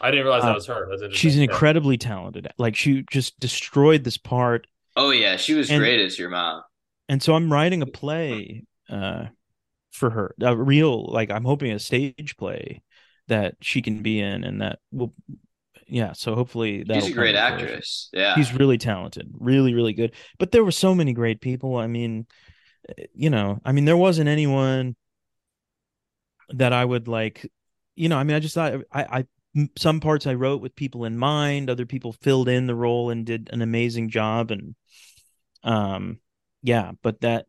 I 0.01 0.11
didn't 0.11 0.25
realize 0.27 0.43
Uh, 0.43 0.47
that 0.47 0.55
was 0.57 0.67
her. 0.67 0.89
That's. 0.99 1.17
She's 1.17 1.37
an 1.37 1.43
Yeah. 1.43 1.51
incredibly 1.51 1.97
talented. 1.99 2.49
Like 2.59 2.75
she 2.77 3.05
just 3.11 3.39
destroyed 3.39 4.05
this 4.05 4.17
part. 4.19 4.67
Oh 4.97 5.11
yeah, 5.11 5.37
she 5.37 5.55
was 5.55 5.71
And- 5.71 5.79
great 5.81 6.01
as 6.01 6.19
your 6.19 6.31
mom. 6.31 6.63
and 7.09 7.23
so 7.23 7.35
I'm 7.35 7.53
writing 7.53 7.83
a 7.83 7.87
play 7.87 8.65
uh 8.89 9.27
for 9.93 10.11
her 10.11 10.35
a 10.43 10.57
real 10.57 11.07
like 11.07 11.31
I'm 11.31 11.45
hoping 11.45 11.71
a 11.71 11.79
stage 11.79 12.35
play 12.37 12.83
that 13.29 13.57
she 13.61 13.83
can 13.83 14.03
be 14.03 14.21
in 14.21 14.45
and 14.45 14.61
that 14.61 14.79
will 14.93 15.15
yeah 15.87 16.13
so 16.13 16.35
hopefully 16.35 16.83
that 16.85 17.03
She's 17.03 17.13
a 17.13 17.15
great 17.15 17.35
actress. 17.35 18.09
Yeah. 18.13 18.35
she's 18.35 18.53
really 18.53 18.79
talented 18.79 19.31
really 19.39 19.75
really 19.75 19.93
good 19.93 20.13
but 20.39 20.51
there 20.53 20.65
were 20.65 20.73
so 20.73 20.95
many 20.95 21.13
great 21.13 21.41
people 21.41 21.77
I 21.77 21.87
mean 21.87 22.27
eh, 22.99 23.07
you 23.15 23.31
know 23.31 23.61
I 23.65 23.73
mean 23.73 23.85
there 23.85 23.97
wasn't 23.97 24.29
anyone 24.29 24.97
that 26.51 26.73
I 26.73 26.85
would 26.85 27.09
like 27.09 27.51
you 27.97 28.09
know 28.09 28.17
I 28.19 28.25
mean 28.25 28.37
I 28.37 28.41
just 28.41 28.55
thought 28.55 28.75
i 28.93 29.03
i 29.05 29.25
some 29.79 30.01
parts 30.01 30.27
I 30.27 30.35
wrote 30.35 30.61
with 30.61 30.75
people 30.75 31.05
in 31.05 31.17
mind 31.17 31.71
other 31.71 31.87
people 31.87 32.13
filled 32.13 32.49
in 32.49 32.67
the 32.67 32.75
role 32.75 33.11
and 33.11 33.25
did 33.25 33.51
an 33.53 33.63
amazing 33.63 34.11
job 34.11 34.51
and 34.51 34.75
um 35.63 36.19
yeah 36.63 36.93
but 37.03 37.21
that 37.21 37.47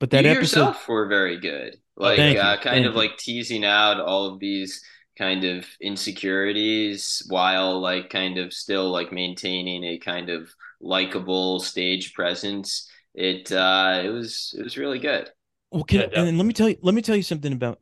but 0.00 0.10
that 0.10 0.26
you 0.26 0.26
episode 0.26 0.70
yourself 0.70 0.88
were 0.88 1.06
very 1.06 1.38
good. 1.40 1.76
Like 1.96 2.16
Thank 2.16 2.42
you, 2.42 2.42
uh, 2.42 2.58
kind 2.60 2.84
thank 2.84 2.86
of 2.86 2.94
you. 2.94 2.94
like 2.94 3.16
teasing 3.18 3.64
out 3.64 4.00
all 4.00 4.26
of 4.26 4.40
these 4.40 4.82
kind 5.16 5.44
of 5.44 5.66
insecurities 5.80 7.24
while 7.28 7.80
like 7.80 8.08
kind 8.10 8.38
of 8.38 8.52
still 8.52 8.90
like 8.90 9.12
maintaining 9.12 9.84
a 9.84 9.98
kind 9.98 10.30
of 10.30 10.48
likable 10.80 11.60
stage 11.60 12.14
presence. 12.14 12.88
It 13.14 13.50
uh 13.52 14.00
it 14.04 14.10
was 14.10 14.54
it 14.58 14.62
was 14.62 14.78
really 14.78 14.98
good. 15.00 15.30
Well, 15.70 15.84
can, 15.84 16.06
Yeah, 16.10 16.14
and 16.14 16.26
then 16.26 16.38
let 16.38 16.46
me 16.46 16.52
tell 16.54 16.68
you, 16.68 16.76
let 16.82 16.94
me 16.94 17.02
tell 17.02 17.16
you 17.16 17.22
something 17.22 17.52
about. 17.52 17.78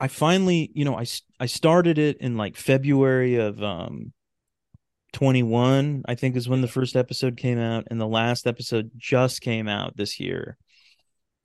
I 0.00 0.08
finally, 0.08 0.70
you 0.74 0.84
know, 0.84 0.96
I 0.96 1.02
s- 1.02 1.22
I 1.40 1.46
started 1.46 1.98
it 1.98 2.18
in 2.18 2.36
like 2.36 2.56
February 2.56 3.36
of 3.36 3.62
um, 3.62 4.12
twenty 5.12 5.42
one. 5.42 6.02
I 6.06 6.14
think 6.14 6.36
is 6.36 6.48
when 6.48 6.62
the 6.62 6.68
first 6.68 6.96
episode 6.96 7.36
came 7.36 7.58
out, 7.58 7.86
and 7.90 8.00
the 8.00 8.06
last 8.08 8.46
episode 8.46 8.90
just 8.96 9.40
came 9.40 9.68
out 9.68 9.96
this 9.96 10.20
year. 10.20 10.58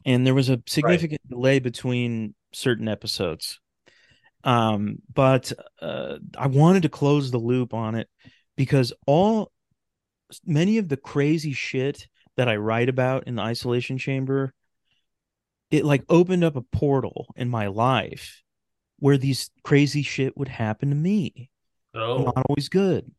And 0.05 0.25
there 0.25 0.35
was 0.35 0.49
a 0.49 0.61
significant 0.67 1.21
delay 1.29 1.59
between 1.59 2.35
certain 2.53 2.87
episodes, 2.87 3.59
um, 4.43 4.97
but 5.11 5.51
uh, 5.81 6.17
I 6.37 6.47
wanted 6.47 6.83
to 6.83 6.89
close 6.89 7.31
the 7.31 7.39
loop 7.39 7.73
on 7.73 7.95
it 7.95 8.07
because 8.55 8.93
all 9.07 9.51
many 10.45 10.77
of 10.77 10.89
the 10.89 10.97
crazy 10.97 11.53
shit 11.53 12.07
that 12.37 12.47
I 12.47 12.55
write 12.57 12.89
about 12.89 13.27
in 13.27 13.35
the 13.35 13.41
isolation 13.41 13.97
chamber 13.97 14.53
it 15.71 15.85
like 15.85 16.03
opened 16.09 16.43
up 16.43 16.55
a 16.55 16.61
portal 16.61 17.27
in 17.35 17.49
my 17.49 17.67
life 17.67 18.43
where 18.99 19.17
these 19.17 19.49
crazy 19.63 20.03
shit 20.03 20.37
would 20.37 20.47
happen 20.47 20.89
to 20.89 20.95
me. 20.95 21.49
Oh, 21.93 22.23
not 22.23 22.45
always 22.47 22.69
good. 22.69 23.11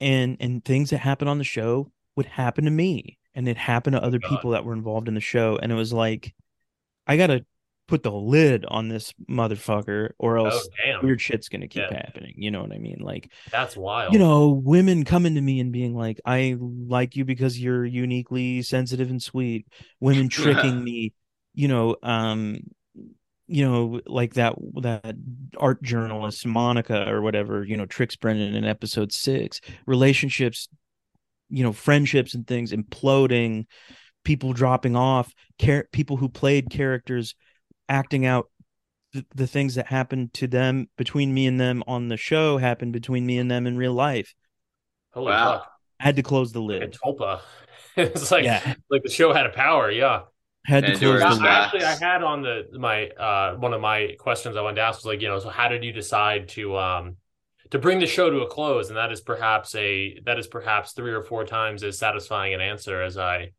And 0.00 0.36
and 0.40 0.64
things 0.64 0.90
that 0.90 0.98
happen 0.98 1.28
on 1.28 1.38
the 1.38 1.44
show 1.44 1.92
would 2.16 2.26
happen 2.26 2.64
to 2.64 2.70
me 2.70 3.18
and 3.34 3.48
it 3.48 3.56
happened 3.56 3.94
to 3.96 4.02
other 4.02 4.18
God. 4.18 4.28
people 4.30 4.50
that 4.50 4.64
were 4.64 4.72
involved 4.74 5.08
in 5.08 5.14
the 5.14 5.20
show 5.20 5.58
and 5.62 5.70
it 5.72 5.74
was 5.74 5.92
like 5.92 6.34
i 7.06 7.16
gotta 7.16 7.44
put 7.88 8.02
the 8.02 8.12
lid 8.12 8.64
on 8.66 8.88
this 8.88 9.12
motherfucker 9.28 10.10
or 10.18 10.38
oh, 10.38 10.46
else 10.46 10.68
damn. 10.84 11.04
weird 11.04 11.20
shit's 11.20 11.48
gonna 11.48 11.68
keep 11.68 11.82
Yeah. 11.90 11.96
happening 11.96 12.34
you 12.36 12.50
know 12.50 12.62
what 12.62 12.72
i 12.72 12.78
mean 12.78 12.98
like 13.00 13.30
That's 13.50 13.76
wild. 13.76 14.12
you 14.12 14.18
know 14.18 14.48
women 14.48 15.04
coming 15.04 15.34
to 15.34 15.40
me 15.40 15.60
and 15.60 15.72
being 15.72 15.94
like 15.94 16.20
i 16.24 16.56
like 16.58 17.16
you 17.16 17.24
because 17.24 17.58
you're 17.60 17.84
uniquely 17.84 18.62
sensitive 18.62 19.10
and 19.10 19.22
sweet 19.22 19.66
women 20.00 20.28
tricking 20.30 20.82
me 20.82 21.12
you 21.54 21.68
know 21.68 21.96
um 22.02 22.60
you 23.48 23.64
know 23.68 24.00
like 24.06 24.34
that 24.34 24.54
that 24.80 25.16
art 25.58 25.82
journalist 25.82 26.46
monica 26.46 27.06
or 27.10 27.20
whatever 27.20 27.64
you 27.64 27.76
know 27.76 27.84
tricks 27.84 28.16
brendan 28.16 28.54
in 28.54 28.64
episode 28.64 29.12
six 29.12 29.60
relationships 29.84 30.68
you 31.52 31.64
know 31.64 31.72
friendships 31.72 32.34
and 32.34 32.46
things 32.48 32.72
imploding 32.72 33.66
people 34.24 34.52
dropping 34.54 34.96
off 34.96 35.34
char- 35.60 35.88
people 35.92 36.16
who 36.18 36.28
played 36.28 36.70
characters 36.70 37.34
acting 37.88 38.26
out 38.26 38.50
the, 39.12 39.24
the 39.34 39.46
things 39.46 39.76
that 39.76 39.86
happened 39.88 40.32
to 40.34 40.46
them 40.48 40.88
between 40.98 41.34
me 41.34 41.46
and 41.46 41.60
them 41.60 41.84
on 41.86 42.08
the 42.08 42.18
show 42.18 42.58
happened 42.58 42.92
between 42.92 43.26
me 43.26 43.38
and 43.38 43.50
them 43.50 43.66
in 43.66 43.76
real 43.76 43.94
life 43.94 44.34
Holy 45.12 45.32
Wow. 45.32 45.36
fuck. 45.36 45.72
I 46.00 46.04
had 46.04 46.16
to 46.16 46.22
close 46.22 46.52
the 46.52 46.60
Like 46.68 46.80
a 46.82 46.88
lid 46.90 46.98
tulpa. 47.04 47.40
it's 47.96 48.30
like 48.30 48.52
yeah 48.52 48.74
like 48.90 49.02
the 49.02 49.10
show 49.10 49.32
had 49.32 49.46
a 49.46 49.50
power. 49.50 49.90
Yeah. 49.90 50.22
had 50.64 50.86
to 50.86 50.92
And 50.92 50.92
close 50.92 51.26
the 51.26 51.34
Yeah, 51.34 51.36
lid 51.36 51.64
actually, 51.64 51.84
I 51.84 51.96
had 51.96 52.22
on 52.22 52.42
the 52.42 52.68
my 52.78 53.08
uh 53.10 53.56
one 53.56 53.74
of 53.74 53.80
my 53.80 54.16
questions 54.18 54.56
I 54.56 54.62
wanted 54.62 54.76
to 54.76 54.82
ask 54.82 54.98
was 55.00 55.06
like, 55.06 55.20
you 55.22 55.28
know, 55.28 55.38
so 55.38 55.50
how 55.50 55.68
did 55.68 55.84
you 55.84 55.92
decide 55.92 56.48
to 56.50 56.76
um 56.78 57.16
to 57.72 57.78
bring 57.78 57.98
the 57.98 58.06
show 58.06 58.30
to 58.30 58.40
a 58.40 58.46
close? 58.46 58.88
And 58.88 58.96
that 58.96 59.12
is 59.12 59.20
perhaps 59.20 59.74
a 59.74 60.18
that 60.24 60.38
is 60.38 60.46
perhaps 60.46 60.92
three 60.92 61.12
or 61.12 61.22
four 61.22 61.44
times 61.44 61.82
as 61.82 61.98
satisfying 61.98 62.54
an 62.54 62.60
answer 62.62 63.02
as 63.02 63.18
I 63.18 63.52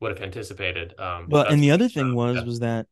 would 0.00 0.10
have 0.10 0.22
anticipated. 0.22 0.98
Um, 0.98 1.26
well 1.28 1.46
and 1.46 1.62
the 1.62 1.70
other 1.70 1.88
thing 1.88 2.14
was 2.14 2.36
yeah. 2.36 2.44
was 2.44 2.60
that 2.60 2.86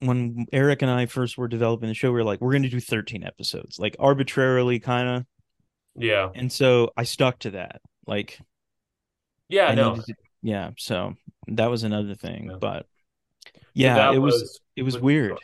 when 0.00 0.46
eric 0.52 0.82
and 0.82 0.90
i 0.90 1.06
first 1.06 1.36
were 1.36 1.48
developing 1.48 1.88
the 1.88 1.94
show 1.94 2.08
we 2.08 2.18
were 2.18 2.24
like 2.24 2.40
we're 2.40 2.52
going 2.52 2.62
to 2.62 2.68
do 2.68 2.80
13 2.80 3.24
episodes 3.24 3.78
like 3.78 3.96
arbitrarily 3.98 4.78
kind 4.78 5.08
of 5.08 5.26
yeah, 6.00 6.28
and 6.36 6.52
so 6.52 6.92
i 6.96 7.02
stuck 7.02 7.40
to 7.40 7.50
that 7.50 7.80
like 8.06 8.38
yeah, 9.48 9.66
I 9.66 9.74
no, 9.74 9.96
to- 9.96 10.14
yeah 10.42 10.70
so 10.78 11.14
that 11.48 11.68
was 11.70 11.82
another 11.82 12.14
thing 12.14 12.50
Yeah. 12.50 12.56
but 12.60 12.86
yeah 13.74 14.12
it 14.12 14.18
was, 14.18 14.60
it 14.76 14.82
was 14.82 14.94
was- 14.94 15.02
weird 15.02 15.38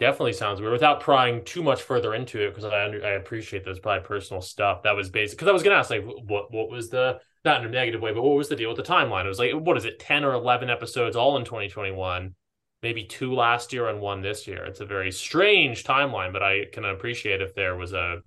Definitely 0.00 0.32
sounds 0.32 0.60
weird. 0.60 0.72
Without 0.72 1.00
prying 1.00 1.44
too 1.44 1.62
much 1.62 1.82
further 1.82 2.14
into 2.14 2.40
it, 2.44 2.48
because 2.50 2.64
I 2.64 2.84
under, 2.84 3.04
I 3.04 3.10
appreciate 3.10 3.64
there's 3.64 3.78
probably 3.78 4.06
personal 4.06 4.40
stuff 4.42 4.82
that 4.82 4.96
was 4.96 5.08
basic. 5.08 5.38
Because 5.38 5.48
I 5.48 5.52
was 5.52 5.62
gonna 5.62 5.76
ask 5.76 5.90
like, 5.90 6.04
what 6.04 6.52
what 6.52 6.68
was 6.68 6.90
the 6.90 7.20
not 7.44 7.60
in 7.60 7.66
a 7.66 7.70
negative 7.70 8.00
way, 8.00 8.12
but 8.12 8.22
what 8.22 8.36
was 8.36 8.48
the 8.48 8.56
deal 8.56 8.68
with 8.74 8.76
the 8.78 8.82
timeline? 8.92 9.24
It 9.24 9.28
was 9.28 9.38
like, 9.38 9.52
what 9.52 9.76
is 9.76 9.84
it, 9.84 9.98
ten 10.00 10.24
or 10.24 10.32
eleven 10.32 10.68
episodes 10.68 11.14
all 11.14 11.36
in 11.36 11.44
2021, 11.44 12.34
maybe 12.82 13.04
two 13.04 13.34
last 13.34 13.72
year 13.72 13.88
and 13.88 14.00
one 14.00 14.20
this 14.20 14.46
year. 14.48 14.64
It's 14.64 14.80
a 14.80 14.86
very 14.86 15.12
strange 15.12 15.84
timeline, 15.84 16.32
but 16.32 16.42
I 16.42 16.64
can 16.72 16.84
appreciate 16.84 17.40
if 17.40 17.54
there 17.54 17.76
was 17.76 17.92
a 17.92 18.18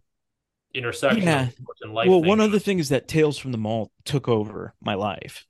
intersection 0.74 1.24
Yeah. 1.24 1.49
of 1.84 1.91
life. 1.91 2.07
well 2.07 2.20
thing. 2.22 2.28
one 2.30 2.39
other 2.41 2.59
thing 2.59 2.80
is 2.80 2.89
that 2.89 3.07
tales 3.07 3.38
from 3.38 3.51
the 3.51 3.57
mall 3.57 3.91
took 4.05 4.28
over 4.28 4.74
my 4.82 4.93
life 4.93 5.45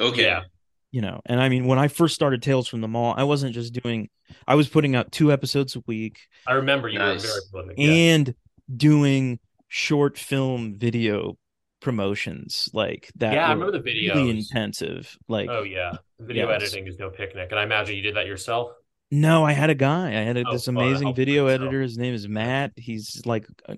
Okay. 0.00 0.24
Yeah. 0.24 0.44
You 0.90 1.00
know 1.02 1.20
and 1.26 1.40
i 1.40 1.48
mean 1.48 1.66
when 1.66 1.78
i 1.78 1.86
first 1.88 2.14
started 2.14 2.42
tales 2.42 2.66
from 2.68 2.80
the 2.80 2.88
mall 2.88 3.14
i 3.16 3.24
wasn't 3.24 3.52
just 3.52 3.72
doing 3.74 4.08
i 4.46 4.54
was 4.54 4.68
putting 4.68 4.96
out 4.96 5.10
two 5.12 5.30
episodes 5.32 5.76
a 5.76 5.80
week 5.86 6.18
I 6.46 6.54
remember 6.54 6.88
you 6.88 6.98
Nice. 6.98 7.22
were 7.22 7.28
very 7.28 7.40
prolific. 7.50 7.74
Yeah. 7.78 7.90
and 7.92 8.34
doing 8.74 9.38
short 9.68 10.16
film 10.18 10.76
video 10.78 11.36
promotions 11.80 12.68
like 12.72 13.10
that. 13.16 13.34
Yeah, 13.34 13.46
I 13.48 13.52
remember 13.52 13.72
the 13.72 13.82
really 13.82 14.08
videos. 14.08 14.30
intensive. 14.38 15.16
Like, 15.28 15.48
Oh 15.50 15.62
yeah, 15.62 15.92
video 16.18 16.48
Yes. 16.50 16.62
editing 16.62 16.86
is 16.88 16.98
no 16.98 17.08
picnic, 17.10 17.48
and 17.50 17.58
I 17.60 17.62
imagine 17.62 17.96
you 17.96 18.02
did 18.02 18.16
that 18.16 18.26
yourself. 18.26 18.72
no, 19.10 19.44
I 19.44 19.52
had 19.52 19.70
a 19.70 19.74
guy. 19.74 20.08
I 20.08 20.22
had 20.22 20.36
a, 20.36 20.44
Oh, 20.46 20.52
this 20.52 20.68
amazing 20.68 21.14
video 21.14 21.46
editor. 21.46 21.80
His 21.82 21.96
name 21.98 22.14
is 22.14 22.26
Matt. 22.28 22.72
He's 22.76 23.22
like 23.24 23.46
a, 23.66 23.76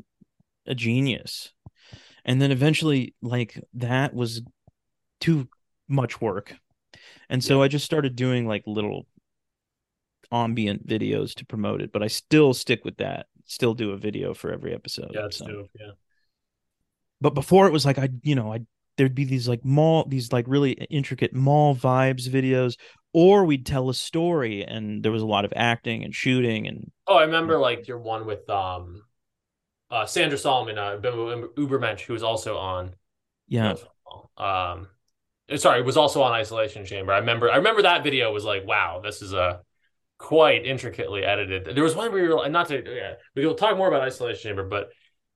a 0.66 0.74
genius. 0.74 1.52
And 2.24 2.40
then 2.40 2.50
eventually, 2.52 3.14
like 3.22 3.62
that 3.74 4.14
was 4.14 4.42
too 5.20 5.48
much 5.88 6.20
work, 6.20 6.54
and 7.28 7.42
so 7.42 7.62
I 7.62 7.68
just 7.68 7.84
started 7.84 8.16
doing 8.16 8.46
like 8.46 8.62
little 8.66 9.06
ambient 10.32 10.86
videos 10.86 11.34
to 11.36 11.46
promote 11.46 11.80
it. 11.80 11.92
But 11.92 12.02
I 12.02 12.06
still 12.08 12.54
stick 12.54 12.84
with 12.84 12.96
that. 12.98 13.26
Still 13.46 13.74
do 13.74 13.90
a 13.90 13.96
video 13.96 14.32
for 14.34 14.52
every 14.52 14.74
episode. 14.74 15.10
Yeah, 15.12 15.28
so. 15.30 15.46
dope. 15.46 15.70
Yeah. 15.78 15.92
but 17.20 17.34
before 17.34 17.66
it 17.66 17.72
was 17.72 17.84
like 17.84 17.98
I, 17.98 18.08
you 18.22 18.34
know, 18.34 18.52
I 18.52 18.60
there'd 18.96 19.14
be 19.14 19.24
these 19.24 19.48
like 19.48 19.64
mall, 19.64 20.04
these 20.06 20.32
like 20.32 20.44
really 20.48 20.72
intricate 20.72 21.34
mall 21.34 21.74
vibes 21.74 22.28
videos, 22.28 22.76
or 23.12 23.44
we'd 23.44 23.66
tell 23.66 23.88
a 23.88 23.94
story, 23.94 24.64
and 24.64 25.02
there 25.02 25.12
was 25.12 25.22
a 25.22 25.26
lot 25.26 25.44
of 25.44 25.52
acting 25.56 26.04
and 26.04 26.14
shooting, 26.14 26.66
and 26.68 26.90
Oh, 27.06 27.16
I 27.16 27.24
remember 27.24 27.58
like 27.58 27.88
your 27.88 27.98
one 27.98 28.24
with 28.26 28.48
um, 28.48 29.02
uh, 29.90 30.06
Sandra 30.06 30.38
Solomon, 30.38 30.78
uh, 30.78 30.98
Ubermensch, 31.02 32.02
who 32.02 32.12
was 32.12 32.22
also 32.22 32.56
on. 32.56 32.94
yeah, 33.48 33.74
Um, 34.36 34.86
sorry, 35.56 35.80
it 35.80 35.86
was 35.86 35.96
also 35.96 36.22
on 36.22 36.32
Isolation 36.32 36.84
Chamber. 36.84 37.12
I 37.12 37.18
remember. 37.18 37.50
I 37.50 37.56
remember 37.56 37.82
that 37.82 38.04
video 38.04 38.32
was 38.32 38.44
like, 38.44 38.66
wow, 38.66 39.00
this 39.02 39.22
is 39.22 39.32
a 39.32 39.60
quite 40.18 40.66
intricately 40.66 41.24
edited. 41.24 41.74
There 41.74 41.84
was 41.84 41.96
one 41.96 42.12
where 42.12 42.22
you're 42.24 42.48
not 42.48 42.68
to. 42.68 42.82
Yeah, 42.84 43.14
we 43.34 43.46
will 43.46 43.54
talk 43.54 43.76
more 43.76 43.88
about 43.88 44.02
Isolation 44.02 44.42
Chamber, 44.50 44.64
but 44.64 44.90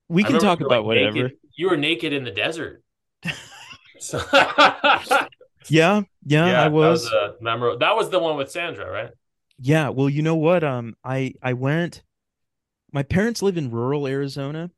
we 0.07 0.23
can 0.23 0.39
talk 0.39 0.61
about 0.61 0.79
like, 0.79 0.85
whatever. 0.85 1.11
naked- 1.23 1.37
you 1.55 1.69
were 1.69 1.77
naked 1.77 2.13
in 2.13 2.23
the 2.23 2.31
desert. 2.31 2.83
so, 3.99 4.19
Yeah, 5.67 6.03
yeah, 6.25 6.45
I 6.45 6.63
that 6.65 6.71
was. 6.71 7.07
a 7.11 7.35
memorable. 7.41 7.79
That 7.79 7.95
was 7.95 8.09
the 8.09 8.19
one 8.19 8.37
with 8.37 8.51
Sandra, 8.51 8.89
right? 8.89 9.09
Yeah, 9.57 9.89
well, 9.89 10.09
you 10.09 10.21
know 10.21 10.35
what? 10.35 10.63
Um, 10.63 10.95
I 11.03 11.33
I 11.41 11.53
went. 11.53 12.03
My 12.91 13.03
parents 13.03 13.41
live 13.41 13.57
in 13.57 13.71
rural 13.71 14.07
Arizona, 14.07 14.69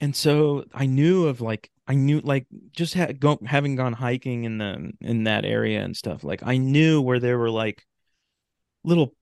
and 0.00 0.14
so 0.16 0.64
I 0.72 0.86
knew 0.86 1.26
of 1.26 1.40
like 1.40 1.70
I 1.88 1.94
knew 1.94 2.20
like 2.20 2.46
just 2.72 2.94
ha- 2.94 3.12
go, 3.18 3.38
having 3.46 3.76
gone 3.76 3.92
hiking 3.92 4.44
in 4.44 4.58
the 4.58 4.92
in 5.00 5.24
that 5.24 5.44
area 5.44 5.82
and 5.82 5.96
stuff. 5.96 6.24
Like 6.24 6.42
I 6.44 6.56
knew 6.56 7.00
where 7.00 7.20
there 7.20 7.38
were 7.38 7.50
like 7.50 7.84
little 8.84 9.14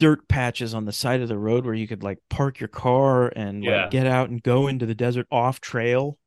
dirt 0.00 0.28
patches 0.28 0.74
on 0.74 0.84
the 0.84 0.92
side 0.92 1.20
of 1.22 1.28
the 1.28 1.38
road 1.38 1.64
where 1.64 1.74
you 1.74 1.88
could 1.88 2.02
like 2.02 2.18
park 2.30 2.60
your 2.60 2.68
car 2.68 3.28
and 3.34 3.64
Yeah. 3.64 3.82
like 3.82 3.90
get 3.90 4.06
out 4.06 4.28
and 4.30 4.42
go 4.42 4.66
into 4.68 4.86
the 4.86 4.94
desert 4.94 5.26
off 5.30 5.60
trail. 5.60 6.18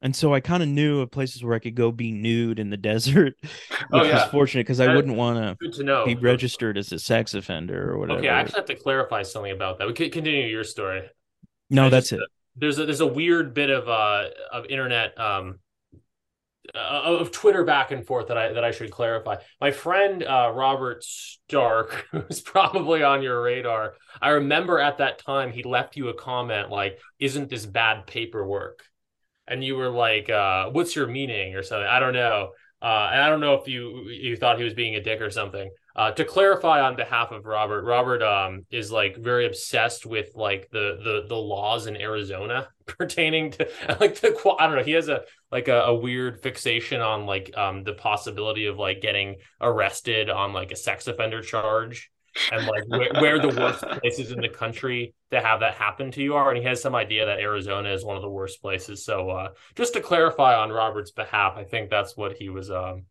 And 0.00 0.14
so 0.14 0.32
I 0.32 0.38
kind 0.38 0.62
of 0.62 0.68
knew 0.68 1.00
of 1.00 1.10
places 1.10 1.42
where 1.42 1.56
I 1.56 1.58
could 1.58 1.74
go 1.74 1.90
be 1.90 2.12
nude 2.12 2.60
in 2.60 2.70
the 2.70 2.76
desert, 2.92 3.34
oh, 3.42 3.46
which 3.48 3.86
Oh, 3.92 3.98
was 4.00 4.08
yeah. 4.08 4.28
fortunate 4.28 4.60
because 4.64 4.78
I 4.78 4.94
wouldn't 4.94 5.16
want 5.16 5.38
to 5.38 5.56
Good 5.60 5.74
to 5.78 5.82
know. 5.82 6.04
be 6.06 6.14
registered 6.14 6.78
as 6.78 6.92
a 6.92 7.00
sex 7.00 7.34
offender 7.34 7.90
or 7.90 7.98
whatever. 7.98 8.20
Okay, 8.20 8.28
I 8.28 8.40
actually 8.40 8.58
have 8.60 8.66
to 8.66 8.76
clarify 8.76 9.22
something 9.24 9.50
about 9.50 9.78
that. 9.78 9.88
We 9.88 9.94
could 9.94 10.12
continue 10.12 10.46
your 10.46 10.62
story. 10.62 11.02
no, 11.70 11.86
I 11.86 11.88
that's 11.88 12.10
just- 12.10 12.22
it. 12.22 12.28
There's 12.58 12.78
a 12.78 12.84
there's 12.84 13.00
a 13.00 13.06
weird 13.06 13.54
bit 13.54 13.70
of 13.70 13.88
uh 13.88 14.24
of 14.52 14.66
internet 14.66 15.18
um 15.18 15.58
uh, 16.74 16.78
of 17.18 17.32
Twitter 17.32 17.64
back 17.64 17.92
and 17.92 18.06
forth 18.06 18.28
that 18.28 18.36
I 18.36 18.52
that 18.52 18.64
I 18.64 18.72
should 18.72 18.90
clarify. 18.90 19.36
My 19.60 19.70
friend 19.70 20.22
uh 20.22 20.52
Robert 20.54 21.02
Stark, 21.04 22.06
who's 22.10 22.40
probably 22.40 23.02
on 23.02 23.22
your 23.22 23.42
radar, 23.42 23.94
I 24.20 24.30
remember 24.30 24.78
at 24.78 24.98
that 24.98 25.18
time 25.18 25.52
he 25.52 25.62
left 25.62 25.96
you 25.96 26.08
a 26.08 26.14
comment 26.14 26.70
like, 26.70 26.98
"Isn't 27.18 27.48
this 27.48 27.66
bad 27.66 28.06
paperwork?" 28.06 28.84
And 29.46 29.64
you 29.64 29.76
were 29.76 29.88
like, 29.88 30.28
uh, 30.28 30.70
"What's 30.70 30.94
your 30.94 31.06
meaning?" 31.06 31.54
or 31.54 31.62
something. 31.62 31.88
I 31.88 32.00
don't 32.00 32.12
know. 32.12 32.50
Uh, 32.80 33.10
and 33.12 33.20
I 33.20 33.28
don't 33.28 33.40
know 33.40 33.54
if 33.54 33.66
you 33.66 34.08
you 34.08 34.36
thought 34.36 34.58
he 34.58 34.64
was 34.64 34.74
being 34.74 34.94
a 34.94 35.02
dick 35.02 35.20
or 35.20 35.30
something. 35.30 35.70
Uh, 35.98 36.12
to 36.12 36.24
clarify 36.24 36.80
on 36.80 36.94
behalf 36.94 37.32
of 37.32 37.44
Robert, 37.44 37.82
Robert 37.82 38.22
um, 38.22 38.64
is 38.70 38.92
like 38.92 39.16
very 39.16 39.46
obsessed 39.46 40.06
with 40.06 40.30
like 40.36 40.70
the 40.70 40.96
the 41.02 41.24
the 41.28 41.34
laws 41.34 41.88
in 41.88 41.96
Arizona 41.96 42.68
pertaining 42.86 43.50
to 43.50 43.68
like 44.00 44.14
the 44.20 44.28
I 44.60 44.66
don't 44.68 44.76
know. 44.76 44.84
He 44.84 44.92
has 44.92 45.08
a 45.08 45.22
like 45.50 45.66
a, 45.66 45.80
a 45.80 45.94
weird 45.96 46.40
fixation 46.40 47.00
on 47.00 47.26
like 47.26 47.50
um 47.56 47.82
the 47.82 47.94
possibility 47.94 48.66
of 48.66 48.78
like 48.78 49.00
getting 49.00 49.38
arrested 49.60 50.30
on 50.30 50.52
like 50.52 50.70
a 50.70 50.76
sex 50.76 51.08
offender 51.08 51.42
charge 51.42 52.12
and 52.52 52.64
like 52.68 52.84
where, 52.86 53.10
where 53.20 53.40
the 53.40 53.60
worst 53.60 53.82
places 54.00 54.30
in 54.30 54.40
the 54.40 54.48
country 54.48 55.14
to 55.32 55.40
have 55.40 55.58
that 55.58 55.74
happen 55.74 56.12
to 56.12 56.22
you 56.22 56.36
are. 56.36 56.50
And 56.50 56.58
he 56.58 56.64
has 56.64 56.80
some 56.80 56.94
idea 56.94 57.26
that 57.26 57.40
Arizona 57.40 57.92
is 57.92 58.04
one 58.04 58.14
of 58.14 58.22
the 58.22 58.30
worst 58.30 58.62
places. 58.62 59.04
So 59.04 59.30
uh, 59.30 59.48
just 59.74 59.94
to 59.94 60.00
clarify 60.00 60.54
on 60.54 60.70
Robert's 60.70 61.10
behalf, 61.10 61.54
I 61.56 61.64
think 61.64 61.90
that's 61.90 62.16
what 62.16 62.36
he 62.36 62.50
was 62.50 62.70
um 62.70 63.06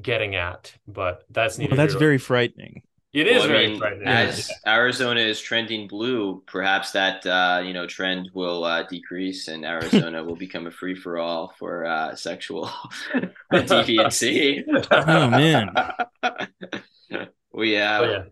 getting 0.00 0.34
at. 0.34 0.72
But 0.88 1.24
that's 1.30 1.58
neither 1.58 1.70
Well, 1.70 1.76
that's 1.76 1.92
here- 1.94 2.00
very 2.00 2.18
frightening. 2.18 2.82
it 3.12 3.26
is 3.26 3.34
Well, 3.42 3.44
I 3.44 3.48
very 3.48 3.68
mean, 3.68 3.78
frightening. 3.78 4.08
As 4.08 4.50
Arizona 4.66 5.20
is 5.20 5.40
trending 5.40 5.86
blue, 5.88 6.42
perhaps 6.46 6.92
that 6.92 7.26
uh, 7.26 7.60
you 7.64 7.74
know 7.74 7.86
trend 7.86 8.30
will 8.34 8.64
uh, 8.64 8.84
decrease, 8.84 9.48
and 9.48 9.64
Arizona 9.66 10.24
will 10.24 10.36
become 10.36 10.66
a 10.66 10.70
free 10.70 10.94
for 10.94 11.18
all 11.18 11.52
for 11.58 11.84
uh, 11.84 12.14
sexual 12.16 12.70
deviancy. 13.52 14.64
Oh 14.90 15.28
man, 15.28 15.74
we 17.52 17.76
uh, 17.76 18.00
Oh, 18.00 18.04
yeah. 18.10 18.24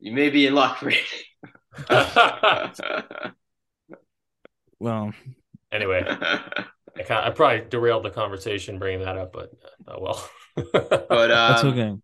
you 0.00 0.12
may 0.12 0.30
be 0.30 0.46
in 0.48 0.54
luck, 0.54 0.80
Brady. 0.80 1.00
well, 4.80 5.12
anyway, 5.72 6.04
I, 6.96 7.26
I 7.26 7.30
probably 7.30 7.66
derailed 7.68 8.04
the 8.04 8.10
conversation 8.10 8.78
bringing 8.78 9.04
that 9.04 9.16
up, 9.16 9.32
but 9.32 9.50
uh, 9.88 9.92
oh 9.92 10.00
well. 10.00 10.30
but 10.72 11.28
that's 11.28 11.62
um, 11.64 11.68
okay. 11.68 11.94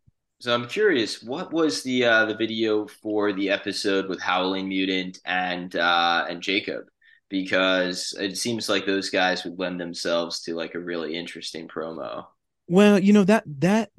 So 0.40 0.54
I'm 0.54 0.66
curious, 0.68 1.22
what 1.22 1.52
was 1.52 1.82
the 1.82 2.04
uh, 2.04 2.24
the 2.24 2.34
video 2.34 2.86
for 2.86 3.32
the 3.32 3.50
episode 3.50 4.08
with 4.08 4.20
Howling 4.20 4.68
Mutant 4.68 5.18
and 5.24 5.74
uh, 5.76 6.26
and 6.28 6.40
Jacob? 6.42 6.84
Because 7.28 8.16
it 8.18 8.36
seems 8.36 8.68
like 8.68 8.86
those 8.86 9.10
guys 9.10 9.44
would 9.44 9.58
lend 9.58 9.80
themselves 9.80 10.40
to 10.42 10.54
like 10.54 10.74
a 10.74 10.80
really 10.80 11.14
interesting 11.16 11.68
promo. 11.68 12.26
Well, 12.68 12.98
you 12.98 13.12
know 13.12 13.24
that 13.24 13.44
that 13.60 13.90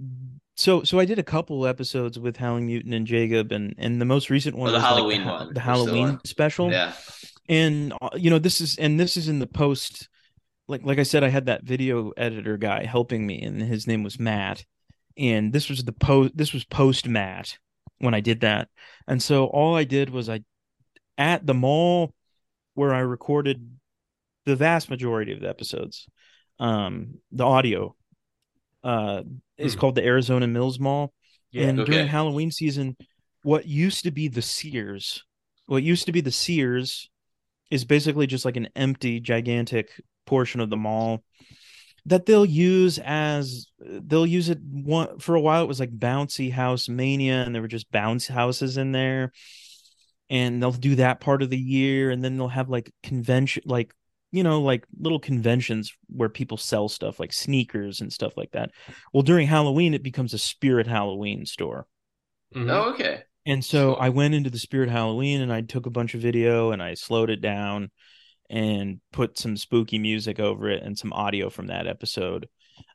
so 0.55 0.83
so 0.83 0.99
I 0.99 1.05
did 1.05 1.19
a 1.19 1.23
couple 1.23 1.65
episodes 1.65 2.19
with 2.19 2.37
Howling 2.37 2.65
Mutant 2.65 2.93
and 2.93 3.07
Jacob, 3.07 3.51
and 3.51 3.75
and 3.77 4.01
the 4.01 4.05
most 4.05 4.29
recent 4.29 4.57
one 4.57 4.69
Oh, 4.69 4.71
the 4.71 4.77
was 4.77 4.83
like 4.83 4.89
Halloween 4.89 5.25
one. 5.25 5.53
the 5.53 5.59
Halloween 5.59 6.09
on. 6.09 6.25
special. 6.25 6.71
Yeah, 6.71 6.93
and 7.47 7.93
uh, 8.01 8.09
you 8.15 8.29
know 8.29 8.39
this 8.39 8.61
is 8.61 8.77
and 8.77 8.99
this 8.99 9.15
is 9.15 9.27
in 9.27 9.39
the 9.39 9.47
post 9.47 10.09
like 10.67 10.83
like 10.83 10.99
i 10.99 11.03
said 11.03 11.23
i 11.23 11.29
had 11.29 11.45
that 11.45 11.63
video 11.63 12.11
editor 12.17 12.57
guy 12.57 12.85
helping 12.85 13.25
me 13.25 13.41
and 13.41 13.61
his 13.61 13.87
name 13.87 14.03
was 14.03 14.19
matt 14.19 14.63
and 15.17 15.51
this 15.51 15.69
was 15.69 15.83
the 15.83 15.91
post 15.91 16.35
this 16.35 16.53
was 16.53 16.63
post 16.65 17.07
matt 17.07 17.57
when 17.99 18.13
i 18.13 18.19
did 18.19 18.41
that 18.41 18.69
and 19.07 19.21
so 19.21 19.45
all 19.45 19.75
i 19.75 19.83
did 19.83 20.09
was 20.09 20.29
i 20.29 20.41
at 21.17 21.45
the 21.45 21.53
mall 21.53 22.13
where 22.73 22.93
i 22.93 22.99
recorded 22.99 23.69
the 24.45 24.55
vast 24.55 24.89
majority 24.89 25.33
of 25.33 25.39
the 25.39 25.49
episodes 25.49 26.07
um 26.59 27.15
the 27.31 27.45
audio 27.45 27.95
uh 28.83 29.21
is 29.57 29.73
Hmm. 29.73 29.79
called 29.79 29.95
the 29.95 30.05
arizona 30.05 30.47
mills 30.47 30.79
mall 30.79 31.13
yeah. 31.51 31.67
and 31.67 31.79
okay. 31.79 31.91
during 31.91 32.07
Halloween 32.07 32.51
season, 32.51 32.95
what 33.43 33.67
used 33.67 34.03
to 34.05 34.11
be 34.11 34.27
the 34.27 34.41
Sears, 34.41 35.23
what 35.65 35.83
used 35.83 36.05
to 36.05 36.11
be 36.11 36.21
the 36.21 36.31
Sears 36.31 37.09
is 37.69 37.85
basically 37.85 38.27
just 38.27 38.45
like 38.45 38.57
an 38.57 38.69
empty, 38.75 39.19
gigantic 39.19 39.89
portion 40.31 40.61
of 40.61 40.69
the 40.69 40.77
mall 40.77 41.23
that 42.05 42.25
they'll 42.25 42.45
use 42.45 42.99
as 43.03 43.67
they'll 43.79 44.25
use 44.25 44.47
it 44.47 44.59
one 44.61 45.19
for 45.19 45.35
a 45.35 45.41
while. 45.41 45.63
It 45.63 45.67
was 45.67 45.79
like 45.79 45.91
bouncy 45.91 46.49
house 46.49 46.87
mania, 46.87 47.43
and 47.43 47.53
there 47.53 47.61
were 47.61 47.67
just 47.67 47.91
bounce 47.91 48.27
houses 48.27 48.77
in 48.77 48.93
there. 48.93 49.33
And 50.29 50.63
they'll 50.63 50.71
do 50.71 50.95
that 50.95 51.19
part 51.19 51.43
of 51.43 51.49
the 51.49 51.59
year, 51.59 52.09
and 52.09 52.23
then 52.23 52.37
they'll 52.37 52.47
have 52.47 52.69
like 52.69 52.89
convention, 53.03 53.63
like 53.65 53.93
you 54.31 54.43
know, 54.43 54.61
like 54.61 54.85
little 54.97 55.19
conventions 55.19 55.91
where 56.07 56.29
people 56.29 56.55
sell 56.55 56.87
stuff 56.87 57.19
like 57.19 57.33
sneakers 57.33 57.99
and 57.99 58.13
stuff 58.13 58.37
like 58.37 58.51
that. 58.51 58.71
Well, 59.13 59.23
during 59.23 59.45
Halloween, 59.45 59.93
it 59.93 60.03
becomes 60.03 60.33
a 60.33 60.37
spirit 60.37 60.87
Halloween 60.87 61.45
store. 61.45 61.85
Mhm. 62.55 62.69
Oh, 62.71 62.93
okay. 62.93 63.23
And 63.45 63.65
so 63.65 63.95
I 63.95 64.09
went 64.09 64.33
into 64.33 64.49
the 64.49 64.59
Spirit 64.59 64.89
Halloween 64.89 65.41
and 65.41 65.51
I 65.51 65.61
took 65.61 65.85
a 65.85 65.91
bunch 65.91 66.13
of 66.13 66.21
video 66.21 66.71
and 66.71 66.81
I 66.81 66.93
slowed 66.93 67.29
it 67.29 67.41
down 67.41 67.89
and 68.51 69.01
put 69.13 69.39
some 69.39 69.57
spooky 69.57 69.99
music 69.99 70.39
over 70.39 70.69
it 70.69 70.83
and 70.83 70.99
some 70.99 71.13
audio 71.13 71.49
from 71.49 71.67
that 71.69 71.87
episode. 71.87 72.49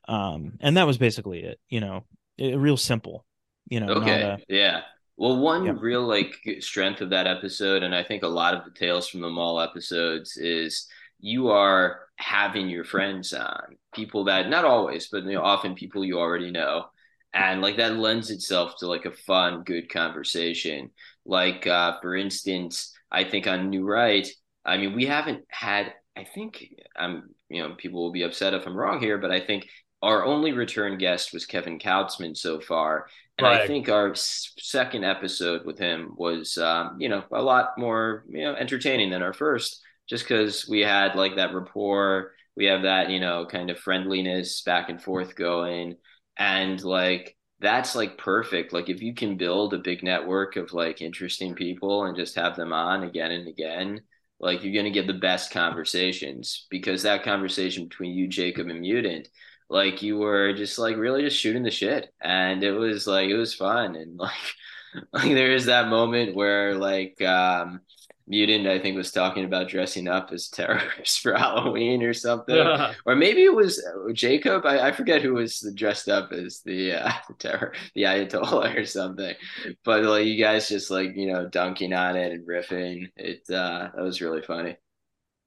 Um, 0.07 0.53
and 0.61 0.77
that 0.77 0.87
was 0.87 0.99
basically 0.99 1.43
it, 1.43 1.59
you 1.69 1.81
know, 1.81 2.05
it, 2.37 2.57
real 2.57 2.77
simple, 2.77 3.25
you 3.69 3.81
know, 3.81 3.91
Okay. 3.91 4.21
a, 4.23 4.39
Yeah. 4.49 4.81
Well, 5.17 5.37
one 5.39 5.65
Yeah. 5.65 5.73
real 5.79 6.03
like 6.05 6.35
strength 6.59 7.01
of 7.01 7.09
that 7.11 7.27
episode, 7.27 7.83
and 7.83 7.95
I 7.95 8.03
think 8.03 8.23
a 8.23 8.27
lot 8.27 8.53
of 8.53 8.65
the 8.65 8.71
tales 8.71 9.07
from 9.07 9.21
the 9.21 9.29
mall 9.29 9.59
episodes 9.61 10.37
is 10.37 10.87
you 11.19 11.49
are 11.49 12.07
having 12.17 12.69
your 12.69 12.83
friends 12.83 13.33
on 13.33 13.77
people 13.93 14.25
that 14.25 14.49
not 14.49 14.65
always, 14.65 15.07
but 15.07 15.23
you 15.23 15.33
know, 15.33 15.41
often 15.41 15.73
people 15.75 16.05
you 16.05 16.19
already 16.19 16.51
know, 16.51 16.85
and 17.33 17.61
like 17.61 17.77
that 17.77 17.95
lends 17.97 18.29
itself 18.29 18.75
to 18.79 18.87
like 18.87 19.05
a 19.05 19.11
fun, 19.11 19.63
good 19.63 19.89
conversation. 19.89 20.91
Like 21.25 21.65
uh, 21.67 21.99
for 22.01 22.15
instance, 22.15 22.93
I 23.11 23.23
think 23.23 23.47
on 23.47 23.69
New 23.69 23.85
Right, 23.85 24.27
I 24.67 24.77
mean, 24.77 24.93
we 24.95 25.05
haven't 25.05 25.45
had. 25.49 25.93
I 26.17 26.23
think 26.25 26.65
I'm. 26.97 27.29
You 27.49 27.63
know, 27.63 27.75
people 27.77 28.03
will 28.03 28.11
be 28.11 28.23
upset 28.23 28.53
if 28.53 28.67
I'm 28.67 28.75
wrong 28.75 28.99
here, 28.99 29.17
but 29.17 29.31
I 29.31 29.39
think 29.39 29.67
our 30.01 30.25
only 30.25 30.51
return 30.51 30.97
guest 30.97 31.33
was 31.33 31.45
Kevin 31.45 31.79
Kautzman 31.79 32.35
so 32.37 32.59
far, 32.59 33.07
and 33.37 33.47
Right. 33.47 33.55
I 33.61 33.65
think 33.65 33.89
our 33.89 34.13
second 34.15 35.05
episode 35.05 35.65
with 35.65 35.79
him 35.79 36.13
was, 36.17 36.57
um, 36.57 36.97
you 36.99 37.09
know, 37.09 37.23
a 37.31 37.41
lot 37.41 37.77
more, 37.77 38.25
you 38.29 38.43
know, 38.43 38.55
entertaining 38.55 39.09
than 39.11 39.23
our 39.23 39.33
first, 39.33 39.81
just 40.09 40.25
because 40.25 40.67
we 40.69 40.81
had 40.81 41.15
like 41.15 41.37
that 41.37 41.53
rapport, 41.53 42.33
we 42.55 42.65
have 42.65 42.83
that, 42.83 43.09
you 43.09 43.19
know, 43.19 43.45
kind 43.45 43.69
of 43.69 43.79
friendliness 43.79 44.61
back 44.63 44.89
and 44.89 45.01
forth 45.01 45.35
going, 45.35 45.95
and 46.37 46.83
like 46.83 47.35
that's 47.59 47.95
like 47.95 48.17
perfect. 48.17 48.73
Like 48.73 48.89
if 48.89 49.01
you 49.01 49.13
can 49.15 49.37
build 49.37 49.73
a 49.73 49.79
big 49.79 50.03
network 50.03 50.55
of 50.57 50.73
like 50.73 51.01
interesting 51.01 51.55
people 51.55 52.05
and 52.05 52.15
just 52.15 52.35
have 52.35 52.55
them 52.55 52.73
on 52.73 53.03
again 53.03 53.31
and 53.31 53.47
again, 53.47 54.01
like 54.39 54.63
you're 54.63 54.73
gonna 54.73 54.91
get 54.93 55.07
the 55.07 55.13
best 55.13 55.51
conversations 55.51 56.67
because 56.69 57.03
that 57.03 57.23
conversation 57.23 57.85
between 57.85 58.13
you, 58.13 58.27
Jacob, 58.27 58.67
and 58.67 58.81
Mutant 58.81 59.27
like 59.69 60.01
you 60.01 60.17
were 60.17 60.53
just 60.53 60.79
like 60.79 60.95
really 60.97 61.23
just 61.23 61.37
shooting 61.37 61.63
the 61.63 61.71
shit 61.71 62.13
and 62.21 62.63
it 62.63 62.71
was 62.71 63.05
like 63.07 63.29
it 63.29 63.35
was 63.37 63.53
fun 63.53 63.95
and 63.95 64.17
like 64.17 64.31
like 65.13 65.33
there 65.33 65.51
is 65.51 65.65
that 65.65 65.89
moment 65.89 66.35
where 66.35 66.75
like 66.75 67.21
um 67.21 67.81
mutant 68.27 68.67
i 68.67 68.77
think 68.79 68.95
was 68.95 69.11
talking 69.11 69.45
about 69.45 69.69
dressing 69.69 70.07
up 70.07 70.31
as 70.31 70.47
terrorists 70.49 71.17
for 71.17 71.33
halloween 71.33 72.03
or 72.03 72.13
something 72.13 72.69
or 73.05 73.15
maybe 73.15 73.43
it 73.43 73.53
was 73.53 73.83
uh, 73.85 74.11
jacob 74.13 74.65
i, 74.65 74.87
I 74.89 74.91
forget 74.91 75.21
who 75.21 75.33
was 75.33 75.65
dressed 75.75 76.09
up 76.09 76.31
as 76.31 76.61
the 76.65 76.93
uh 76.93 77.11
the 77.27 77.33
terror 77.39 77.73
the 77.95 78.03
ayatollah 78.03 78.77
or 78.77 78.85
something 78.85 79.35
but 79.83 80.03
like 80.03 80.25
you 80.25 80.37
guys 80.41 80.69
just 80.69 80.91
like 80.91 81.15
you 81.15 81.27
know 81.31 81.47
dunking 81.47 81.93
on 81.93 82.15
it 82.15 82.31
and 82.31 82.47
riffing 82.47 83.07
it 83.15 83.43
uh 83.49 83.89
that 83.95 84.03
was 84.03 84.21
really 84.21 84.41
funny 84.41 84.77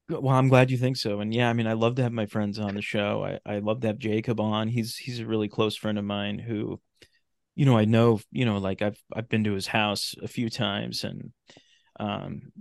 Well, 0.09 0.35
I'm 0.35 0.49
glad 0.49 0.71
you 0.73 0.77
think 0.77 0.97
so. 0.97 1.21
And 1.21 1.33
yeah, 1.33 1.49
I 1.49 1.53
mean, 1.53 1.69
I 1.69 1.75
love 1.75 1.95
to 1.97 2.03
have 2.03 2.13
my 2.13 2.27
friends 2.27 2.59
on 2.59 2.75
the 2.75 2.83
show. 2.83 3.25
I, 3.25 3.55
I 3.55 3.59
love 3.61 3.81
to 3.83 3.87
have 3.89 3.99
Jacob 3.99 4.41
on. 4.41 4.67
He's 4.69 4.97
he's 4.97 5.21
a 5.21 5.27
really 5.27 5.49
close 5.49 5.77
friend 5.77 5.99
of 5.99 6.05
mine 6.05 6.39
who, 6.39 6.81
you 7.57 7.67
know, 7.67 7.77
I 7.79 7.85
know, 7.87 8.21
you 8.33 8.45
know, 8.45 8.59
like 8.59 8.83
I've 8.83 9.03
I've 9.15 9.29
been 9.29 9.45
to 9.45 9.55
his 9.55 9.69
house 9.69 10.15
a 10.23 10.29
few 10.29 10.51
times 10.51 11.05
and 11.05 11.33
um 12.01 12.53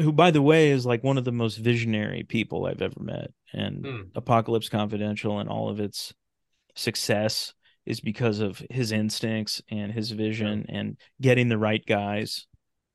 who 0.00 0.12
by 0.12 0.30
the 0.30 0.42
way 0.42 0.70
is 0.70 0.86
like 0.86 1.02
one 1.04 1.18
of 1.18 1.24
the 1.24 1.32
most 1.32 1.56
visionary 1.56 2.22
people 2.24 2.66
I've 2.66 2.82
ever 2.82 3.00
met. 3.00 3.30
And 3.52 3.84
Hmm. 3.86 4.00
Apocalypse 4.14 4.68
Confidential 4.68 5.38
and 5.38 5.48
all 5.48 5.68
of 5.68 5.80
its 5.80 6.12
success 6.74 7.52
is 7.84 8.00
because 8.00 8.40
of 8.40 8.62
his 8.70 8.92
instincts 8.92 9.60
and 9.70 9.92
his 9.92 10.10
vision 10.10 10.66
and 10.68 10.96
getting 11.20 11.48
the 11.48 11.58
right 11.58 11.84
guys 11.84 12.46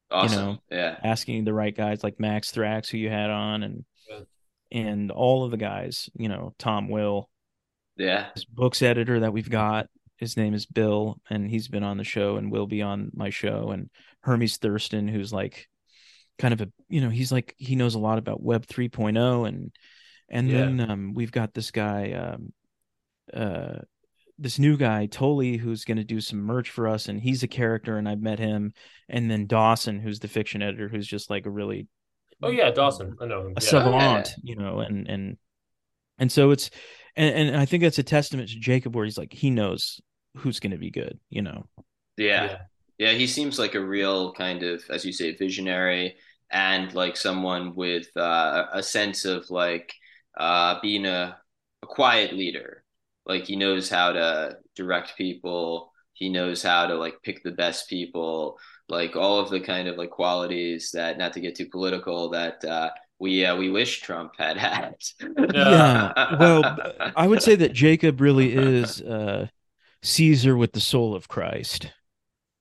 awesome 0.09 0.39
know, 0.39 0.57
yeah 0.71 0.97
asking 1.03 1.43
the 1.43 1.53
right 1.53 1.75
guys 1.75 2.03
like 2.03 2.19
Max 2.19 2.51
Thrax, 2.51 2.87
who 2.89 2.97
you 2.97 3.09
had 3.09 3.29
on, 3.29 3.63
and 3.63 3.85
Yeah. 4.09 4.19
and 4.71 5.11
all 5.11 5.43
of 5.43 5.51
the 5.51 5.57
guys, 5.57 6.09
you 6.15 6.29
know, 6.29 6.53
Tom 6.57 6.87
Will, 6.89 7.29
yeah 7.97 8.29
his 8.33 8.45
books 8.45 8.81
editor 8.81 9.19
that 9.19 9.33
we've 9.33 9.49
got. 9.49 9.87
His 10.15 10.35
name 10.37 10.53
is 10.55 10.65
Bill, 10.65 11.19
and 11.29 11.47
he's 11.49 11.67
been 11.67 11.83
on 11.83 11.97
the 11.97 12.03
show 12.03 12.37
and 12.37 12.51
will 12.51 12.65
be 12.65 12.81
on 12.81 13.11
my 13.13 13.29
show. 13.29 13.69
And 13.71 13.89
Hermes 14.21 14.57
Thurston, 14.57 15.07
who's 15.07 15.31
like 15.31 15.67
kind 16.39 16.53
of 16.53 16.61
a, 16.61 16.69
you 16.89 17.01
know, 17.01 17.09
he's 17.09 17.31
like 17.31 17.55
he 17.57 17.75
knows 17.75 17.95
a 17.95 17.99
lot 17.99 18.17
about 18.17 18.41
Web 18.43 18.65
3.0, 18.65 19.47
and 19.47 19.71
and 20.29 20.51
Yeah. 20.51 20.53
then 20.53 20.79
um, 20.81 21.13
we've 21.13 21.31
got 21.31 21.53
this 21.53 21.71
guy, 21.71 22.11
um, 22.13 22.53
uh, 23.33 23.79
this 24.39 24.59
new 24.59 24.77
guy 24.77 25.07
Tolly, 25.07 25.57
who's 25.57 25.85
going 25.85 25.97
to 25.97 26.03
do 26.03 26.21
some 26.21 26.39
merch 26.39 26.69
for 26.71 26.87
us, 26.87 27.07
and 27.09 27.21
he's 27.21 27.43
a 27.43 27.47
character, 27.47 27.97
and 27.97 28.09
I've 28.09 28.21
met 28.21 28.39
him. 28.39 28.73
And 29.09 29.29
then 29.31 29.47
Dawson, 29.47 29.99
who's 29.99 30.19
the 30.19 30.27
fiction 30.27 30.61
editor, 30.61 30.89
who's 30.89 31.07
just 31.07 31.29
like 31.29 31.45
a 31.45 31.51
really 31.51 31.87
oh 32.43 32.49
yeah, 32.49 32.71
Dawson. 32.71 33.15
I 33.21 33.25
know 33.25 33.47
him. 33.47 33.55
a 33.55 33.61
Yeah. 33.61 33.69
savant, 33.69 34.33
you 34.43 34.55
know, 34.55 34.79
and 34.79 35.07
and 35.07 35.37
and 36.19 36.31
so 36.31 36.51
it's 36.51 36.69
and, 37.15 37.49
and 37.49 37.57
I 37.57 37.65
think 37.65 37.83
that's 37.83 37.99
a 37.99 38.03
testament 38.03 38.49
to 38.49 38.59
Jacob 38.59 38.95
where 38.95 39.05
he's 39.05 39.17
like 39.17 39.33
he 39.33 39.49
knows 39.49 40.01
who's 40.37 40.59
going 40.59 40.71
to 40.71 40.77
be 40.77 40.91
good, 40.91 41.19
you 41.29 41.41
know. 41.41 41.67
yeah 42.17 42.57
Yeah, 42.97 43.13
he 43.13 43.27
seems 43.27 43.59
like 43.59 43.75
a 43.75 43.79
real 43.85 44.33
kind 44.33 44.63
of, 44.63 44.83
as 44.89 45.05
you 45.05 45.13
say, 45.13 45.35
visionary 45.35 46.15
and 46.51 46.93
like 46.93 47.17
someone 47.17 47.75
with 47.75 48.07
uh, 48.15 48.65
a 48.71 48.83
sense 48.83 49.25
of 49.25 49.49
like 49.49 49.93
uh, 50.37 50.79
being 50.81 51.05
a, 51.05 51.37
a 51.83 51.87
quiet 51.87 52.33
leader. 52.33 52.83
Like 53.25 53.45
he 53.45 53.55
knows 53.55 53.89
how 53.89 54.13
to 54.13 54.57
direct 54.75 55.17
people. 55.17 55.91
He 56.13 56.29
knows 56.29 56.63
how 56.63 56.87
to 56.87 56.95
like 56.95 57.21
pick 57.23 57.43
the 57.43 57.51
best 57.51 57.89
people. 57.89 58.57
Like 58.89 59.15
all 59.15 59.39
of 59.39 59.49
the 59.49 59.59
kind 59.59 59.87
of 59.87 59.97
like 59.97 60.11
qualities 60.11 60.91
that, 60.93 61.17
not 61.17 61.33
to 61.33 61.41
get 61.41 61.55
too 61.55 61.67
political, 61.67 62.29
that 62.29 62.63
uh, 62.63 62.91
we 63.19 63.45
uh, 63.45 63.55
we 63.55 63.69
wish 63.69 64.01
Trump 64.01 64.33
had 64.37 64.57
had. 64.67 64.95
Yeah. 65.53 66.13
Well, 66.39 66.77
I 67.15 67.27
would 67.27 67.41
say 67.41 67.55
that 67.55 67.73
Jacob 67.73 68.21
really 68.21 68.53
is 68.53 69.01
uh 69.01 69.47
Caesar 70.03 70.55
with 70.55 70.71
the 70.73 70.81
soul 70.81 71.15
of 71.15 71.27
Christ. 71.27 71.91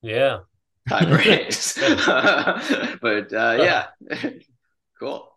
Yeah. 0.02 0.40
High 0.88 1.04
praise. 1.10 1.74
but 2.06 3.32
uh, 3.32 3.56
yeah, 3.58 3.86
cool. 5.00 5.32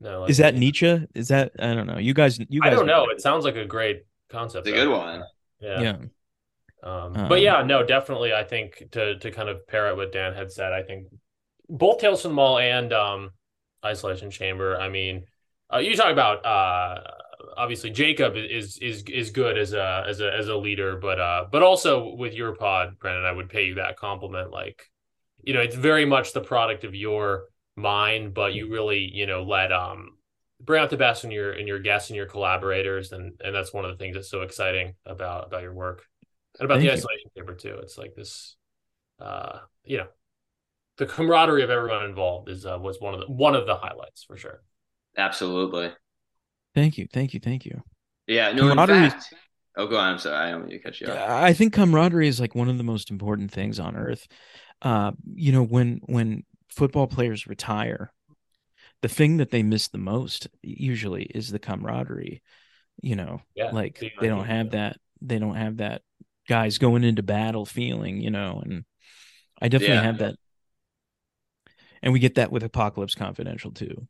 No, 0.00 0.24
Is 0.24 0.38
that 0.38 0.54
Nietzsche? 0.54 1.06
Is 1.14 1.28
that 1.28 1.52
I 1.58 1.74
don't 1.74 1.86
know. 1.86 1.98
You 1.98 2.14
guys 2.14 2.38
you 2.38 2.60
guys. 2.60 2.68
I 2.68 2.70
guys 2.70 2.78
don't 2.78 2.86
know. 2.86 3.06
It 3.10 3.20
sounds 3.20 3.44
like 3.44 3.56
a 3.56 3.64
great 3.64 4.04
concept. 4.28 4.66
It's 4.66 4.76
a 4.76 4.78
good 4.84 4.90
one. 4.90 5.22
Yeah. 5.60 5.80
Yeah. 5.80 5.96
Um, 6.82 7.16
Um, 7.16 7.28
but 7.28 7.40
yeah, 7.40 7.62
no, 7.62 7.82
definitely. 7.84 8.32
I 8.34 8.44
think 8.44 8.82
to 8.92 9.18
to 9.18 9.30
kind 9.30 9.48
of 9.48 9.66
pair 9.66 9.88
it 9.88 9.96
what 9.96 10.12
Dan 10.12 10.34
had 10.34 10.52
said, 10.52 10.72
I 10.72 10.82
think 10.82 11.08
both 11.68 11.98
Tales 11.98 12.22
from 12.22 12.32
the 12.32 12.34
Mall 12.36 12.58
and 12.58 12.92
um, 12.92 13.30
Isolation 13.84 14.30
Chamber. 14.30 14.76
I 14.78 14.88
mean, 14.88 15.24
uh, 15.72 15.78
you 15.78 15.96
talk 15.96 16.12
about 16.12 16.44
uh, 16.44 17.02
obviously 17.56 17.90
Jacob 17.90 18.36
is 18.36 18.78
is 18.78 19.02
is 19.04 19.30
good 19.30 19.56
as 19.56 19.72
a 19.72 20.04
as 20.06 20.20
a 20.20 20.32
as 20.32 20.48
a 20.48 20.56
leader, 20.56 20.96
but 20.96 21.20
uh, 21.20 21.46
but 21.50 21.62
also 21.62 22.14
with 22.14 22.34
your 22.34 22.54
pod, 22.54 22.98
Brendan, 22.98 23.24
I 23.24 23.32
would 23.32 23.48
pay 23.48 23.64
you 23.66 23.76
that 23.76 23.96
compliment. 23.96 24.50
Like, 24.50 24.90
you 25.46 25.54
know, 25.54 25.60
it's 25.60 25.76
very 25.76 26.04
much 26.04 26.32
the 26.32 26.40
product 26.40 26.84
of 26.84 26.94
your 26.94 27.44
mind, 27.76 28.34
but 28.34 28.54
you 28.54 28.70
really 28.70 29.10
you 29.12 29.26
know 29.26 29.42
let 29.42 29.72
um 29.72 30.16
bring 30.60 30.82
out 30.82 30.90
the 30.90 30.96
best 30.96 31.24
in 31.24 31.30
your 31.30 31.52
in 31.52 31.66
your 31.66 31.78
guests 31.78 32.10
and 32.10 32.16
your 32.16 32.26
collaborators, 32.26 33.12
and 33.12 33.32
and 33.44 33.54
that's 33.54 33.72
one 33.72 33.84
of 33.84 33.90
the 33.90 33.96
things 33.96 34.14
that's 34.14 34.30
so 34.30 34.42
exciting 34.42 34.94
about 35.06 35.46
about 35.46 35.62
your 35.62 35.74
work 35.74 36.04
and 36.58 36.64
about 36.64 36.76
Thank 36.76 36.88
the 36.88 36.92
you. 36.92 36.98
isolation 36.98 37.30
chamber 37.36 37.54
too. 37.54 37.78
It's 37.82 37.98
like 37.98 38.14
this, 38.14 38.56
uh, 39.20 39.58
you 39.84 39.98
know, 39.98 40.06
the 40.98 41.06
camaraderie 41.06 41.62
of 41.62 41.70
everyone 41.70 42.04
involved 42.04 42.48
is 42.48 42.66
uh, 42.66 42.78
was 42.80 43.00
one 43.00 43.14
of 43.14 43.20
the 43.20 43.26
one 43.26 43.54
of 43.54 43.66
the 43.66 43.76
highlights 43.76 44.24
for 44.24 44.36
sure. 44.36 44.62
Absolutely. 45.16 45.92
Thank 46.74 46.98
you. 46.98 47.06
Thank 47.12 47.34
you. 47.34 47.40
Thank 47.40 47.64
you. 47.64 47.82
Yeah. 48.26 48.52
No. 48.52 48.70
In 48.70 48.78
fact. 48.78 49.32
Oh, 49.76 49.88
go 49.88 49.96
on. 49.96 50.12
I'm 50.12 50.18
sorry. 50.18 50.36
I 50.36 50.50
don't 50.52 50.62
mean 50.62 50.70
to 50.70 50.78
cut 50.78 51.00
you 51.00 51.08
off. 51.08 51.18
I 51.18 51.52
think 51.52 51.72
camaraderie 51.72 52.28
is 52.28 52.38
like 52.38 52.54
one 52.54 52.68
of 52.68 52.78
the 52.78 52.84
most 52.84 53.10
important 53.10 53.50
things 53.50 53.80
on 53.80 53.96
earth. 53.96 54.28
Uh, 54.84 55.12
you 55.34 55.52
know, 55.52 55.64
when 55.64 56.02
when 56.06 56.44
football 56.70 57.08
players 57.08 57.48
retire, 57.48 58.12
the 59.02 59.08
thing 59.08 59.38
that 59.38 59.50
they 59.50 59.62
miss 59.62 59.88
the 59.88 59.98
most 59.98 60.48
usually 60.62 61.24
is 61.24 61.50
the 61.50 61.58
camaraderie. 61.58 62.42
You 63.02 63.16
know, 63.16 63.42
Yeah, 63.54 63.72
like 63.72 63.94
being 64.00 64.12
they 64.18 64.28
don't 64.28 64.46
have 64.46 64.70
that. 64.72 64.98
They 65.22 65.38
don't 65.38 65.56
have 65.56 65.78
that 65.78 66.02
guys 66.48 66.78
going 66.78 67.04
into 67.04 67.22
battle 67.22 67.66
feeling. 67.66 68.20
You 68.20 68.30
know, 68.30 68.62
and 68.64 68.84
I 69.62 69.68
definitely 69.68 70.00
Yeah. 70.00 70.02
have 70.02 70.18
that. 70.18 70.36
And 72.02 72.12
we 72.12 72.20
get 72.20 72.36
that 72.36 72.52
with 72.52 72.62
Apocalypse 72.62 73.14
Confidential 73.16 73.72
too. 73.72 74.06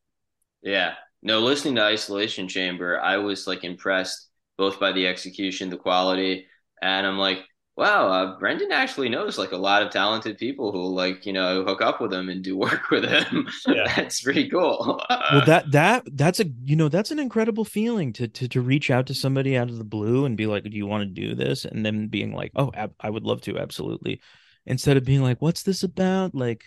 Yeah. 0.62 0.94
No, 1.22 1.40
listening 1.40 1.76
to 1.76 1.82
Isolation 1.82 2.48
Chamber, 2.48 3.00
I 3.00 3.16
was 3.16 3.46
like 3.46 3.64
impressed 3.64 4.28
both 4.58 4.78
by 4.78 4.92
the 4.92 5.06
execution, 5.06 5.70
the 5.70 5.76
quality, 5.76 6.46
and 6.82 7.06
I'm 7.06 7.18
like, 7.18 7.40
wow, 7.76 8.08
uh, 8.08 8.38
Brendan 8.38 8.72
actually 8.72 9.08
knows 9.08 9.38
like 9.38 9.52
a 9.52 9.56
lot 9.56 9.82
of 9.82 9.90
talented 9.90 10.38
people 10.38 10.72
who 10.72 10.86
like, 10.94 11.26
you 11.26 11.32
know, 11.32 11.64
hook 11.64 11.82
up 11.82 12.00
with 12.00 12.12
him 12.12 12.28
and 12.28 12.42
do 12.42 12.56
work 12.66 12.90
with 12.90 13.04
him. 13.04 13.48
Yeah. 13.66 13.88
That's 13.96 14.20
pretty 14.22 14.48
cool. 14.48 15.00
well 15.28 15.42
that 15.42 15.70
that 15.72 16.04
that's 16.16 16.40
a 16.40 16.46
you 16.64 16.76
know 16.76 16.88
that's 16.88 17.10
an 17.10 17.18
incredible 17.18 17.64
feeling 17.64 18.12
to 18.14 18.28
to 18.28 18.48
to 18.48 18.60
reach 18.60 18.90
out 18.90 19.06
to 19.06 19.14
somebody 19.14 19.56
out 19.56 19.70
of 19.70 19.78
the 19.78 19.84
blue 19.84 20.24
and 20.26 20.36
be 20.36 20.46
like 20.46 20.64
do 20.64 20.70
you 20.76 20.86
want 20.86 21.02
to 21.02 21.06
do 21.22 21.34
this? 21.34 21.64
And 21.64 21.84
then 21.84 22.08
being 22.08 22.32
like 22.32 22.52
oh 22.56 22.70
ab- 22.74 22.94
i 23.00 23.10
would 23.10 23.24
love 23.24 23.40
to 23.42 23.58
absolutely. 23.58 24.20
Instead 24.66 24.96
of 24.96 25.04
being 25.04 25.22
like 25.22 25.40
what's 25.42 25.62
this 25.62 25.82
about? 25.82 26.34
Like 26.34 26.64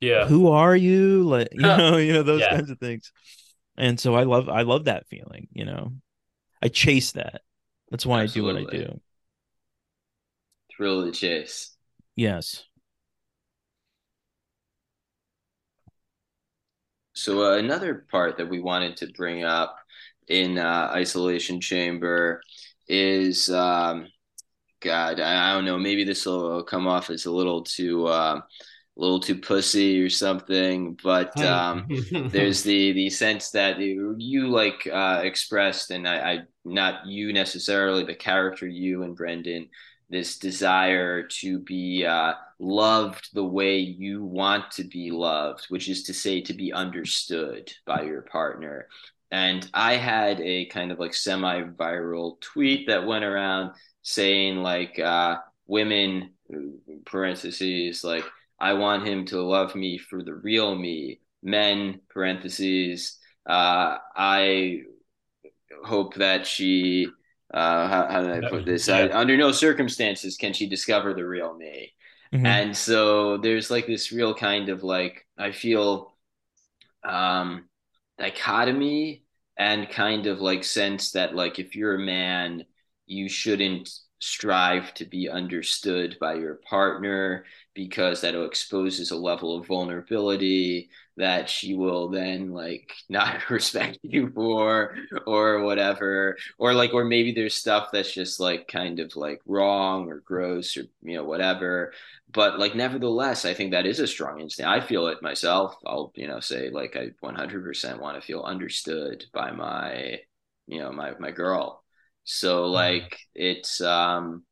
Yeah, 0.00 0.26
who 0.26 0.48
are 0.48 0.76
you? 0.76 1.24
Like 1.24 1.48
you 1.52 1.60
know 1.62 1.96
you 1.98 2.12
know 2.12 2.22
those 2.22 2.40
Yeah. 2.42 2.48
kinds 2.48 2.70
of 2.70 2.78
things. 2.78 3.12
And 3.76 3.98
so 4.00 4.14
i 4.14 4.24
love 4.24 4.48
i 4.48 4.62
love 4.62 4.84
that 4.86 5.08
feeling 5.08 5.48
you 5.52 5.64
know? 5.64 5.92
I 6.62 6.68
chase 6.68 7.12
that. 7.12 7.42
That's 7.90 8.06
why 8.06 8.22
i 8.22 8.26
do 8.26 8.44
what 8.44 8.56
i 8.56 8.64
do 8.64 9.00
Thrill 10.78 11.00
of 11.00 11.06
the 11.06 11.12
chase. 11.12 11.76
yes 12.16 12.64
So 17.12 17.52
uh, 17.52 17.58
another 17.58 18.06
part 18.12 18.36
that 18.38 18.48
we 18.48 18.60
wanted 18.60 18.96
to 18.98 19.08
bring 19.08 19.42
up 19.42 19.76
in 20.28 20.56
uh, 20.56 20.90
isolation 20.92 21.60
chamber 21.60 22.40
is, 22.86 23.50
um, 23.50 24.06
God, 24.80 25.18
I, 25.18 25.50
I 25.50 25.54
don't 25.54 25.64
know, 25.64 25.78
maybe 25.78 26.04
this 26.04 26.26
will 26.26 26.62
come 26.62 26.86
off 26.86 27.10
as 27.10 27.26
a 27.26 27.32
little 27.32 27.64
too 27.64 28.06
uh, 28.06 28.40
little 28.96 29.18
too 29.18 29.34
pussy 29.34 30.00
or 30.00 30.08
something. 30.08 30.96
But 31.02 31.36
um, 31.42 31.88
there's 32.12 32.62
the 32.62 32.92
the 32.92 33.10
sense 33.10 33.50
that 33.50 33.80
you, 33.80 34.14
you 34.16 34.46
like 34.46 34.88
uh, 34.90 35.22
expressed, 35.24 35.90
and 35.90 36.06
I, 36.06 36.32
I 36.32 36.38
not 36.64 37.04
you 37.04 37.32
necessarily, 37.32 38.04
the 38.04 38.14
character 38.14 38.68
you 38.68 39.02
and 39.02 39.16
Brendan, 39.16 39.68
this 40.10 40.38
desire 40.38 41.22
to 41.22 41.58
be 41.58 42.04
uh, 42.06 42.32
loved 42.58 43.28
the 43.34 43.44
way 43.44 43.78
you 43.78 44.24
want 44.24 44.70
to 44.72 44.84
be 44.84 45.10
loved, 45.10 45.66
which 45.68 45.88
is 45.88 46.04
to 46.04 46.14
say, 46.14 46.40
to 46.42 46.54
be 46.54 46.72
understood 46.72 47.72
by 47.86 48.02
your 48.02 48.22
partner. 48.22 48.88
And 49.30 49.68
I 49.74 49.94
had 49.94 50.40
a 50.40 50.66
kind 50.66 50.90
of 50.90 50.98
like 50.98 51.14
semi 51.14 51.62
viral 51.62 52.40
tweet 52.40 52.86
that 52.88 53.06
went 53.06 53.24
around 53.24 53.72
saying, 54.02 54.62
like, 54.62 54.98
uh, 54.98 55.36
women, 55.66 56.30
parentheses, 57.04 58.02
like, 58.02 58.24
I 58.58 58.72
want 58.72 59.06
him 59.06 59.26
to 59.26 59.42
love 59.42 59.74
me 59.74 59.98
for 59.98 60.22
the 60.22 60.34
real 60.34 60.74
me. 60.74 61.20
Men, 61.42 62.00
parentheses, 62.08 63.18
uh, 63.46 63.98
I 64.16 64.80
hope 65.84 66.14
that 66.14 66.46
she 66.46 67.08
uh, 67.52 67.88
how, 67.88 68.08
how 68.10 68.22
did 68.22 68.44
I 68.44 68.48
put 68.48 68.66
this? 68.66 68.88
Yeah. 68.88 69.04
Uh, 69.04 69.18
under 69.18 69.36
no 69.36 69.52
circumstances 69.52 70.36
can 70.36 70.52
she 70.52 70.68
discover 70.68 71.14
the 71.14 71.26
real 71.26 71.54
me. 71.54 71.92
Mm-hmm. 72.32 72.46
And 72.46 72.76
so 72.76 73.38
there's 73.38 73.70
like 73.70 73.86
this 73.86 74.12
real 74.12 74.34
kind 74.34 74.68
of 74.68 74.82
like 74.82 75.26
I 75.38 75.52
feel 75.52 76.14
um 77.04 77.64
dichotomy 78.18 79.22
and 79.56 79.88
kind 79.88 80.26
of 80.26 80.40
like 80.40 80.64
sense 80.64 81.12
that 81.12 81.34
like 81.34 81.58
if 81.58 81.74
you're 81.74 81.94
a 81.94 81.98
man, 81.98 82.64
you 83.06 83.28
shouldn't 83.28 83.90
strive 84.20 84.92
to 84.94 85.04
be 85.04 85.28
understood 85.28 86.16
by 86.20 86.34
your 86.34 86.56
partner 86.68 87.44
because 87.74 88.20
that 88.20 88.34
exposes 88.34 89.10
a 89.10 89.16
level 89.16 89.56
of 89.56 89.66
vulnerability 89.66 90.90
that 91.18 91.50
she 91.50 91.74
will 91.74 92.08
then 92.08 92.50
like 92.52 92.92
not 93.08 93.50
respect 93.50 93.98
you 94.02 94.30
for 94.30 94.96
or 95.26 95.62
whatever. 95.62 96.36
Or 96.58 96.72
like 96.72 96.94
or 96.94 97.04
maybe 97.04 97.32
there's 97.32 97.54
stuff 97.54 97.90
that's 97.92 98.12
just 98.12 98.40
like 98.40 98.68
kind 98.68 99.00
of 99.00 99.14
like 99.16 99.40
wrong 99.46 100.08
or 100.08 100.20
gross 100.20 100.76
or 100.76 100.84
you 101.02 101.14
know 101.14 101.24
whatever. 101.24 101.92
But 102.30 102.58
like 102.58 102.74
nevertheless 102.74 103.44
i 103.44 103.54
think 103.54 103.72
that 103.72 103.86
is 103.86 104.00
a 104.00 104.06
strong 104.06 104.40
instinct. 104.40 104.68
I 104.68 104.80
feel 104.80 105.08
it 105.08 105.22
myself. 105.22 105.76
I'll 105.86 106.12
you 106.14 106.26
know 106.26 106.40
say 106.40 106.70
like 106.70 106.96
i 106.96 107.10
100% 107.22 108.00
want 108.00 108.16
to 108.16 108.26
feel 108.26 108.42
understood 108.42 109.24
by 109.32 109.50
my 109.50 110.18
you 110.66 110.80
know 110.80 110.92
my 110.92 111.12
my 111.18 111.30
girl. 111.30 111.82
So 112.24 112.64
mm-hmm. 112.64 112.72
like 112.74 113.18
it's 113.34 113.80
um 113.80 114.44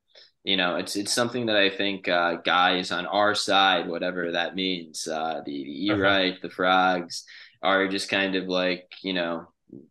you 0.47 0.57
know 0.57 0.77
it's 0.77 0.95
it's 0.95 1.13
something 1.13 1.47
that 1.47 1.57
I 1.57 1.69
think 1.71 2.09
uh, 2.09 2.37
guys 2.37 2.93
on 2.93 3.05
our 3.07 3.35
side, 3.35 3.89
whatever 3.89 4.31
that 4.33 4.55
means, 4.55 5.09
uh, 5.09 5.43
the 5.45 5.65
the 5.65 5.87
E 5.87 5.93
right, 5.93 6.33
uh-huh. 6.35 6.39
the 6.43 6.51
frogs, 6.51 7.25
are 7.63 7.89
just 7.89 8.09
kind 8.09 8.37
of 8.37 8.47
like 8.47 8.93
you 9.03 9.13
know 9.13 9.49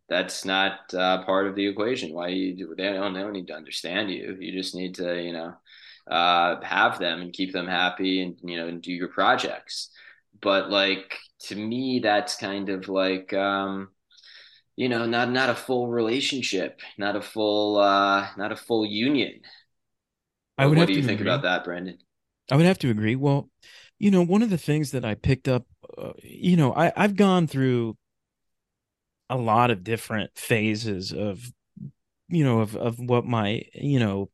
that's 0.08 0.46
not 0.46 0.94
uh, 0.94 1.22
part 1.24 1.46
of 1.46 1.56
the 1.56 1.66
equation. 1.66 2.14
Why 2.14 2.28
you 2.28 2.56
do 2.56 2.74
they 2.74 2.84
don't 2.92 3.12
they 3.12 3.20
don't 3.20 3.34
need 3.34 3.48
to 3.48 3.54
understand 3.54 4.10
you. 4.10 4.36
You 4.40 4.52
just 4.52 4.74
need 4.74 4.94
to 4.94 5.22
you 5.22 5.34
know 5.34 5.54
uh, 6.10 6.60
have 6.62 6.98
them 6.98 7.20
and 7.20 7.34
keep 7.34 7.52
them 7.52 7.66
happy 7.66 8.22
and 8.22 8.36
you 8.42 8.56
know 8.56 8.66
and 8.68 8.80
do 8.80 8.92
your 8.92 9.08
projects. 9.08 9.90
But 10.40 10.70
like 10.70 11.18
to 11.48 11.54
me, 11.56 12.00
that's 12.00 12.36
kind 12.36 12.70
of 12.70 12.88
like 12.88 13.34
um, 13.34 13.90
you 14.76 14.88
know 14.88 15.04
not 15.04 15.30
not 15.30 15.50
a 15.50 15.54
full 15.54 15.88
relationship 15.88 16.80
not 16.98 17.16
a 17.16 17.22
full 17.22 17.78
uh 17.78 18.28
not 18.36 18.52
a 18.52 18.56
full 18.56 18.84
union 18.84 19.40
I 20.58 20.66
would 20.66 20.78
what 20.78 20.86
do 20.86 20.94
you 20.94 21.02
think 21.02 21.20
agree. 21.20 21.30
about 21.30 21.42
that 21.42 21.64
Brandon? 21.64 21.98
i 22.50 22.56
would 22.56 22.66
have 22.66 22.78
to 22.78 22.90
agree 22.90 23.16
well 23.16 23.48
you 23.98 24.10
know 24.10 24.22
one 24.22 24.42
of 24.42 24.50
the 24.50 24.58
things 24.58 24.92
that 24.92 25.04
i 25.04 25.14
picked 25.14 25.48
up 25.48 25.64
uh, 25.98 26.12
you 26.22 26.56
know 26.56 26.74
i 26.74 26.92
i've 26.96 27.16
gone 27.16 27.46
through 27.46 27.96
a 29.28 29.36
lot 29.36 29.70
of 29.70 29.82
different 29.82 30.30
phases 30.36 31.12
of 31.12 31.50
you 32.28 32.44
know 32.44 32.60
of 32.60 32.76
of 32.76 32.98
what 32.98 33.24
my 33.24 33.62
you 33.74 33.98
know 33.98 34.30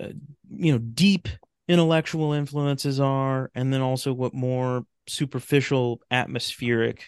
uh, 0.00 0.08
you 0.48 0.72
know 0.72 0.78
deep 0.78 1.28
intellectual 1.68 2.32
influences 2.32 2.98
are 2.98 3.50
and 3.54 3.72
then 3.72 3.80
also 3.80 4.12
what 4.12 4.34
more 4.34 4.84
superficial 5.06 6.00
atmospheric 6.10 7.04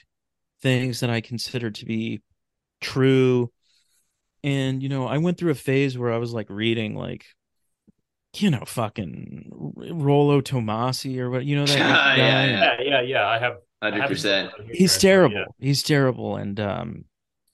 things 0.62 1.00
that 1.00 1.10
I 1.10 1.20
consider 1.20 1.70
to 1.70 1.84
be 1.84 2.22
true. 2.80 3.50
And, 4.44 4.82
you 4.82 4.88
know, 4.88 5.06
I 5.06 5.18
went 5.18 5.38
through 5.38 5.50
a 5.52 5.56
phase 5.56 5.98
where 5.98 6.12
I 6.12 6.18
was 6.18 6.32
like 6.32 6.48
reading, 6.48 6.96
like, 6.96 7.26
you 8.34 8.50
know, 8.50 8.62
fucking 8.66 9.50
Rollo 9.92 10.40
Tomassi 10.40 11.18
or 11.18 11.30
what, 11.30 11.44
you 11.44 11.56
know, 11.56 11.66
that 11.66 11.78
guy. 11.78 12.16
yeah, 12.16 12.46
yeah, 12.46 12.76
yeah, 12.80 13.00
yeah. 13.02 13.28
I 13.28 13.38
have 13.38 13.56
100%. 13.82 14.50
He's 14.72 14.96
terrible. 14.96 15.36
Yeah. 15.36 15.44
He's 15.58 15.82
terrible. 15.82 16.36
And, 16.36 16.58
um, 16.58 17.04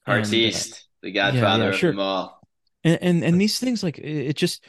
Heartiste, 0.07 0.73
uh, 0.73 0.77
the 1.03 1.13
godfather 1.13 1.65
yeah, 1.65 1.71
yeah, 1.71 1.77
sure. 1.77 1.91
of 1.91 1.97
them 1.97 2.05
all. 2.05 2.41
And, 2.85 2.99
and, 3.03 3.25
and 3.25 3.41
these 3.41 3.59
things, 3.59 3.83
like, 3.83 3.99
it, 3.99 4.29
it 4.29 4.37
just, 4.37 4.65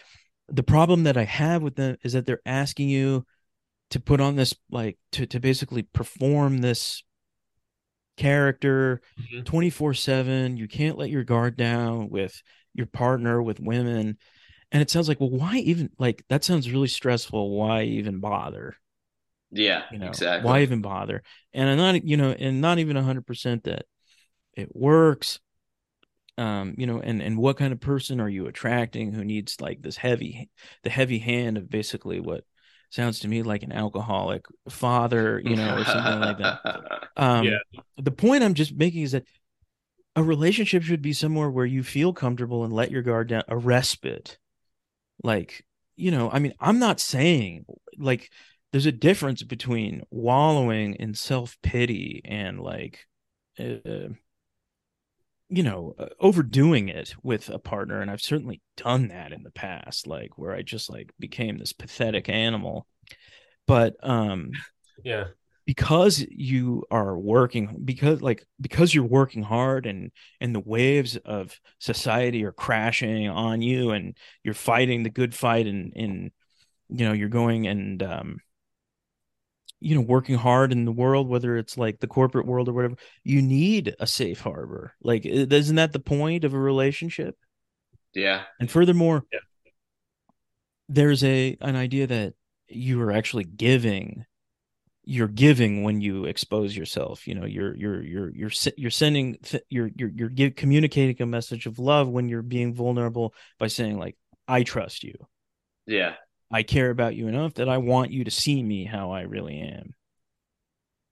the 0.47 0.63
problem 0.63 1.03
that 1.03 1.17
I 1.17 1.25
have 1.25 1.61
with 1.61 1.75
them 1.75 1.97
is 2.03 2.13
that 2.13 2.25
they're 2.25 2.41
asking 2.45 2.89
you 2.89 3.25
to 3.91 3.99
put 3.99 4.19
on 4.19 4.35
this, 4.35 4.53
like, 4.71 4.97
to, 5.13 5.27
to 5.27 5.39
basically 5.39 5.83
perform 5.83 6.57
this 6.57 7.03
character 8.17 8.99
24 9.45 9.91
mm-hmm. 9.91 9.95
7 9.95 10.57
you 10.57 10.67
can't 10.67 10.97
let 10.97 11.09
your 11.09 11.23
guard 11.23 11.55
down 11.55 12.09
with 12.09 12.43
your 12.73 12.85
partner 12.85 13.41
with 13.41 13.61
women 13.61 14.17
and 14.71 14.81
it 14.81 14.89
sounds 14.89 15.07
like 15.07 15.19
well 15.19 15.29
why 15.29 15.57
even 15.57 15.89
like 15.97 16.23
that 16.29 16.43
sounds 16.43 16.71
really 16.71 16.87
stressful 16.87 17.51
why 17.51 17.83
even 17.83 18.19
bother 18.19 18.75
yeah 19.51 19.83
you 19.91 19.97
know 19.97 20.07
exactly 20.07 20.47
why 20.47 20.61
even 20.61 20.81
bother 20.81 21.23
and 21.53 21.69
i'm 21.69 21.77
not 21.77 22.03
you 22.03 22.17
know 22.17 22.31
and 22.31 22.61
not 22.61 22.79
even 22.79 22.95
100% 22.95 23.63
that 23.63 23.85
it 24.53 24.75
works 24.75 25.39
um 26.37 26.75
you 26.77 26.85
know 26.85 26.99
and 26.99 27.21
and 27.21 27.37
what 27.37 27.57
kind 27.57 27.73
of 27.73 27.79
person 27.79 28.21
are 28.21 28.29
you 28.29 28.45
attracting 28.45 29.11
who 29.11 29.23
needs 29.23 29.59
like 29.59 29.81
this 29.81 29.97
heavy 29.97 30.49
the 30.83 30.89
heavy 30.89 31.19
hand 31.19 31.57
of 31.57 31.69
basically 31.69 32.19
what 32.19 32.43
sounds 32.89 33.19
to 33.19 33.27
me 33.27 33.43
like 33.43 33.63
an 33.63 33.71
alcoholic 33.71 34.45
father, 34.67 35.41
you 35.43 35.55
know, 35.55 35.77
or 35.77 35.85
something 35.85 36.19
like 36.19 36.37
that. 36.39 36.85
Um, 37.17 37.43
yeah. 37.45 37.57
The 37.97 38.11
point 38.11 38.45
I'm 38.45 38.53
just 38.53 38.73
making 38.73 39.01
is 39.01 39.11
that 39.11 39.25
a 40.15 40.23
relationship 40.23 40.83
should 40.83 41.01
be 41.01 41.11
somewhere 41.11 41.49
where 41.49 41.65
you 41.65 41.83
feel 41.83 42.13
comfortable 42.13 42.63
and 42.63 42.71
let 42.71 42.91
your 42.91 43.01
guard 43.01 43.27
down, 43.27 43.43
a 43.49 43.57
respite. 43.57 44.37
Like, 45.23 45.65
you 45.95 46.11
know, 46.11 46.29
I 46.31 46.39
mean, 46.39 46.53
I'm 46.59 46.79
not 46.79 46.99
saying 46.99 47.65
like 47.97 48.29
there's 48.71 48.85
a 48.85 48.91
difference 48.91 49.43
between 49.43 50.03
wallowing 50.11 50.95
in 50.95 51.13
self 51.13 51.57
pity 51.61 52.21
and 52.25 52.59
like, 52.59 53.05
uh, 53.59 54.09
you 55.51 55.63
know, 55.63 55.95
uh, 55.97 56.05
overdoing 56.19 56.89
it 56.89 57.15
with 57.23 57.49
a 57.49 57.57
partner. 57.57 58.01
And 58.01 58.11
I've 58.11 58.21
certainly 58.21 58.61
done 58.77 59.07
that 59.07 59.33
in 59.33 59.43
the 59.43 59.51
past, 59.51 60.05
like 60.05 60.37
where 60.37 60.53
I 60.53 60.61
just 60.61 60.89
like 60.89 61.11
became 61.19 61.57
this 61.57 61.73
pathetic 61.73 62.29
animal. 62.29 62.85
But, 63.65 63.95
um, 64.01 64.51
yeah, 65.03 65.25
because 65.69 66.25
you 66.31 66.83
are 66.89 67.15
working 67.15 67.79
because 67.85 68.23
like 68.23 68.43
because 68.59 68.91
you're 68.91 69.03
working 69.03 69.43
hard 69.43 69.85
and 69.85 70.09
and 70.41 70.55
the 70.55 70.59
waves 70.59 71.15
of 71.17 71.59
society 71.77 72.43
are 72.43 72.51
crashing 72.51 73.29
on 73.29 73.61
you 73.61 73.91
and 73.91 74.17
you're 74.43 74.55
fighting 74.55 75.03
the 75.03 75.11
good 75.11 75.35
fight 75.35 75.67
and 75.67 75.93
and 75.95 76.31
you 76.89 77.05
know 77.05 77.13
you're 77.13 77.29
going 77.29 77.67
and 77.67 78.01
um 78.01 78.39
you 79.79 79.93
know 79.93 80.01
working 80.01 80.33
hard 80.33 80.71
in 80.71 80.85
the 80.85 80.91
world 80.91 81.29
whether 81.29 81.55
it's 81.55 81.77
like 81.77 81.99
the 81.99 82.07
corporate 82.07 82.47
world 82.47 82.67
or 82.67 82.73
whatever 82.73 82.95
you 83.23 83.39
need 83.39 83.93
a 83.99 84.07
safe 84.07 84.39
harbor. 84.39 84.95
Like 85.03 85.23
isn't 85.23 85.75
that 85.75 85.93
the 85.93 85.99
point 85.99 86.45
of 86.45 86.55
a 86.55 86.59
relationship? 86.59 87.37
Yeah. 88.15 88.41
And 88.59 88.71
furthermore 88.71 89.23
yeah. 89.31 89.39
there's 90.87 91.23
a 91.23 91.55
an 91.61 91.75
idea 91.75 92.07
that 92.07 92.33
you 92.69 92.99
are 93.03 93.11
actually 93.11 93.43
giving 93.43 94.25
you're 95.09 95.27
giving 95.27 95.83
when 95.83 96.01
you 96.01 96.25
expose 96.25 96.75
yourself 96.75 97.27
you 97.27 97.35
know 97.35 97.45
you're 97.45 97.75
you're 97.75 98.03
you're 98.03 98.29
you're 98.35 98.51
you're 98.77 98.91
sending 98.91 99.37
you're 99.69 99.89
you're 99.95 100.09
you're 100.09 100.29
give, 100.29 100.55
communicating 100.55 101.21
a 101.21 101.25
message 101.25 101.65
of 101.65 101.79
love 101.79 102.07
when 102.07 102.29
you're 102.29 102.41
being 102.41 102.73
vulnerable 102.73 103.33
by 103.57 103.67
saying 103.67 103.97
like 103.97 104.15
i 104.47 104.63
trust 104.63 105.03
you 105.03 105.15
yeah 105.85 106.13
I 106.51 106.63
care 106.63 106.89
about 106.89 107.15
you 107.15 107.27
enough 107.27 107.55
that 107.55 107.69
I 107.69 107.77
want 107.77 108.11
you 108.11 108.23
to 108.23 108.31
see 108.31 108.61
me 108.61 108.85
how 108.85 109.11
I 109.11 109.21
really 109.21 109.59
am. 109.59 109.93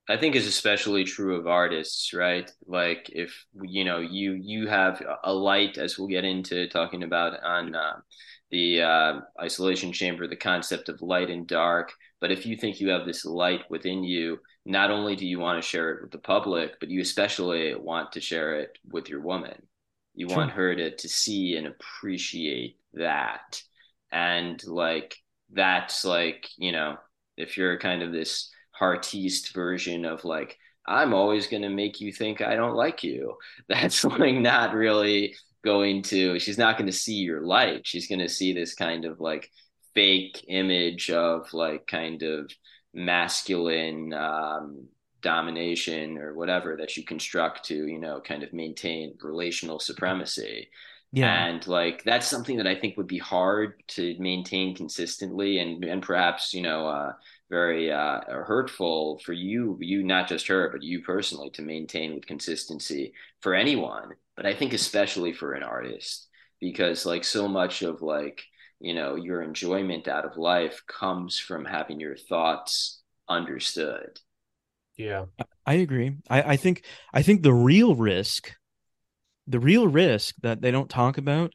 I 0.09 0.17
think 0.17 0.35
is 0.35 0.47
especially 0.47 1.03
true 1.03 1.35
of 1.35 1.47
artists, 1.47 2.13
right? 2.13 2.49
Like 2.65 3.09
if 3.09 3.45
you 3.61 3.83
know 3.83 3.99
you 3.99 4.33
you 4.33 4.67
have 4.67 5.03
a 5.23 5.33
light, 5.33 5.77
as 5.77 5.97
we'll 5.97 6.07
get 6.07 6.23
into 6.23 6.67
talking 6.69 7.03
about 7.03 7.43
on 7.43 7.75
uh, 7.75 7.97
the 8.49 8.81
uh, 8.81 9.19
isolation 9.39 9.91
chamber, 9.91 10.25
the 10.25 10.37
concept 10.37 10.87
of 10.89 11.01
light 11.01 11.29
and 11.29 11.45
dark. 11.45 11.91
But 12.19 12.31
if 12.31 12.45
you 12.45 12.57
think 12.57 12.79
you 12.79 12.89
have 12.89 13.05
this 13.05 13.25
light 13.25 13.61
within 13.69 14.03
you, 14.03 14.39
not 14.65 14.91
only 14.91 15.15
do 15.15 15.25
you 15.25 15.39
want 15.39 15.61
to 15.61 15.67
share 15.67 15.91
it 15.91 16.01
with 16.01 16.11
the 16.11 16.17
public, 16.17 16.79
but 16.79 16.89
you 16.89 17.01
especially 17.01 17.75
want 17.75 18.11
to 18.13 18.21
share 18.21 18.59
it 18.59 18.77
with 18.89 19.09
your 19.09 19.21
woman. 19.21 19.61
You 20.15 20.27
want 20.27 20.51
her 20.51 20.75
to 20.75 20.95
to 20.95 21.07
see 21.07 21.55
and 21.57 21.67
appreciate 21.67 22.77
that, 22.93 23.61
and 24.11 24.61
like 24.65 25.15
that's 25.51 26.03
like 26.03 26.49
you 26.57 26.71
know 26.71 26.97
if 27.37 27.55
you're 27.55 27.77
kind 27.77 28.01
of 28.01 28.11
this 28.11 28.49
Heartiste 28.71 29.53
version 29.53 30.05
of 30.05 30.25
like 30.25 30.57
I'm 30.87 31.13
always 31.13 31.47
going 31.47 31.63
to 31.63 31.69
make 31.69 31.99
you 31.99 32.13
think 32.13 32.41
I 32.41 32.55
don't 32.55 32.75
like 32.75 33.03
you. 33.03 33.35
That's 33.69 34.03
like 34.05 34.35
not 34.35 34.73
really 34.73 35.35
going 35.63 36.01
to, 36.03 36.39
she's 36.39 36.57
not 36.57 36.77
going 36.77 36.87
to 36.87 36.93
see 36.93 37.15
your 37.15 37.41
light. 37.41 37.85
She's 37.85 38.07
going 38.07 38.19
to 38.19 38.29
see 38.29 38.53
this 38.53 38.73
kind 38.73 39.03
of 39.03 39.19
like 39.19 39.51
fake 39.97 40.45
image 40.47 41.09
of 41.09 41.51
like 41.53 41.87
kind 41.87 42.21
of 42.21 42.51
masculine 42.93 44.13
um, 44.13 44.85
domination 45.23 46.19
or 46.19 46.35
whatever 46.35 46.77
that 46.77 46.95
you 46.95 47.03
construct 47.03 47.65
to, 47.65 47.87
you 47.87 47.97
know, 47.97 48.21
kind 48.21 48.43
of 48.43 48.53
maintain 48.53 49.17
relational 49.23 49.79
supremacy. 49.79 50.69
Yeah. 51.11 51.47
And 51.47 51.65
like 51.65 52.03
that's 52.03 52.27
something 52.27 52.57
that 52.57 52.67
I 52.67 52.75
think 52.75 52.95
would 52.95 53.07
be 53.07 53.17
hard 53.17 53.81
to 53.95 54.15
maintain 54.19 54.75
consistently 54.75 55.57
and 55.57 55.83
and 55.83 56.03
perhaps, 56.03 56.53
you 56.53 56.61
know, 56.61 56.85
uh, 56.87 57.13
very 57.49 57.91
uh, 57.91 58.21
hurtful 58.27 59.19
for 59.25 59.33
you, 59.33 59.79
you 59.81 60.03
not 60.03 60.29
just 60.29 60.45
her, 60.45 60.69
but 60.71 60.83
you 60.83 61.01
personally 61.01 61.49
to 61.51 61.63
maintain 61.63 62.13
with 62.13 62.27
consistency 62.27 63.13
for 63.41 63.55
anyone. 63.55 64.11
But 64.35 64.45
I 64.45 64.53
think 64.53 64.73
especially 64.73 65.33
for 65.33 65.53
an 65.53 65.63
artist, 65.63 66.27
because 66.59 67.03
like 67.03 67.23
so 67.23 67.47
much 67.47 67.81
of 67.81 68.03
like 68.03 68.43
you 68.79 68.93
know 68.93 69.15
your 69.15 69.41
enjoyment 69.41 70.07
out 70.07 70.25
of 70.25 70.37
life 70.37 70.83
comes 70.87 71.39
from 71.39 71.65
having 71.65 71.99
your 71.99 72.15
thoughts 72.15 73.01
understood. 73.27 74.19
Yeah, 74.97 75.25
I 75.65 75.75
agree. 75.75 76.17
I, 76.29 76.53
I 76.53 76.55
think 76.57 76.83
I 77.13 77.21
think 77.21 77.43
the 77.43 77.53
real 77.53 77.95
risk, 77.95 78.53
the 79.45 79.59
real 79.59 79.87
risk 79.87 80.35
that 80.41 80.61
they 80.61 80.71
don't 80.71 80.89
talk 80.89 81.17
about, 81.17 81.53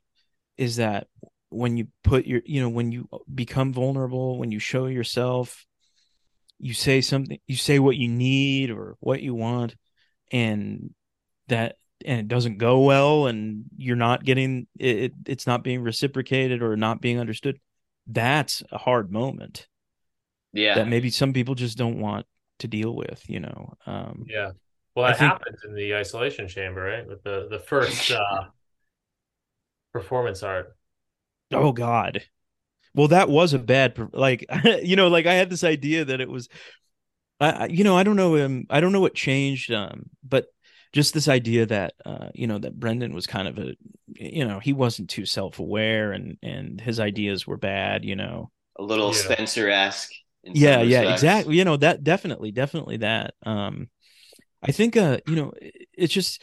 is 0.56 0.76
that 0.76 1.08
when 1.48 1.76
you 1.76 1.88
put 2.02 2.26
your 2.26 2.40
you 2.44 2.60
know 2.60 2.68
when 2.68 2.92
you 2.92 3.08
become 3.32 3.72
vulnerable 3.72 4.38
when 4.38 4.50
you 4.50 4.58
show 4.58 4.86
yourself 4.86 5.66
you 6.58 6.72
say 6.72 7.00
something 7.00 7.38
you 7.46 7.56
say 7.56 7.78
what 7.78 7.96
you 7.96 8.08
need 8.08 8.70
or 8.70 8.96
what 9.00 9.20
you 9.20 9.34
want 9.34 9.76
and 10.30 10.94
that 11.48 11.76
and 12.06 12.20
it 12.20 12.28
doesn't 12.28 12.58
go 12.58 12.80
well 12.80 13.26
and 13.26 13.64
you're 13.76 13.96
not 13.96 14.24
getting 14.24 14.66
it 14.78 15.12
it's 15.26 15.46
not 15.46 15.62
being 15.62 15.82
reciprocated 15.82 16.62
or 16.62 16.76
not 16.76 17.00
being 17.00 17.18
understood 17.18 17.58
that's 18.06 18.62
a 18.70 18.78
hard 18.78 19.12
moment 19.12 19.68
yeah. 20.52 20.74
that 20.74 20.88
maybe 20.88 21.10
some 21.10 21.32
people 21.32 21.54
just 21.54 21.78
don't 21.78 21.98
want 21.98 22.26
to 22.58 22.68
deal 22.68 22.94
with 22.94 23.22
you 23.28 23.40
know 23.40 23.74
um 23.86 24.24
yeah. 24.28 24.52
Well 24.94 25.06
that 25.06 25.18
think, 25.18 25.32
happens 25.32 25.60
in 25.64 25.74
the 25.74 25.94
isolation 25.94 26.48
chamber 26.48 26.82
right? 26.82 27.06
With 27.06 27.22
the 27.22 27.48
the 27.50 27.58
first 27.58 28.10
uh 28.10 28.44
performance 29.92 30.42
art. 30.42 30.76
Oh 31.52 31.72
god. 31.72 32.22
Well 32.94 33.08
that 33.08 33.28
was 33.28 33.54
a 33.54 33.58
bad 33.58 33.96
like 34.12 34.44
you 34.82 34.96
know 34.96 35.08
like 35.08 35.26
i 35.26 35.34
had 35.34 35.48
this 35.48 35.64
idea 35.64 36.04
that 36.04 36.20
it 36.20 36.28
was 36.28 36.48
i 37.40 37.66
you 37.66 37.84
know 37.84 37.96
i 37.96 38.02
don't 38.02 38.16
know 38.16 38.44
um 38.44 38.66
i 38.68 38.80
don't 38.80 38.92
know 38.92 39.00
what 39.00 39.14
changed 39.14 39.72
um 39.72 40.10
but 40.22 40.51
just 40.92 41.14
this 41.14 41.28
idea 41.28 41.66
that 41.66 41.94
uh 42.04 42.28
you 42.34 42.46
know 42.46 42.58
that 42.58 42.78
brendan 42.78 43.14
was 43.14 43.26
kind 43.26 43.48
of 43.48 43.58
a 43.58 43.74
you 44.08 44.46
know 44.46 44.58
he 44.58 44.72
wasn't 44.72 45.08
too 45.08 45.26
self-aware 45.26 46.12
and 46.12 46.36
and 46.42 46.80
his 46.80 47.00
ideas 47.00 47.46
were 47.46 47.56
bad 47.56 48.04
you 48.04 48.16
know 48.16 48.50
a 48.78 48.82
little 48.82 49.08
yeah. 49.08 49.20
spencer-esque 49.20 50.12
yeah 50.44 50.82
yeah 50.82 51.12
exactly 51.12 51.56
you 51.56 51.64
know 51.64 51.76
that 51.76 52.02
definitely 52.02 52.50
definitely 52.50 52.98
that 52.98 53.34
um 53.44 53.88
i 54.62 54.72
think 54.72 54.96
uh 54.96 55.18
you 55.26 55.36
know 55.36 55.52
it's 55.92 56.12
just 56.12 56.42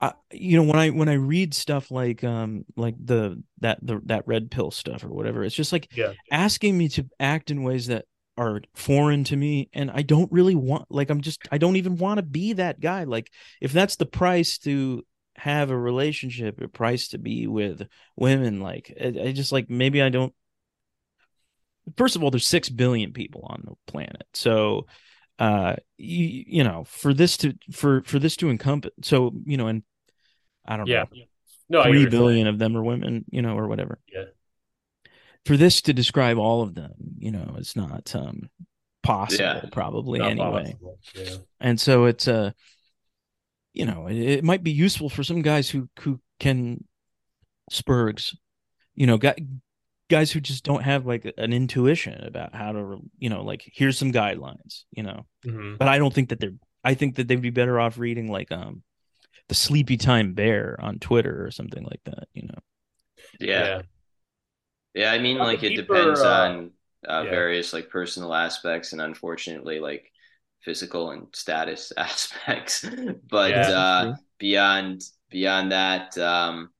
I, 0.00 0.12
you 0.32 0.56
know 0.56 0.64
when 0.64 0.78
i 0.78 0.90
when 0.90 1.08
i 1.08 1.14
read 1.14 1.54
stuff 1.54 1.90
like 1.90 2.24
um 2.24 2.64
like 2.76 2.94
the 3.02 3.42
that 3.60 3.78
the 3.82 4.00
that 4.06 4.24
red 4.26 4.50
pill 4.50 4.70
stuff 4.70 5.04
or 5.04 5.08
whatever 5.08 5.44
it's 5.44 5.54
just 5.54 5.72
like 5.72 5.88
yeah. 5.96 6.12
asking 6.30 6.76
me 6.76 6.88
to 6.90 7.06
act 7.20 7.50
in 7.50 7.62
ways 7.62 7.86
that 7.86 8.04
are 8.42 8.60
foreign 8.74 9.24
to 9.24 9.36
me 9.36 9.68
and 9.72 9.90
i 9.90 10.02
don't 10.02 10.30
really 10.32 10.54
want 10.54 10.84
like 10.90 11.10
i'm 11.10 11.20
just 11.20 11.46
i 11.50 11.58
don't 11.58 11.76
even 11.76 11.96
want 11.96 12.18
to 12.18 12.22
be 12.22 12.52
that 12.52 12.80
guy 12.80 13.04
like 13.04 13.30
if 13.60 13.72
that's 13.72 13.96
the 13.96 14.06
price 14.06 14.58
to 14.58 15.04
have 15.36 15.70
a 15.70 15.78
relationship 15.78 16.60
a 16.60 16.68
price 16.68 17.08
to 17.08 17.18
be 17.18 17.46
with 17.46 17.86
women 18.16 18.60
like 18.60 18.92
I, 19.00 19.06
I 19.26 19.32
just 19.32 19.52
like 19.52 19.70
maybe 19.70 20.02
i 20.02 20.08
don't 20.08 20.34
first 21.96 22.16
of 22.16 22.22
all 22.22 22.30
there's 22.30 22.46
6 22.46 22.68
billion 22.70 23.12
people 23.12 23.46
on 23.46 23.62
the 23.64 23.74
planet 23.90 24.26
so 24.34 24.86
uh 25.38 25.76
you, 25.96 26.44
you 26.46 26.64
know 26.64 26.84
for 26.84 27.14
this 27.14 27.36
to 27.38 27.54
for 27.72 28.02
for 28.02 28.18
this 28.18 28.36
to 28.36 28.50
encompass 28.50 28.92
so 29.02 29.32
you 29.44 29.56
know 29.56 29.68
and 29.68 29.82
I 30.64 30.76
don't 30.76 30.86
yeah. 30.86 31.04
know. 31.12 31.24
No, 31.68 31.82
three 31.84 32.06
billion 32.06 32.46
of 32.46 32.58
them 32.58 32.76
are 32.76 32.82
women, 32.82 33.24
you 33.30 33.40
know, 33.40 33.56
or 33.56 33.66
whatever. 33.66 33.98
Yeah. 34.12 34.24
For 35.44 35.56
this 35.56 35.82
to 35.82 35.92
describe 35.92 36.38
all 36.38 36.62
of 36.62 36.74
them, 36.74 36.92
you 37.18 37.30
know, 37.30 37.56
it's 37.58 37.74
not 37.74 38.14
um 38.14 38.48
possible, 39.02 39.44
yeah. 39.44 39.64
probably 39.72 40.18
not 40.18 40.30
anyway. 40.30 40.76
Yeah. 41.14 41.36
And 41.60 41.80
so 41.80 42.04
it's 42.04 42.28
uh 42.28 42.52
you 43.72 43.86
know, 43.86 44.06
it, 44.06 44.16
it, 44.16 44.44
might 44.44 44.62
be 44.62 44.70
useful 44.70 45.08
for 45.08 45.22
some 45.22 45.42
guys 45.42 45.70
who 45.70 45.88
who 46.00 46.20
can 46.38 46.84
spurgs, 47.70 48.36
you 48.94 49.06
know, 49.06 49.18
guys 50.10 50.30
who 50.30 50.40
just 50.40 50.62
don't 50.62 50.82
have 50.82 51.06
like 51.06 51.32
an 51.38 51.52
intuition 51.52 52.22
about 52.24 52.54
how 52.54 52.72
to, 52.72 52.98
you 53.18 53.30
know, 53.30 53.42
like 53.42 53.62
here's 53.72 53.98
some 53.98 54.12
guidelines, 54.12 54.82
you 54.92 55.02
know. 55.02 55.26
Mm-hmm. 55.44 55.76
But 55.76 55.88
I 55.88 55.98
don't 55.98 56.12
think 56.12 56.28
that 56.28 56.38
they're 56.38 56.54
I 56.84 56.94
think 56.94 57.16
that 57.16 57.28
they'd 57.28 57.40
be 57.40 57.50
better 57.50 57.80
off 57.80 57.98
reading 57.98 58.30
like 58.30 58.52
um 58.52 58.82
the 59.48 59.54
sleepy 59.54 59.96
time 59.96 60.34
bear 60.34 60.76
on 60.80 60.98
Twitter 60.98 61.44
or 61.44 61.50
something 61.50 61.82
like 61.82 62.00
that, 62.04 62.28
you 62.34 62.42
know. 62.42 62.58
Yeah. 63.40 63.48
Yeah, 63.66 63.82
yeah 64.94 65.12
I 65.12 65.18
mean 65.18 65.38
like 65.38 65.62
it 65.62 65.76
depends 65.76 66.20
uh, 66.20 66.28
on 66.28 66.70
uh, 67.08 67.22
yeah. 67.24 67.30
various 67.30 67.72
like 67.72 67.88
personal 67.90 68.34
aspects 68.34 68.92
and 68.92 69.00
unfortunately 69.00 69.80
like 69.80 70.10
physical 70.62 71.10
and 71.10 71.26
status 71.32 71.92
aspects. 71.96 72.84
but 73.28 73.50
yeah, 73.50 73.70
uh 73.70 74.16
beyond 74.38 75.02
beyond 75.30 75.72
that 75.72 76.16
um 76.18 76.70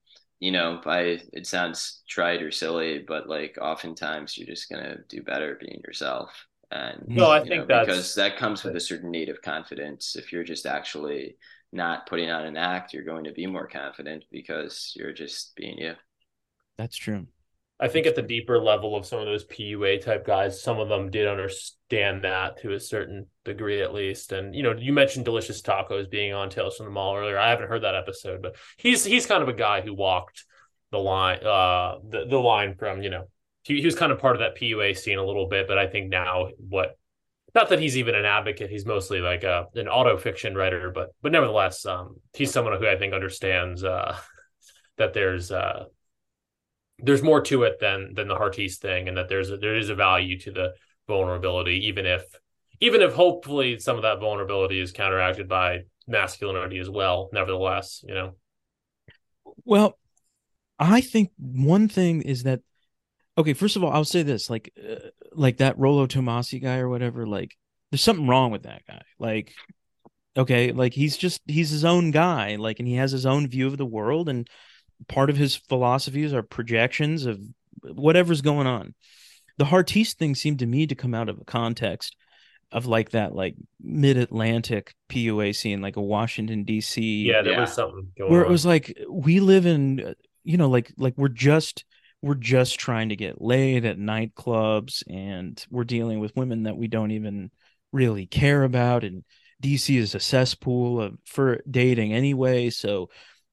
you 0.42 0.50
know, 0.50 0.80
I 0.84 1.20
it 1.32 1.46
sounds 1.46 2.02
trite 2.08 2.42
or 2.42 2.50
silly, 2.50 2.98
but 2.98 3.28
like 3.28 3.58
oftentimes 3.62 4.36
you're 4.36 4.48
just 4.48 4.68
gonna 4.68 4.96
do 5.08 5.22
better 5.22 5.56
being 5.60 5.80
yourself. 5.86 6.30
And 6.72 7.04
no, 7.06 7.30
I 7.30 7.46
think 7.46 7.68
know, 7.68 7.80
because 7.80 8.16
that 8.16 8.38
comes 8.38 8.64
with 8.64 8.74
a 8.74 8.80
certain 8.80 9.12
need 9.12 9.28
of 9.28 9.40
confidence. 9.40 10.16
If 10.16 10.32
you're 10.32 10.42
just 10.42 10.66
actually 10.66 11.36
not 11.72 12.06
putting 12.06 12.28
on 12.28 12.44
an 12.44 12.56
act, 12.56 12.92
you're 12.92 13.04
going 13.04 13.22
to 13.24 13.32
be 13.32 13.46
more 13.46 13.68
confident 13.68 14.24
because 14.32 14.92
you're 14.96 15.12
just 15.12 15.54
being 15.54 15.78
you. 15.78 15.94
That's 16.76 16.96
true. 16.96 17.26
I 17.82 17.88
think 17.88 18.06
at 18.06 18.14
the 18.14 18.22
deeper 18.22 18.60
level 18.60 18.94
of 18.94 19.04
some 19.04 19.18
of 19.18 19.26
those 19.26 19.44
PUA 19.44 20.04
type 20.04 20.24
guys, 20.24 20.62
some 20.62 20.78
of 20.78 20.88
them 20.88 21.10
did 21.10 21.26
understand 21.26 22.22
that 22.22 22.62
to 22.62 22.74
a 22.74 22.80
certain 22.80 23.26
degree 23.44 23.82
at 23.82 23.92
least. 23.92 24.30
And 24.30 24.54
you 24.54 24.62
know, 24.62 24.72
you 24.78 24.92
mentioned 24.92 25.24
Delicious 25.24 25.60
Tacos 25.60 26.08
being 26.08 26.32
on 26.32 26.48
Tales 26.48 26.76
from 26.76 26.86
the 26.86 26.92
Mall 26.92 27.16
earlier. 27.16 27.36
I 27.36 27.50
haven't 27.50 27.68
heard 27.68 27.82
that 27.82 27.96
episode, 27.96 28.40
but 28.40 28.54
he's 28.76 29.04
he's 29.04 29.26
kind 29.26 29.42
of 29.42 29.48
a 29.48 29.52
guy 29.52 29.80
who 29.80 29.94
walked 29.94 30.44
the 30.92 30.98
line 30.98 31.44
uh 31.44 31.98
the, 32.08 32.24
the 32.24 32.38
line 32.38 32.76
from, 32.76 33.02
you 33.02 33.10
know, 33.10 33.24
he, 33.64 33.80
he 33.80 33.84
was 33.84 33.96
kind 33.96 34.12
of 34.12 34.20
part 34.20 34.36
of 34.36 34.40
that 34.40 34.56
PUA 34.56 34.96
scene 34.96 35.18
a 35.18 35.26
little 35.26 35.48
bit, 35.48 35.66
but 35.66 35.76
I 35.76 35.88
think 35.88 36.08
now 36.08 36.50
what 36.56 36.96
not 37.52 37.68
that 37.70 37.80
he's 37.80 37.98
even 37.98 38.14
an 38.14 38.24
advocate 38.24 38.70
he's 38.70 38.86
mostly 38.86 39.20
like 39.20 39.42
a 39.42 39.66
an 39.74 39.88
auto 39.88 40.16
fiction 40.16 40.54
writer 40.54 40.90
but 40.90 41.10
but 41.20 41.32
nevertheless 41.32 41.84
um 41.84 42.16
he's 42.32 42.50
someone 42.50 42.74
who 42.78 42.88
i 42.88 42.96
think 42.96 43.12
understands 43.12 43.84
uh 43.84 44.16
that 44.96 45.12
there's 45.12 45.52
uh 45.52 45.84
there's 46.98 47.22
more 47.22 47.40
to 47.40 47.62
it 47.64 47.78
than 47.80 48.14
than 48.14 48.28
the 48.28 48.36
Heartiste 48.36 48.80
thing 48.80 49.08
and 49.08 49.16
that 49.16 49.28
there's 49.28 49.50
a, 49.50 49.56
there 49.56 49.76
is 49.76 49.88
a 49.88 49.94
value 49.94 50.38
to 50.40 50.52
the 50.52 50.72
vulnerability 51.08 51.86
even 51.86 52.06
if 52.06 52.22
even 52.80 53.02
if 53.02 53.12
hopefully 53.12 53.78
some 53.78 53.96
of 53.96 54.02
that 54.02 54.20
vulnerability 54.20 54.80
is 54.80 54.92
counteracted 54.92 55.48
by 55.48 55.80
masculinity 56.06 56.78
as 56.78 56.90
well 56.90 57.28
nevertheless 57.32 58.04
you 58.06 58.14
know 58.14 58.34
well 59.64 59.98
i 60.78 61.00
think 61.00 61.30
one 61.38 61.88
thing 61.88 62.22
is 62.22 62.44
that 62.44 62.60
okay 63.36 63.52
first 63.52 63.76
of 63.76 63.84
all 63.84 63.92
i'll 63.92 64.04
say 64.04 64.22
this 64.22 64.48
like 64.48 64.72
uh, 64.78 64.96
like 65.34 65.58
that 65.58 65.78
Rollo 65.78 66.06
Tomassi 66.06 66.60
guy 66.60 66.78
or 66.78 66.88
whatever, 66.88 67.26
like 67.26 67.56
there's 67.90 68.02
something 68.02 68.26
wrong 68.26 68.50
with 68.50 68.64
that 68.64 68.82
guy. 68.86 69.02
Like, 69.18 69.52
okay, 70.36 70.72
like 70.72 70.94
he's 70.94 71.16
just 71.16 71.40
he's 71.46 71.70
his 71.70 71.84
own 71.84 72.10
guy, 72.10 72.56
like, 72.56 72.78
and 72.78 72.88
he 72.88 72.94
has 72.94 73.12
his 73.12 73.26
own 73.26 73.48
view 73.48 73.66
of 73.66 73.78
the 73.78 73.86
world, 73.86 74.28
and 74.28 74.48
part 75.08 75.30
of 75.30 75.36
his 75.36 75.56
philosophies 75.56 76.32
are 76.32 76.42
projections 76.42 77.26
of 77.26 77.40
whatever's 77.82 78.42
going 78.42 78.66
on. 78.66 78.94
The 79.58 79.64
Heartiste 79.66 80.18
thing 80.18 80.34
seemed 80.34 80.60
to 80.60 80.66
me 80.66 80.86
to 80.86 80.94
come 80.94 81.14
out 81.14 81.28
of 81.28 81.40
a 81.40 81.44
context 81.44 82.16
of 82.70 82.86
like 82.86 83.10
that 83.10 83.34
like 83.34 83.54
mid 83.80 84.16
Atlantic 84.16 84.94
PUA 85.10 85.54
scene, 85.54 85.82
like 85.82 85.96
a 85.96 86.02
Washington 86.02 86.64
D.C. 86.64 87.24
Yeah, 87.24 87.42
there 87.42 87.52
yeah. 87.52 87.60
was 87.60 87.72
something 87.72 88.10
where 88.16 88.40
on. 88.40 88.46
it 88.46 88.50
was 88.50 88.64
like 88.64 88.96
we 89.10 89.40
live 89.40 89.66
in, 89.66 90.14
you 90.42 90.56
know, 90.56 90.70
like 90.70 90.92
like 90.96 91.14
we're 91.16 91.28
just 91.28 91.84
we're 92.22 92.34
just 92.34 92.78
trying 92.78 93.10
to 93.10 93.16
get 93.16 93.42
laid 93.42 93.84
at 93.84 93.98
nightclubs 93.98 95.02
and 95.10 95.64
we're 95.70 95.84
dealing 95.84 96.20
with 96.20 96.36
women 96.36 96.62
that 96.62 96.76
we 96.76 96.86
don't 96.86 97.10
even 97.10 97.50
really 97.92 98.26
care 98.26 98.62
about 98.62 99.04
and 99.04 99.24
DC 99.62 99.96
is 99.96 100.14
a 100.14 100.20
cesspool 100.20 101.00
of, 101.00 101.18
for 101.26 101.60
dating 101.70 102.12
anyway 102.12 102.70
so 102.70 103.10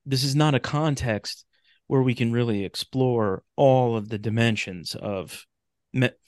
this 0.10 0.23
is 0.23 0.36
not 0.36 0.56
a 0.56 0.60
context 0.60 1.45
where 1.88 2.02
we 2.02 2.14
can 2.15 2.31
really 2.31 2.65
explore 2.65 3.44
all 3.56 3.95
of 3.95 4.10
the 4.10 4.18
dimensions 4.18 4.95
of 4.95 5.45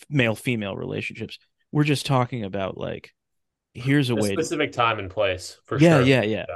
male 0.10 0.36
female 0.36 0.76
relationships 0.76 1.38
we're 1.72 1.84
just 1.84 2.06
talking 2.06 2.44
about 2.44 2.78
like 2.78 3.12
here's 3.74 4.10
a, 4.10 4.14
a 4.14 4.16
way. 4.16 4.36
To, 4.36 4.42
specific 4.44 4.72
time 4.74 5.00
and 5.00 5.10
place 5.10 5.58
for 5.66 5.78
yeah, 5.80 5.98
sure. 6.00 6.02
yeah, 6.06 6.22
yeah, 6.24 6.46
yeah. 6.50 6.56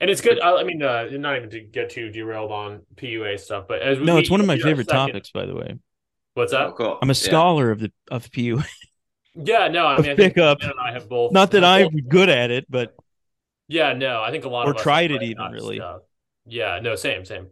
And 0.00 0.10
it's 0.10 0.20
good. 0.22 0.40
I, 0.40 0.56
I 0.56 0.64
mean, 0.64 0.82
uh, 0.82 1.08
not 1.12 1.36
even 1.36 1.50
to 1.50 1.60
get 1.60 1.90
too 1.90 2.10
derailed 2.10 2.50
on 2.52 2.80
PUA 2.96 3.38
stuff, 3.38 3.66
but 3.68 3.82
as 3.82 3.98
we, 3.98 4.04
No, 4.04 4.16
it's 4.16 4.30
one 4.30 4.40
of 4.40 4.46
my 4.46 4.54
we 4.54 4.58
get 4.58 4.64
our 4.66 4.70
favorite 4.72 4.88
second- 4.88 5.06
topics, 5.08 5.30
by 5.30 5.46
the 5.46 5.54
way. 5.54 5.78
What's 6.34 6.52
Oh, 6.52 6.58
that? 6.68 6.76
cool. 6.76 6.98
I'm 7.02 7.10
a 7.10 7.12
Yeah. 7.12 7.14
scholar 7.14 7.70
of 7.70 7.80
the 7.80 7.92
of 8.10 8.30
PU. 8.32 8.60
Yeah, 9.34 9.68
no, 9.68 9.86
I 9.86 9.96
mean, 10.00 10.10
I 10.10 10.16
think 10.16 10.34
pickup. 10.34 10.62
And 10.62 10.72
I 10.80 10.92
have 10.92 11.08
both. 11.08 11.32
Not 11.32 11.50
that 11.52 11.64
I'm 11.64 11.90
both- 11.90 12.08
good 12.08 12.28
at 12.28 12.50
it, 12.50 12.66
but 12.68 12.94
Yeah, 13.70 13.92
no, 13.92 14.20
I 14.20 14.32
think 14.32 14.44
a 14.44 14.48
lot 14.48 14.66
Or 14.66 14.70
of 14.72 14.76
us 14.76 14.82
tried 14.82 15.12
it 15.12 15.22
even, 15.22 15.52
really. 15.52 15.76
stuff. 15.76 16.02
Yeah, 16.44 16.80
no, 16.82 16.96
same, 16.96 17.24
same. 17.24 17.48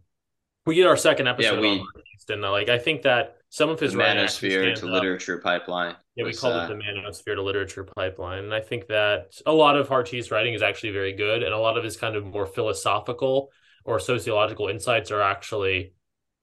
We 0.66 0.74
get 0.74 0.86
our 0.88 0.96
second 0.96 1.28
episode 1.28 1.54
Yeah, 1.54 1.60
we- 1.60 1.68
on 1.68 1.76
Marquise, 1.78 2.24
and 2.28 2.44
uh, 2.44 2.50
like 2.50 2.68
I 2.68 2.78
think 2.78 3.02
that 3.02 3.36
some 3.50 3.70
of 3.70 3.78
The 3.78 3.86
his 3.86 3.96
writing 3.96 4.22
actually 4.24 4.50
manosphere 4.50 4.74
to 4.80 4.86
up. 4.86 4.92
literature 4.92 5.38
pipeline. 5.38 5.94
Yeah, 6.16 6.24
we 6.24 6.28
was, 6.30 6.40
called 6.40 6.54
uh, 6.54 6.64
it 6.64 6.68
the 6.68 6.74
manosphere 6.74 7.36
to 7.36 7.42
literature 7.42 7.84
pipeline, 7.84 8.44
and 8.44 8.52
I 8.52 8.60
think 8.60 8.88
that 8.88 9.32
a 9.46 9.52
lot 9.52 9.76
of 9.76 9.88
Hart's 9.88 10.30
writing 10.32 10.54
is 10.54 10.60
actually 10.62 10.90
very 10.90 11.12
good, 11.12 11.42
and 11.44 11.54
a 11.54 11.58
lot 11.58 11.78
of 11.78 11.84
his 11.84 11.96
kind 11.96 12.16
of 12.16 12.26
more 12.26 12.46
philosophical 12.46 13.50
or 13.84 14.00
sociological 14.00 14.66
insights 14.68 15.10
are 15.12 15.22
actually 15.22 15.94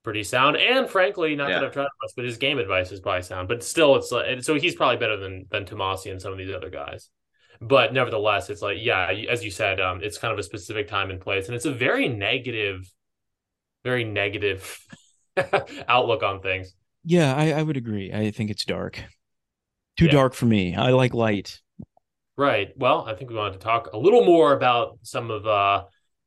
pretty 0.03 0.23
sound. 0.23 0.55
And 0.55 0.89
frankly, 0.89 1.35
not 1.35 1.49
that 1.49 1.63
I've 1.63 1.73
tried 1.73 1.83
much, 2.01 2.11
but 2.15 2.23
his 2.25 2.37
game 2.37 2.57
advice 2.59 2.91
is 2.93 3.01
probably 3.01 3.23
sound. 3.23 3.49
But 3.49 3.61
still, 3.61 3.97
it's 3.97 4.11
like 4.11 4.41
so 4.41 4.55
he's 4.55 4.73
probably 4.75 4.97
better 4.97 5.17
than 5.17 5.45
than 5.51 5.65
Tomassi 5.65 6.11
and 6.11 6.21
some 6.21 6.31
of 6.31 6.37
these 6.37 6.55
other 6.55 6.69
guys. 6.69 7.09
But 7.61 7.93
nevertheless, 7.93 8.49
it's 8.49 8.61
like 8.61 8.77
yeah, 8.79 9.11
as 9.29 9.43
you 9.43 9.51
said, 9.51 9.79
um, 9.81 10.01
it's 10.03 10.17
kind 10.17 10.33
of 10.33 10.39
a 10.39 10.43
specific 10.43 10.87
time 10.87 11.09
and 11.09 11.21
place, 11.21 11.47
and 11.47 11.55
it's 11.55 11.65
a 11.65 11.73
very 11.73 12.07
negative, 12.09 12.89
very 13.83 14.03
negative 14.03 14.79
outlook 15.87 16.23
on 16.23 16.41
things. 16.41 16.73
yeah, 17.03 17.35
I, 17.35 17.51
I 17.51 17.63
would 17.63 17.77
agree. 17.77 18.11
I 18.11 18.31
think 18.31 18.49
it's 18.49 18.65
dark. 18.65 19.03
Too 19.97 20.07
Yeah. 20.07 20.09
dark 20.09 20.33
for 20.35 20.45
me. 20.45 20.75
I 20.75 20.91
like 20.91 21.13
light. 21.13 21.61
Right. 22.37 22.71
Well, 22.77 23.05
I 23.07 23.13
think 23.15 23.29
we 23.29 23.35
wanted 23.37 23.53
to 23.53 23.59
talk 23.59 23.89
a 23.93 23.97
little 23.97 24.25
more 24.25 24.51
about 24.53 24.99
some 25.03 25.31
of 25.31 25.47
uh 25.47 25.85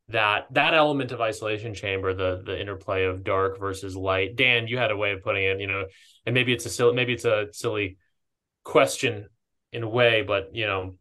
that 0.09 0.47
that 0.53 0.73
element 0.73 1.13
of 1.13 1.21
isolation 1.21 1.75
chamber, 1.75 2.15
the 2.15 2.43
the 2.45 2.59
interplay 2.59 3.05
of 3.05 3.25
dark 3.25 3.59
versus 3.59 3.95
light. 3.95 4.35
Dan, 4.37 4.69
you 4.69 4.79
had 4.79 4.91
a 4.91 4.97
way 4.97 5.13
of 5.13 5.23
putting 5.23 5.45
it, 5.45 5.61
you 5.61 5.67
know, 5.67 5.85
and 6.25 6.35
maybe 6.35 6.53
it's 6.55 6.65
a 6.65 6.71
silly 6.71 6.95
maybe 6.95 7.13
it's 7.13 7.27
a 7.27 7.49
silly 7.53 7.99
question 8.65 9.29
in 9.73 9.83
a 9.85 9.89
way, 9.89 10.23
but 10.23 10.55
you 10.55 10.67
know, 10.67 10.97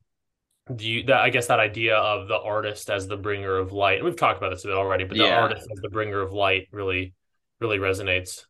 do 0.76 0.88
you 0.88 1.04
that 1.04 1.22
I 1.22 1.30
guess 1.30 1.48
that 1.48 1.60
idea 1.60 1.96
of 1.98 2.28
the 2.28 2.38
artist 2.40 2.90
as 2.90 3.08
the 3.08 3.18
bringer 3.18 3.58
of 3.58 3.72
light. 3.72 3.98
And 3.98 4.06
we've 4.06 4.16
talked 4.16 4.38
about 4.38 4.50
this 4.52 4.64
a 4.66 4.68
bit 4.68 4.76
already, 4.78 5.04
but 5.06 5.18
the 5.18 5.28
Yeah. 5.28 5.28
artist 5.28 5.68
as 5.72 5.80
the 5.82 5.90
bringer 5.90 6.22
of 6.22 6.32
light 6.34 6.68
really 6.72 7.14
really 7.60 7.78
resonates. 7.80 8.44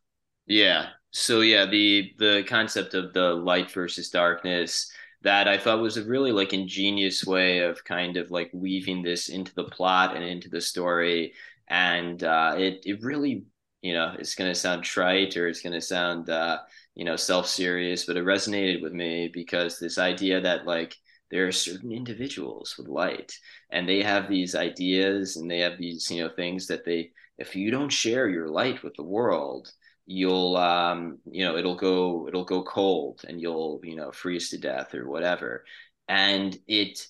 Yeah. 0.46 0.90
So 1.10 1.40
yeah, 1.40 1.66
the 1.66 2.12
the 2.18 2.44
concept 2.48 2.94
of 2.94 3.12
the 3.12 3.34
light 3.34 3.70
versus 3.70 4.10
darkness 4.10 4.90
that 5.22 5.48
I 5.48 5.58
thought 5.58 5.80
was 5.80 5.96
a 5.96 6.04
really 6.04 6.32
like 6.32 6.52
ingenious 6.52 7.24
way 7.24 7.60
of 7.60 7.82
kind 7.84 8.16
of 8.16 8.30
like 8.30 8.50
weaving 8.52 9.02
this 9.02 9.28
into 9.28 9.54
the 9.54 9.64
plot 9.64 10.14
and 10.16 10.24
into 10.24 10.48
the 10.48 10.60
story, 10.60 11.34
and 11.68 12.22
uh, 12.22 12.54
it 12.58 12.82
it 12.86 13.02
really 13.02 13.44
you 13.82 13.92
know 13.94 14.14
it's 14.18 14.34
gonna 14.34 14.54
sound 14.54 14.84
trite 14.84 15.36
or 15.36 15.48
it's 15.48 15.62
gonna 15.62 15.80
sound 15.80 16.28
uh, 16.30 16.58
you 16.94 17.04
know 17.04 17.16
self 17.16 17.46
serious, 17.48 18.04
but 18.04 18.16
it 18.16 18.24
resonated 18.24 18.82
with 18.82 18.92
me 18.92 19.28
because 19.32 19.78
this 19.78 19.98
idea 19.98 20.40
that 20.40 20.66
like 20.66 20.96
there 21.30 21.46
are 21.46 21.52
certain 21.52 21.92
individuals 21.92 22.74
with 22.78 22.88
light 22.88 23.32
and 23.70 23.88
they 23.88 24.02
have 24.02 24.28
these 24.28 24.54
ideas 24.54 25.36
and 25.36 25.50
they 25.50 25.60
have 25.60 25.78
these 25.78 26.10
you 26.10 26.22
know 26.22 26.30
things 26.30 26.66
that 26.66 26.84
they 26.84 27.10
if 27.38 27.54
you 27.54 27.70
don't 27.70 27.90
share 27.92 28.28
your 28.28 28.48
light 28.48 28.82
with 28.82 28.94
the 28.96 29.02
world 29.02 29.70
you'll 30.06 30.56
um 30.56 31.18
you 31.30 31.44
know 31.44 31.56
it'll 31.56 31.76
go 31.76 32.26
it'll 32.26 32.44
go 32.44 32.62
cold 32.62 33.20
and 33.28 33.40
you'll 33.40 33.78
you 33.84 33.94
know 33.94 34.10
freeze 34.10 34.48
to 34.50 34.58
death 34.58 34.94
or 34.94 35.08
whatever. 35.08 35.64
And 36.08 36.58
it 36.66 37.06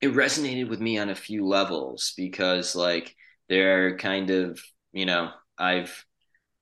it 0.00 0.12
resonated 0.12 0.68
with 0.68 0.80
me 0.80 0.98
on 0.98 1.08
a 1.08 1.14
few 1.14 1.46
levels 1.46 2.12
because 2.16 2.74
like 2.76 3.14
they're 3.48 3.96
kind 3.96 4.30
of 4.30 4.60
you 4.92 5.06
know 5.06 5.30
i've 5.58 6.04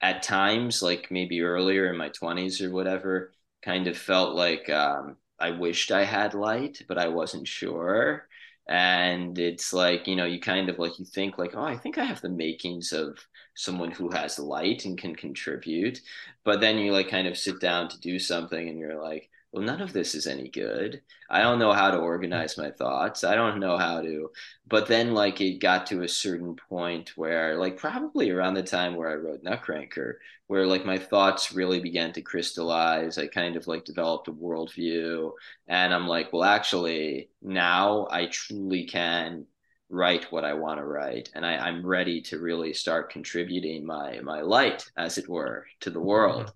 at 0.00 0.22
times 0.22 0.82
like 0.82 1.10
maybe 1.10 1.40
earlier 1.42 1.90
in 1.90 1.96
my 1.96 2.08
20s 2.10 2.60
or 2.60 2.70
whatever 2.70 3.32
kind 3.62 3.86
of 3.88 3.96
felt 3.96 4.34
like 4.36 4.68
um 4.70 5.16
i 5.38 5.50
wished 5.50 5.90
i 5.92 6.04
had 6.04 6.34
light 6.34 6.82
but 6.88 6.98
i 6.98 7.08
wasn't 7.08 7.46
sure. 7.48 8.28
And 8.66 9.38
it's 9.38 9.74
like 9.74 10.06
you 10.06 10.16
know 10.16 10.24
you 10.24 10.40
kind 10.40 10.70
of 10.70 10.78
like 10.78 10.98
you 10.98 11.04
think 11.04 11.36
like 11.36 11.54
oh 11.54 11.62
i 11.62 11.76
think 11.76 11.98
i 11.98 12.04
have 12.04 12.22
the 12.22 12.30
makings 12.30 12.92
of 12.92 13.18
someone 13.54 13.90
who 13.90 14.10
has 14.10 14.38
light 14.38 14.84
and 14.84 14.98
can 14.98 15.14
contribute. 15.14 16.00
But 16.44 16.60
then 16.60 16.78
you 16.78 16.92
like 16.92 17.08
kind 17.08 17.28
of 17.28 17.38
sit 17.38 17.60
down 17.60 17.88
to 17.88 18.00
do 18.00 18.18
something 18.18 18.68
and 18.68 18.78
you're 18.78 19.00
like 19.00 19.30
well 19.54 19.62
none 19.62 19.80
of 19.80 19.92
this 19.92 20.14
is 20.14 20.26
any 20.26 20.48
good. 20.48 21.00
I 21.30 21.40
don't 21.40 21.60
know 21.60 21.72
how 21.72 21.90
to 21.90 21.98
hmm. 21.98 22.04
organize 22.04 22.58
my 22.58 22.70
thoughts. 22.70 23.24
I 23.24 23.36
don't 23.36 23.60
know 23.60 23.78
how 23.78 24.02
to 24.02 24.30
but 24.66 24.86
then 24.86 25.12
like 25.12 25.40
it 25.40 25.60
got 25.60 25.86
to 25.86 26.02
a 26.02 26.08
certain 26.08 26.56
point 26.56 27.12
where 27.16 27.56
like 27.58 27.76
probably 27.76 28.30
around 28.30 28.54
the 28.54 28.62
time 28.62 28.94
where 28.94 29.10
i 29.10 29.14
wrote 29.14 29.42
nutcracker 29.42 30.20
where 30.46 30.66
like 30.66 30.84
my 30.84 30.98
thoughts 30.98 31.52
really 31.52 31.80
began 31.80 32.12
to 32.12 32.22
crystallize 32.22 33.18
i 33.18 33.26
kind 33.26 33.56
of 33.56 33.66
like 33.66 33.84
developed 33.84 34.28
a 34.28 34.32
worldview 34.32 35.30
and 35.68 35.92
i'm 35.92 36.06
like 36.06 36.32
well 36.32 36.44
actually 36.44 37.28
now 37.42 38.06
i 38.10 38.26
truly 38.26 38.84
can 38.84 39.46
write 39.90 40.32
what 40.32 40.44
I 40.44 40.54
want 40.54 40.78
to 40.80 40.84
write, 40.84 41.30
and 41.34 41.44
I, 41.46 41.56
I'm 41.56 41.86
ready 41.86 42.20
to 42.22 42.40
really 42.40 42.72
start 42.72 43.12
contributing 43.12 43.86
my 43.86 44.18
my 44.20 44.40
light, 44.40 44.90
as 44.96 45.18
it 45.18 45.28
were, 45.28 45.66
to 45.80 45.90
the 45.90 46.00
hmm. 46.00 46.06
world. 46.06 46.52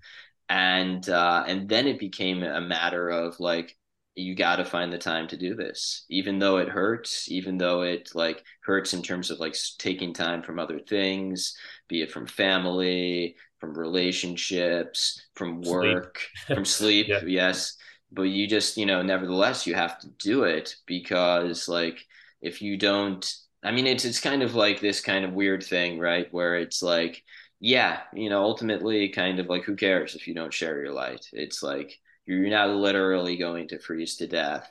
And 0.48 1.08
uh, 1.08 1.44
and 1.46 1.68
then 1.68 1.86
it 1.86 1.98
became 1.98 2.42
a 2.42 2.60
matter 2.60 3.10
of 3.10 3.38
like 3.40 3.76
you 4.14 4.34
got 4.34 4.56
to 4.56 4.64
find 4.64 4.92
the 4.92 4.98
time 4.98 5.28
to 5.28 5.36
do 5.36 5.54
this, 5.54 6.04
even 6.10 6.38
though 6.38 6.56
it 6.58 6.68
hurts, 6.68 7.30
even 7.30 7.58
though 7.58 7.82
it 7.82 8.10
like 8.14 8.42
hurts 8.64 8.92
in 8.94 9.02
terms 9.02 9.30
of 9.30 9.38
like 9.40 9.54
taking 9.78 10.12
time 10.12 10.42
from 10.42 10.58
other 10.58 10.80
things, 10.80 11.56
be 11.88 12.02
it 12.02 12.10
from 12.10 12.26
family, 12.26 13.36
from 13.60 13.76
relationships, 13.78 15.20
from 15.34 15.62
Sleep. 15.62 15.74
work, 15.74 16.20
from 16.54 16.64
sleep. 16.64 17.06
Yeah. 17.08 17.20
Yes, 17.26 17.76
but 18.10 18.22
you 18.22 18.46
just 18.46 18.76
you 18.76 18.86
know, 18.86 19.02
nevertheless, 19.02 19.66
you 19.66 19.74
have 19.74 19.98
to 20.00 20.08
do 20.18 20.44
it 20.44 20.74
because 20.86 21.68
like 21.68 22.04
if 22.40 22.62
you 22.62 22.76
don't 22.76 23.34
i 23.64 23.72
mean 23.72 23.86
it's 23.86 24.04
it's 24.04 24.20
kind 24.20 24.42
of 24.42 24.54
like 24.54 24.80
this 24.80 25.00
kind 25.00 25.24
of 25.24 25.32
weird 25.32 25.62
thing 25.62 25.98
right 25.98 26.32
where 26.32 26.56
it's 26.56 26.82
like 26.82 27.22
yeah 27.60 28.00
you 28.14 28.30
know 28.30 28.42
ultimately 28.42 29.08
kind 29.08 29.40
of 29.40 29.48
like 29.48 29.64
who 29.64 29.74
cares 29.76 30.14
if 30.14 30.26
you 30.26 30.34
don't 30.34 30.52
share 30.54 30.80
your 30.82 30.92
light? 30.92 31.26
It's 31.32 31.62
like 31.62 31.98
you're 32.26 32.48
not 32.50 32.70
literally 32.70 33.36
going 33.36 33.68
to 33.68 33.78
freeze 33.78 34.16
to 34.16 34.26
death. 34.26 34.70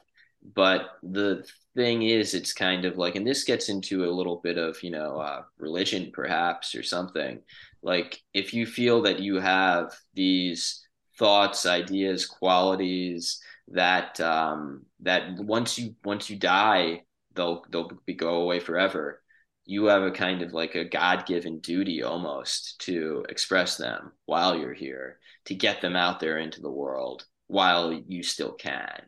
But 0.55 0.91
the 1.03 1.45
thing 1.75 2.03
is 2.03 2.33
it's 2.33 2.53
kind 2.53 2.85
of 2.85 2.97
like 2.97 3.15
and 3.15 3.25
this 3.27 3.43
gets 3.43 3.69
into 3.69 4.05
a 4.05 4.11
little 4.13 4.37
bit 4.43 4.57
of 4.57 4.81
you 4.83 4.91
know 4.91 5.17
uh, 5.17 5.43
religion 5.57 6.11
perhaps 6.13 6.75
or 6.75 6.83
something. 6.83 7.41
Like 7.81 8.21
if 8.33 8.53
you 8.53 8.65
feel 8.65 9.01
that 9.03 9.19
you 9.19 9.39
have 9.39 9.93
these 10.13 10.87
thoughts 11.17 11.65
ideas 11.65 12.25
qualities 12.25 13.41
that 13.69 14.19
um 14.21 14.85
that 15.01 15.35
once 15.37 15.77
you 15.77 15.95
once 16.05 16.29
you 16.29 16.37
die 16.37 17.01
they'll 17.33 17.63
they'll 17.69 17.89
be, 18.05 18.13
go 18.13 18.35
away 18.35 18.59
forever 18.59 19.21
you 19.67 19.85
have 19.85 20.03
a 20.03 20.11
kind 20.11 20.41
of 20.43 20.53
like 20.53 20.75
a 20.75 20.85
god-given 20.85 21.59
duty 21.59 22.03
almost 22.03 22.79
to 22.81 23.25
express 23.29 23.77
them 23.77 24.13
while 24.25 24.57
you're 24.57 24.73
here 24.73 25.19
to 25.45 25.55
get 25.55 25.81
them 25.81 25.95
out 25.95 26.19
there 26.19 26.37
into 26.39 26.61
the 26.61 26.71
world 26.71 27.25
while 27.47 27.93
you 27.93 28.23
still 28.23 28.53
can. 28.53 29.01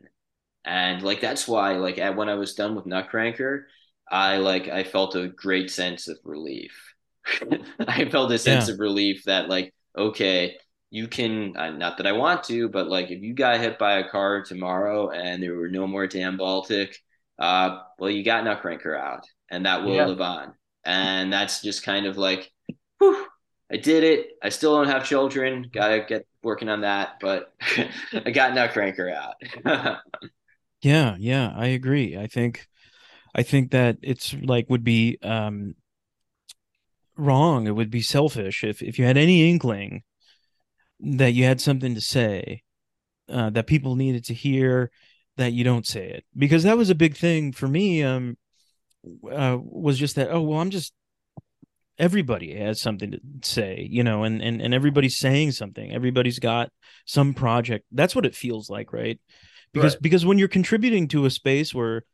And 0.64 1.02
like 1.02 1.20
that's 1.20 1.48
why 1.48 1.74
like 1.76 1.98
at, 1.98 2.16
when 2.16 2.28
i 2.28 2.34
was 2.34 2.54
done 2.54 2.74
with 2.74 2.86
nutcracker 2.86 3.66
i 4.10 4.36
like 4.36 4.68
i 4.68 4.84
felt 4.84 5.14
a 5.16 5.28
great 5.28 5.70
sense 5.70 6.08
of 6.08 6.18
relief. 6.24 6.94
I 7.80 8.06
felt 8.10 8.32
a 8.32 8.38
sense 8.38 8.68
Yeah. 8.68 8.74
of 8.74 8.78
relief 8.80 9.24
that 9.24 9.48
like 9.48 9.72
okay 9.96 10.56
you 10.90 11.08
can 11.08 11.56
uh, 11.56 11.70
not 11.70 11.96
that 11.98 12.06
i 12.06 12.12
want 12.12 12.44
to 12.44 12.68
but 12.68 12.88
like 12.88 13.10
if 13.10 13.22
you 13.22 13.34
got 13.34 13.60
hit 13.60 13.78
by 13.78 13.98
a 13.98 14.08
car 14.08 14.42
tomorrow 14.42 15.10
and 15.10 15.42
there 15.42 15.54
were 15.56 15.68
no 15.68 15.86
more 15.86 16.06
Dan 16.06 16.36
Baltic 16.36 16.96
uh, 17.38 17.80
well, 17.98 18.10
you 18.10 18.22
got 18.22 18.44
Nutcracker 18.44 18.94
out, 18.94 19.24
and 19.50 19.66
that 19.66 19.84
will 19.84 19.94
Yeah. 19.96 20.06
live 20.06 20.20
on. 20.20 20.54
And 20.84 21.32
that's 21.32 21.62
just 21.62 21.82
kind 21.82 22.06
of 22.06 22.16
like, 22.16 22.50
whew, 22.98 23.26
I 23.70 23.76
did 23.76 24.04
it. 24.04 24.28
I 24.42 24.48
still 24.48 24.76
don't 24.76 24.88
have 24.88 25.06
children. 25.06 25.70
Gotta 25.72 26.04
get 26.08 26.26
working 26.42 26.68
on 26.68 26.82
that, 26.82 27.18
but 27.20 27.52
I 28.12 28.30
got 28.30 28.54
Nutcracker 28.54 29.10
out. 29.10 29.34
Yeah, 30.82 31.16
yeah, 31.18 31.52
I 31.54 31.66
agree. 31.66 32.16
I 32.16 32.26
think 32.26 32.66
I 33.34 33.42
think 33.44 33.72
that 33.72 33.98
it's 34.02 34.34
like 34.34 34.70
would 34.70 34.84
be 34.84 35.18
um 35.22 35.74
wrong. 37.16 37.66
It 37.66 37.72
would 37.72 37.90
be 37.90 38.02
selfish 38.02 38.64
if 38.64 38.82
if 38.82 38.98
you 38.98 39.04
had 39.04 39.16
any 39.16 39.48
inkling 39.50 40.02
that 41.00 41.32
you 41.32 41.44
had 41.44 41.60
something 41.60 41.94
to 41.94 42.00
say 42.00 42.62
uh, 43.30 43.50
that 43.50 43.66
people 43.66 43.96
needed 43.96 44.24
to 44.26 44.34
hear 44.34 44.90
that 45.36 45.52
you 45.52 45.64
don't 45.64 45.86
say 45.86 46.08
it 46.10 46.24
because 46.36 46.64
that 46.64 46.78
was 46.78 46.90
a 46.90 46.94
big 46.94 47.16
thing 47.16 47.52
for 47.52 47.68
me 47.68 48.02
um 48.02 48.36
uh, 49.30 49.56
was 49.60 49.98
just 49.98 50.16
that 50.16 50.30
oh 50.30 50.42
well 50.42 50.60
I'm 50.60 50.70
just 50.70 50.92
everybody 51.98 52.56
has 52.56 52.80
something 52.80 53.10
to 53.10 53.20
say 53.42 53.86
you 53.90 54.02
know 54.02 54.24
and 54.24 54.42
and 54.42 54.60
and 54.62 54.74
everybody's 54.74 55.18
saying 55.18 55.52
something. 55.52 55.92
Everybody's 55.92 56.38
got 56.38 56.70
some 57.06 57.34
project. 57.34 57.84
That's 57.92 58.14
what 58.14 58.26
it 58.26 58.34
feels 58.34 58.70
like 58.70 58.92
right? 58.92 59.20
Because 59.72 59.94
Right. 59.94 60.02
because 60.02 60.26
when 60.26 60.38
you're 60.38 60.48
contributing 60.48 61.08
to 61.08 61.26
a 61.26 61.30
space 61.30 61.74
where 61.74 62.04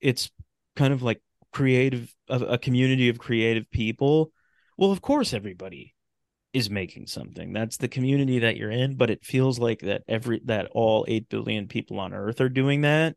it's 0.00 0.30
kind 0.76 0.92
of 0.92 1.02
like 1.02 1.22
creative 1.52 2.14
a, 2.28 2.36
a 2.36 2.58
community 2.58 3.08
of 3.08 3.18
creative 3.18 3.70
people 3.70 4.30
well 4.76 4.92
of 4.92 5.00
course 5.00 5.32
everybody 5.32 5.94
is 6.52 6.68
making 6.70 7.06
something. 7.06 7.52
That's 7.52 7.76
the 7.78 7.88
community 7.88 8.38
that 8.40 8.56
you're 8.56 8.70
in 8.70 8.96
but 8.96 9.10
it 9.10 9.24
feels 9.24 9.58
like 9.58 9.80
that 9.80 10.02
every 10.08 10.40
that 10.44 10.68
all 10.72 11.04
8 11.08 11.28
billion 11.28 11.66
people 11.68 11.98
on 12.00 12.12
earth 12.12 12.40
are 12.40 12.48
doing 12.48 12.82
that 12.82 13.16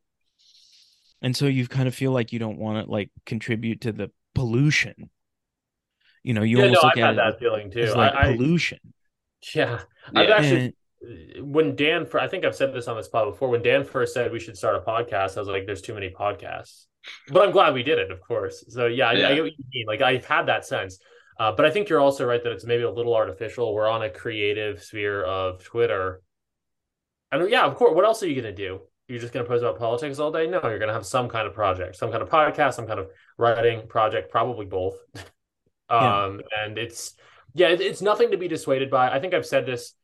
and 1.21 1.35
so 1.35 1.45
you 1.45 1.67
kind 1.67 1.87
of 1.87 1.95
feel 1.95 2.11
like 2.11 2.31
you 2.33 2.39
don't 2.39 2.57
want 2.57 2.85
to 2.85 2.91
like 2.91 3.09
contribute 3.25 3.81
to 3.81 3.91
the 3.91 4.09
pollution 4.35 5.09
you 6.23 6.33
know 6.33 6.43
you 6.43 6.57
yeah, 6.57 6.63
no, 6.63 6.67
almost 6.79 6.85
I've 6.85 6.89
look 6.95 6.97
had 7.05 7.09
at 7.09 7.15
that 7.17 7.33
it 7.35 7.39
feeling 7.39 7.71
too. 7.71 7.81
as 7.81 7.95
like 7.95 8.13
I, 8.13 8.29
I, 8.31 8.35
pollution 8.35 8.79
yeah, 9.55 9.79
I've 10.15 10.27
Yeah. 10.29 10.35
actually 10.35 10.65
And- 10.65 10.73
when 11.41 11.77
Dan, 11.77 12.05
for 12.05 12.19
I 12.19 12.27
think 12.27 12.43
I've 12.43 12.55
said 12.57 12.73
this 12.73 12.89
on 12.89 12.97
this 12.97 13.07
pod 13.07 13.31
before. 13.31 13.47
When 13.47 13.61
Dan 13.61 13.85
first 13.85 14.13
said 14.13 14.33
we 14.33 14.39
should 14.41 14.57
start 14.57 14.75
a 14.75 14.81
podcast, 14.81 15.37
I 15.37 15.39
was 15.39 15.47
like, 15.47 15.65
"There's 15.65 15.81
too 15.81 15.93
many 15.93 16.09
podcasts," 16.09 16.87
but 17.29 17.41
I'm 17.41 17.51
glad 17.51 17.73
we 17.73 17.83
did 17.83 17.99
it, 17.99 18.11
of 18.11 18.19
course. 18.19 18.65
So 18.67 18.87
yeah, 18.87 19.07
I, 19.07 19.11
I 19.13 19.33
get 19.35 19.43
what 19.43 19.57
you 19.57 19.63
mean. 19.73 19.85
Like 19.87 20.01
I've 20.01 20.25
had 20.25 20.47
that 20.47 20.65
sense, 20.65 20.99
uh, 21.39 21.53
but 21.53 21.65
I 21.65 21.71
think 21.71 21.87
you're 21.87 22.01
also 22.01 22.25
right 22.25 22.43
that 22.43 22.51
it's 22.51 22.65
maybe 22.65 22.83
a 22.83 22.91
little 22.91 23.15
artificial. 23.15 23.73
We're 23.73 23.87
on 23.87 24.01
a 24.03 24.09
creative 24.09 24.83
sphere 24.83 25.23
of 25.23 25.63
Twitter, 25.63 26.21
and 27.31 27.49
yeah, 27.49 27.63
of 27.63 27.75
course. 27.75 27.95
What 27.95 28.03
else 28.03 28.21
are 28.21 28.27
you 28.27 28.35
gonna 28.35 28.53
do? 28.53 28.81
You're 29.09 29.19
just 29.19 29.33
gonna 29.33 29.45
post 29.45 29.63
about 29.63 29.79
politics 29.79 30.19
all 30.19 30.31
day? 30.31 30.47
No, 30.47 30.61
you're 30.63 30.79
gonna 30.79 30.93
have 30.93 31.05
some 31.05 31.27
kind 31.27 31.47
of 31.47 31.53
project, 31.53 31.95
some 31.97 32.11
kind 32.11 32.21
of 32.23 32.29
podcast, 32.29 32.75
some 32.75 32.87
kind 32.87 32.99
of 32.99 33.09
writing 33.37 33.87
project, 33.87 34.31
probably 34.31 34.65
both. 34.65 34.95
Yeah. 35.91 36.25
um, 36.25 36.41
and 36.63 36.77
it's 36.77 37.15
yeah, 37.55 37.69
it- 37.69 37.81
it's 37.81 37.99
nothing 38.03 38.29
to 38.29 38.37
be 38.37 38.47
dissuaded 38.47 38.91
by. 38.91 39.09
I 39.09 39.19
think 39.19 39.33
I've 39.33 39.45
said 39.47 39.65
this 39.65 39.95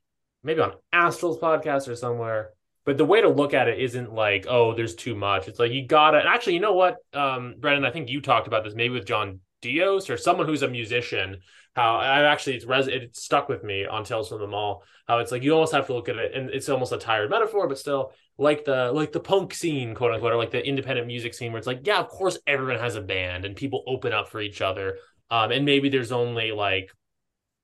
maybe 0.44 0.60
on 0.60 0.74
Astral's 0.92 1.38
podcast 1.38 1.88
or 1.88 1.96
somewhere. 1.96 2.50
But 2.86 2.98
the 2.98 3.06
way 3.06 3.22
to 3.22 3.30
look 3.30 3.54
at 3.54 3.68
it 3.68 3.80
isn't 3.80 4.12
like, 4.12 4.48
oh, 4.50 4.74
there's 4.74 4.96
too 4.96 5.14
much. 5.14 5.48
It's 5.48 5.60
like 5.60 5.72
you 5.72 5.86
gotta 5.86 6.24
actually, 6.28 6.56
you 6.56 6.60
know 6.60 6.74
what, 6.74 6.98
um, 7.14 7.54
Brendan, 7.60 7.86
I 7.86 7.92
think 7.92 8.10
you 8.10 8.20
talked 8.20 8.48
about 8.48 8.64
this 8.64 8.74
maybe 8.74 8.96
with 8.96 9.06
John 9.06 9.42
Dios 9.62 10.10
or 10.10 10.18
someone 10.18 10.48
who's 10.48 10.64
a 10.64 10.68
musician. 10.68 11.38
How 11.76 11.98
I 11.98 12.24
actually 12.24 12.56
it's 12.56 12.66
res 12.66 12.88
it 12.88 13.16
stuck 13.16 13.50
with 13.50 13.64
me 13.64 13.86
on 13.86 14.06
Tales 14.06 14.30
from 14.30 14.40
the 14.40 14.48
Mall. 14.48 14.84
How 15.08 15.20
it's 15.20 15.32
like 15.32 15.44
you 15.44 15.54
almost 15.54 15.74
have 15.74 15.88
to 15.88 15.94
look 15.94 16.08
at 16.08 16.16
it, 16.16 16.34
and 16.34 16.50
it's 16.50 16.70
almost 16.70 16.94
a 16.94 16.98
tired 16.98 17.30
metaphor, 17.30 17.68
but 17.68 17.78
still 17.78 18.14
like 18.38 18.64
the 18.64 18.92
like 18.94 19.12
the 19.12 19.20
punk 19.20 19.54
scene, 19.54 19.94
quote 19.94 20.14
unquote, 20.14 20.32
or 20.32 20.38
like 20.38 20.52
the 20.52 20.66
independent 20.66 21.08
music 21.08 21.34
scene, 21.34 21.52
where 21.52 21.58
it's 21.58 21.68
like, 21.68 21.86
yeah, 21.86 22.00
of 22.00 22.08
course 22.08 22.38
everyone 22.48 22.80
has 22.80 22.96
a 22.96 23.02
band 23.02 23.44
and 23.44 23.56
people 23.56 23.84
open 23.88 24.14
up 24.14 24.30
for 24.30 24.40
each 24.40 24.62
other. 24.62 24.98
Um, 25.30 25.52
and 25.52 25.66
maybe 25.66 25.90
there's 25.90 26.12
only 26.12 26.52
like 26.52 26.92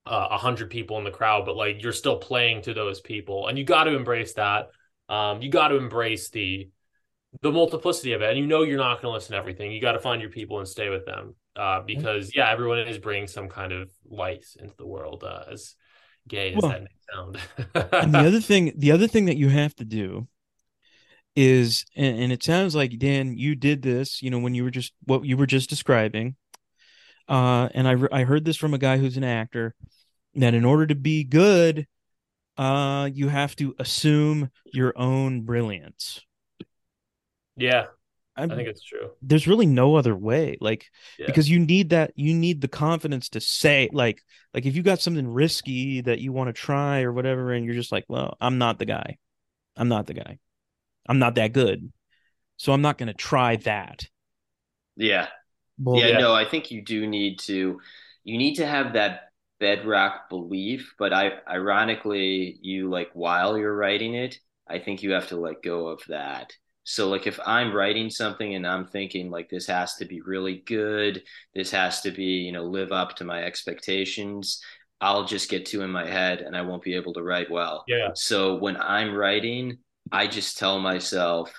uh, 0.05 0.27
a 0.31 0.37
hundred 0.37 0.69
people 0.69 0.97
in 0.97 1.03
the 1.03 1.11
crowd, 1.11 1.45
but 1.45 1.55
like 1.55 1.81
you're 1.81 1.93
still 1.93 2.17
playing 2.17 2.63
to 2.63 2.73
those 2.73 2.99
people, 2.99 3.47
and 3.47 3.57
you 3.57 3.63
got 3.63 3.85
to 3.85 3.95
embrace 3.95 4.33
that. 4.33 4.69
Um, 5.07 5.41
you 5.41 5.49
got 5.49 5.69
to 5.69 5.77
embrace 5.77 6.29
the 6.29 6.69
the 7.41 7.51
multiplicity 7.51 8.13
of 8.13 8.21
it, 8.21 8.29
and 8.29 8.37
you 8.37 8.45
know 8.47 8.63
you're 8.63 8.77
not 8.77 9.01
going 9.01 9.11
to 9.11 9.15
listen 9.15 9.33
to 9.33 9.37
everything. 9.37 9.71
You 9.71 9.79
got 9.79 9.93
to 9.93 9.99
find 9.99 10.21
your 10.21 10.31
people 10.31 10.59
and 10.59 10.67
stay 10.67 10.89
with 10.89 11.05
them, 11.05 11.35
uh, 11.55 11.81
because 11.81 12.35
yeah, 12.35 12.49
everyone 12.49 12.79
is 12.79 12.97
bringing 12.97 13.27
some 13.27 13.49
kind 13.49 13.71
of 13.71 13.89
light 14.09 14.45
into 14.59 14.75
the 14.77 14.85
world, 14.87 15.23
uh, 15.23 15.43
as 15.51 15.75
gay 16.27 16.53
as 16.53 16.61
Well, 16.61 16.71
that 16.71 16.81
may 16.83 16.87
sound. 17.13 17.39
and 17.93 18.13
the 18.13 18.25
other 18.25 18.39
thing 18.39 18.73
the 18.77 18.91
other 18.91 19.07
thing 19.07 19.25
that 19.25 19.37
you 19.37 19.49
have 19.49 19.75
to 19.75 19.85
do 19.85 20.27
is 21.35 21.85
and, 21.95 22.19
and 22.23 22.31
it 22.31 22.43
sounds 22.43 22.75
like 22.75 22.97
dan 22.99 23.37
you 23.37 23.55
did 23.55 23.81
this 23.81 24.21
you 24.21 24.29
know 24.29 24.39
when 24.39 24.53
you 24.53 24.63
were 24.63 24.71
just 24.71 24.93
what 25.05 25.25
you 25.25 25.37
were 25.37 25.45
just 25.47 25.69
describing. 25.69 26.35
Uh 27.27 27.69
and 27.73 27.87
i 27.87 27.91
re- 27.91 28.09
i 28.11 28.23
heard 28.23 28.43
this 28.43 28.57
from 28.57 28.73
a 28.73 28.77
guy 28.77 28.97
who's 28.97 29.15
an 29.17 29.23
actor 29.23 29.73
that 30.35 30.53
in 30.53 30.65
order 30.65 30.85
to 30.85 30.95
be 30.95 31.23
good 31.23 31.87
uh 32.57 33.09
you 33.13 33.29
have 33.29 33.55
to 33.55 33.73
assume 33.79 34.49
your 34.73 34.93
own 34.97 35.41
brilliance. 35.41 36.21
Yeah, 37.55 37.87
I, 38.41 38.47
I 38.53 38.55
think 38.55 38.67
it's 38.67 38.83
true. 38.83 39.11
there's 39.21 39.47
really 39.47 39.65
no 39.65 39.95
other 39.95 40.15
way 40.15 40.57
like 40.61 40.85
Yeah. 41.19 41.25
because 41.27 41.49
you 41.49 41.59
need 41.59 41.91
that 41.91 42.11
you 42.15 42.33
need 42.33 42.61
the 42.61 42.67
confidence 42.67 43.29
to 43.29 43.41
say 43.41 43.89
like 43.93 44.21
like 44.53 44.65
if 44.65 44.75
you 44.75 44.83
got 44.83 45.01
something 45.01 45.27
risky 45.27 46.01
that 46.01 46.19
you 46.19 46.33
want 46.33 46.47
to 46.49 46.53
try 46.53 47.03
or 47.03 47.13
whatever 47.13 47.53
and 47.53 47.65
you're 47.65 47.75
just 47.75 47.91
like 47.91 48.05
well 48.09 48.35
i'm 48.41 48.57
not 48.57 48.79
the 48.79 48.85
guy 48.85 49.17
i'm 49.77 49.87
not 49.87 50.07
the 50.07 50.13
guy 50.13 50.39
i'm 51.07 51.19
not 51.19 51.35
that 51.35 51.53
good 51.53 51.91
so 52.57 52.73
i'm 52.73 52.81
not 52.81 52.97
going 52.97 53.07
to 53.07 53.13
try 53.13 53.57
that 53.57 54.05
Yeah. 54.97 55.27
well, 55.79 55.99
yeah, 55.99 56.07
yeah. 56.09 56.17
no, 56.19 56.33
I 56.33 56.45
think 56.45 56.71
you 56.71 56.81
do 56.83 57.07
need 57.07 57.39
to 57.41 57.79
you 58.23 58.37
need 58.37 58.55
to 58.55 58.67
have 58.67 58.93
that 58.93 59.31
bedrock 59.59 60.29
belief, 60.29 60.93
but 60.99 61.13
I 61.13 61.33
ironically 61.49 62.57
you 62.61 62.89
like 62.89 63.09
while 63.13 63.57
you're 63.57 63.75
writing 63.75 64.13
it, 64.15 64.39
I 64.67 64.79
think 64.79 65.03
you 65.03 65.11
have 65.11 65.29
to 65.29 65.37
let 65.37 65.63
go 65.63 65.87
of 65.87 66.01
that. 66.07 66.53
So 66.83 67.09
like 67.09 67.27
if 67.27 67.39
I'm 67.45 67.73
writing 67.73 68.09
something 68.09 68.55
and 68.55 68.65
I'm 68.65 68.85
thinking 68.87 69.29
like 69.29 69.49
this 69.49 69.67
has 69.67 69.95
to 69.95 70.05
be 70.05 70.21
really 70.21 70.63
good, 70.65 71.23
this 71.53 71.71
has 71.71 72.01
to 72.01 72.11
be, 72.11 72.23
you 72.23 72.51
know, 72.51 72.63
live 72.63 72.91
up 72.91 73.15
to 73.17 73.23
my 73.23 73.43
expectations, 73.43 74.61
I'll 74.99 75.25
just 75.25 75.49
get 75.49 75.65
too 75.65 75.81
in 75.81 75.91
my 75.91 76.05
head 76.07 76.41
and 76.41 76.55
I 76.55 76.61
won't 76.61 76.83
be 76.83 76.95
able 76.95 77.13
to 77.13 77.23
write 77.23 77.51
well. 77.51 77.83
Yeah, 77.87 78.09
So 78.15 78.55
when 78.55 78.77
I'm 78.77 79.13
writing, 79.15 79.77
I 80.11 80.27
just 80.27 80.57
tell 80.57 80.79
myself, 80.79 81.51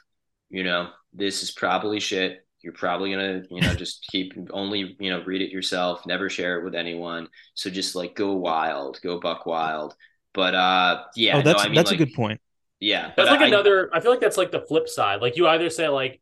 you 0.50 0.64
know, 0.64 0.90
this 1.12 1.42
is 1.42 1.50
probably 1.50 2.00
shit. 2.00 2.44
You're 2.62 2.72
probably 2.72 3.10
gonna, 3.10 3.42
you 3.50 3.60
know, 3.60 3.74
just 3.74 4.06
keep 4.10 4.32
only, 4.50 4.96
you 5.00 5.10
know, 5.10 5.22
read 5.24 5.42
it 5.42 5.50
yourself, 5.50 6.04
never 6.06 6.30
share 6.30 6.60
it 6.60 6.64
with 6.64 6.74
anyone. 6.74 7.28
So 7.54 7.70
just 7.70 7.94
like 7.94 8.14
go 8.14 8.34
wild, 8.34 9.00
go 9.02 9.20
buck 9.20 9.46
wild. 9.46 9.94
But 10.34 10.54
uh 10.54 11.04
yeah, 11.16 11.38
oh 11.38 11.42
that's 11.42 11.58
no, 11.58 11.64
I 11.64 11.68
mean 11.68 11.74
that's 11.76 11.90
like, 11.90 12.00
a 12.00 12.04
good 12.06 12.14
point 12.14 12.40
Yeah. 12.82 13.12
that's 13.16 13.16
but 13.16 13.26
like 13.28 13.40
I- 13.40 13.46
another. 13.46 13.88
I 13.92 14.00
feel 14.00 14.10
like 14.10 14.20
that's 14.20 14.36
like 14.36 14.50
the 14.50 14.60
flip 14.60 14.88
side. 14.88 15.20
Like 15.22 15.36
you 15.36 15.46
either 15.48 15.70
say 15.70 15.88
like 15.88 16.20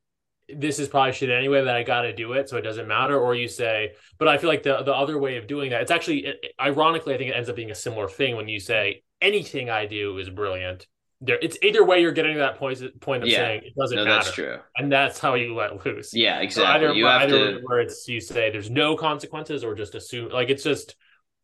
this 0.52 0.78
is 0.80 0.88
probably 0.88 1.12
shit 1.12 1.30
anyway 1.30 1.64
that 1.64 1.76
I 1.76 1.82
got 1.84 2.02
to 2.02 2.12
do 2.12 2.32
it, 2.32 2.48
so 2.48 2.56
it 2.56 2.62
doesn't 2.62 2.88
matter, 2.88 3.16
or 3.18 3.34
you 3.36 3.46
say. 3.48 3.92
But 4.18 4.28
I 4.28 4.36
feel 4.38 4.50
like 4.50 4.62
the 4.62 4.82
the 4.82 4.94
other 4.94 5.16
way 5.18 5.36
of 5.36 5.46
doing 5.46 5.70
that, 5.70 5.80
it's 5.82 5.90
actually 5.90 6.26
it, 6.26 6.44
ironically, 6.60 7.14
I 7.14 7.18
think 7.18 7.30
it 7.30 7.34
ends 7.34 7.48
up 7.48 7.56
being 7.56 7.70
a 7.70 7.74
similar 7.74 8.08
thing 8.08 8.36
when 8.36 8.48
you 8.48 8.60
say 8.60 9.02
anything 9.20 9.70
I 9.70 9.86
do 9.86 10.18
is 10.18 10.28
brilliant. 10.28 10.86
There, 11.22 11.38
it's 11.40 11.58
either 11.62 11.84
way 11.84 12.00
you're 12.00 12.12
getting 12.12 12.32
to 12.34 12.38
that 12.40 12.56
point 12.56 12.80
point 13.00 13.22
of 13.22 13.28
Yeah. 13.28 13.36
saying 13.38 13.62
it 13.66 13.74
doesn't 13.78 13.96
No, 13.96 14.04
matter, 14.04 14.16
that's 14.16 14.32
true. 14.34 14.58
and 14.76 14.90
that's 14.90 15.18
how 15.18 15.34
you 15.34 15.54
let 15.54 15.84
loose. 15.86 16.14
Yeah, 16.14 16.38
So 16.38 16.42
exactly. 16.44 16.86
either 16.88 16.94
you 16.94 17.06
have 17.06 17.22
either 17.22 17.58
to 17.58 17.60
where 17.66 17.80
it's 17.80 18.08
you 18.08 18.20
say 18.20 18.50
there's 18.50 18.70
no 18.70 18.96
consequences, 18.96 19.62
or 19.62 19.74
just 19.74 19.94
assume 19.94 20.30
like 20.30 20.48
it's 20.50 20.64
just 20.64 20.96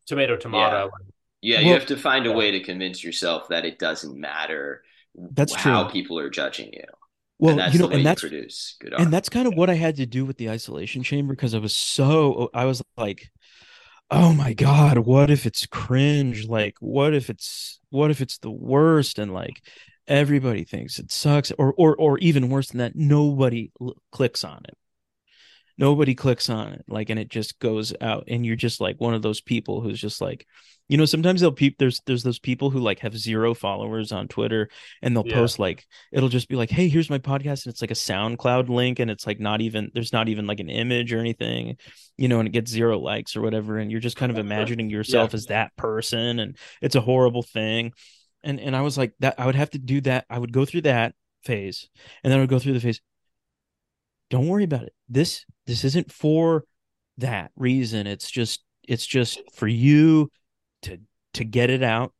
tomato 0.07 0.35
tomato. 0.35 0.89
yeah, 1.41 1.59
you 1.59 1.67
Well- 1.67 1.75
have 1.79 1.87
to 1.87 1.95
find 1.97 2.25
a 2.27 2.31
way 2.33 2.51
to 2.51 2.59
convince 2.59 3.03
yourself 3.03 3.47
that 3.49 3.63
it 3.65 3.77
doesn't 3.79 4.19
matter 4.19 4.83
That's 5.17 5.53
how 5.53 5.83
true. 5.83 5.91
people 5.91 6.19
are 6.19 6.29
judging 6.29 6.71
you. 6.73 6.83
well 7.39 7.51
and 7.51 7.59
that's 7.59 7.73
you 7.73 7.79
know 7.79 7.89
and 7.89 8.05
that's 8.05 8.21
produce 8.21 8.75
good 8.79 8.93
art. 8.93 9.01
and 9.01 9.11
that's 9.11 9.29
kind 9.29 9.47
of 9.47 9.53
what 9.55 9.69
i 9.69 9.73
had 9.75 9.95
to 9.97 10.05
do 10.05 10.25
with 10.25 10.37
the 10.37 10.49
isolation 10.49 11.03
chamber 11.03 11.33
because 11.33 11.53
i 11.53 11.57
was 11.57 11.75
so 11.75 12.49
i 12.53 12.65
was 12.65 12.81
like 12.97 13.29
oh 14.11 14.33
my 14.33 14.53
god 14.53 14.99
what 14.99 15.29
if 15.29 15.45
it's 15.45 15.65
cringe 15.65 16.47
like 16.47 16.75
what 16.79 17.13
if 17.13 17.29
it's 17.29 17.79
what 17.89 18.11
if 18.11 18.21
it's 18.21 18.37
the 18.39 18.51
worst 18.51 19.19
and 19.19 19.33
like 19.33 19.61
everybody 20.07 20.63
thinks 20.63 20.99
it 20.99 21.11
sucks 21.11 21.51
or 21.57 21.73
or 21.77 21.95
or 21.95 22.17
even 22.19 22.49
worse 22.49 22.69
than 22.69 22.77
that 22.79 22.95
nobody 22.95 23.71
clicks 24.11 24.43
on 24.43 24.61
it 24.67 24.77
nobody 25.77 26.15
clicks 26.15 26.49
on 26.49 26.73
it 26.73 26.83
like 26.87 27.09
and 27.09 27.19
it 27.19 27.29
just 27.29 27.59
goes 27.59 27.93
out 28.01 28.23
and 28.27 28.45
you're 28.45 28.55
just 28.55 28.81
like 28.81 28.99
one 28.99 29.13
of 29.13 29.21
those 29.21 29.41
people 29.41 29.81
who's 29.81 29.99
just 29.99 30.21
like 30.21 30.47
you 30.89 30.97
know 30.97 31.05
sometimes 31.05 31.41
they'll 31.41 31.51
peep 31.51 31.77
there's 31.77 32.01
there's 32.05 32.23
those 32.23 32.39
people 32.39 32.69
who 32.69 32.79
like 32.79 32.99
have 32.99 33.17
zero 33.17 33.53
followers 33.53 34.11
on 34.11 34.27
twitter 34.27 34.69
and 35.01 35.15
they'll 35.15 35.27
Yeah. 35.27 35.35
post 35.35 35.59
like 35.59 35.85
it'll 36.11 36.29
just 36.29 36.47
be 36.49 36.55
like 36.55 36.69
hey 36.69 36.87
here's 36.87 37.09
my 37.09 37.19
podcast 37.19 37.65
and 37.65 37.71
it's 37.73 37.81
like 37.81 37.91
a 37.91 37.95
soundcloud 37.95 38.69
link 38.69 38.99
and 38.99 39.11
it's 39.11 39.27
like 39.27 39.39
not 39.39 39.61
even 39.61 39.91
there's 39.93 40.13
not 40.13 40.29
even 40.29 40.47
like 40.47 40.59
an 40.59 40.69
image 40.69 41.13
or 41.13 41.19
anything 41.19 41.77
you 42.17 42.27
know 42.27 42.39
and 42.39 42.47
it 42.47 42.51
gets 42.53 42.71
zero 42.71 42.97
likes 42.97 43.35
or 43.35 43.41
whatever 43.41 43.77
and 43.77 43.91
you're 43.91 43.99
just 43.99 44.17
kind 44.17 44.31
of 44.31 44.37
imagining 44.47 44.89
yourself 44.89 45.33
as 45.33 45.45
that 45.47 45.75
person 45.75 46.39
and 46.39 46.57
it's 46.81 46.95
a 46.95 47.01
horrible 47.01 47.43
thing 47.43 47.91
and 48.43 48.59
and 48.59 48.75
i 48.75 48.81
was 48.81 48.97
like 48.97 49.13
that 49.19 49.35
i 49.39 49.45
would 49.45 49.55
have 49.55 49.69
to 49.69 49.77
do 49.79 50.01
that 50.01 50.25
i 50.29 50.39
would 50.39 50.53
go 50.53 50.65
through 50.65 50.81
that 50.81 51.13
phase 51.43 51.89
and 52.23 52.31
then 52.31 52.39
i 52.39 52.41
would 52.41 52.49
go 52.49 52.59
through 52.59 52.73
the 52.73 52.79
phase 52.79 53.01
don't 54.29 54.47
worry 54.47 54.63
about 54.63 54.83
it 54.83 54.93
this 55.09 55.45
this 55.67 55.83
isn't 55.83 56.11
for 56.11 56.63
that 57.19 57.51
reason. 57.55 58.07
It's 58.07 58.31
just 58.31 58.63
it's 58.87 59.05
just 59.05 59.41
for 59.53 59.67
you 59.67 60.31
to 60.83 60.97
to 61.35 61.43
get 61.43 61.69
it 61.69 61.83
out. 61.83 62.13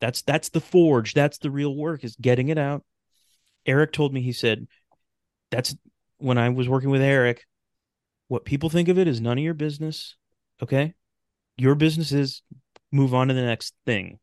That's 0.00 0.22
that's 0.22 0.48
the 0.48 0.60
forge. 0.60 1.14
That's 1.14 1.38
the 1.38 1.50
real 1.50 1.76
work 1.76 2.04
is 2.04 2.16
getting 2.16 2.48
it 2.48 2.58
out. 2.58 2.84
Eric 3.66 3.92
told 3.92 4.12
me 4.14 4.22
he 4.22 4.32
said 4.32 4.66
that's 5.50 5.76
when 6.18 6.38
i 6.38 6.48
was 6.48 6.68
working 6.68 6.90
with 6.90 7.02
eric 7.02 7.44
what 8.28 8.44
people 8.44 8.70
think 8.70 8.88
of 8.88 8.98
it 8.98 9.06
is 9.06 9.20
none 9.20 9.38
of 9.38 9.44
your 9.44 9.54
business 9.54 10.16
okay? 10.62 10.94
Your 11.56 11.74
business 11.74 12.12
is 12.12 12.42
move 12.90 13.14
on 13.14 13.28
to 13.28 13.34
the 13.34 13.42
next 13.42 13.74
thing. 13.84 14.18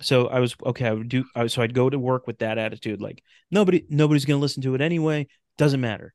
So 0.00 0.28
i 0.28 0.40
was 0.40 0.56
okay 0.64 0.86
i 0.86 0.92
would 0.92 1.10
do 1.10 1.24
I, 1.34 1.46
so 1.46 1.60
i'd 1.60 1.74
go 1.74 1.90
to 1.90 1.98
work 1.98 2.26
with 2.26 2.38
that 2.38 2.56
attitude 2.56 3.02
like 3.02 3.22
nobody 3.50 3.84
nobody's 3.90 4.24
going 4.24 4.38
to 4.38 4.42
listen 4.42 4.62
to 4.62 4.74
it 4.74 4.80
anyway. 4.80 5.28
Doesn't 5.58 5.80
matter 5.80 6.14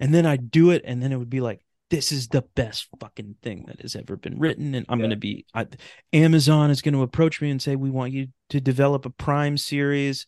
and 0.00 0.12
then 0.14 0.26
i'd 0.26 0.50
do 0.50 0.70
it 0.70 0.82
and 0.84 1.02
then 1.02 1.12
it 1.12 1.16
would 1.16 1.30
be 1.30 1.40
like 1.40 1.60
this 1.90 2.10
is 2.10 2.28
the 2.28 2.42
best 2.56 2.88
fucking 2.98 3.36
thing 3.42 3.64
that 3.66 3.80
has 3.82 3.94
ever 3.94 4.16
been 4.16 4.38
written 4.38 4.74
and 4.74 4.86
i'm 4.88 4.98
Yeah. 4.98 5.02
going 5.02 5.10
to 5.10 5.16
be 5.16 5.46
I, 5.54 5.66
amazon 6.12 6.70
is 6.70 6.82
going 6.82 6.94
to 6.94 7.02
approach 7.02 7.40
me 7.40 7.50
and 7.50 7.60
say 7.60 7.76
we 7.76 7.90
want 7.90 8.12
you 8.12 8.28
to 8.50 8.60
develop 8.60 9.06
a 9.06 9.10
prime 9.10 9.56
series 9.56 10.26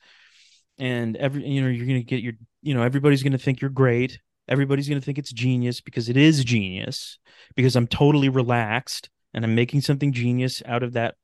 and 0.79 1.17
every 1.17 1.47
you 1.47 1.63
know 1.63 1.69
you're 1.69 1.87
gonna 1.87 2.03
get 2.03 2.23
your 2.23 2.35
you 2.63 2.75
know 2.75 2.83
everybody's 2.83 3.23
gonna 3.23 3.39
think 3.39 3.61
you're 3.61 3.71
great 3.71 4.21
everybody's 4.49 4.89
gonna 4.89 5.01
think 5.01 5.19
it's 5.19 5.33
genius 5.33 5.81
because 5.81 6.09
it 6.09 6.17
is 6.17 6.45
genius 6.45 7.19
because 7.55 7.75
i'm 7.77 7.87
totally 7.87 8.29
relaxed 8.29 9.09
and 9.33 9.45
i'm 9.45 9.55
making 9.55 9.81
something 9.81 10.13
genius 10.13 10.63
out 10.67 10.83
of 10.83 10.93
that 10.93 11.15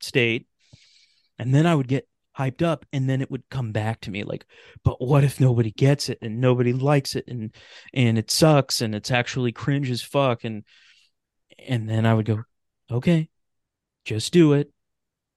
state 0.00 0.46
and 1.38 1.54
then 1.54 1.66
i 1.66 1.74
would 1.74 1.86
get 1.88 2.08
hyped 2.38 2.62
up 2.62 2.84
and 2.92 3.08
then 3.08 3.20
it 3.22 3.30
would 3.30 3.42
come 3.50 3.72
back 3.72 4.00
to 4.00 4.10
me 4.10 4.22
like 4.24 4.46
but 4.84 5.00
what 5.00 5.24
if 5.24 5.40
nobody 5.40 5.70
gets 5.72 6.08
it 6.08 6.18
and 6.22 6.40
nobody 6.40 6.72
likes 6.72 7.16
it 7.16 7.24
and 7.28 7.54
and 7.94 8.18
it 8.18 8.30
sucks 8.30 8.80
and 8.80 8.94
it's 8.94 9.10
actually 9.10 9.52
cringe 9.52 9.90
as 9.90 10.02
fuck 10.02 10.44
and 10.44 10.64
and 11.58 11.88
then 11.88 12.06
i 12.06 12.14
would 12.14 12.26
go 12.26 12.42
okay 12.90 13.28
just 14.04 14.32
do 14.32 14.52
it 14.52 14.70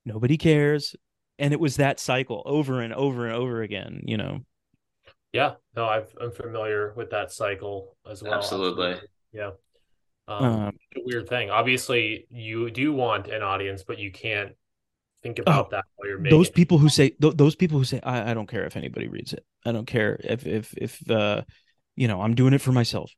nobody 0.05 0.37
cares 0.37 0.95
and 1.39 1.53
it 1.53 1.59
was 1.59 1.77
that 1.77 1.99
cycle 1.99 2.43
over 2.45 2.81
and 2.81 2.93
over 2.93 3.25
and 3.25 3.35
over 3.35 3.61
again 3.61 4.01
you 4.05 4.17
know 4.17 4.41
Yeah, 5.31 5.55
no, 5.75 5.85
I've, 5.85 6.15
I'm 6.19 6.31
familiar 6.31 6.93
with 6.95 7.11
that 7.11 7.31
cycle 7.31 7.95
as 8.09 8.23
well. 8.23 8.33
Absolutely. 8.33 8.99
Yeah. 9.31 9.51
Um, 10.27 10.45
Um, 10.45 10.77
a 10.95 11.01
weird 11.05 11.29
thing. 11.29 11.49
Obviously, 11.51 12.27
you 12.29 12.71
do 12.71 12.93
want 12.93 13.27
an 13.27 13.43
audience, 13.43 13.83
but 13.83 13.99
you 13.99 14.11
can't 14.11 14.53
think 15.23 15.39
about 15.39 15.71
that 15.71 15.85
while 15.95 16.07
you're 16.07 16.17
making 16.19 16.35
Oh, 16.35 16.39
those 16.39 16.47
it. 16.49 16.55
people 16.55 16.77
who 16.77 16.89
say 16.89 17.09
th- 17.09 17.35
those 17.35 17.55
people 17.55 17.77
who 17.77 17.83
say 17.83 17.99
I, 18.03 18.31
I 18.31 18.33
don't 18.33 18.47
care 18.47 18.65
if 18.65 18.77
anybody 18.77 19.07
reads 19.07 19.33
it 19.33 19.43
i 19.65 19.71
don't 19.71 19.85
care 19.85 20.19
if 20.23 20.45
if 20.47 20.73
if 20.77 21.09
uh 21.09 21.41
you 21.95 22.07
know 22.07 22.21
i'm 22.21 22.35
doing 22.35 22.53
it 22.53 22.61
for 22.61 22.71
myself 22.71 23.11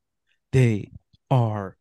they 0.52 0.90
are 1.30 1.78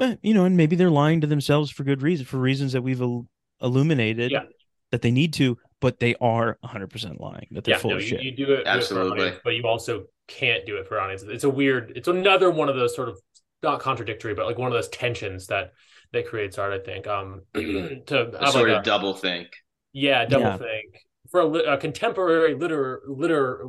eh, 0.00 0.16
you 0.22 0.34
know 0.34 0.44
and 0.44 0.56
maybe 0.56 0.76
they're 0.76 0.90
lying 0.90 1.20
to 1.22 1.26
themselves 1.26 1.70
for 1.70 1.84
good 1.84 2.02
reason 2.02 2.24
for 2.26 2.38
reasons 2.38 2.72
that 2.72 2.82
we've 2.82 3.00
il- 3.00 3.26
illuminated 3.60 4.30
Yeah. 4.30 4.44
that 4.92 5.02
they 5.02 5.10
need 5.10 5.32
to 5.34 5.58
but 5.80 6.00
they 6.00 6.14
are 6.20 6.58
100% 6.64 7.20
lying 7.20 7.46
that 7.52 7.64
they're 7.64 7.74
Yeah, 7.74 7.78
full 7.78 7.90
no, 7.90 7.96
of 7.96 8.02
you, 8.02 8.08
shit 8.08 8.22
you 8.22 8.36
do 8.36 8.44
it 8.44 8.46
do 8.46 8.60
it 8.62 8.66
Absolutely. 8.66 9.20
audience, 9.20 9.40
but 9.44 9.54
you 9.54 9.62
also 9.62 10.04
can't 10.26 10.66
do 10.66 10.76
it 10.76 10.86
for 10.88 11.00
audience. 11.00 11.22
It's 11.22 11.44
a 11.44 11.48
weird. 11.50 11.92
It's 11.96 12.08
another 12.08 12.50
one 12.50 12.68
of 12.68 12.76
those 12.76 12.94
sort 12.94 13.08
of 13.08 13.18
not 13.62 13.80
contradictory, 13.80 14.34
but 14.34 14.44
like 14.46 14.58
one 14.58 14.66
of 14.66 14.72
those 14.74 14.88
tensions 14.88 15.46
that 15.46 15.72
that 16.12 16.26
creates 16.26 16.58
art. 16.58 16.72
I 16.72 16.78
think. 16.84 17.06
Um, 17.06 17.42
to 17.54 18.30
A 18.42 18.50
sort 18.52 18.68
like 18.68 18.76
of 18.76 18.80
a- 18.80 18.84
double 18.84 19.14
think. 19.14 19.48
Yeah, 19.92 20.24
double 20.26 20.44
Yeah. 20.44 20.56
think 20.58 21.00
for 21.30 21.40
a, 21.40 21.46
a 21.74 21.76
contemporary 21.78 22.54
liter 22.54 23.02
liter 23.06 23.64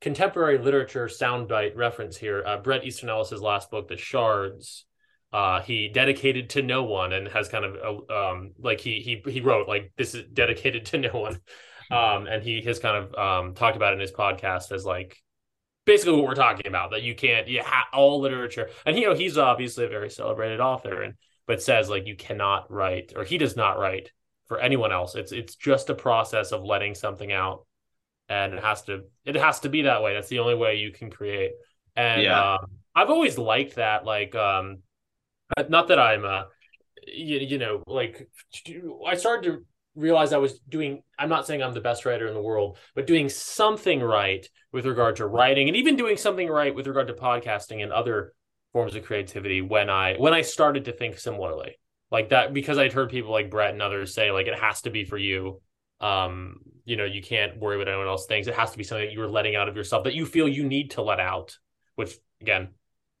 contemporary 0.00 0.58
literature 0.58 1.06
soundbite 1.06 1.76
reference 1.76 2.16
here. 2.16 2.42
Uh, 2.46 2.56
Bret 2.58 2.84
Easton 2.84 3.08
Ellis's 3.08 3.40
last 3.42 3.70
book, 3.70 3.88
The 3.88 3.96
Shards. 3.96 4.86
Uh, 5.32 5.60
he 5.60 5.88
dedicated 5.88 6.50
to 6.50 6.62
no 6.62 6.82
one 6.82 7.12
and 7.12 7.28
has 7.28 7.48
kind 7.48 7.64
of 7.64 7.76
uh, 8.10 8.12
um 8.30 8.50
like 8.58 8.80
he 8.80 9.00
he 9.00 9.30
he 9.30 9.40
wrote 9.40 9.68
like 9.68 9.92
this 9.96 10.14
is 10.14 10.24
dedicated 10.32 10.86
to 10.86 10.98
no 10.98 11.10
one, 11.12 11.38
um 11.92 12.26
and 12.26 12.42
he 12.42 12.62
has 12.62 12.80
kind 12.80 12.96
of 12.96 13.14
um 13.14 13.54
talked 13.54 13.76
about 13.76 13.92
it 13.92 13.94
in 13.96 14.00
his 14.00 14.10
podcast 14.12 14.72
as 14.72 14.84
like 14.84 15.16
basically 15.84 16.14
what 16.16 16.24
we're 16.26 16.34
talking 16.34 16.66
about 16.66 16.90
that 16.90 17.02
you 17.02 17.14
can't 17.14 17.46
you 17.46 17.62
ha- 17.64 17.86
all 17.92 18.20
literature 18.20 18.70
and 18.84 18.98
you 18.98 19.06
know 19.06 19.14
he's 19.14 19.38
obviously 19.38 19.84
a 19.84 19.88
very 19.88 20.10
celebrated 20.10 20.58
author 20.60 21.00
and 21.02 21.14
but 21.50 21.60
says 21.60 21.90
like 21.90 22.06
you 22.06 22.14
cannot 22.14 22.70
write 22.70 23.12
or 23.16 23.24
he 23.24 23.36
does 23.36 23.56
not 23.56 23.76
write 23.76 24.12
for 24.46 24.60
anyone 24.60 24.92
else. 24.92 25.16
It's 25.16 25.32
it's 25.32 25.56
just 25.56 25.90
a 25.90 25.96
process 25.96 26.52
of 26.52 26.62
letting 26.62 26.94
something 26.94 27.32
out, 27.32 27.66
and 28.28 28.54
it 28.54 28.62
has 28.62 28.82
to 28.82 29.00
it 29.24 29.34
has 29.34 29.58
to 29.60 29.68
be 29.68 29.82
that 29.82 30.00
way. 30.00 30.14
That's 30.14 30.28
the 30.28 30.38
only 30.38 30.54
way 30.54 30.76
you 30.76 30.92
can 30.92 31.10
create. 31.10 31.50
And 31.96 32.22
Yeah. 32.22 32.52
um, 32.52 32.66
I've 32.94 33.10
always 33.10 33.36
liked 33.36 33.74
that. 33.74 34.04
Like, 34.04 34.36
um, 34.36 34.78
not 35.68 35.88
that 35.88 35.98
I'm 35.98 36.24
uh, 36.24 36.44
you, 37.04 37.38
you 37.38 37.58
know, 37.58 37.82
like 37.88 38.28
I 39.08 39.16
started 39.16 39.50
to 39.50 39.64
realize 39.96 40.32
I 40.32 40.38
was 40.38 40.60
doing. 40.60 41.02
I'm 41.18 41.28
not 41.28 41.48
saying 41.48 41.64
I'm 41.64 41.74
the 41.74 41.80
best 41.80 42.06
writer 42.06 42.28
in 42.28 42.34
the 42.34 42.40
world, 42.40 42.78
but 42.94 43.08
doing 43.08 43.28
something 43.28 44.00
right 44.00 44.48
with 44.70 44.86
regard 44.86 45.16
to 45.16 45.26
writing, 45.26 45.66
and 45.66 45.76
even 45.76 45.96
doing 45.96 46.16
something 46.16 46.48
right 46.48 46.72
with 46.72 46.86
regard 46.86 47.08
to 47.08 47.14
podcasting 47.14 47.82
and 47.82 47.90
other 47.90 48.34
forms 48.72 48.94
of 48.94 49.04
creativity 49.04 49.62
when 49.62 49.90
I 49.90 50.16
when 50.16 50.34
I 50.34 50.42
started 50.42 50.84
to 50.86 50.92
think 50.92 51.18
similarly 51.18 51.76
like 52.10 52.30
that 52.30 52.52
because 52.52 52.78
I'd 52.78 52.92
heard 52.92 53.10
people 53.10 53.30
like 53.30 53.50
Bret 53.50 53.72
and 53.72 53.82
others 53.82 54.14
say 54.14 54.30
like 54.30 54.46
it 54.46 54.58
has 54.58 54.82
to 54.82 54.90
be 54.90 55.04
for 55.04 55.18
you. 55.18 55.60
Um, 56.00 56.60
you 56.84 56.96
know, 56.96 57.04
you 57.04 57.22
can't 57.22 57.58
worry 57.58 57.78
what 57.78 57.88
anyone 57.88 58.08
else 58.08 58.26
thinks. 58.26 58.48
It 58.48 58.54
has 58.54 58.72
to 58.72 58.78
be 58.78 58.84
something 58.84 59.06
that 59.06 59.12
you're 59.12 59.28
letting 59.28 59.54
out 59.54 59.68
of 59.68 59.76
yourself 59.76 60.04
that 60.04 60.14
you 60.14 60.26
feel 60.26 60.48
you 60.48 60.64
need 60.64 60.92
to 60.92 61.02
let 61.02 61.20
out, 61.20 61.56
which 61.94 62.16
again, 62.40 62.68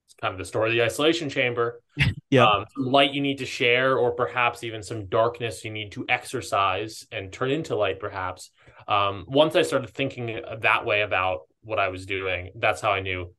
it's 0.06 0.14
kind 0.20 0.32
of 0.32 0.38
the 0.38 0.44
story 0.44 0.70
of 0.70 0.74
the 0.74 0.82
isolation 0.82 1.28
chamber. 1.30 1.82
Yeah. 2.30 2.44
Um, 2.44 2.66
light 2.76 3.12
you 3.12 3.20
need 3.20 3.38
to 3.38 3.44
share, 3.44 3.98
or 3.98 4.12
perhaps 4.12 4.62
even 4.62 4.84
some 4.84 5.06
darkness 5.06 5.64
you 5.64 5.72
need 5.72 5.90
to 5.92 6.04
exercise 6.08 7.04
and 7.10 7.32
turn 7.32 7.50
into 7.50 7.74
light, 7.74 7.98
perhaps. 7.98 8.52
Um, 8.86 9.24
once 9.26 9.56
I 9.56 9.62
started 9.62 9.90
thinking 9.90 10.40
that 10.60 10.86
way 10.86 11.00
about 11.00 11.48
what 11.62 11.80
I 11.80 11.88
was 11.88 12.06
doing, 12.06 12.52
that's 12.54 12.80
how 12.80 12.92
I 12.92 13.00
knew 13.00 13.34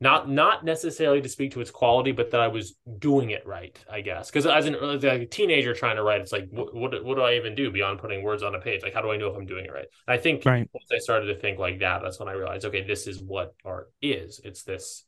not 0.00 0.30
not 0.30 0.64
necessarily 0.64 1.20
to 1.20 1.28
speak 1.28 1.52
to 1.52 1.60
its 1.60 1.70
quality, 1.70 2.12
but 2.12 2.30
that 2.30 2.40
I 2.40 2.48
was 2.48 2.74
doing 2.98 3.30
it 3.30 3.46
right, 3.46 3.78
I 3.90 4.00
guess. 4.00 4.30
Because 4.30 4.46
as, 4.46 4.66
an, 4.66 4.74
as 4.76 5.04
a 5.04 5.26
teenager 5.26 5.74
trying 5.74 5.96
to 5.96 6.02
write, 6.02 6.22
it's 6.22 6.32
like, 6.32 6.48
what, 6.50 6.74
what 6.74 7.04
what 7.04 7.16
do 7.16 7.22
I 7.22 7.34
even 7.34 7.54
do 7.54 7.70
beyond 7.70 7.98
putting 8.00 8.22
words 8.22 8.42
on 8.42 8.54
a 8.54 8.60
page? 8.60 8.82
Like, 8.82 8.94
how 8.94 9.02
do 9.02 9.10
I 9.10 9.18
know 9.18 9.28
if 9.28 9.36
I'm 9.36 9.46
doing 9.46 9.66
it 9.66 9.72
right? 9.72 9.86
And 10.08 10.18
I 10.18 10.22
think 10.22 10.44
Right. 10.44 10.68
once 10.72 10.86
I 10.92 10.98
started 10.98 11.26
to 11.26 11.34
think 11.34 11.58
like 11.58 11.80
that, 11.80 12.00
that's 12.02 12.18
when 12.18 12.28
I 12.28 12.32
realized, 12.32 12.64
okay, 12.64 12.82
this 12.82 13.06
is 13.06 13.22
what 13.22 13.54
art 13.64 13.92
is. 14.00 14.40
It's 14.42 14.62
this 14.62 15.04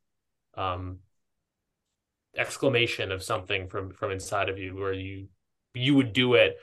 um 0.54 0.98
exclamation 2.36 3.12
of 3.12 3.22
something 3.22 3.68
from 3.68 3.90
from 3.92 4.10
inside 4.10 4.48
of 4.48 4.58
you, 4.58 4.74
where 4.76 4.92
you 4.92 5.28
you 5.74 5.94
would 5.94 6.12
do 6.12 6.34
it. 6.34 6.56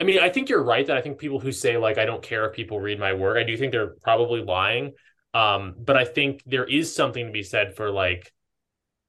I 0.00 0.04
mean, 0.04 0.20
I 0.20 0.30
think 0.30 0.48
you're 0.48 0.62
right 0.62 0.86
that 0.86 0.96
I 0.96 1.02
think 1.02 1.18
people 1.18 1.40
who 1.40 1.52
say 1.52 1.76
like 1.78 1.98
I 1.98 2.04
don't 2.06 2.22
care 2.22 2.46
if 2.48 2.54
people 2.56 2.80
read 2.80 3.00
my 3.00 3.14
work, 3.14 3.38
I 3.38 3.44
do 3.44 3.56
think 3.56 3.72
they're 3.72 3.96
probably 4.02 4.42
lying. 4.42 4.92
Um, 5.36 5.74
but 5.78 5.96
I 5.96 6.04
think 6.04 6.42
there 6.46 6.64
is 6.64 6.94
something 6.94 7.26
to 7.26 7.32
be 7.32 7.42
said 7.42 7.76
for 7.76 7.90
like 7.90 8.32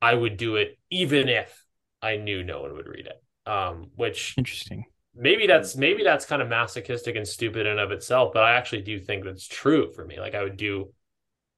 I 0.02 0.14
would 0.14 0.38
do 0.38 0.56
it 0.58 0.78
even 0.90 1.30
if 1.30 1.66
I 2.02 2.18
knew 2.18 2.44
no 2.44 2.62
one 2.62 2.74
would 2.74 2.88
read 2.88 3.08
it. 3.08 3.24
Um, 3.50 3.92
which 3.96 4.36
interesting 4.38 4.86
maybe 5.16 5.48
that's 5.48 5.76
maybe 5.76 6.04
that's 6.04 6.26
kind 6.26 6.42
of 6.42 6.50
masochistic 6.50 7.16
and 7.16 7.28
stupid 7.28 7.62
in 7.66 7.74
and 7.74 7.80
of 7.80 7.92
itself, 7.92 8.34
but 8.34 8.44
I 8.44 8.56
actually 8.56 8.82
do 8.82 9.00
think 9.00 9.24
that's 9.24 9.48
true 9.48 9.92
for 9.94 10.06
me. 10.06 10.20
Like 10.20 10.36
I 10.36 10.44
would 10.44 10.58
do 10.58 10.94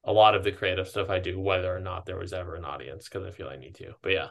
a 0.04 0.12
lot 0.12 0.34
of 0.34 0.44
the 0.44 0.52
creative 0.52 0.88
stuff 0.88 1.10
I 1.10 1.18
do, 1.18 1.38
whether 1.38 1.74
or 1.74 1.80
not 1.80 2.06
there 2.06 2.18
was 2.18 2.32
ever 2.32 2.56
an 2.56 2.64
audience, 2.64 3.08
because 3.08 3.26
I 3.26 3.30
feel 3.32 3.48
I 3.48 3.56
need 3.56 3.74
to. 3.76 3.94
But 4.02 4.12
yeah, 4.12 4.28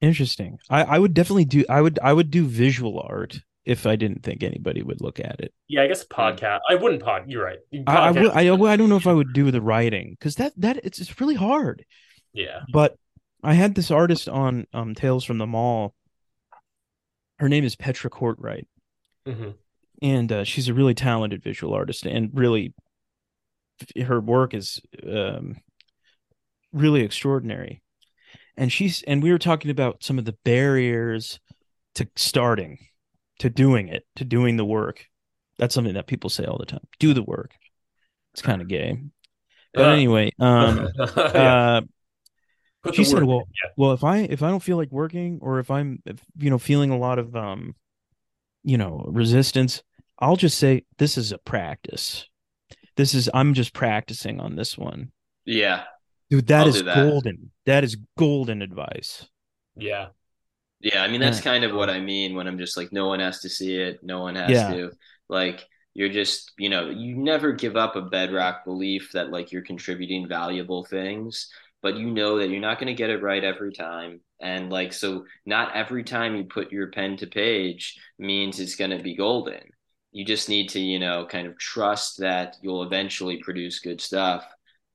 interesting 0.00 0.58
i 0.70 0.82
i 0.84 0.98
would 0.98 1.12
definitely 1.12 1.44
do 1.44 1.64
i 1.68 1.80
would 1.80 1.98
i 2.02 2.12
would 2.12 2.30
do 2.30 2.46
visual 2.46 3.00
art 3.00 3.40
if 3.68 3.86
i 3.86 3.94
didn't 3.94 4.22
think 4.24 4.42
anybody 4.42 4.82
would 4.82 5.00
look 5.00 5.20
at 5.20 5.38
it 5.40 5.52
yeah, 5.68 5.82
I 5.82 5.86
guess 5.86 6.04
podcast. 6.04 6.60
I 6.68 6.76
wouldn't 6.76 7.02
pod. 7.02 7.24
You're 7.28 7.44
right. 7.44 7.58
I, 7.86 8.08
I, 8.08 8.10
would, 8.10 8.30
I, 8.30 8.72
I 8.72 8.76
don't 8.76 8.88
know 8.88 8.96
if 8.96 9.06
I 9.06 9.12
would 9.12 9.34
do 9.34 9.50
the 9.50 9.60
writing 9.60 10.16
because 10.18 10.36
that 10.36 10.54
that 10.56 10.78
it's, 10.82 10.98
it's 10.98 11.20
really 11.20 11.34
hard. 11.34 11.84
yeah. 12.32 12.60
But 12.72 12.96
I 13.42 13.52
had 13.52 13.74
this 13.74 13.90
artist 13.90 14.30
on 14.30 14.66
um 14.72 14.94
Tales 14.94 15.24
from 15.24 15.36
the 15.36 15.46
Mall. 15.46 15.94
Her 17.38 17.50
name 17.50 17.64
is 17.64 17.76
Petra 17.76 18.10
Cortright, 18.10 18.64
hmm 19.26 19.50
and 20.00 20.32
uh, 20.32 20.44
she's 20.44 20.68
a 20.68 20.74
really 20.74 20.94
talented 20.94 21.42
visual 21.42 21.74
artist, 21.74 22.06
and 22.06 22.30
really, 22.32 22.72
her 24.06 24.20
work 24.20 24.54
is 24.54 24.80
um 25.06 25.56
really 26.72 27.02
extraordinary. 27.02 27.82
And 28.56 28.72
she's 28.72 29.02
and 29.02 29.22
we 29.22 29.32
were 29.32 29.38
talking 29.38 29.70
about 29.70 30.02
some 30.02 30.18
of 30.18 30.24
the 30.24 30.36
barriers 30.44 31.40
to 31.96 32.08
starting, 32.16 32.78
to 33.40 33.50
doing 33.50 33.88
it, 33.88 34.06
to 34.16 34.24
doing 34.24 34.56
the 34.56 34.64
work. 34.64 35.06
That's 35.58 35.74
something 35.74 35.94
that 35.94 36.06
people 36.06 36.30
say 36.30 36.44
all 36.44 36.58
the 36.58 36.66
time. 36.66 36.86
Do 36.98 37.14
the 37.14 37.22
work. 37.22 37.52
It's 38.32 38.42
kind 38.42 38.62
of 38.62 38.68
gay. 38.68 38.98
But 39.74 39.86
Uh, 39.86 39.90
anyway, 39.90 40.32
um 40.40 40.88
yeah. 41.34 41.44
uh 41.44 41.80
she 42.92 43.04
said, 43.04 43.22
well, 43.24 43.48
yeah. 43.62 43.70
well, 43.76 43.92
if 43.92 44.04
I 44.04 44.18
if 44.20 44.42
I 44.42 44.50
don't 44.50 44.62
feel 44.62 44.76
like 44.76 44.90
working 44.92 45.38
or 45.42 45.58
if 45.58 45.70
I'm 45.70 46.02
if, 46.06 46.24
you 46.38 46.50
know 46.50 46.58
feeling 46.58 46.90
a 46.90 46.98
lot 46.98 47.18
of 47.18 47.34
um 47.36 47.74
you 48.64 48.78
know 48.78 49.04
resistance, 49.08 49.82
I'll 50.18 50.36
just 50.36 50.58
say 50.58 50.84
this 50.98 51.18
is 51.18 51.32
a 51.32 51.38
practice. 51.38 52.28
This 52.96 53.14
is 53.14 53.30
I'm 53.34 53.54
just 53.54 53.72
practicing 53.74 54.40
on 54.40 54.56
this 54.56 54.76
one. 54.78 55.12
Yeah. 55.44 55.84
Dude, 56.30 56.48
that 56.48 56.66
I'll 56.66 56.68
is 56.68 56.82
that. 56.84 56.94
golden. 56.94 57.50
That 57.66 57.84
is 57.84 57.96
golden 58.16 58.62
advice. 58.62 59.28
yeah. 59.76 60.08
Yeah, 60.80 61.02
I 61.02 61.08
mean 61.08 61.20
that's 61.20 61.40
kind 61.40 61.64
of 61.64 61.72
what 61.74 61.90
I 61.90 62.00
mean 62.00 62.34
when 62.34 62.46
I'm 62.46 62.58
just 62.58 62.76
like 62.76 62.92
no 62.92 63.08
one 63.08 63.20
has 63.20 63.40
to 63.40 63.48
see 63.48 63.76
it, 63.76 64.00
no 64.02 64.20
one 64.20 64.36
has 64.36 64.64
Yeah. 64.64 64.66
to. 64.66 64.92
Like 65.28 65.66
you're 65.94 66.08
just, 66.08 66.52
you 66.58 66.68
know, 66.68 66.88
you 66.90 67.16
never 67.16 67.52
give 67.52 67.76
up 67.76 67.96
a 67.96 68.02
bedrock 68.02 68.64
belief 68.64 69.10
that 69.12 69.30
like 69.30 69.50
you're 69.50 69.62
contributing 69.62 70.28
valuable 70.28 70.84
things, 70.84 71.50
but 71.82 71.96
you 71.96 72.10
know 72.10 72.38
that 72.38 72.48
you're 72.50 72.60
not 72.60 72.78
going 72.78 72.86
to 72.88 72.94
get 72.94 73.10
it 73.10 73.22
right 73.22 73.42
every 73.42 73.72
time. 73.72 74.20
And 74.40 74.70
like 74.70 74.92
so 74.92 75.24
not 75.44 75.74
every 75.74 76.04
time 76.04 76.36
you 76.36 76.44
put 76.44 76.70
your 76.70 76.88
pen 76.92 77.16
to 77.18 77.26
page 77.26 77.98
means 78.18 78.60
it's 78.60 78.76
going 78.76 78.96
to 78.96 79.02
be 79.02 79.16
golden. 79.16 79.60
You 80.12 80.24
just 80.24 80.48
need 80.48 80.68
to, 80.70 80.80
you 80.80 80.98
know, 81.00 81.26
kind 81.26 81.46
of 81.48 81.58
trust 81.58 82.20
that 82.20 82.56
you'll 82.62 82.84
eventually 82.84 83.38
produce 83.42 83.80
good 83.80 84.00
stuff 84.00 84.46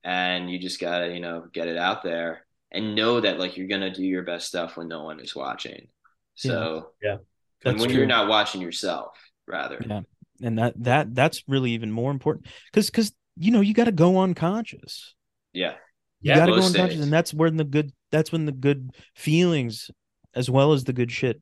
and 0.04 0.50
you 0.50 0.60
just 0.60 0.80
got 0.80 1.00
to, 1.00 1.14
you 1.14 1.20
know, 1.20 1.46
get 1.54 1.68
it 1.68 1.78
out 1.78 2.04
there 2.04 2.46
and 2.74 2.96
know 2.96 3.20
that 3.22 3.40
like 3.40 3.58
you're 3.58 3.68
gonna 3.68 3.94
do 3.94 4.04
your 4.04 4.24
best 4.24 4.48
stuff 4.48 4.78
when 4.78 4.88
no 4.88 5.04
one 5.04 5.20
is 5.20 5.36
watching. 5.36 5.88
So 6.36 6.90
Yeah. 7.02 7.18
Yeah. 7.64 7.72
when, 7.74 7.78
true. 7.90 7.98
you're 7.98 8.06
not 8.08 8.28
watching 8.28 8.62
yourself, 8.62 9.18
rather. 9.48 9.80
Yeah. 9.86 10.02
And 10.42 10.58
that 10.60 10.74
that 10.84 11.14
that's 11.16 11.44
really 11.48 11.72
even 11.72 11.92
more 11.92 12.12
important 12.12 12.48
because 12.72 12.88
because 12.90 13.14
you 13.38 13.52
know 13.52 13.62
you 13.62 13.74
got 13.74 13.86
to 13.86 13.92
go 13.92 14.20
unconscious 14.20 15.16
Yeah. 15.54 15.74
you 16.22 16.30
Yeah, 16.32 16.36
got 16.38 16.46
to 16.48 16.52
go 16.54 16.56
unconscious 16.58 16.72
states. 16.94 17.04
and 17.04 17.14
that's 17.14 17.34
when 17.34 17.56
the 17.58 17.64
good 17.64 17.92
that's 18.12 18.32
when 18.32 18.46
the 18.46 18.52
good 18.52 18.92
feelings 19.16 19.90
as 20.36 20.50
well 20.50 20.74
as 20.74 20.84
the 20.84 20.94
good 20.94 21.12
shit 21.12 21.42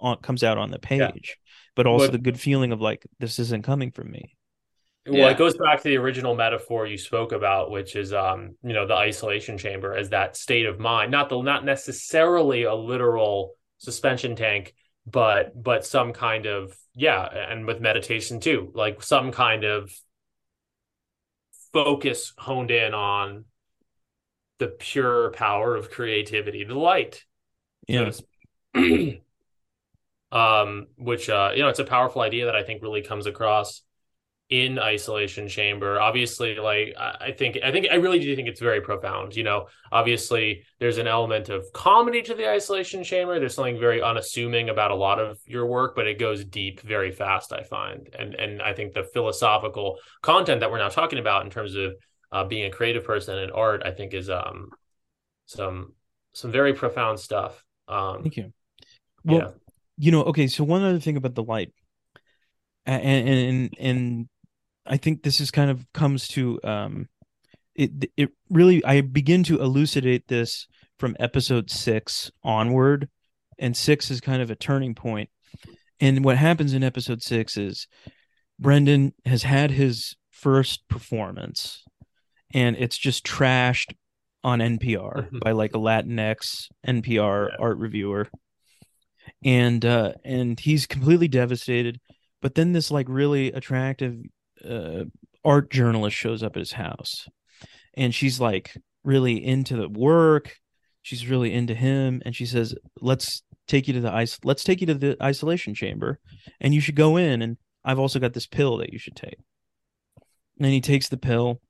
on, 0.00 0.18
comes 0.18 0.42
out 0.44 0.58
on 0.58 0.70
the 0.70 0.78
Yeah. 0.90 1.10
page 1.10 1.38
but 1.74 1.86
also 1.86 2.06
But- 2.06 2.12
the 2.12 2.18
good 2.18 2.38
feeling 2.38 2.72
of 2.72 2.80
like 2.80 3.06
this 3.18 3.38
isn't 3.38 3.64
coming 3.64 3.90
from 3.90 4.10
me 4.10 4.36
Well, 5.08 5.28
Yeah. 5.28 5.30
it 5.30 5.38
goes 5.38 5.56
back 5.56 5.78
to 5.82 5.88
the 5.88 5.96
original 5.96 6.34
metaphor 6.34 6.86
you 6.86 6.98
spoke 6.98 7.32
about, 7.32 7.70
which 7.70 7.96
is, 7.96 8.12
um, 8.12 8.56
you 8.62 8.72
know, 8.72 8.86
the 8.86 8.94
isolation 8.94 9.56
chamber 9.56 9.94
as 9.94 10.10
that 10.10 10.36
state 10.36 10.66
of 10.66 10.78
mind, 10.78 11.10
not 11.10 11.28
the 11.28 11.40
not 11.40 11.64
necessarily 11.64 12.64
a 12.64 12.74
literal 12.74 13.54
suspension 13.78 14.36
tank, 14.36 14.74
but 15.06 15.60
but 15.60 15.86
some 15.86 16.12
kind 16.12 16.46
of 16.46 16.76
yeah, 16.94 17.24
and 17.26 17.66
with 17.66 17.80
meditation 17.80 18.40
too, 18.40 18.70
like 18.74 19.02
some 19.02 19.32
kind 19.32 19.64
of 19.64 19.90
focus 21.72 22.32
honed 22.38 22.70
in 22.70 22.94
on 22.94 23.44
the 24.58 24.68
pure 24.68 25.30
power 25.32 25.76
of 25.76 25.90
creativity, 25.90 26.64
the 26.64 26.74
light. 26.74 27.24
yeah 27.86 28.10
to 28.74 28.74
um, 30.32 30.88
which 30.96 31.28
uh, 31.28 31.52
you 31.54 31.62
know, 31.62 31.68
it's 31.68 31.78
a 31.78 31.84
powerful 31.84 32.22
idea 32.22 32.46
that 32.46 32.56
I 32.56 32.62
think 32.62 32.82
really 32.82 33.02
comes 33.02 33.26
across 33.26 33.82
in 34.50 34.78
isolation 34.78 35.46
chamber. 35.48 36.00
Obviously, 36.00 36.56
like 36.56 36.94
I 36.98 37.32
think, 37.36 37.58
I 37.62 37.70
think, 37.70 37.86
I 37.90 37.96
really 37.96 38.18
do 38.18 38.34
think 38.34 38.48
it's 38.48 38.60
very 38.60 38.80
profound. 38.80 39.36
You 39.36 39.44
know, 39.44 39.66
obviously, 39.92 40.64
there's 40.78 40.98
an 40.98 41.06
element 41.06 41.48
of 41.48 41.66
comedy 41.74 42.22
to 42.22 42.34
the 42.34 42.50
isolation 42.50 43.04
chamber. 43.04 43.38
There's 43.38 43.54
something 43.54 43.78
very 43.78 44.02
unassuming 44.02 44.70
about 44.70 44.90
a 44.90 44.94
lot 44.94 45.18
of 45.18 45.38
your 45.46 45.66
work, 45.66 45.94
but 45.94 46.06
it 46.06 46.18
goes 46.18 46.44
deep 46.44 46.80
very 46.80 47.12
fast. 47.12 47.52
I 47.52 47.62
find, 47.62 48.08
and 48.18 48.34
and 48.34 48.62
I 48.62 48.72
think 48.72 48.94
the 48.94 49.04
philosophical 49.04 49.98
content 50.22 50.60
that 50.60 50.70
we're 50.70 50.78
now 50.78 50.88
talking 50.88 51.18
about 51.18 51.44
in 51.44 51.50
terms 51.50 51.74
of 51.74 51.94
uh, 52.32 52.44
being 52.44 52.64
a 52.64 52.70
creative 52.70 53.04
person 53.04 53.38
in 53.38 53.50
art, 53.50 53.82
I 53.84 53.90
think 53.90 54.14
is 54.14 54.30
um 54.30 54.70
some 55.46 55.92
some 56.32 56.52
very 56.52 56.72
profound 56.72 57.20
stuff. 57.20 57.62
Um, 57.86 58.22
thank 58.22 58.36
you 58.36 58.52
well 59.24 59.38
yeah. 59.38 59.48
you 59.96 60.12
know 60.12 60.22
okay 60.24 60.46
so 60.46 60.64
one 60.64 60.82
other 60.82 61.00
thing 61.00 61.16
about 61.16 61.34
the 61.34 61.42
light 61.42 61.72
and 62.86 63.28
and 63.28 63.74
and 63.78 64.28
i 64.88 64.96
think 64.96 65.22
this 65.22 65.40
is 65.40 65.50
kind 65.50 65.70
of 65.70 65.84
comes 65.92 66.26
to 66.28 66.58
um 66.64 67.08
it 67.74 68.10
it 68.16 68.30
really 68.50 68.84
i 68.84 69.00
begin 69.00 69.42
to 69.44 69.60
elucidate 69.60 70.26
this 70.28 70.66
from 70.98 71.16
episode 71.20 71.70
six 71.70 72.30
onward 72.42 73.08
and 73.58 73.76
six 73.76 74.10
is 74.10 74.20
kind 74.20 74.40
of 74.42 74.50
a 74.50 74.54
turning 74.56 74.94
point. 74.94 75.28
and 76.00 76.24
what 76.24 76.36
happens 76.36 76.74
in 76.74 76.82
episode 76.82 77.22
six 77.22 77.56
is 77.56 77.86
brendan 78.58 79.12
has 79.24 79.42
had 79.44 79.70
his 79.70 80.16
first 80.30 80.86
performance 80.88 81.84
and 82.54 82.76
it's 82.76 82.96
just 82.98 83.24
trashed 83.26 83.92
on 84.44 84.58
npr 84.60 85.28
Mhm. 85.30 85.40
by 85.40 85.52
like 85.52 85.74
a 85.74 85.78
latinx 85.78 86.68
npr 86.86 87.48
Yeah. 87.50 87.56
art 87.60 87.78
reviewer 87.78 88.28
and 89.44 89.84
uh 89.84 90.12
and 90.24 90.58
he's 90.58 90.86
completely 90.86 91.28
devastated 91.28 92.00
but 92.40 92.54
then 92.54 92.72
this 92.72 92.90
like 92.90 93.06
really 93.08 93.52
attractive 93.52 94.16
uh 94.64 95.04
art 95.44 95.70
journalist 95.70 96.16
shows 96.16 96.42
up 96.42 96.56
at 96.56 96.60
his 96.60 96.72
house. 96.72 97.28
And 97.94 98.14
she's 98.14 98.40
like 98.40 98.76
really 99.04 99.44
into 99.44 99.76
the 99.76 99.88
work. 99.88 100.56
She's 101.02 101.28
really 101.28 101.52
into 101.52 101.74
him. 101.74 102.22
And 102.24 102.34
she 102.34 102.46
says 102.46 102.74
let's 103.00 103.42
take 103.66 103.88
you 103.88 103.94
to 103.94 104.00
the 104.00 104.12
ice 104.12 104.38
let's 104.44 104.64
take 104.64 104.80
you 104.80 104.86
to 104.88 104.94
the 104.94 105.16
isolation 105.22 105.74
chamber. 105.74 106.18
And 106.60 106.74
you 106.74 106.80
should 106.80 106.96
go 106.96 107.16
in. 107.16 107.42
And 107.42 107.56
i've 107.84 107.98
also 107.98 108.18
got 108.18 108.34
this 108.34 108.46
pill 108.46 108.78
that 108.78 108.92
you 108.92 108.98
should 108.98 109.16
take. 109.16 109.38
And 110.60 110.72
he 110.72 110.80
takes 110.80 111.08
the 111.08 111.16
pill. 111.16 111.60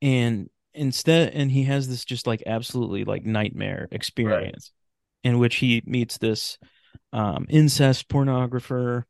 And 0.00 0.48
instead 0.74 1.34
and 1.34 1.50
he 1.50 1.64
has 1.64 1.88
this 1.88 2.04
just 2.04 2.26
like 2.26 2.42
absolutely 2.46 3.04
like 3.04 3.24
nightmare 3.24 3.88
experience 3.90 4.70
in 5.24 5.38
which 5.38 5.56
he 5.56 5.82
meets 5.84 6.18
this 6.18 6.58
um 7.12 7.46
incest 7.48 8.08
pornographer 8.08 9.04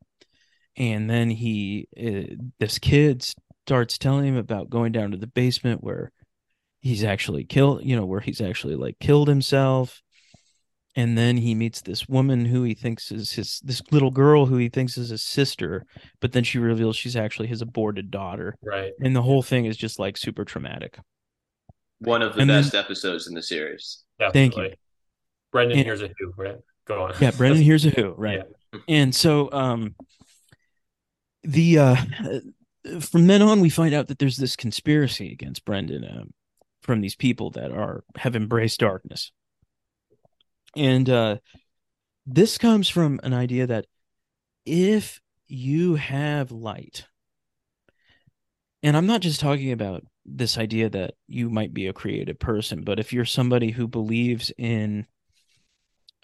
and 0.79 1.11
then 1.11 1.29
he 1.29 1.87
uh, 2.03 2.35
this 2.59 2.79
kid 2.79 3.23
starts 3.67 3.99
telling 3.99 4.27
him 4.27 4.37
about 4.37 4.71
going 4.71 4.93
down 4.93 5.11
to 5.11 5.17
the 5.19 5.27
basement 5.27 5.85
where 5.85 6.11
he's 6.81 7.05
actually 7.05 7.45
killed 7.45 7.85
you 7.85 7.95
know 7.97 8.07
where 8.07 8.21
he's 8.21 8.41
actually 8.41 8.77
like 8.77 8.99
killed 9.01 9.29
himself 9.29 10.01
and 10.97 11.19
then 11.19 11.37
he 11.37 11.55
meets 11.55 11.83
this 11.83 12.09
woman 12.09 12.45
who 12.47 12.63
he 12.63 12.73
thinks 12.75 13.11
is 13.13 13.33
his 13.33 13.61
this 13.65 13.83
little 13.91 14.11
girl 14.11 14.47
who 14.47 14.57
he 14.57 14.69
thinks 14.71 14.97
is 14.97 15.11
his 15.11 15.23
sister 15.23 15.85
but 16.21 16.33
then 16.33 16.45
she 16.45 16.59
reveals 16.59 16.97
she's 16.97 17.17
actually 17.17 17.49
his 17.49 17.61
aborted 17.61 18.11
daughter 18.11 18.55
Right. 18.63 18.93
and 19.01 19.15
the 19.15 19.23
whole 19.23 19.43
thing 19.43 19.67
is 19.67 19.77
just 19.77 19.99
like 19.99 20.17
super 20.17 20.45
traumatic 20.45 20.99
One 22.01 22.23
of 22.23 22.35
the 22.35 22.41
And 22.41 22.49
then- 22.51 22.63
best 22.63 22.75
episodes 22.77 23.27
in 23.27 23.35
the 23.35 23.43
series. 23.43 24.05
Definitely. 24.21 24.41
Thank 24.41 24.57
you. 24.57 24.77
Brendan, 25.53 25.79
And- 25.79 25.87
here's 25.87 26.03
a 26.03 26.11
who, 26.19 26.33
right? 26.37 26.57
Go 26.87 27.03
on. 27.03 27.15
yeah 27.21 27.33
brendan 27.33 27.63
here's 27.71 27.85
a 27.85 27.91
who 27.91 28.15
right 28.17 28.43
Yeah. 28.73 28.81
and 28.89 29.15
so 29.15 29.51
um 29.53 29.95
the 31.49 31.79
uh 31.79 31.97
from 33.01 33.27
then 33.27 33.43
on 33.43 33.61
we 33.61 33.71
find 33.71 33.95
out 33.95 34.07
that 34.09 34.19
there's 34.19 34.37
this 34.37 34.55
conspiracy 34.55 35.33
against 35.33 35.65
brendan 35.65 36.05
um, 36.05 36.33
from 36.83 37.01
these 37.01 37.17
people 37.17 37.51
that 37.51 37.71
are 37.73 38.05
have 38.17 38.37
embraced 38.37 38.81
darkness. 38.81 39.33
And 40.77 41.09
uh 41.09 41.39
this 42.27 42.59
comes 42.59 42.89
from 42.89 43.19
an 43.23 43.33
idea 43.33 43.67
that 43.67 43.87
if 44.67 45.21
you 45.47 45.95
have 45.95 46.53
light 46.53 47.07
and 48.83 48.95
i'm 48.97 49.07
not 49.07 49.23
just 49.23 49.41
talking 49.41 49.73
about 49.73 50.05
this 50.27 50.59
idea 50.59 50.91
that 50.91 51.15
you 51.27 51.49
might 51.49 51.73
be 51.73 51.87
a 51.87 51.93
creative 51.95 52.39
person 52.39 52.83
but 52.83 53.01
if 53.01 53.15
you're 53.15 53.25
somebody 53.25 53.71
who 53.71 53.89
believes 53.89 54.53
in 54.59 55.07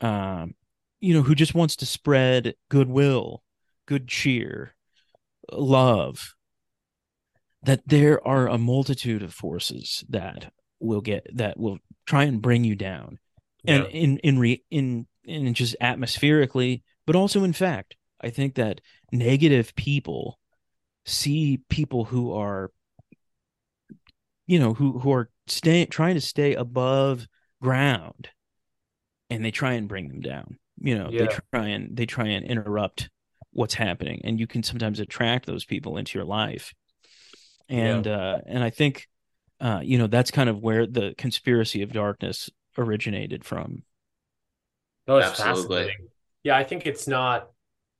um 0.02 0.55
you 1.01 1.14
know 1.14 1.22
who 1.22 1.34
just 1.34 1.55
wants 1.55 1.76
to 1.76 1.86
spread 1.86 2.55
goodwill 2.68 3.42
good 3.86 4.06
cheer 4.06 4.74
love 5.52 6.34
that 7.62 7.82
there 7.86 8.26
are 8.26 8.48
a 8.48 8.58
multitude 8.58 9.22
of 9.22 9.32
forces 9.32 10.04
that 10.08 10.52
will 10.80 11.00
get 11.00 11.26
that 11.34 11.58
will 11.58 11.78
try 12.06 12.24
and 12.24 12.42
bring 12.42 12.64
you 12.64 12.74
down. 12.76 13.18
And 13.66 13.86
in 13.86 14.18
in 14.18 14.38
re 14.38 14.62
in 14.70 15.06
in 15.24 15.54
just 15.54 15.74
atmospherically 15.80 16.82
but 17.06 17.16
also 17.16 17.44
in 17.44 17.54
fact 17.54 17.96
i 18.20 18.28
think 18.28 18.56
that 18.56 18.82
negative 19.10 19.74
people 19.74 20.38
see 21.06 21.62
people 21.70 22.04
who 22.04 22.34
are 22.34 22.70
you 24.46 24.58
know 24.58 24.74
who 24.74 24.98
who 24.98 25.12
are 25.12 25.30
staying 25.46 25.88
trying 25.88 26.14
to 26.14 26.20
stay 26.20 26.54
above 26.54 27.26
ground 27.62 28.28
and 29.30 29.44
they 29.44 29.50
try 29.50 29.72
and 29.72 29.88
bring 29.88 30.08
them 30.08 30.20
down. 30.20 30.58
You 30.78 30.98
know 30.98 31.10
they 31.10 31.26
try 31.26 31.68
and 31.68 31.96
they 31.96 32.06
try 32.06 32.26
and 32.26 32.44
interrupt 32.44 33.08
what's 33.55 33.74
happening 33.74 34.20
and 34.24 34.39
you 34.39 34.47
can 34.47 34.62
sometimes 34.62 35.01
attract 35.01 35.47
those 35.47 35.64
people 35.64 35.97
into 35.97 36.18
your 36.18 36.26
life 36.26 36.74
and 37.68 38.06
uh 38.06 38.39
and 38.47 38.62
i 38.62 38.70
think 38.70 39.09
uh 39.60 39.81
you 39.82 39.98
know 39.98 40.06
that's 40.06 40.31
kind 40.31 40.51
of 40.51 40.59
where 40.60 40.86
the 40.86 41.14
conspiracy 41.16 41.82
of 41.82 41.93
darkness 41.93 42.51
originated 42.76 43.44
from 43.44 43.82
No, 45.06 45.18
it's 45.18 45.28
Absolutely. 45.28 45.76
fascinating. 45.76 46.09
Yeah, 46.43 46.56
I 46.56 46.64
think 46.64 46.86
it's 46.86 47.06
not. 47.06 47.51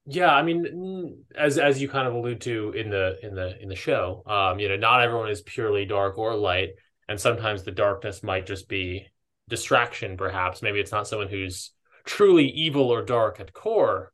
Yeah, 0.07 0.35
I 0.35 0.43
mean, 0.43 1.25
as 1.37 1.59
as 1.59 1.81
you 1.81 1.89
kind 1.89 2.07
of 2.07 2.15
allude 2.15 2.41
to 2.43 2.73
in 2.73 2.91
the 2.91 3.19
in 3.23 3.35
the 3.35 3.61
in 3.61 3.69
the 3.69 3.75
show, 3.75 4.23
um, 4.27 4.59
you 4.59 4.69
know, 4.69 4.77
not 4.77 5.03
everyone 5.03 5.31
is 5.31 5.43
purely 5.43 5.87
dark 5.87 6.19
or 6.19 6.35
light, 6.35 6.71
and 7.09 7.19
sometimes 7.19 7.63
the 7.63 7.71
darkness 7.73 8.23
might 8.23 8.47
just 8.47 8.69
be 8.69 9.07
distraction. 9.49 10.17
Perhaps 10.17 10.63
maybe 10.63 10.81
it's 10.81 10.93
not 10.93 11.09
someone 11.09 11.29
who's 11.29 11.73
truly 12.05 12.49
evil 12.49 12.91
or 12.91 13.03
dark 13.03 13.41
at 13.41 13.53
core, 13.53 14.13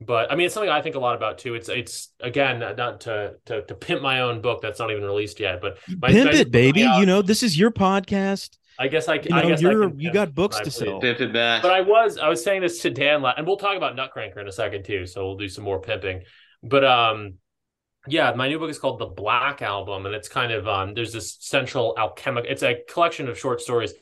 but 0.00 0.30
I 0.32 0.34
mean, 0.34 0.46
it's 0.46 0.54
something 0.54 0.70
I 0.70 0.80
think 0.82 0.94
a 0.96 0.98
lot 1.00 1.14
about 1.16 1.38
too. 1.38 1.54
It's 1.54 1.68
it's 1.68 2.12
again 2.20 2.58
not 2.60 3.02
to 3.02 3.34
to 3.46 3.62
to 3.62 3.74
pimp 3.74 4.02
my 4.02 4.20
own 4.20 4.40
book 4.40 4.62
that's 4.62 4.78
not 4.78 4.90
even 4.90 5.02
released 5.04 5.40
yet, 5.40 5.60
but 5.60 5.78
my 6.00 6.08
pimp 6.10 6.32
my- 6.32 6.38
it 6.38 6.50
baby 6.50 6.84
my- 6.86 6.98
you 7.00 7.06
know 7.06 7.22
this 7.22 7.42
is 7.42 7.58
your 7.58 7.70
podcast 7.70 8.56
I 8.78 8.88
guess 8.88 9.08
I 9.08 9.14
you 9.14 9.20
I 9.32 9.42
know 9.42 9.48
guess 9.50 9.58
I 9.64 9.70
you're 9.70 9.90
can 9.90 9.98
you 10.00 10.08
pimp 10.10 10.14
got 10.14 10.34
books 10.34 10.56
my 10.56 10.62
to 10.64 10.70
please. 10.70 10.74
sell 10.76 11.00
Pimp 11.00 11.20
it 11.20 11.32
back. 11.34 11.60
But 11.62 11.72
I 11.72 11.82
was 11.82 12.16
I 12.16 12.28
was 12.28 12.42
saying 12.42 12.62
this 12.62 12.80
to 12.82 12.90
Dan, 12.90 13.22
and 13.24 13.46
we'll 13.46 13.58
talk 13.58 13.76
about 13.76 13.94
Nutcracker 13.94 14.40
in 14.40 14.48
a 14.48 14.52
second 14.52 14.84
too. 14.86 15.04
So 15.06 15.26
we'll 15.26 15.36
do 15.36 15.48
some 15.48 15.64
more 15.64 15.80
pimping. 15.82 16.22
But 16.62 16.84
um, 16.84 17.34
yeah, 18.08 18.32
my 18.32 18.48
new 18.48 18.58
book 18.58 18.70
is 18.70 18.78
called 18.78 18.98
The 18.98 19.06
Black 19.06 19.60
Album, 19.60 20.06
and 20.06 20.14
it's 20.14 20.28
kind 20.30 20.50
of 20.52 20.66
um, 20.66 20.94
there's 20.94 21.12
this 21.12 21.36
central 21.40 21.94
alchemic. 21.98 22.46
It's 22.48 22.62
a 22.62 22.76
collection 22.90 23.28
of 23.28 23.38
short 23.38 23.60
stories 23.60 23.92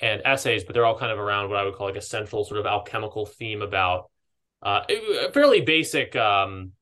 and 0.00 0.20
essays, 0.26 0.64
but 0.64 0.74
they're 0.74 0.84
all 0.84 0.98
kind 0.98 1.10
of 1.10 1.18
around 1.18 1.48
what 1.48 1.58
I 1.58 1.64
would 1.64 1.74
call 1.74 1.86
like 1.86 1.96
a 1.96 2.02
central 2.02 2.44
sort 2.44 2.60
of 2.60 2.66
alchemical 2.66 3.24
theme 3.24 3.62
about 3.62 4.10
uh, 4.62 4.82
a 4.88 5.32
fairly 5.32 5.60
basic 5.60 6.16
um, 6.16 6.72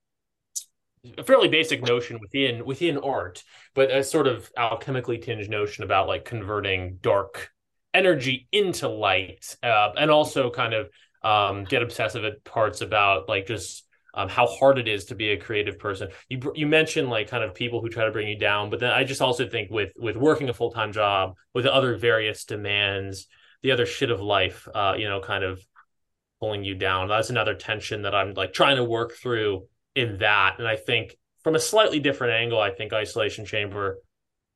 a 1.18 1.24
fairly 1.24 1.48
basic 1.48 1.82
notion 1.82 2.18
within 2.20 2.64
within 2.64 2.98
art, 2.98 3.42
but 3.74 3.90
a 3.90 4.02
sort 4.02 4.26
of 4.26 4.50
alchemically 4.54 5.22
tinged 5.22 5.48
notion 5.48 5.84
about 5.84 6.08
like 6.08 6.24
converting 6.24 6.98
dark 7.00 7.50
energy 7.92 8.48
into 8.52 8.88
light, 8.88 9.56
uh, 9.62 9.90
and 9.96 10.10
also 10.10 10.50
kind 10.50 10.74
of 10.74 10.88
um, 11.22 11.64
get 11.64 11.82
obsessive 11.82 12.24
at 12.24 12.44
parts 12.44 12.80
about 12.80 13.28
like 13.28 13.46
just 13.46 13.86
um, 14.14 14.28
how 14.28 14.46
hard 14.46 14.78
it 14.78 14.88
is 14.88 15.06
to 15.06 15.14
be 15.14 15.30
a 15.30 15.36
creative 15.36 15.78
person. 15.78 16.08
You 16.28 16.52
you 16.54 16.66
mentioned 16.66 17.10
like 17.10 17.28
kind 17.28 17.44
of 17.44 17.54
people 17.54 17.80
who 17.80 17.88
try 17.88 18.04
to 18.04 18.12
bring 18.12 18.28
you 18.28 18.38
down, 18.38 18.70
but 18.70 18.80
then 18.80 18.90
I 18.90 19.04
just 19.04 19.20
also 19.20 19.48
think 19.48 19.70
with 19.70 19.92
with 19.96 20.16
working 20.16 20.48
a 20.48 20.54
full 20.54 20.70
time 20.70 20.92
job 20.92 21.34
with 21.52 21.66
other 21.66 21.96
various 21.96 22.44
demands, 22.44 23.26
the 23.62 23.72
other 23.72 23.86
shit 23.86 24.10
of 24.10 24.20
life, 24.20 24.68
uh, 24.74 24.94
you 24.96 25.08
know, 25.08 25.20
kind 25.20 25.44
of 25.44 25.60
pulling 26.44 26.62
you 26.62 26.74
down. 26.74 27.08
That's 27.08 27.30
another 27.30 27.54
tension 27.54 28.02
that 28.02 28.14
I'm 28.14 28.34
like 28.34 28.52
trying 28.52 28.76
to 28.76 28.84
work 28.84 29.14
through 29.14 29.66
in 29.94 30.18
that, 30.18 30.56
and 30.58 30.68
I 30.68 30.76
think 30.76 31.16
from 31.42 31.54
a 31.54 31.58
slightly 31.58 32.00
different 32.00 32.34
angle, 32.34 32.60
I 32.60 32.70
think 32.70 32.92
Isolation 32.92 33.46
Chamber 33.46 33.98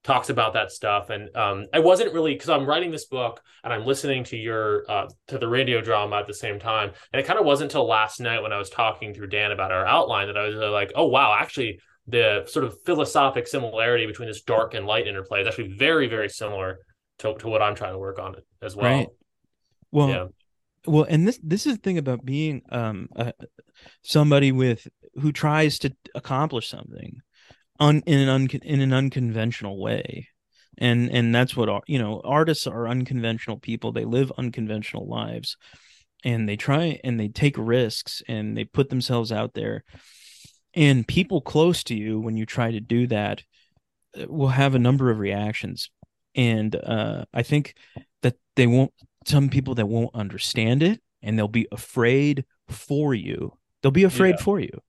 talks 0.04 0.28
about 0.28 0.52
that 0.52 0.70
stuff. 0.70 1.10
And 1.10 1.34
um, 1.36 1.66
i 1.72 1.80
wasn't 1.80 2.14
really 2.14 2.32
because 2.32 2.48
i'm 2.48 2.64
writing 2.64 2.92
this 2.92 3.06
book 3.06 3.42
and 3.64 3.72
i'm 3.72 3.84
listening 3.84 4.22
to 4.24 4.36
your 4.36 4.88
uh, 4.88 5.08
to 5.26 5.38
the 5.38 5.48
radio 5.48 5.80
drama 5.80 6.16
at 6.16 6.26
the 6.26 6.34
same 6.34 6.58
time. 6.60 6.92
And 7.12 7.20
it 7.20 7.26
kind 7.26 7.38
of 7.38 7.44
wasn't 7.44 7.72
until 7.72 7.86
last 7.86 8.20
night 8.20 8.40
when 8.40 8.52
i 8.52 8.58
was 8.58 8.70
talking 8.70 9.12
through 9.12 9.26
dan 9.26 9.50
about 9.50 9.72
our 9.72 9.84
outline 9.84 10.28
that 10.28 10.38
i 10.38 10.46
was 10.46 10.54
like 10.54 10.92
oh 10.94 11.06
wow 11.06 11.36
actually 11.38 11.80
the 12.06 12.44
sort 12.46 12.64
of 12.64 12.78
philosophic 12.86 13.48
similarity 13.48 14.06
between 14.06 14.28
this 14.28 14.42
dark 14.42 14.74
and 14.74 14.86
light 14.86 15.08
interplay 15.08 15.42
is 15.42 15.48
actually 15.48 15.74
very 15.76 16.08
very 16.08 16.28
similar 16.28 16.78
to, 17.18 17.34
to 17.34 17.48
what 17.48 17.60
i'm 17.60 17.74
trying 17.74 17.92
to 17.92 17.98
work 17.98 18.20
on 18.20 18.36
as 18.62 18.76
well. 18.76 18.90
Right. 18.90 19.08
Well, 19.90 20.08
yeah 20.08 20.26
well, 20.88 21.06
and 21.08 21.26
this 21.26 21.38
this 21.42 21.66
is 21.66 21.76
the 21.76 21.82
thing 21.82 21.98
about 21.98 22.24
being 22.24 22.62
um 22.70 23.08
somebody 24.02 24.52
with 24.52 24.88
who 25.14 25.32
tries 25.32 25.78
to 25.80 25.94
accomplish 26.14 26.68
something 26.68 27.20
un, 27.80 28.02
in 28.06 28.18
an 28.18 28.28
un, 28.28 28.48
in 28.62 28.80
an 28.80 28.92
unconventional 28.92 29.80
way. 29.80 30.28
And 30.76 31.10
and 31.10 31.34
that's 31.34 31.56
what 31.56 31.84
you 31.88 31.98
know, 31.98 32.20
artists 32.24 32.66
are 32.66 32.88
unconventional 32.88 33.58
people. 33.58 33.92
They 33.92 34.04
live 34.04 34.32
unconventional 34.38 35.08
lives 35.08 35.56
and 36.24 36.48
they 36.48 36.56
try 36.56 37.00
and 37.02 37.18
they 37.18 37.28
take 37.28 37.56
risks 37.58 38.22
and 38.28 38.56
they 38.56 38.64
put 38.64 38.88
themselves 38.88 39.32
out 39.32 39.54
there. 39.54 39.84
And 40.74 41.08
people 41.08 41.40
close 41.40 41.82
to 41.84 41.94
you 41.94 42.20
when 42.20 42.36
you 42.36 42.46
try 42.46 42.70
to 42.70 42.80
do 42.80 43.06
that 43.08 43.42
uh, 44.16 44.26
will 44.28 44.48
have 44.48 44.74
a 44.74 44.78
number 44.80 45.10
of 45.10 45.18
reactions. 45.18 45.90
And 46.34 46.76
uh 46.76 47.24
I 47.34 47.42
think 47.42 47.74
that 48.22 48.36
they 48.54 48.66
won't 48.66 48.92
some 49.28 49.48
people 49.48 49.74
that 49.76 49.86
won't 49.86 50.14
understand 50.14 50.82
it 50.82 51.00
and 51.22 51.38
they'll 51.38 51.48
be 51.48 51.68
afraid 51.70 52.44
for 52.68 53.14
you. 53.14 53.52
They'll 53.82 53.92
be 53.92 54.04
afraid 54.04 54.36
Yeah. 54.38 54.42
for 54.44 54.60
you. 54.60 54.80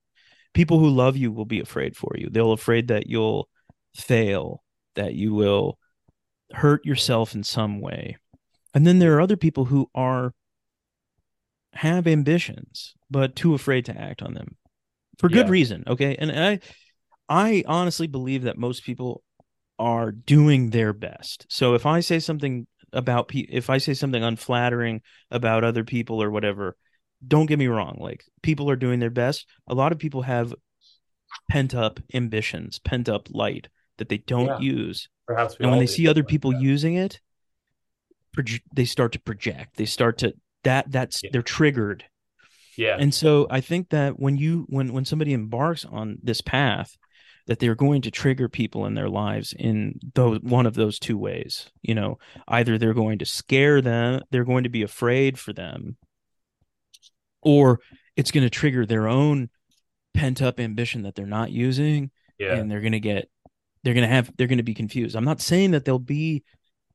People 0.53 0.79
who 0.79 0.89
love 0.89 1.15
you 1.17 1.31
will 1.31 1.45
be 1.45 1.59
afraid 1.59 1.95
for 1.95 2.15
you. 2.17 2.29
They'll 2.31 2.53
afraid 2.53 2.87
that 2.87 3.07
you'll 3.07 3.49
fail, 3.95 4.63
that 4.95 5.13
you 5.13 5.33
will 5.33 5.77
hurt 6.53 6.85
yourself 6.85 7.35
in 7.35 7.43
some 7.43 7.79
way. 7.81 8.17
And 8.73 8.85
then 8.87 8.99
there 8.99 9.15
are 9.15 9.21
other 9.21 9.37
people 9.37 9.65
who 9.65 9.89
are 9.93 10.33
have 11.73 12.07
ambitions 12.07 12.95
but 13.11 13.35
too 13.35 13.53
afraid 13.53 13.85
to 13.85 13.95
act 13.97 14.21
on 14.23 14.33
them 14.33 14.57
for 15.19 15.29
good 15.29 15.45
Yeah. 15.47 15.51
reason, 15.51 15.83
okay? 15.87 16.15
And 16.15 16.31
I 16.31 16.59
I 17.31 17.63
honestly 17.67 18.07
believe 18.07 18.43
that 18.43 18.57
most 18.57 18.83
people 18.83 19.23
are 19.77 20.11
doing 20.11 20.71
their 20.71 20.93
best. 20.93 21.45
So 21.47 21.75
if 21.75 21.85
I 21.85 21.99
say 21.99 22.19
something 22.19 22.65
about 22.93 23.27
pe- 23.27 23.47
if 23.49 23.69
I 23.69 23.77
say 23.77 23.93
something 23.93 24.23
unflattering 24.23 25.01
about 25.31 25.63
other 25.63 25.83
people 25.83 26.21
or 26.21 26.29
whatever, 26.31 26.75
don't 27.25 27.45
get 27.47 27.59
me 27.59 27.67
wrong. 27.67 27.97
Like 27.99 28.23
people 28.41 28.69
are 28.69 28.75
doing 28.75 28.99
their 28.99 29.09
best. 29.09 29.45
A 29.67 29.75
lot 29.75 29.91
of 29.91 29.99
people 29.99 30.21
have 30.23 30.53
pent 31.49 31.75
up 31.75 31.99
ambitions, 32.13 32.79
pent 32.79 33.09
up 33.09 33.27
light 33.29 33.67
that 33.97 34.09
they 34.09 34.17
don't 34.17 34.47
Yeah. 34.47 34.59
use. 34.59 35.09
perhaps 35.27 35.55
And 35.59 35.69
when 35.69 35.79
they 35.79 35.85
see 35.87 36.07
other 36.07 36.23
people 36.23 36.51
like 36.53 36.61
using 36.61 36.95
it, 36.95 37.19
proje- 38.35 38.61
they 38.73 38.85
start 38.85 39.11
to 39.13 39.19
project. 39.19 39.75
They 39.77 39.85
start 39.85 40.17
to 40.19 40.33
that 40.63 40.91
that's 40.91 41.23
Yeah. 41.23 41.29
they're 41.33 41.41
triggered. 41.41 42.03
yeah 42.77 42.95
And 42.99 43.13
so 43.13 43.45
I 43.49 43.61
think 43.61 43.89
that 43.89 44.19
when 44.19 44.37
you 44.37 44.65
when 44.69 44.93
when 44.93 45.05
somebody 45.05 45.33
embarks 45.33 45.85
on 45.85 46.17
this 46.23 46.41
path, 46.41 46.97
that 47.49 47.57
they're 47.57 47.73
going 47.73 48.03
to 48.03 48.11
trigger 48.11 48.47
people 48.47 48.85
in 48.85 48.93
their 48.93 49.09
lives 49.09 49.53
in 49.57 49.99
those 50.13 50.39
one 50.41 50.67
of 50.67 50.75
those 50.75 50.99
two 50.99 51.17
ways. 51.17 51.71
You 51.81 51.95
know, 51.95 52.19
either 52.47 52.77
they're 52.77 52.93
going 52.93 53.17
to 53.19 53.25
scare 53.25 53.81
them, 53.81 54.21
they're 54.29 54.45
going 54.45 54.65
to 54.65 54.69
be 54.69 54.83
afraid 54.83 55.39
for 55.39 55.51
them, 55.51 55.97
or 57.41 57.79
it's 58.15 58.29
going 58.29 58.43
to 58.43 58.51
trigger 58.51 58.85
their 58.85 59.07
own 59.07 59.49
pent 60.13 60.43
up 60.43 60.59
ambition 60.59 61.01
that 61.01 61.15
they're 61.15 61.25
not 61.25 61.51
using, 61.51 62.11
yeah 62.37 62.53
and 62.53 62.69
they're 62.69 62.81
going 62.81 62.91
to 62.91 62.99
get 62.99 63.31
they're 63.83 63.95
going 63.95 64.07
to 64.07 64.13
have 64.13 64.31
they're 64.37 64.45
going 64.47 64.57
to 64.57 64.63
be 64.63 64.75
confused. 64.75 65.15
I'm 65.15 65.25
not 65.25 65.41
saying 65.41 65.71
that 65.71 65.85
they'll 65.85 65.97
be 65.97 66.43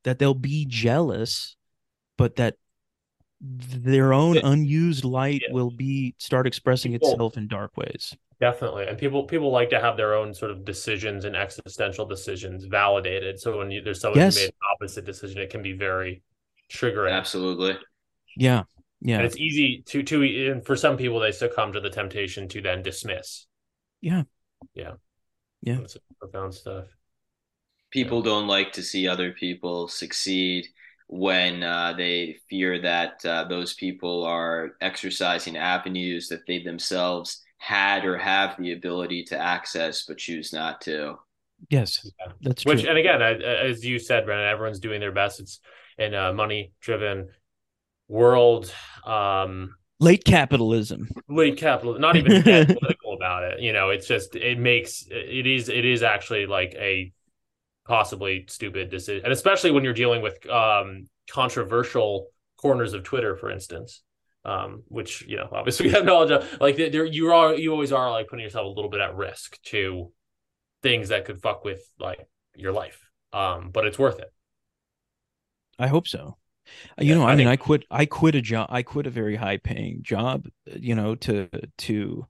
that 0.04 0.20
they'll 0.20 0.34
be 0.34 0.66
jealous, 0.68 1.56
but 2.16 2.36
that 2.36 2.54
their 3.40 4.12
own 4.12 4.36
unused 4.38 5.04
light 5.04 5.42
Yeah. 5.48 5.52
will 5.52 5.72
be 5.72 6.14
start 6.18 6.46
expressing 6.46 6.94
itself 6.94 7.36
in 7.36 7.48
dark 7.48 7.76
ways. 7.76 8.16
Definitely, 8.40 8.86
and 8.86 8.98
people 8.98 9.24
people 9.24 9.50
like 9.50 9.70
to 9.70 9.80
have 9.80 9.96
their 9.96 10.14
own 10.14 10.34
sort 10.34 10.50
of 10.50 10.64
decisions 10.64 11.24
and 11.24 11.36
existential 11.36 12.04
decisions 12.04 12.64
validated. 12.64 13.38
So 13.38 13.58
when 13.58 13.70
you, 13.70 13.80
there's 13.80 14.00
someone 14.00 14.18
Yes. 14.18 14.36
who 14.36 14.42
made 14.42 14.48
an 14.48 14.54
opposite 14.74 15.04
decision, 15.04 15.40
it 15.40 15.50
can 15.50 15.62
be 15.62 15.72
very 15.72 16.22
triggering. 16.70 17.12
Absolutely. 17.12 17.78
Yeah. 18.36 18.64
Yeah. 19.00 19.18
And 19.18 19.26
it's 19.26 19.36
easy 19.36 19.82
to 19.86 20.02
to 20.02 20.50
and 20.50 20.64
for 20.64 20.76
some 20.76 20.96
people 20.96 21.20
they 21.20 21.30
succumb 21.32 21.72
to 21.74 21.80
the 21.80 21.90
temptation 21.90 22.48
to 22.48 22.60
then 22.60 22.82
dismiss. 22.82 23.46
Yeah. 24.00 24.24
Yeah. 24.74 24.94
Yeah. 25.62 25.76
That's 25.76 25.96
profound 26.18 26.54
stuff. 26.54 26.86
People 27.90 28.22
don't 28.22 28.48
like 28.48 28.72
to 28.72 28.82
see 28.82 29.06
other 29.06 29.32
people 29.32 29.86
succeed 29.86 30.66
when 31.06 31.62
uh, 31.62 31.92
they 31.96 32.38
fear 32.50 32.80
that 32.80 33.24
uh, 33.24 33.44
those 33.44 33.74
people 33.74 34.24
are 34.24 34.72
exercising 34.80 35.56
avenues 35.56 36.28
that 36.28 36.46
they 36.46 36.58
themselves 36.60 37.42
had 37.64 38.04
or 38.04 38.18
have 38.18 38.56
the 38.58 38.72
ability 38.72 39.24
to 39.24 39.38
access 39.38 40.04
but 40.06 40.18
choose 40.18 40.52
not 40.52 40.80
to. 40.82 41.16
yes. 41.70 42.00
Yeah. 42.20 42.32
That's 42.42 42.62
true. 42.62 42.74
Which 42.74 42.84
and 42.84 42.98
again, 42.98 43.22
I- 43.22 43.40
as 43.70 43.84
you 43.84 43.98
said, 43.98 44.26
Brendan, 44.26 44.46
everyone's 44.48 44.80
doing 44.80 45.00
their 45.00 45.12
best. 45.12 45.40
It's 45.40 45.60
in 45.96 46.12
a 46.14 46.32
money 46.32 46.72
driven 46.80 47.28
world. 48.08 48.72
Um 49.06 49.76
Late 50.00 50.24
capitalism. 50.24 51.08
late 51.28 51.56
capital 51.56 51.98
not 51.98 52.16
even 52.16 52.42
political 52.42 53.14
about 53.14 53.44
it 53.44 53.60
you 53.60 53.72
know 53.72 53.90
it's 53.90 54.06
just 54.08 54.34
it 54.36 54.58
makes 54.58 55.06
it 55.08 55.46
is 55.46 55.68
it 55.68 55.84
is 55.84 56.02
actually 56.02 56.46
like 56.46 56.74
a 56.74 57.12
possibly 57.86 58.44
stupid 58.48 58.90
decision 58.90 59.22
and 59.24 59.32
especially 59.32 59.70
when 59.70 59.84
you're 59.84 59.94
dealing 59.94 60.20
with 60.20 60.44
um 60.50 61.06
controversial 61.30 62.26
corners 62.56 62.92
of 62.92 63.04
twitter 63.04 63.36
for 63.36 63.50
instance 63.50 64.02
um 64.44 64.82
which 64.88 65.22
you 65.26 65.36
know 65.36 65.48
obviously 65.52 65.86
we 65.86 65.92
have 65.92 66.04
knowledge 66.04 66.30
of 66.30 66.60
like 66.60 66.76
there 66.76 67.04
you 67.04 67.32
are 67.32 67.54
you 67.54 67.72
always 67.72 67.92
are 67.92 68.10
like 68.10 68.28
putting 68.28 68.44
yourself 68.44 68.66
a 68.66 68.68
little 68.68 68.90
bit 68.90 69.00
at 69.00 69.14
risk 69.16 69.60
to 69.62 70.10
things 70.82 71.08
that 71.08 71.24
could 71.24 71.40
fuck 71.40 71.64
with 71.64 71.80
like 71.98 72.20
your 72.54 72.72
life 72.72 73.00
um 73.32 73.70
but 73.72 73.86
it's 73.86 73.98
worth 73.98 74.18
it 74.18 74.30
I 75.78 75.88
hope 75.88 76.06
so. 76.06 76.36
You 76.98 77.08
Yeah, 77.08 77.14
know, 77.16 77.22
I, 77.24 77.32
I 77.32 77.34
mean, 77.34 77.46
think- 77.46 77.50
I 77.50 77.56
quit. 77.56 77.84
I 77.90 78.06
quit 78.06 78.34
a 78.36 78.40
job. 78.40 78.68
I 78.70 78.82
quit 78.82 79.06
a 79.06 79.10
very 79.10 79.34
high 79.36 79.56
paying 79.56 80.02
job. 80.02 80.46
You 80.66 80.94
know, 80.94 81.16
to 81.16 81.48
to 81.78 82.26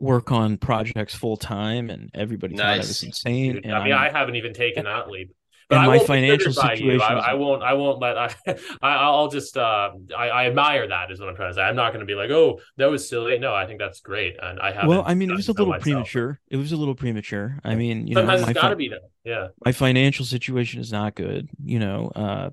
work 0.00 0.32
on 0.32 0.56
projects 0.56 1.14
full 1.14 1.36
time, 1.36 1.90
and 1.90 2.10
everybody 2.14 2.56
thought 2.56 2.66
I 2.66 2.78
was 2.78 3.02
insane. 3.02 3.52
Dude, 3.56 3.64
and 3.66 3.74
I 3.74 3.84
mean, 3.84 3.92
I'm- 3.92 4.14
I 4.14 4.18
haven't 4.18 4.36
even 4.36 4.54
taken 4.54 4.84
that 4.92 5.08
leap. 5.08 5.30
But 5.68 5.78
and 5.78 5.86
my 5.88 5.98
financial 5.98 6.52
triggered 6.52 6.62
by 6.62 6.72
you. 6.72 6.78
situation 6.98 7.18
I, 7.18 7.30
I 7.32 7.34
won't. 7.34 7.62
I 7.62 7.74
won't 7.74 8.00
let. 8.00 8.16
I. 8.16 8.34
I 8.80 8.94
I'll 8.96 9.28
just. 9.28 9.56
Uh, 9.56 9.90
I, 10.16 10.28
I 10.30 10.46
admire 10.46 10.88
that. 10.88 11.10
Is 11.10 11.20
what 11.20 11.28
I'm 11.28 11.36
trying 11.36 11.50
to 11.50 11.54
say. 11.54 11.60
I'm 11.62 11.76
not 11.76 11.92
going 11.92 12.00
to 12.00 12.06
be 12.06 12.14
like, 12.14 12.30
oh, 12.30 12.60
that 12.78 12.86
was 12.90 13.06
silly. 13.08 13.38
No, 13.38 13.54
I 13.54 13.66
think 13.66 13.78
that's 13.78 14.00
great, 14.00 14.36
and 14.42 14.58
I 14.60 14.72
have. 14.72 14.86
well, 14.88 15.02
I 15.06 15.14
mean, 15.14 15.30
it 15.30 15.34
was 15.36 15.48
a 15.48 15.52
little 15.52 15.74
premature. 15.74 15.92
premature. 15.94 16.40
It 16.48 16.56
was 16.56 16.72
a 16.72 16.76
little 16.76 16.94
premature. 16.94 17.58
I 17.64 17.74
mean, 17.74 18.06
you 18.06 18.14
Sometimes 18.14 18.40
know, 18.40 18.46
my 18.46 18.50
it's 18.52 18.60
got 18.60 18.68
to 18.70 18.74
fi- 18.74 18.78
be 18.78 18.88
though. 18.88 19.10
Yeah. 19.24 19.48
my 19.64 19.72
financial 19.72 20.24
situation 20.24 20.80
is 20.80 20.90
not 20.90 21.14
good. 21.14 21.50
You 21.62 21.80
know, 21.80 22.12
uh, 22.14 22.50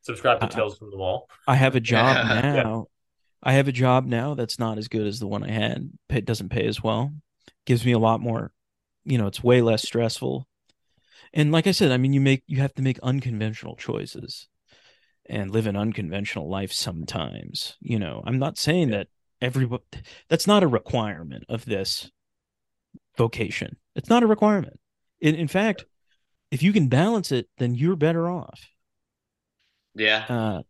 Subscribe 0.00 0.40
to 0.40 0.46
I- 0.46 0.48
Tales 0.48 0.78
from 0.78 0.90
the 0.90 0.96
Mall. 0.96 1.28
I 1.46 1.56
have 1.56 1.76
a 1.76 1.80
job 1.92 2.16
Yeah. 2.16 2.62
now. 2.62 2.86
I 3.42 3.52
have 3.52 3.68
a 3.68 3.72
job 3.72 4.06
now 4.06 4.32
that's 4.32 4.58
not 4.58 4.78
as 4.78 4.88
good 4.88 5.06
as 5.06 5.20
the 5.20 5.26
one 5.26 5.44
I 5.44 5.50
had. 5.50 5.90
It 6.08 6.24
doesn't 6.24 6.48
pay 6.48 6.66
as 6.66 6.82
well. 6.82 7.12
Gives 7.66 7.84
me 7.84 7.92
a 7.92 7.98
lot 7.98 8.22
more, 8.22 8.52
you 9.04 9.18
know, 9.18 9.26
it's 9.26 9.44
way 9.44 9.60
less 9.60 9.82
stressful. 9.82 10.46
And 11.34 11.52
like 11.52 11.66
I 11.66 11.72
said, 11.72 11.92
I 11.92 11.98
mean, 11.98 12.14
you 12.14 12.20
make 12.22 12.44
you 12.46 12.60
have 12.60 12.74
to 12.76 12.82
make 12.82 12.98
unconventional 13.02 13.76
choices 13.76 14.48
and 15.26 15.50
live 15.50 15.66
an 15.66 15.76
unconventional 15.76 16.48
life 16.50 16.72
sometimes. 16.72 17.76
You 17.80 17.98
know, 17.98 18.22
I'm 18.26 18.38
not 18.38 18.58
saying 18.58 18.90
that 18.90 19.08
everybody 19.40 19.84
that's 20.28 20.46
not 20.46 20.62
a 20.64 20.68
requirement 20.68 21.44
of 21.48 21.64
this 21.66 22.10
vocation. 23.16 23.76
It's 23.94 24.08
not 24.08 24.22
a 24.22 24.26
requirement. 24.26 24.78
In 25.20 25.34
in 25.34 25.48
fact, 25.48 25.86
if 26.50 26.62
you 26.62 26.72
can 26.72 26.88
balance 26.88 27.32
it, 27.32 27.48
then 27.58 27.74
you're 27.74 27.96
better 27.96 28.30
off. 28.30 28.70
Yeah. 29.94 30.26
Uh, 30.28 30.62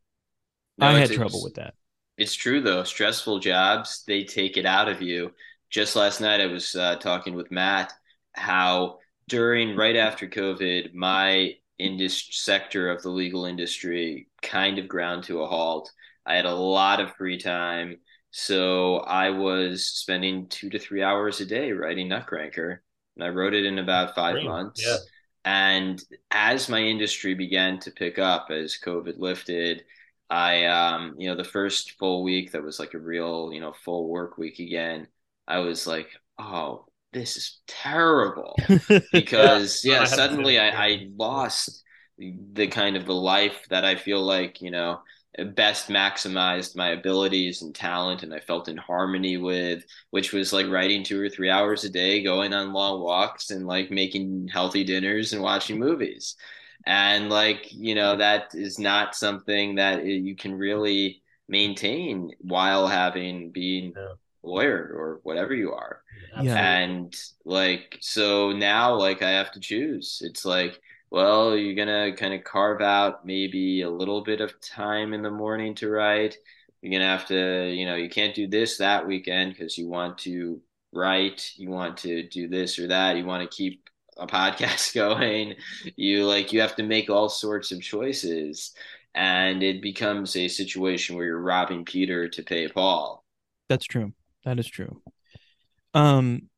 No, 0.78 0.86
I 0.88 0.94
had 0.94 1.10
trouble 1.12 1.42
with 1.42 1.54
that. 1.54 1.74
It's 2.16 2.34
true 2.34 2.60
though. 2.60 2.84
Stressful 2.84 3.40
jobs, 3.40 4.04
they 4.06 4.24
take 4.24 4.56
it 4.56 4.66
out 4.66 4.88
of 4.88 5.02
you. 5.02 5.32
Just 5.70 5.96
last 5.96 6.20
night, 6.20 6.40
I 6.40 6.46
was 6.46 6.74
uh, 6.74 6.96
talking 6.96 7.34
with 7.34 7.50
Matt 7.50 7.92
how 8.32 8.98
during 9.28 9.76
right 9.76 9.96
after 9.96 10.26
COVID, 10.28 10.94
my 10.94 11.54
industry 11.78 12.32
sector 12.32 12.90
of 12.90 13.02
the 13.02 13.10
legal 13.10 13.46
industry 13.46 14.28
kind 14.42 14.78
of 14.78 14.88
ground 14.88 15.24
to 15.24 15.42
a 15.42 15.46
halt. 15.46 15.90
I 16.26 16.36
had 16.36 16.46
a 16.46 16.54
lot 16.54 17.00
of 17.00 17.14
free 17.16 17.38
time, 17.38 17.96
So 18.30 18.98
I 18.98 19.30
was 19.30 19.86
spending 19.86 20.48
two 20.48 20.70
to 20.70 20.78
three 20.78 21.02
hours 21.02 21.40
a 21.40 21.46
day 21.46 21.72
writing 21.72 22.08
Nutcracker, 22.08 22.82
and 23.16 23.24
I 23.24 23.28
wrote 23.28 23.54
it 23.54 23.64
in 23.66 23.78
about 23.78 24.14
five 24.14 24.40
Great. 24.40 24.44
months. 24.44 24.82
Yeah. 24.84 24.96
And 25.44 26.02
as 26.30 26.68
my 26.68 26.80
industry 26.80 27.34
began 27.34 27.78
to 27.80 27.90
pick 27.90 28.18
up 28.18 28.48
as 28.50 28.78
COVID 28.84 29.18
lifted, 29.18 29.84
I, 30.30 30.64
um, 30.66 31.14
you 31.18 31.28
know, 31.28 31.36
the 31.36 31.44
first 31.44 31.92
full 31.92 32.22
week 32.22 32.52
that 32.52 32.62
was 32.62 32.78
like 32.78 32.94
a 32.94 32.98
real, 32.98 33.50
you 33.52 33.60
know, 33.60 33.72
full 33.72 34.08
work 34.08 34.38
week 34.38 34.58
again, 34.58 35.06
I 35.46 35.58
was 35.58 35.86
like, 35.86 36.08
oh, 36.38 36.86
this 37.14 37.36
is 37.36 37.60
terrible 37.68 38.66
because 39.12 39.84
Yeah. 39.88 40.00
yeah, 40.00 40.04
I 40.04 40.06
suddenly 40.06 40.58
I, 40.58 40.68
I 40.86 41.08
lost 41.16 41.82
the 42.18 42.68
kind 42.68 42.96
of 42.96 43.06
the 43.06 43.14
life 43.14 43.64
that 43.70 43.84
I 43.84 43.96
feel 43.96 44.22
like, 44.22 44.60
you 44.60 44.70
know, 44.70 45.00
best 45.56 45.88
maximized 45.88 46.76
my 46.76 46.90
abilities 46.90 47.62
and 47.62 47.74
talent 47.74 48.22
and 48.22 48.32
I 48.34 48.40
felt 48.40 48.68
in 48.68 48.76
harmony 48.76 49.36
with, 49.36 49.84
which 50.10 50.32
was 50.32 50.52
like 50.52 50.68
writing 50.68 51.02
two 51.04 51.20
or 51.20 51.28
three 51.28 51.50
hours 51.50 51.84
a 51.84 51.90
day, 51.90 52.22
going 52.22 52.52
on 52.54 52.72
long 52.72 53.00
walks 53.02 53.50
and 53.50 53.66
like 53.66 53.90
making 53.90 54.48
healthy 54.52 54.84
dinners 54.84 55.32
and 55.32 55.42
watching 55.42 55.78
movies. 55.78 56.36
And 56.86 57.30
like, 57.30 57.72
you 57.72 57.94
know, 57.94 58.16
that 58.16 58.54
is 58.54 58.78
not 58.78 59.16
something 59.16 59.76
that 59.76 60.00
eh, 60.00 60.04
you 60.04 60.36
can 60.36 60.54
really 60.56 61.22
maintain 61.48 62.30
while 62.40 62.86
having 62.86 63.50
being 63.50 63.96
Yeah. 63.96 64.14
Lawyer 64.44 64.92
or 64.94 65.20
whatever 65.22 65.54
you 65.54 65.72
are. 65.72 66.02
Absolutely. 66.32 66.60
and 66.60 67.16
like 67.44 67.96
so 68.00 68.50
now 68.50 68.94
like 68.94 69.22
i 69.22 69.30
have 69.30 69.52
to 69.52 69.60
choose. 69.60 70.20
It's 70.24 70.44
like 70.44 70.80
well 71.10 71.56
you're 71.56 71.74
gonna 71.74 72.14
kind 72.16 72.34
of 72.34 72.44
carve 72.44 72.80
out 72.80 73.24
maybe 73.26 73.82
a 73.82 73.90
little 73.90 74.22
bit 74.22 74.40
of 74.40 74.60
time 74.60 75.14
in 75.14 75.22
the 75.22 75.30
morning 75.30 75.74
to 75.76 75.88
write. 75.88 76.36
You're 76.82 76.92
gonna 76.92 77.10
have 77.10 77.26
to 77.28 77.70
you 77.70 77.86
know 77.86 77.96
you 77.96 78.08
can't 78.08 78.34
do 78.34 78.46
this 78.46 78.78
that 78.78 79.06
weekend 79.06 79.52
because 79.52 79.78
you 79.78 79.88
want 79.88 80.18
to 80.18 80.60
write 80.92 81.50
you 81.56 81.70
want 81.70 81.96
to 81.98 82.28
do 82.28 82.48
this 82.48 82.78
or 82.78 82.86
that 82.86 83.16
you 83.16 83.24
want 83.24 83.42
to 83.48 83.56
keep 83.56 83.84
a 84.16 84.26
podcast 84.26 84.94
going. 84.94 85.54
You 85.96 86.24
like 86.24 86.52
you 86.52 86.60
have 86.60 86.76
to 86.76 86.82
make 86.82 87.10
all 87.10 87.28
sorts 87.28 87.72
of 87.72 87.80
choices. 87.80 88.72
And 89.16 89.62
it 89.62 89.80
becomes 89.80 90.34
a 90.34 90.48
situation 90.48 91.14
where 91.14 91.26
you're 91.26 91.40
robbing 91.40 91.84
peter 91.84 92.28
to 92.28 92.42
pay 92.42 92.66
paul. 92.66 93.24
That's 93.68 93.86
true. 93.86 94.12
That 94.44 94.58
is 94.58 94.66
true. 94.66 95.00
Um 95.94 96.48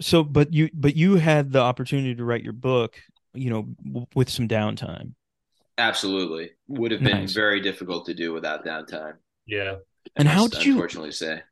so 0.00 0.22
but 0.22 0.52
you 0.52 0.70
but 0.74 0.94
you 0.96 1.16
had 1.16 1.52
the 1.52 1.60
opportunity 1.60 2.14
to 2.14 2.24
write 2.24 2.42
your 2.44 2.52
book, 2.52 2.96
you 3.34 3.50
know, 3.50 3.62
w- 3.84 4.06
with 4.14 4.28
some 4.30 4.46
downtime. 4.48 5.12
Absolutely. 5.78 6.50
Would 6.68 6.90
have 6.92 7.02
been 7.02 7.20
Nice. 7.20 7.32
very 7.32 7.60
difficult 7.60 8.06
to 8.06 8.14
do 8.14 8.32
without 8.32 8.64
downtime. 8.64 9.14
Yeah. 9.46 9.76
And 10.16 10.28
how 10.28 10.46
did 10.48 10.64
you- 10.64 10.72
unfortunately 10.72 11.12
say? 11.12 11.42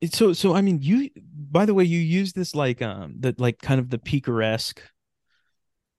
It's 0.00 0.16
so 0.18 0.32
so 0.32 0.54
I 0.54 0.62
mean 0.62 0.80
you 0.82 1.10
by 1.16 1.64
the 1.64 1.74
way 1.74 1.84
you 1.84 1.98
use 2.00 2.32
this 2.32 2.54
like 2.54 2.82
um 2.82 3.14
that 3.20 3.38
like 3.40 3.58
kind 3.60 3.78
of 3.80 3.88
the 3.90 3.98
picaresque 3.98 4.82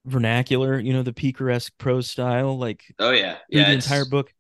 vernacular, 0.05 0.79
you 0.79 0.93
know, 0.93 1.03
the 1.03 1.13
picaresque 1.13 1.73
prose 1.77 2.09
style 2.09 2.57
like 2.57 2.83
Oh 2.99 3.11
yeah. 3.11 3.37
Yeah. 3.49 3.65
the 3.69 3.73
entire 3.73 4.05
book. 4.05 4.33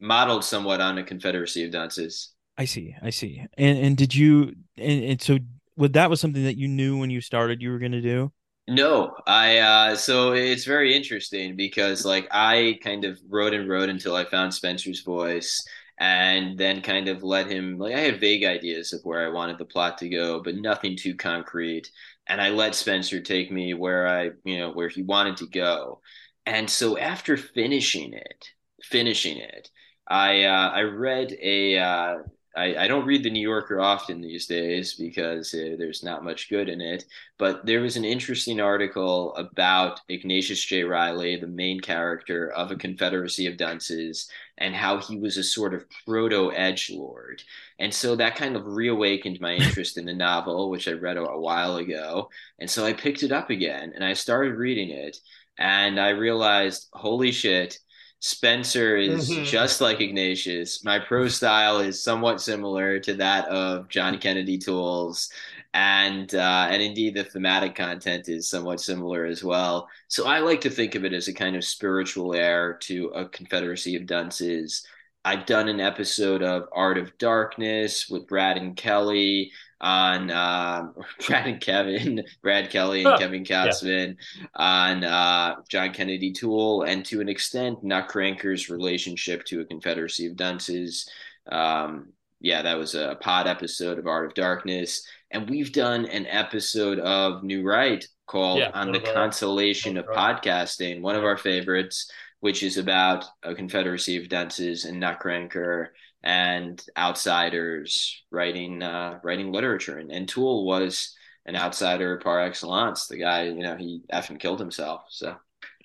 modeled 0.00 0.44
somewhat 0.44 0.80
on 0.80 0.98
a 0.98 1.02
Confederacy 1.04 1.64
of 1.64 1.70
Dunces. 1.70 2.32
I 2.58 2.64
see. 2.64 2.94
I 3.02 3.10
see. 3.10 3.44
And 3.58 3.78
and 3.78 3.96
did 3.96 4.14
you 4.14 4.54
and, 4.78 5.04
and 5.04 5.20
so 5.20 5.38
what 5.74 5.92
that 5.92 6.08
was 6.08 6.20
something 6.20 6.44
that 6.44 6.56
you 6.56 6.68
knew 6.68 6.98
when 6.98 7.10
you 7.10 7.20
started 7.20 7.60
you 7.60 7.70
were 7.70 7.78
going 7.78 7.92
to 7.92 8.00
do? 8.00 8.32
No, 8.68 9.14
I 9.26 9.58
uh 9.58 9.96
so 9.96 10.32
it's 10.32 10.64
very 10.64 10.94
interesting 10.94 11.54
because 11.56 12.04
like 12.04 12.26
I 12.32 12.78
kind 12.82 13.04
of 13.04 13.18
wrote 13.28 13.54
and 13.54 13.68
wrote 13.68 13.88
until 13.88 14.16
I 14.16 14.24
found 14.24 14.52
Spencer's 14.52 15.02
voice 15.02 15.64
and 15.98 16.58
then 16.58 16.82
kind 16.82 17.08
of 17.08 17.22
let 17.22 17.46
him 17.46 17.78
like 17.78 17.94
I 17.94 18.00
had 18.00 18.20
vague 18.20 18.44
ideas 18.44 18.92
of 18.92 19.00
where 19.04 19.24
I 19.24 19.30
wanted 19.32 19.58
the 19.58 19.64
plot 19.64 19.98
to 19.98 20.08
go, 20.08 20.42
but 20.42 20.56
nothing 20.56 20.96
too 20.96 21.14
concrete. 21.14 21.90
And 22.26 22.40
I 22.40 22.48
let 22.50 22.74
Spencer 22.74 23.20
take 23.20 23.52
me 23.52 23.72
where 23.74 24.08
I, 24.08 24.30
you 24.44 24.58
know, 24.58 24.72
where 24.72 24.88
he 24.88 25.02
wanted 25.02 25.36
to 25.38 25.46
go. 25.46 26.00
And 26.44 26.68
so 26.68 26.98
after 26.98 27.36
finishing 27.36 28.14
it, 28.14 28.50
finishing 28.82 29.38
it, 29.38 29.70
I 30.08 30.42
uh 30.44 30.70
I 30.70 30.82
read 30.82 31.32
a 31.40 31.78
uh 31.78 32.16
I, 32.56 32.84
I 32.84 32.88
don't 32.88 33.06
read 33.06 33.22
the 33.22 33.30
New 33.30 33.40
Yorker 33.46 33.80
often 33.80 34.20
these 34.20 34.46
days 34.46 34.94
because 34.94 35.52
uh, 35.54 35.76
there's 35.78 36.02
not 36.02 36.24
much 36.24 36.48
good 36.48 36.68
in 36.68 36.80
it 36.80 37.04
but 37.38 37.66
there 37.66 37.80
was 37.80 37.96
an 37.96 38.04
interesting 38.04 38.60
article 38.60 39.34
about 39.36 40.00
Ignatius 40.08 40.64
J. 40.64 40.84
Reilly, 40.84 41.36
the 41.36 41.46
main 41.46 41.80
character 41.80 42.50
of 42.50 42.70
a 42.70 42.76
Confederacy 42.76 43.46
of 43.46 43.58
Dunces, 43.58 44.30
and 44.58 44.74
how 44.74 44.98
he 44.98 45.18
was 45.18 45.36
a 45.36 45.42
sort 45.42 45.74
of 45.74 45.84
proto 46.06 46.50
edge 46.52 46.90
lord. 46.90 47.42
And 47.78 47.92
so 47.92 48.16
that 48.16 48.36
kind 48.36 48.56
of 48.56 48.66
reawakened 48.66 49.40
my 49.40 49.52
interest 49.54 49.98
in 49.98 50.06
the 50.06 50.14
novel, 50.14 50.70
which 50.70 50.88
I 50.88 50.92
read 50.92 51.18
a, 51.18 51.24
a 51.24 51.38
while 51.40 51.76
ago. 51.76 52.30
And 52.58 52.70
so 52.70 52.86
I 52.86 52.94
picked 52.94 53.22
it 53.22 53.32
up 53.32 53.50
again 53.50 53.92
and 53.94 54.04
I 54.04 54.14
started 54.14 54.54
reading 54.54 54.90
it. 54.90 55.18
And 55.58 55.98
I 56.00 56.10
realized, 56.10 56.88
holy 56.92 57.32
shit, 57.32 57.78
Spencer 58.20 58.96
is 58.96 59.30
Mhm. 59.30 59.44
just 59.44 59.80
like 59.80 60.00
Ignatius. 60.00 60.82
My 60.84 60.98
pro 60.98 61.28
style 61.28 61.78
is 61.80 62.02
somewhat 62.02 62.40
similar 62.40 62.98
to 63.00 63.14
that 63.14 63.46
of 63.48 63.88
John 63.88 64.18
Kennedy 64.18 64.58
Toole's 64.58 65.30
and 65.74 66.34
uh, 66.34 66.68
and 66.70 66.82
indeed 66.82 67.14
the 67.14 67.24
thematic 67.24 67.74
content 67.74 68.28
is 68.28 68.48
somewhat 68.48 68.80
similar 68.80 69.26
as 69.26 69.44
well. 69.44 69.88
So 70.08 70.26
I 70.26 70.38
like 70.40 70.62
to 70.62 70.70
think 70.70 70.94
of 70.94 71.04
it 71.04 71.12
as 71.12 71.28
a 71.28 71.34
kind 71.34 71.54
of 71.54 71.64
spiritual 71.64 72.34
heir 72.34 72.74
to 72.84 73.08
a 73.08 73.28
Confederacy 73.28 73.94
of 73.96 74.06
Dunces. 74.06 74.86
I've 75.24 75.44
done 75.44 75.68
an 75.68 75.80
episode 75.80 76.42
of 76.42 76.68
Art 76.72 76.98
of 76.98 77.16
Darkness 77.18 78.08
with 78.08 78.26
Brad 78.28 78.56
and 78.56 78.76
Kelly 78.76 79.52
on 79.80 80.30
um, 80.30 80.94
Brad 81.26 81.46
and 81.46 81.60
Kevin, 81.60 82.24
Brad 82.42 82.70
Kelly 82.70 83.00
and 83.00 83.08
Huh. 83.12 83.18
Kevin 83.18 83.44
Katzman 83.44 84.16
on 84.54 85.04
uh, 85.04 85.56
John 85.68 85.92
Kennedy 85.92 86.32
Toole, 86.32 86.82
and 86.82 87.04
to 87.06 87.20
an 87.20 87.28
extent, 87.28 87.82
Nutcracker's 87.84 88.68
relationship 88.70 89.44
to 89.46 89.60
a 89.60 89.64
Confederacy 89.64 90.26
of 90.26 90.36
Dunces. 90.36 91.08
Um, 91.50 92.12
yeah, 92.40 92.62
that 92.62 92.76
was 92.78 92.94
a 92.94 93.16
pod 93.20 93.46
episode 93.46 93.98
of 93.98 94.06
Art 94.06 94.26
of 94.26 94.34
Darkness 94.34 95.06
and 95.32 95.48
we've 95.50 95.72
done 95.72 96.04
an 96.06 96.26
episode 96.26 96.98
of 97.00 97.42
New 97.42 97.64
Right 97.64 98.06
called 98.26 98.58
Yeah, 98.60 98.70
On 98.74 98.92
the 98.92 99.04
our- 99.06 99.12
Consolation 99.14 99.96
of 99.96 100.06
our- 100.06 100.14
Podcasting, 100.14 101.00
one 101.00 101.16
of 101.16 101.24
our 101.24 101.36
favorites, 101.36 102.08
which 102.40 102.62
is 102.62 102.76
about 102.76 103.24
a 103.42 103.54
Confederacy 103.54 104.16
of 104.18 104.28
Dunces 104.28 104.84
and 104.84 105.00
Nutcracker 105.00 105.92
and 106.22 106.82
outsiders 106.96 108.22
writing 108.30 108.82
uh, 108.82 109.20
writing 109.22 109.52
literature. 109.52 109.98
And, 109.98 110.10
and 110.10 110.28
Toole 110.28 110.66
was 110.66 111.14
an 111.46 111.56
outsider 111.56 112.18
par 112.18 112.40
excellence. 112.40 113.06
The 113.06 113.18
guy, 113.18 113.44
you 113.44 113.62
know, 113.62 113.76
he 113.76 114.02
effing 114.12 114.40
killed 114.40 114.60
himself. 114.60 115.04
So 115.08 115.36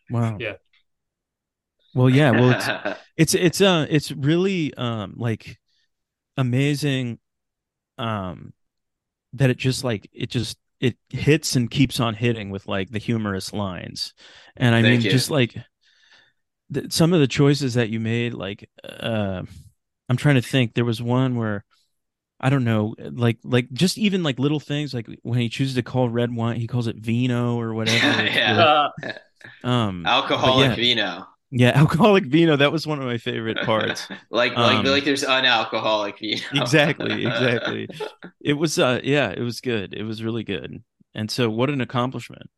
Wow. 0.10 0.38
Yeah. 0.40 0.56
Well, 1.94 2.10
yeah, 2.10 2.32
well 2.32 2.52
it's 2.52 2.70
it's 3.18 3.34
it's 3.34 3.62
uh 3.62 3.86
it's 3.90 4.12
really 4.12 4.74
um 4.76 5.14
like 5.18 5.58
amazing 6.38 7.20
um 7.98 8.54
that 9.34 9.50
it 9.50 9.58
just 9.58 9.84
like 9.84 10.10
it 10.14 10.30
just 10.30 10.58
it 10.80 10.98
hits 11.10 11.56
and 11.56 11.70
keeps 11.70 12.00
on 12.00 12.16
hitting 12.16 12.50
with 12.50 12.68
like 12.68 12.90
the 12.90 12.98
humorous 13.00 13.54
lines 13.54 14.14
and 14.58 14.74
i 14.74 14.82
Thank 14.82 14.92
mean 14.92 15.06
you. 15.06 15.12
just 15.12 15.30
like 15.30 15.56
th- 16.74 16.92
some 16.92 17.14
of 17.14 17.20
the 17.20 17.28
choices 17.28 17.76
that 17.76 17.90
you 17.90 18.00
made 18.00 18.34
like 18.34 18.70
uh 18.84 19.44
i'm 20.12 20.18
trying 20.18 20.36
to 20.36 20.44
think 20.44 20.76
there 20.76 20.86
was 20.86 21.02
one 21.02 21.38
where 21.38 21.64
i 22.42 22.50
don't 22.50 22.66
know 22.66 22.96
like 23.12 23.40
like 23.44 23.72
just 23.74 23.98
even 23.98 24.24
like 24.24 24.40
little 24.40 24.60
things 24.60 24.94
like 24.94 25.08
when 25.24 25.40
he 25.40 25.50
chooses 25.50 25.76
to 25.76 25.84
call 25.84 26.10
red 26.10 26.36
wine 26.36 26.60
he 26.60 26.68
calls 26.68 26.88
it 26.88 26.98
vino 26.98 27.60
or 27.60 27.74
whatever 27.74 27.98
It's 28.26 28.36
Yeah. 28.36 28.52
really- 28.52 28.70
Uh, 29.04 29.14
um 29.64 30.04
alcoholic 30.06 30.72
yeah. 30.72 30.76
vino. 30.76 31.28
yeah 31.52 31.72
alcoholic 31.76 32.26
vino 32.26 32.56
that 32.58 32.72
was 32.72 32.88
one 32.88 33.00
of 33.00 33.06
my 33.06 33.18
favorite 33.18 33.62
parts 33.62 34.08
like 34.30 34.58
like 34.58 34.58
Um, 34.58 34.86
like 34.86 35.06
there's 35.06 35.24
unalcoholic 35.24 36.20
vino. 36.20 36.42
exactly 36.54 37.26
exactly 37.26 37.90
it 38.42 38.54
was 38.54 38.80
uh 38.80 39.00
yeah 39.04 39.30
it 39.32 39.42
was 39.42 39.62
good 39.62 39.94
it 39.94 40.04
was 40.04 40.24
really 40.24 40.44
good 40.44 40.84
and 41.14 41.32
so 41.32 41.50
what 41.50 41.70
an 41.70 41.82
accomplishment 41.82 42.50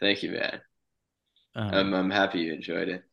Thank 0.00 0.22
you, 0.22 0.32
man. 0.32 0.60
um, 1.54 1.72
I'm 1.74 1.94
I'm 1.94 2.10
happy 2.10 2.40
you 2.40 2.52
enjoyed 2.54 2.88
it. 2.88 3.04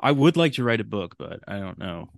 i 0.00 0.10
would 0.12 0.36
like 0.36 0.52
to 0.54 0.64
write 0.64 0.80
a 0.80 0.84
book 0.84 1.16
but 1.18 1.40
i 1.48 1.58
don't 1.58 1.78
know 1.78 2.08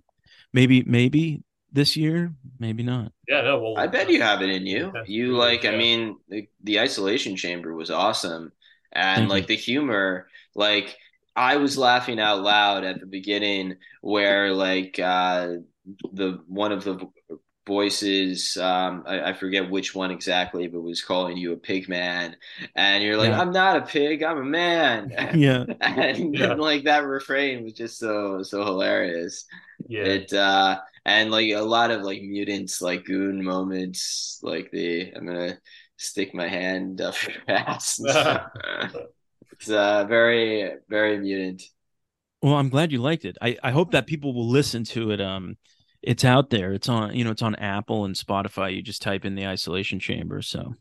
maybe 0.55 0.83
maybe 0.83 1.43
this 1.71 1.95
year 1.95 2.33
maybe 2.59 2.81
not 2.83 3.11
yeah, 3.27 3.41
no, 3.41 3.59
well, 3.59 3.77
I 3.77 3.87
bet 3.87 4.09
you 4.09 4.21
have 4.21 4.41
it 4.43 4.49
in 4.49 4.67
you. 4.67 4.93
You 5.07 5.27
true, 5.27 5.37
like, 5.37 5.65
I 5.65 5.75
mean, 5.75 6.17
the, 6.29 6.47
the 6.63 6.79
isolation 6.79 7.35
chamber 7.35 7.73
was 7.73 7.89
awesome, 7.89 8.51
and 8.91 9.21
Thank 9.21 9.29
like 9.31 9.43
you. 9.43 9.47
the 9.47 9.55
humor, 9.55 10.27
like 10.53 10.95
I 11.35 11.57
was 11.57 11.77
laughing 11.77 12.19
out 12.19 12.41
loud 12.41 12.83
at 12.83 12.99
the 12.99 13.07
beginning 13.07 13.77
where 14.01 14.53
like 14.53 14.99
uh 14.99 15.55
the 16.13 16.39
one 16.47 16.71
of 16.71 16.83
the 16.83 16.99
voices. 17.65 18.57
Um, 18.57 19.03
I, 19.07 19.29
I 19.31 19.33
forget 19.33 19.69
which 19.69 19.95
one 19.95 20.11
exactly, 20.11 20.67
but 20.67 20.81
was 20.81 21.01
calling 21.03 21.37
you 21.37 21.53
a 21.53 21.57
pig 21.57 21.89
man, 21.89 22.35
and 22.75 23.03
you're 23.03 23.17
like, 23.17 23.31
Yeah. 23.31 23.39
I'm 23.39 23.51
not 23.51 23.77
a 23.77 23.81
pig, 23.81 24.23
I'm 24.23 24.37
a 24.37 24.43
man. 24.43 25.11
Yeah. 25.33 25.65
and 25.81 26.35
Yeah. 26.35 26.53
like 26.57 26.83
that 26.85 27.05
refrain 27.05 27.63
was 27.63 27.73
just 27.73 27.97
so 27.99 28.43
so 28.43 28.63
hilarious. 28.63 29.45
Yeah. 29.87 30.03
It 30.03 30.33
uh 30.33 30.79
and 31.05 31.31
like 31.31 31.49
a 31.51 31.61
lot 31.61 31.91
of 31.91 32.01
like 32.01 32.21
mutants 32.21 32.81
like 32.81 33.05
goon 33.05 33.43
moments, 33.43 34.39
like 34.43 34.71
the 34.71 35.13
I'm 35.15 35.25
gonna 35.25 35.59
stick 35.97 36.33
my 36.35 36.47
hand 36.47 37.01
up 37.01 37.15
your 37.23 37.35
ass. 37.47 37.99
it's 39.51 39.69
uh 39.69 40.05
very 40.05 40.75
very 40.89 41.17
mutant. 41.19 41.63
Well, 42.41 42.53
I'm 42.55 42.69
glad 42.69 42.91
you 42.91 43.01
liked 43.01 43.25
it. 43.25 43.37
I, 43.41 43.57
I 43.63 43.71
hope 43.71 43.91
that 43.91 44.07
people 44.07 44.33
will 44.33 44.47
listen 44.47 44.83
to 44.85 45.11
it. 45.11 45.21
Um, 45.21 45.57
it's 46.05 46.25
out 46.25 46.49
there. 46.49 46.73
It's 46.73 46.89
on, 46.89 47.15
you 47.15 47.23
know, 47.23 47.31
it's 47.31 47.41
on 47.41 47.55
Apple 47.55 48.05
and 48.05 48.15
Spotify. 48.15 48.75
You 48.75 48.81
just 48.81 49.01
type 49.01 49.25
in 49.25 49.35
the 49.35 49.47
isolation 49.47 49.99
chamber. 49.99 50.41
So 50.41 50.75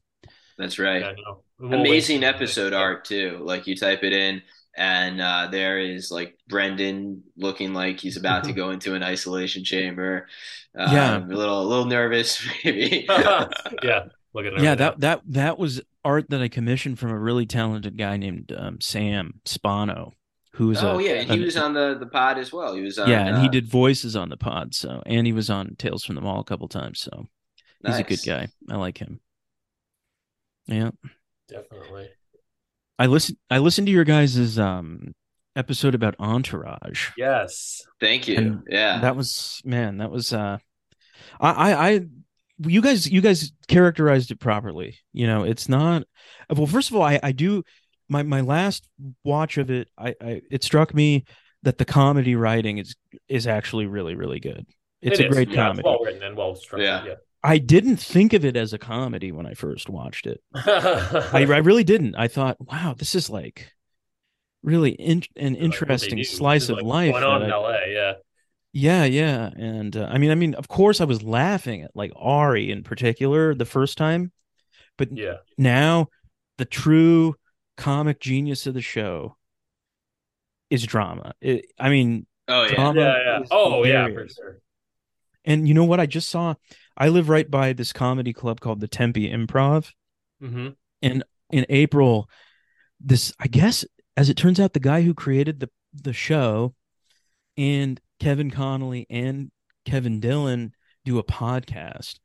That's 0.59 0.79
right. 0.79 1.07
Yeah, 1.07 1.13
no. 1.27 1.43
We'll 1.59 1.85
wait 1.85 1.91
Amazing 1.91 2.25
episode 2.25 2.73
yeah. 2.73 2.79
art 2.81 3.05
too. 3.05 3.39
Like 3.43 3.67
you 3.67 3.77
type 3.77 4.03
it 4.05 4.13
in 4.13 4.43
and 4.77 5.21
uh 5.21 5.49
there 5.51 5.79
is 5.79 6.11
like 6.11 6.37
Brendan 6.49 7.23
looking 7.37 7.73
like 7.75 8.01
he's 8.01 8.17
about 8.17 8.45
to 8.45 8.53
go 8.61 8.71
into 8.71 8.95
an 8.95 9.03
isolation 9.03 9.65
chamber. 9.65 10.29
Um, 10.77 10.93
Yeah. 10.93 11.19
a 11.19 11.27
little 11.27 11.63
a 11.63 11.69
little 11.69 11.87
nervous 11.87 12.45
maybe. 12.65 13.07
yeah. 13.83 14.05
Look 14.35 14.47
at 14.47 14.59
yeah, 14.61 14.75
that 14.75 15.01
that 15.01 15.23
that 15.29 15.59
was 15.59 15.81
art 16.05 16.31
that 16.31 16.43
I 16.43 16.49
commissioned 16.49 16.99
from 16.99 17.11
a 17.11 17.19
really 17.19 17.47
talented 17.47 17.97
guy 17.97 18.17
named 18.17 18.53
um, 18.57 18.81
Sam 18.81 19.41
Spano, 19.45 20.13
who 20.55 20.69
was 20.69 20.83
oh 20.83 20.99
a, 20.99 21.03
yeah, 21.03 21.13
and 21.15 21.31
he 21.31 21.37
an- 21.37 21.45
was 21.45 21.57
on 21.57 21.75
the 21.75 21.97
the 21.99 22.07
pod 22.07 22.39
as 22.39 22.53
well. 22.53 22.75
He 22.75 22.83
was 22.83 22.99
on 22.99 23.09
yeah, 23.09 23.27
and 23.27 23.39
he 23.39 23.49
uh, 23.49 23.51
did 23.51 23.69
voices 23.69 24.17
on 24.17 24.29
the 24.29 24.37
pod. 24.37 24.75
So 24.75 25.03
and 25.05 25.27
he 25.27 25.33
was 25.33 25.51
on 25.51 25.75
Tales 25.77 26.05
from 26.05 26.15
the 26.15 26.21
Mall 26.21 26.41
a 26.41 26.45
couple 26.45 26.69
times. 26.69 27.01
So 27.01 27.27
he's 27.85 27.99
a 27.99 28.05
good 28.05 28.23
guy. 28.25 28.49
I 28.71 28.77
like 28.77 28.99
him. 28.99 29.21
Yeah, 30.67 30.91
definitely. 31.49 32.09
I 32.99 33.07
listened. 33.07 33.39
I 33.51 33.59
listened 33.59 33.87
to 33.89 33.93
your 33.93 34.05
guys' 34.05 34.59
um 34.59 35.15
episode 35.57 35.95
about 35.95 36.17
Entourage. 36.19 37.11
Yes. 37.17 37.83
Thank 38.01 38.29
you. 38.29 38.37
And 38.37 38.63
yeah. 38.69 39.01
That 39.01 39.17
was 39.17 39.61
man. 39.65 39.99
That 39.99 40.11
was 40.11 40.33
uh, 40.33 40.59
I 41.41 41.51
I. 41.51 41.89
I 41.89 42.01
you 42.59 42.81
guys, 42.81 43.11
you 43.11 43.21
guys 43.21 43.51
characterized 43.67 44.31
it 44.31 44.39
properly. 44.39 45.01
You 45.13 45.27
know, 45.27 45.43
it's 45.43 45.69
not. 45.69 46.05
Well, 46.49 46.69
first 46.69 46.89
of 46.89 46.97
all, 46.97 47.03
I 47.03 47.19
I 47.21 47.33
do 47.33 47.65
my 48.15 48.23
my 48.23 48.41
last 48.41 48.89
watch 49.25 49.59
of 49.59 49.71
it. 49.71 49.89
I, 49.99 50.15
I 50.21 50.41
it 50.51 50.63
struck 50.65 50.95
me 50.95 51.25
that 51.65 51.79
the 51.79 51.85
comedy 51.85 52.37
writing 52.37 52.79
is 52.79 52.95
is 53.29 53.47
actually 53.47 53.87
really 53.87 54.15
really 54.15 54.41
good. 54.41 54.65
It's 55.03 55.19
It 55.21 55.25
a 55.25 55.29
is. 55.29 55.35
great 55.35 55.49
yeah, 55.51 55.67
comedy. 55.67 55.83
Well 55.85 55.99
written 56.05 56.23
and 56.23 56.37
well 56.37 56.55
structured. 56.55 57.07
Yeah. 57.07 57.15
I 57.43 57.59
didn't 57.59 57.99
think 57.99 58.33
of 58.33 58.45
it 58.45 58.57
as 58.57 58.73
a 58.73 58.79
comedy 58.79 59.31
when 59.33 59.47
I 59.47 59.53
first 59.53 59.91
watched 59.91 60.27
it. 60.27 60.41
I, 60.55 61.45
I 61.47 61.59
really 61.59 61.85
didn't. 61.85 62.15
I 62.15 62.27
thought, 62.29 62.57
wow, 62.59 62.95
this 62.97 63.15
is 63.15 63.29
like 63.29 63.71
really 64.63 64.93
in, 64.93 65.23
an 65.37 65.53
Like 65.53 65.53
what 65.53 65.59
they 65.59 65.65
interesting 65.67 66.17
do. 66.19 66.25
slice 66.25 66.63
This 66.69 66.71
of 66.71 66.77
like, 66.77 66.85
life. 66.87 67.13
Going 67.13 67.25
on 67.25 67.43
in 67.43 67.51
I- 67.53 67.57
LA. 67.57 67.79
Yeah. 67.89 68.13
yeah, 68.73 69.05
yeah, 69.05 69.51
and 69.59 69.95
uh, 69.95 70.09
I 70.11 70.17
mean, 70.19 70.31
I 70.31 70.37
mean, 70.37 70.55
of 70.55 70.69
course, 70.69 71.03
I 71.03 71.05
was 71.05 71.23
laughing 71.23 71.83
at 71.83 71.91
like 71.95 72.13
Ari 72.17 72.71
in 72.71 72.83
particular 72.83 73.55
the 73.55 73.67
first 73.67 73.99
time, 73.99 74.33
but 74.97 75.15
Yeah. 75.15 75.37
now 75.59 76.09
the 76.57 76.65
true 76.65 77.35
comic 77.77 78.21
genius 78.21 78.67
of 78.67 78.75
the 78.75 78.81
show 78.83 79.37
is 80.71 80.85
drama. 80.85 81.35
It, 81.41 81.67
I 81.79 81.89
mean, 81.91 82.27
oh 82.49 82.63
yeah. 82.65 82.75
drama 82.75 83.01
Yeah. 83.01 83.17
Yeah. 83.25 83.41
is 83.41 83.49
Oh, 83.51 83.85
yeah, 83.85 84.09
for 84.09 84.29
sure. 84.29 84.59
And 85.45 85.69
you 85.69 85.75
know 85.75 85.85
what? 85.85 86.01
I 86.01 86.07
just 86.07 86.31
saw. 86.31 86.55
I 86.97 87.09
live 87.09 87.29
right 87.29 87.51
by 87.51 87.73
this 87.73 87.93
comedy 87.93 88.33
club 88.33 88.61
called 88.61 88.81
the 88.81 88.89
Tempe 88.89 89.31
Improv. 89.31 89.91
hmm 90.41 90.69
and 91.03 91.23
in 91.51 91.67
April, 91.69 92.31
this 93.01 93.33
I 93.39 93.47
guess 93.47 93.85
as 94.17 94.31
it 94.31 94.37
turns 94.37 94.59
out, 94.59 94.73
the 94.73 94.81
guy 94.81 95.03
who 95.03 95.13
created 95.15 95.61
the 95.61 95.71
the 95.93 96.13
show 96.13 96.75
and 97.57 98.01
Kevin 98.21 98.51
Connolly 98.51 99.07
and 99.11 99.51
Kevin 99.85 100.19
Dillon 100.21 100.73
do 101.05 101.19
a 101.19 101.25
podcast 101.25 102.19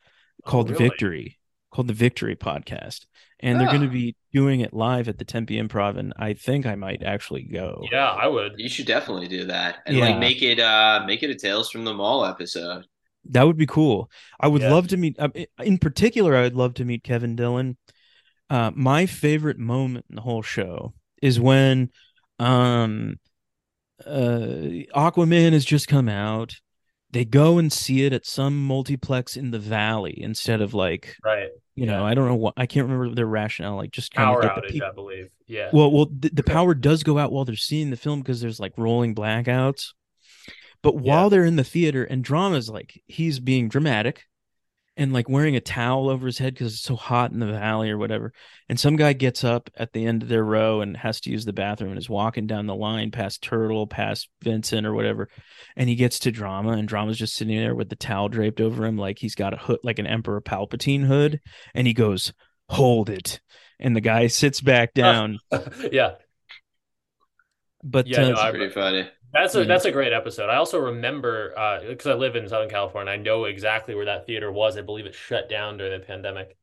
called 0.45 0.69
Oh, 0.69 0.73
really? 0.73 0.89
Victory, 0.89 1.38
called 1.71 1.87
the 1.87 1.93
Victory 1.93 2.35
Podcast, 2.35 3.05
and 3.39 3.59
they're 3.59 3.67
going 3.67 3.81
to 3.81 3.87
Ah. 3.87 3.91
be 3.91 4.15
doing 4.33 4.59
it 4.61 4.73
live 4.73 5.07
at 5.07 5.17
the 5.17 5.25
Tempe 5.25 5.55
Improv, 5.55 5.97
and 5.97 6.13
I 6.17 6.33
think 6.33 6.65
I 6.65 6.75
might 6.75 7.03
actually 7.03 7.43
go. 7.43 7.83
Yeah, 7.91 8.09
I 8.09 8.27
would. 8.27 8.53
You 8.57 8.69
should 8.69 8.85
definitely 8.87 9.27
do 9.27 9.45
that. 9.45 9.77
And 9.85 9.97
Yeah. 9.97 10.05
like 10.09 10.19
make 10.19 10.41
it 10.41 10.59
uh 10.59 11.03
make 11.05 11.23
it 11.23 11.29
a 11.29 11.35
Tales 11.35 11.69
from 11.69 11.85
the 11.85 11.93
Mall 11.93 12.25
episode. 12.25 12.85
That 13.25 13.43
would 13.43 13.57
be 13.57 13.65
cool. 13.67 14.09
I 14.39 14.47
would 14.47 14.61
Yeah. 14.61 14.73
love 14.73 14.87
to 14.89 14.97
meet. 14.97 15.15
uh, 15.19 15.29
In 15.63 15.77
particular, 15.77 16.35
I 16.35 16.41
would 16.43 16.55
love 16.55 16.73
to 16.75 16.85
meet 16.85 17.03
Kevin 17.03 17.35
Dillon. 17.35 17.77
Uh, 18.49 18.71
my 18.73 19.05
favorite 19.05 19.59
moment 19.59 20.05
in 20.09 20.15
the 20.15 20.21
whole 20.23 20.41
show 20.41 20.93
is 21.21 21.39
when, 21.39 21.91
um, 22.39 23.19
uh, 24.05 24.87
Aquaman 24.95 25.51
has 25.51 25.65
just 25.65 25.87
come 25.87 26.09
out. 26.09 26.55
They 27.11 27.25
go 27.25 27.57
and 27.57 27.73
see 27.73 28.05
it 28.05 28.13
at 28.13 28.25
some 28.25 28.65
multiplex 28.67 29.35
in 29.35 29.51
the 29.51 29.59
valley 29.59 30.15
instead 30.21 30.61
of 30.61 30.73
like 30.73 31.15
Right. 31.23 31.49
you 31.75 31.85
know 31.85 31.99
Yeah. 32.01 32.05
I 32.05 32.13
don't 32.13 32.27
know 32.27 32.35
what 32.35 32.53
I 32.57 32.65
can't 32.65 32.87
remember 32.87 33.13
their 33.15 33.25
rationale. 33.25 33.75
Like 33.77 33.91
just 33.91 34.13
kind 34.13 34.25
Power 34.27 34.41
of 34.41 34.43
get 34.43 34.55
the 34.55 34.61
outage, 34.61 34.71
people. 34.73 34.87
I 34.87 34.91
believe. 34.91 35.29
Yeah. 35.47 35.69
Well, 35.73 35.91
well, 35.91 36.05
the, 36.05 36.29
the 36.29 36.43
power 36.43 36.75
does 36.75 37.01
go 37.03 37.17
out 37.17 37.31
while 37.31 37.45
they're 37.45 37.55
seeing 37.55 37.89
the 37.89 37.97
film 37.97 38.19
because 38.19 38.41
there's 38.41 38.59
like 38.59 38.73
rolling 38.77 39.15
blackouts. 39.15 39.93
But 40.81 40.95
while 40.95 41.29
they're 41.29 41.43
in 41.43 41.57
the 41.57 41.63
theater, 41.63 42.03
and 42.05 42.23
drama's 42.23 42.69
like 42.69 43.01
he's 43.07 43.39
being 43.39 43.67
dramatic 43.67 44.25
and 44.99 45.13
like 45.13 45.29
wearing 45.29 45.55
a 45.55 45.61
towel 45.61 46.09
over 46.09 46.25
his 46.25 46.37
head 46.37 46.53
because 46.53 46.73
it's 46.73 46.83
so 46.83 46.97
hot 46.97 47.31
in 47.31 47.39
the 47.39 47.47
valley 47.47 47.89
or 47.89 47.97
whatever. 47.97 48.33
And 48.67 48.77
some 48.77 48.97
guy 48.97 49.13
gets 49.13 49.45
up 49.45 49.69
at 49.77 49.93
the 49.93 50.05
end 50.05 50.21
of 50.21 50.27
their 50.29 50.43
row 50.43 50.81
and 50.81 50.97
has 50.97 51.21
to 51.21 51.31
use 51.31 51.45
the 51.45 51.53
bathroom 51.53 51.91
and 51.91 51.97
is 51.97 52.09
walking 52.09 52.47
down 52.47 52.67
the 52.67 52.75
line 52.75 53.09
past 53.09 53.41
Turtle, 53.41 53.87
past 53.87 54.27
Vincent 54.43 54.85
or 54.85 54.93
whatever. 54.93 55.29
And 55.77 55.87
he 55.87 55.95
gets 55.95 56.19
to 56.19 56.31
drama, 56.31 56.73
and 56.73 56.85
drama's 56.85 57.17
just 57.17 57.33
sitting 57.35 57.55
there 57.57 57.73
with 57.75 57.87
the 57.89 57.95
towel 57.95 58.27
draped 58.27 58.59
over 58.59 58.85
him, 58.85 58.97
like 58.97 59.19
he's 59.19 59.35
got 59.35 59.53
a 59.53 59.57
hood, 59.57 59.79
like 59.83 59.99
an 59.99 60.05
Emperor 60.07 60.41
Palpatine 60.41 61.05
hood. 61.07 61.39
And 61.73 61.87
he 61.87 61.93
goes, 61.93 62.33
Hold 62.67 63.09
it. 63.09 63.39
And 63.79 63.95
the 63.95 64.01
guy 64.01 64.27
sits 64.27 64.59
back 64.59 64.93
down. 64.95 65.39
yeah. 65.91 66.15
But 67.81 68.05
Yeah, 68.07 68.23
uh, 68.25 68.29
no, 68.31 68.35
I- 68.35 68.49
Pretty 68.51 68.69
funny. 68.69 69.09
That's 69.31 69.55
a 69.55 69.65
that's 69.65 69.85
a 69.85 69.91
great 69.91 70.13
episode. 70.13 70.49
I 70.49 70.55
also 70.55 70.79
remember 70.79 71.81
because 71.87 72.07
I 72.07 72.13
live 72.13 72.35
in 72.35 72.47
Southern 72.47 72.69
California. 72.69 73.13
I 73.13 73.17
know 73.17 73.45
exactly 73.45 73.95
where 73.95 74.05
that 74.05 74.25
theater 74.25 74.51
was. 74.51 74.77
I 74.77 74.81
believe 74.81 75.05
it 75.05 75.15
shut 75.15 75.49
down 75.49 75.77
during 75.77 75.99
the 75.99 76.05
pandemic. 76.05 76.57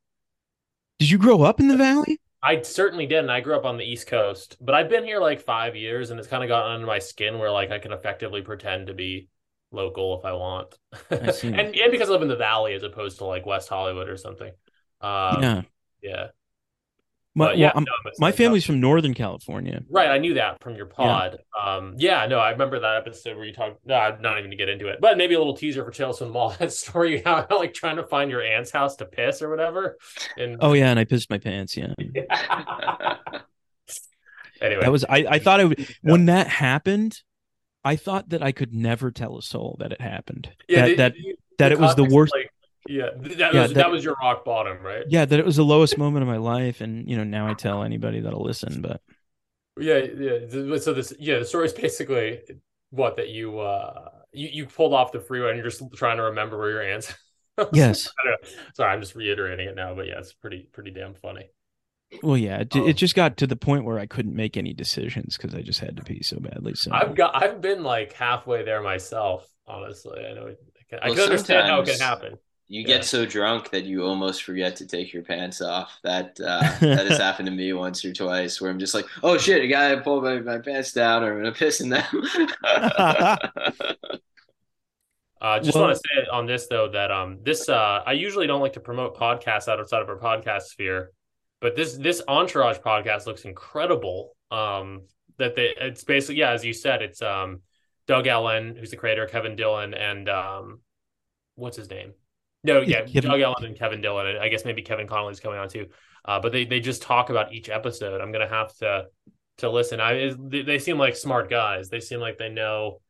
did 0.99 1.11
you 1.11 1.19
grow 1.19 1.43
up 1.43 1.61
in 1.61 1.69
the 1.69 1.77
valley? 1.77 2.21
I 2.43 2.63
certainly 2.63 3.07
did, 3.07 3.19
and 3.21 3.31
I 3.31 3.41
grew 3.41 3.57
up 3.57 3.65
on 3.65 3.77
the 3.77 3.85
East 3.85 4.07
Coast, 4.07 4.57
but 4.61 4.75
I've 4.75 4.89
been 4.89 5.05
here 5.05 5.21
like 5.21 5.41
five 5.41 5.75
years, 5.75 6.11
and 6.11 6.21
it's 6.21 6.29
kind 6.29 6.45
of 6.45 6.49
gotten 6.49 6.73
under 6.73 6.87
my 6.87 6.99
skin 6.99 7.39
where 7.39 7.51
like 7.51 7.71
I 7.71 7.79
can 7.79 7.93
effectively 7.93 8.43
pretend 8.43 8.87
to 8.87 8.95
be 8.95 9.29
local 9.73 10.19
if 10.19 10.25
I 10.25 10.33
want, 10.33 10.75
I 11.11 11.15
and 11.43 11.75
and 11.75 11.91
because 11.91 12.09
I 12.09 12.13
live 12.13 12.23
in 12.23 12.29
the 12.29 12.37
Valley 12.37 12.75
as 12.75 12.83
opposed 12.83 13.19
to 13.19 13.25
like 13.25 13.47
West 13.47 13.69
Hollywood 13.69 14.09
or 14.09 14.17
something. 14.17 14.53
Um, 15.01 15.43
yeah. 15.43 15.63
yeah, 16.03 16.27
My, 17.39 17.49
But 17.49 17.59
yeah, 17.59 17.73
well, 17.75 17.85
no, 17.85 18.11
my 18.19 18.31
uh, 18.31 18.33
family's 18.33 18.65
from 18.65 18.81
Northern 18.81 19.13
California. 19.13 19.83
Right, 19.91 20.09
I 20.09 20.17
knew 20.17 20.33
that 20.35 20.63
from 20.63 20.75
your 20.75 20.87
pod. 20.87 21.37
Um, 21.63 21.95
yeah, 21.99 22.25
no, 22.27 22.39
I 22.39 22.49
remember 22.53 22.81
that 22.81 22.97
episode 22.97 23.37
where 23.37 23.45
you 23.45 23.53
talked. 23.53 23.85
No, 23.85 23.95
I'm 23.95 24.23
not 24.23 24.39
even 24.39 24.51
to 24.51 24.57
get 24.57 24.71
into 24.71 24.89
it, 24.89 25.01
but 25.03 25.19
maybe 25.19 25.35
a 25.35 25.39
little 25.39 25.55
teaser 25.55 25.85
for 25.85 25.91
Tales 25.91 26.19
from 26.19 26.29
the 26.29 26.33
Mall. 26.33 26.57
That 26.59 26.73
story 26.73 27.21
how 27.23 27.47
like 27.57 27.75
trying 27.75 27.97
to 27.97 28.05
find 28.05 28.31
your 28.31 28.41
aunt's 28.43 28.71
house 28.71 28.97
to 28.97 29.05
piss 29.05 29.43
or 29.43 29.51
whatever. 29.51 29.99
And 30.39 30.57
Oh 30.61 30.73
yeah, 30.73 30.89
and 30.89 30.99
I 30.99 31.05
pissed 31.05 31.29
my 31.29 31.37
pants. 31.37 31.77
Yeah, 31.77 31.89
anyway, 34.61 34.81
that 34.83 34.91
was. 34.93 35.05
I, 35.05 35.27
I 35.29 35.39
thought 35.39 35.61
I 35.61 35.65
would 35.65 35.87
when 36.03 36.27
that 36.27 36.47
happened. 36.49 37.21
I 37.85 37.97
thought 37.97 38.31
that 38.31 38.43
I 38.43 38.53
could 38.53 38.73
never 38.75 39.11
tell 39.11 39.37
a 39.39 39.43
soul 39.43 39.77
that 39.81 39.93
it 39.93 40.01
happened. 40.01 40.49
yeah, 40.69 40.81
that 40.81 40.89
the- 40.89 40.97
that 40.97 41.13
the- 41.15 41.37
that 41.59 41.69
the 41.69 41.75
it 41.75 41.81
was 41.81 41.95
the 41.97 42.05
worst. 42.05 42.35
Like, 42.35 42.51
yeah, 42.89 43.11
that 43.19 43.53
Yeah, 43.53 43.63
was 43.63 43.73
that, 43.73 43.75
that- 43.75 43.91
was 43.91 44.05
your 44.05 44.17
rock 44.21 44.45
bottom, 44.45 44.83
right? 44.83 45.05
yeah, 45.09 45.25
that 45.25 45.39
it 45.39 45.45
was 45.47 45.57
the 45.57 45.65
lowest 45.65 45.99
moment 45.99 46.23
of 46.23 46.29
my 46.29 46.37
life, 46.39 46.81
and 46.81 47.09
you 47.09 47.17
know 47.17 47.25
now 47.25 47.47
I 47.49 47.55
tell 47.55 47.83
anybody 47.83 48.21
that'll 48.21 48.43
listen. 48.45 48.83
But 48.83 49.01
Yeah, 49.79 49.99
yeah. 49.99 50.79
So 50.79 50.93
this, 50.95 51.13
yeah, 51.19 51.39
the 51.41 51.45
story 51.45 51.67
is 51.67 51.73
basically 51.73 52.41
what 52.91 53.17
that 53.17 53.29
you 53.29 53.59
uh 53.61 54.11
you 54.33 54.49
you 54.53 54.67
pulled 54.67 54.95
off 54.95 55.13
the 55.13 55.21
freeway 55.21 55.51
and 55.51 55.59
you're 55.59 55.69
just 55.69 55.83
trying 55.97 56.17
to 56.19 56.25
remember 56.25 56.59
where 56.59 56.71
your 56.71 56.83
aunt's. 56.83 57.13
yes, 57.73 58.09
I 58.25 58.29
don't 58.31 58.43
know. 58.43 58.63
Sorry, 58.75 58.93
I'm 58.93 59.01
just 59.01 59.15
reiterating 59.15 59.69
it 59.69 59.75
now, 59.77 59.95
but 59.95 60.07
yeah, 60.07 60.19
it's 60.19 60.33
pretty 60.33 60.69
pretty 60.73 60.91
damn 60.93 61.15
funny. 61.15 61.49
well, 62.23 62.37
yeah, 62.37 62.61
it, 62.61 62.73
Oh. 62.75 62.87
it 62.87 62.95
just 62.95 63.15
got 63.15 63.37
to 63.39 63.47
the 63.47 63.57
point 63.57 63.85
where 63.85 63.99
I 63.99 64.07
couldn't 64.07 64.35
make 64.37 64.57
any 64.57 64.73
decisions 64.73 65.37
because 65.37 65.55
I 65.55 65.63
just 65.63 65.81
had 65.81 65.97
to 65.97 66.03
pee 66.05 66.23
so 66.23 66.39
badly. 66.39 66.75
So 66.75 66.93
I've 66.93 67.15
got 67.15 67.43
I've 67.43 67.61
been 67.61 67.83
like 67.83 68.13
halfway 68.13 68.63
there 68.65 68.81
myself, 68.83 69.47
honestly. 69.67 70.25
I 70.25 70.35
know 70.35 70.47
it, 70.47 70.59
I 70.79 70.83
can, 70.89 70.99
I 71.03 71.09
can 71.15 71.21
understand 71.25 71.69
how 71.69 71.81
it 71.81 71.87
can 71.89 71.99
happen. 71.99 72.39
You 72.69 72.81
Yeah. 72.81 72.87
get 72.97 73.05
so 73.05 73.25
drunk 73.25 73.71
that 73.71 73.85
you 73.85 74.03
almost 74.05 74.43
forget 74.43 74.75
to 74.77 74.87
take 74.87 75.13
your 75.13 75.23
pants 75.23 75.61
off. 75.63 75.99
That 76.03 76.39
uh, 76.41 76.61
that 76.81 77.07
has 77.07 77.19
happened 77.27 77.47
to 77.47 77.53
me 77.55 77.73
once 77.73 78.05
or 78.05 78.13
twice, 78.13 78.61
where 78.61 78.71
I'm 78.71 78.79
just 78.81 78.93
like, 78.95 79.07
"Oh 79.23 79.39
shit, 79.39 79.63
I 79.63 79.67
gotta 79.67 80.01
pull 80.01 80.21
my, 80.21 80.41
my 80.41 80.59
pants 80.59 80.93
down, 80.93 81.23
or 81.23 81.33
I'm 81.33 81.39
gonna 81.39 81.53
piss 81.53 81.81
in 81.81 81.91
them." 81.91 82.05
Uh, 82.65 83.37
Uh, 85.39 85.61
just 85.61 85.75
Well- 85.77 85.85
want 85.85 85.95
to 85.97 86.01
say 86.03 86.27
on 86.33 86.47
this 86.47 86.67
though 86.67 86.89
that 86.89 87.11
um 87.13 87.39
this 87.43 87.69
uh 87.69 88.03
I 88.07 88.13
usually 88.13 88.47
don't 88.47 88.63
like 88.63 88.73
to 88.73 88.81
promote 88.81 89.17
podcasts 89.17 89.69
outside 89.69 90.01
of 90.01 90.09
our 90.09 90.17
podcast 90.19 90.63
sphere, 90.63 91.13
but 91.61 91.77
this 91.77 91.95
this 91.95 92.23
Entourage 92.27 92.79
podcast 92.79 93.27
looks 93.27 93.45
incredible. 93.45 94.35
Um, 94.51 95.03
that 95.37 95.55
they 95.55 95.75
it's 95.79 96.05
basically 96.05 96.37
yeah, 96.37 96.53
as 96.53 96.65
you 96.65 96.73
said, 96.73 97.03
it's 97.03 97.21
um 97.21 97.61
Doug 98.07 98.27
Ellin, 98.27 98.77
who's 98.77 98.91
the 98.91 98.97
creator, 98.97 99.27
Kevin 99.27 99.57
Dillon, 99.57 99.93
and 99.93 100.27
um 100.31 100.81
what's 101.55 101.77
his 101.77 101.91
name? 101.91 102.15
No, 102.67 102.81
yeah, 102.83 103.03
Kevin- 103.05 103.31
Doug 103.31 103.41
Ellin 103.41 103.65
and 103.65 103.79
Kevin 103.79 104.01
Dillon. 104.01 104.27
and 104.27 104.39
I 104.39 104.49
guess 104.49 104.65
maybe 104.65 104.83
Kevin 104.83 105.07
Connolly's 105.07 105.41
coming 105.41 105.59
on 105.59 105.69
too. 105.69 105.87
Uh, 106.25 106.41
but 106.41 106.53
they 106.53 106.65
they 106.65 106.81
just 106.81 107.03
talk 107.03 107.31
about 107.31 107.53
each 107.53 107.69
episode. 107.69 108.21
I'm 108.21 108.33
gonna 108.33 108.49
have 108.49 108.75
to 108.79 109.07
to 109.59 109.71
listen. 109.71 110.01
I 110.01 110.33
they 110.39 110.63
they 110.63 110.79
seem 110.79 110.99
like 110.99 111.17
smart 111.17 111.49
guys. 111.49 111.89
They 111.89 112.01
seem 112.01 112.21
like 112.21 112.37
they 112.39 112.49
know 112.49 113.01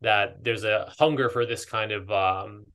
that 0.00 0.42
there's 0.42 0.64
a 0.64 0.92
hunger 0.98 1.30
for 1.30 1.46
this 1.46 1.64
kind 1.64 1.92
of 1.92 2.10
um 2.10 2.66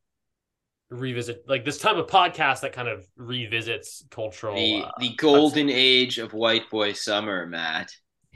revisit 0.90 1.44
like 1.48 1.64
this 1.64 1.78
type 1.78 1.98
of 1.98 2.08
podcast 2.08 2.62
that 2.62 2.74
kind 2.74 2.88
of 2.88 3.06
revisits 3.16 4.04
cultural 4.10 4.56
The 4.56 4.84
uh, 4.86 4.92
the 5.00 5.14
golden 5.16 5.70
age 5.70 6.18
of 6.18 6.34
white 6.34 6.70
boy 6.72 6.94
summer, 6.94 7.46
Matt. 7.46 7.92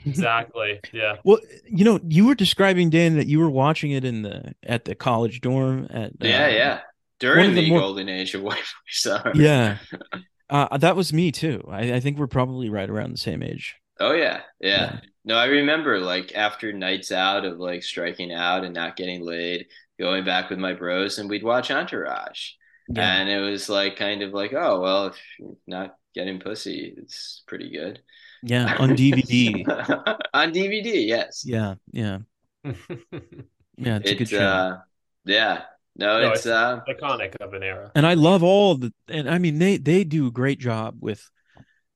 exactly 0.06 0.80
yeah 0.92 1.16
Well, 1.24 1.38
you 1.66 1.84
know, 1.84 1.98
you 2.06 2.26
were 2.26 2.34
describing 2.34 2.90
Dan 2.90 3.16
that 3.16 3.26
you 3.26 3.40
were 3.40 3.50
watching 3.50 3.90
it 3.92 4.04
in 4.04 4.22
the 4.22 4.54
at 4.62 4.84
the 4.84 4.94
college 4.94 5.40
dorm 5.40 5.88
at 5.90 6.12
Yeah, 6.20 6.44
uh, 6.44 6.48
yeah. 6.48 6.80
During 7.20 7.54
the 7.54 7.62
the 7.62 7.68
more- 7.70 7.80
golden 7.80 8.08
age 8.08 8.34
of 8.34 8.42
white 8.42 8.56
boy 8.58 8.88
summer. 8.88 9.32
yeah. 9.34 9.78
Uh, 10.50 10.76
that 10.76 10.94
was 10.94 11.10
me 11.12 11.32
too. 11.32 11.64
I, 11.70 11.94
I 11.94 12.00
think 12.00 12.18
we're 12.18 12.26
probably 12.26 12.68
right 12.68 12.88
around 12.88 13.12
the 13.12 13.16
same 13.18 13.42
age. 13.42 13.76
Oh 13.98 14.12
yeah, 14.12 14.42
yeah. 14.60 14.92
Yeah. 14.92 15.00
No, 15.24 15.36
I 15.36 15.46
remember 15.46 15.98
like 16.00 16.34
after 16.36 16.70
nights 16.70 17.10
out 17.10 17.46
of 17.46 17.58
like 17.58 17.82
striking 17.82 18.30
out 18.30 18.62
and 18.62 18.74
not 18.74 18.94
getting 18.94 19.24
laid, 19.24 19.66
going 19.98 20.22
back 20.22 20.50
with 20.50 20.58
my 20.58 20.74
bros 20.74 21.18
and 21.18 21.30
we'd 21.30 21.42
watch 21.42 21.70
Entourage. 21.70 22.50
And 22.94 23.30
it 23.30 23.40
was 23.40 23.70
like 23.70 23.96
kind 23.96 24.20
of 24.22 24.34
like, 24.34 24.52
oh 24.52 24.80
well, 24.80 25.06
if 25.06 25.16
you're 25.40 25.56
not 25.66 25.96
getting 26.14 26.38
pussy, 26.40 26.92
it's 26.94 27.42
pretty 27.46 27.70
good. 27.70 28.02
yeah, 28.42 28.76
on 28.78 28.90
DVD. 28.90 29.66
On 30.34 30.52
DVD, 30.52 31.06
yes. 31.06 31.42
yeah, 31.46 31.76
yeah, 31.90 32.18
yeah. 32.64 33.96
It's 33.96 34.10
a 34.10 34.14
good 34.14 34.20
It's 34.20 34.30
show. 34.30 34.38
uh 34.40 34.78
yeah. 35.24 35.62
No, 35.96 36.20
No, 36.20 36.30
it's, 36.32 36.46
it's- 36.46 36.46
uh 36.46 36.80
iconic 36.88 37.36
of 37.40 37.54
an 37.54 37.62
era 37.62 37.92
and 37.94 38.06
I 38.06 38.14
love 38.14 38.42
all 38.42 38.74
the 38.76 38.92
and 39.08 39.28
I 39.30 39.38
mean 39.38 39.58
they 39.58 39.76
they 39.76 40.04
do 40.04 40.26
a 40.26 40.30
great 40.32 40.58
job 40.58 40.96
with 41.00 41.28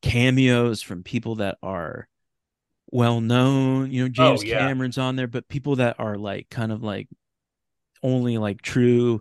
cameos 0.03 0.83
from 0.83 1.03
people 1.03 1.37
that 1.37 1.59
are 1.63 2.09
well 2.91 3.21
known. 3.21 3.91
You 3.91 4.05
know, 4.05 4.09
James 4.09 4.43
Oh, 4.43 4.47
yeah. 4.47 4.59
Cameron's 4.61 4.99
on 4.99 5.17
there, 5.17 5.27
but 5.27 5.49
people 5.49 5.77
that 5.77 5.97
are 5.99 6.17
like 6.17 6.49
kind 6.51 6.73
of 6.73 6.83
like 6.83 7.09
only 8.03 8.39
like 8.39 8.63
true 8.63 9.21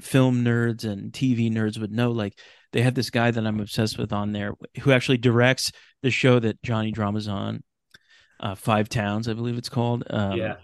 film 0.00 0.44
nerds 0.44 0.84
and 0.84 1.12
TV 1.12 1.50
nerds 1.50 1.78
would 1.78 1.90
know. 1.92 2.10
Like 2.12 2.38
they 2.72 2.82
have 2.82 2.94
this 2.94 3.10
guy 3.10 3.30
that 3.30 3.46
I'm 3.46 3.60
obsessed 3.60 3.98
with 3.98 4.12
on 4.12 4.32
there 4.32 4.54
who 4.82 4.92
actually 4.92 5.18
directs 5.18 5.72
the 6.02 6.10
show 6.10 6.38
that 6.38 6.62
Johnny 6.62 6.92
Drama's 6.92 7.28
on. 7.28 7.62
Uh, 8.38 8.54
Five 8.54 8.90
Towns, 8.90 9.28
I 9.28 9.32
believe 9.32 9.56
it's 9.56 9.70
called. 9.70 10.04
Um, 10.10 10.36
yeah 10.36 10.56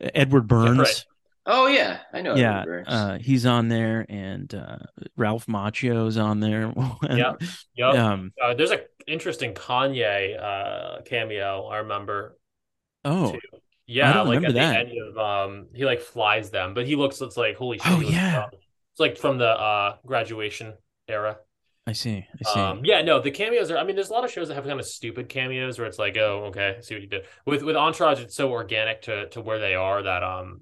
Edward 0.00 0.48
Burns. 0.48 0.78
right. 0.78 1.04
Oh 1.50 1.66
yeah, 1.66 2.00
I 2.12 2.22
know 2.22 2.34
Yeah, 2.36 2.64
uh, 2.86 3.18
he's 3.18 3.44
on 3.46 3.68
there, 3.68 4.06
and 4.08 4.54
uh, 4.54 4.78
Ralph 5.16 5.46
Macchio's 5.46 6.16
on 6.16 6.40
there. 6.40 6.72
yeah, 7.02 7.16
Yep. 7.16 7.42
Yep. 7.76 7.94
Um. 7.96 8.32
uh, 8.42 8.54
there's 8.54 8.70
an 8.70 8.80
interesting 9.06 9.54
Kanye 9.54 10.40
uh 10.40 11.02
cameo 11.02 11.66
I 11.66 11.78
remember 11.78 12.36
Oh. 13.04 13.32
too. 13.32 13.38
Yeah, 13.86 14.12
don't 14.12 14.28
like 14.28 14.36
remember 14.36 14.58
at 14.58 14.62
that. 14.74 14.86
the 14.86 14.90
end 14.92 15.08
of 15.08 15.18
um 15.18 15.66
he 15.74 15.84
like 15.84 16.00
flies 16.00 16.50
them, 16.50 16.74
but 16.74 16.86
he 16.86 16.96
looks 16.96 17.20
it's 17.20 17.36
like 17.36 17.56
holy 17.56 17.78
shit. 17.78 17.92
Oh, 17.92 18.00
yeah. 18.00 18.34
tough. 18.36 18.50
It's 18.52 19.00
like 19.00 19.16
from 19.18 19.38
the 19.38 19.48
uh 19.48 19.96
graduation 20.06 20.74
era. 21.08 21.38
I 21.86 21.92
see. 21.92 22.24
I 22.46 22.52
see. 22.52 22.60
Um, 22.60 22.82
yeah, 22.84 23.02
no, 23.02 23.20
the 23.20 23.32
cameos 23.32 23.70
are. 23.70 23.78
I 23.78 23.82
mean, 23.84 23.96
there's 23.96 24.10
a 24.10 24.12
lot 24.12 24.24
of 24.24 24.30
shows 24.30 24.46
that 24.48 24.54
have 24.54 24.64
kind 24.66 24.78
of 24.78 24.86
stupid 24.86 25.28
cameos 25.28 25.78
where 25.78 25.88
it's 25.88 25.98
like, 25.98 26.16
oh, 26.18 26.44
okay, 26.48 26.76
I 26.78 26.80
see 26.82 26.94
what 26.94 27.02
you 27.02 27.08
did. 27.08 27.22
With 27.46 27.62
with 27.64 27.74
Entourage, 27.74 28.20
it's 28.20 28.36
so 28.36 28.52
organic 28.52 29.02
to 29.02 29.28
to 29.30 29.40
where 29.40 29.58
they 29.58 29.74
are 29.74 30.00
that 30.02 30.22
um, 30.22 30.60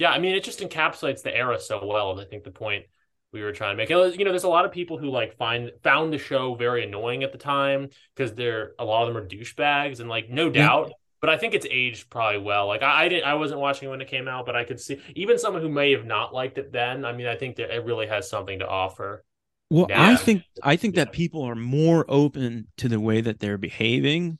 yeah, 0.00 0.10
I 0.10 0.18
mean, 0.18 0.34
it 0.34 0.44
just 0.44 0.60
encapsulates 0.60 1.22
the 1.22 1.34
era 1.36 1.60
so 1.60 1.84
well. 1.86 2.12
And 2.12 2.20
I 2.20 2.24
think 2.24 2.44
the 2.44 2.50
point 2.50 2.86
we 3.32 3.42
were 3.42 3.52
trying 3.52 3.72
to 3.72 3.76
make. 3.76 3.90
And, 3.90 4.18
You 4.18 4.24
know, 4.24 4.32
there's 4.32 4.44
a 4.44 4.48
lot 4.48 4.64
of 4.64 4.72
people 4.72 4.98
who 4.98 5.10
like 5.10 5.36
find 5.36 5.70
found 5.82 6.12
the 6.12 6.18
show 6.18 6.54
very 6.54 6.84
annoying 6.84 7.22
at 7.22 7.32
the 7.32 7.38
time 7.38 7.90
because 8.16 8.34
they're 8.34 8.72
a 8.78 8.84
lot 8.84 9.06
of 9.08 9.14
them 9.14 9.22
are 9.22 9.26
douchebags, 9.26 10.00
and 10.00 10.08
like 10.08 10.30
no 10.30 10.50
doubt. 10.50 10.92
But 11.20 11.30
I 11.30 11.36
think 11.36 11.54
it's 11.54 11.66
aged 11.70 12.10
probably 12.10 12.40
well. 12.40 12.66
Like 12.66 12.82
I, 12.82 13.04
I 13.04 13.08
didn't, 13.08 13.26
I 13.26 13.34
wasn't 13.34 13.60
watching 13.60 13.88
it 13.88 13.90
when 13.90 14.00
it 14.00 14.08
came 14.08 14.26
out, 14.28 14.46
but 14.46 14.56
I 14.56 14.64
could 14.64 14.80
see 14.80 15.00
even 15.14 15.38
someone 15.38 15.62
who 15.62 15.68
may 15.68 15.92
have 15.92 16.06
not 16.06 16.34
liked 16.34 16.58
it 16.58 16.72
then. 16.72 17.04
I 17.04 17.12
mean, 17.12 17.26
I 17.26 17.36
think 17.36 17.56
that 17.56 17.70
it 17.74 17.84
really 17.84 18.06
has 18.08 18.28
something 18.30 18.60
to 18.60 18.66
offer. 18.68 19.24
well, 19.70 19.86
yeah. 19.88 20.02
I 20.02 20.16
think 20.16 20.44
I 20.62 20.76
think 20.76 20.94
Yeah. 20.94 21.04
that 21.04 21.12
people 21.12 21.42
are 21.42 21.54
more 21.54 22.04
open 22.08 22.68
to 22.78 22.88
the 22.88 23.00
way 23.00 23.20
that 23.20 23.38
they're 23.40 23.58
behaving 23.58 24.38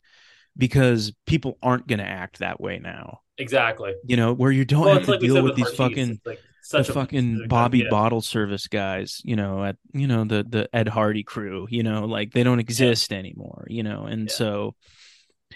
because 0.57 1.13
people 1.27 1.59
aren't 1.63 1.87
going 1.87 2.01
to 2.01 2.07
act 2.07 2.41
that 2.41 2.61
way 2.61 2.79
now. 2.79 3.21
Exactly. 3.41 3.95
You 4.03 4.17
know, 4.17 4.33
where 4.35 4.53
you 4.53 4.65
don't 4.65 4.85
Well, 4.85 4.95
have 4.95 5.05
to 5.07 5.13
like 5.13 5.21
deal 5.21 5.35
said 5.35 5.45
with 5.45 5.57
these 5.57 5.73
Marquise, 5.77 5.77
fucking 5.77 6.11
it's 6.11 6.27
like 6.27 6.43
the 6.73 6.85
such 6.85 6.89
a 6.89 6.95
fucking 6.95 7.43
specific 7.43 7.49
Bobby 7.49 7.85
idea. 7.85 7.91
bottle 7.91 8.21
service 8.23 8.69
guys, 8.69 9.21
you 9.25 9.37
know, 9.37 9.65
at 9.65 9.77
you 9.95 10.07
know 10.07 10.25
the 10.25 10.45
the 10.49 10.69
Ed 10.75 10.89
Hardy 10.89 11.23
crew, 11.25 11.67
you 11.71 11.83
know, 11.83 12.05
like 12.07 12.33
they 12.33 12.43
don't 12.45 12.61
exist 12.61 13.13
anymore, 13.13 13.67
you 13.69 13.83
know, 13.83 14.07
and 14.07 14.29
Yeah. 14.29 14.35
so 14.35 14.75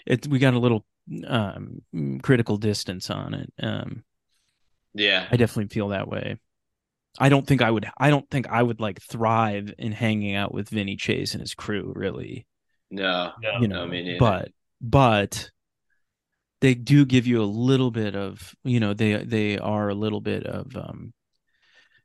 it 0.05 0.27
we 0.27 0.39
got 0.39 0.53
a 0.55 0.59
little 0.59 0.85
um 1.27 1.81
critical 2.23 2.57
distance 2.57 3.09
on 3.09 3.33
it. 3.35 3.53
Um 3.61 4.03
yeah. 4.93 5.27
I 5.31 5.37
definitely 5.37 5.73
feel 5.73 5.89
that 5.89 6.07
way. 6.07 6.37
I 7.19 7.29
don't 7.29 7.47
think 7.47 7.61
I 7.61 7.71
would 7.71 7.89
I 7.97 8.09
don't 8.09 8.29
think 8.29 8.47
I 8.49 8.61
would 8.63 8.79
like 8.81 9.01
thrive 9.01 9.73
in 9.77 9.91
hanging 9.93 10.35
out 10.35 10.53
with 10.53 10.69
Vinny 10.69 10.97
Chase 10.97 11.33
and 11.33 11.41
his 11.41 11.53
crew 11.55 11.93
really, 11.95 12.47
No. 12.91 13.33
No. 13.41 13.59
you 13.59 13.67
no, 13.67 13.85
know. 13.85 13.87
me 13.87 14.03
neither. 14.03 14.19
but 14.19 14.51
but 14.81 15.51
they 16.65 16.73
do 16.73 17.05
give 17.05 17.27
you 17.27 17.43
a 17.43 17.45
little 17.45 17.91
bit 17.91 18.15
of, 18.15 18.55
you 18.63 18.79
know, 18.79 18.95
they 18.95 19.23
they 19.23 19.59
are 19.59 19.87
a 19.87 19.93
little 19.93 20.19
bit 20.19 20.47
of 20.47 20.75
um 20.75 21.13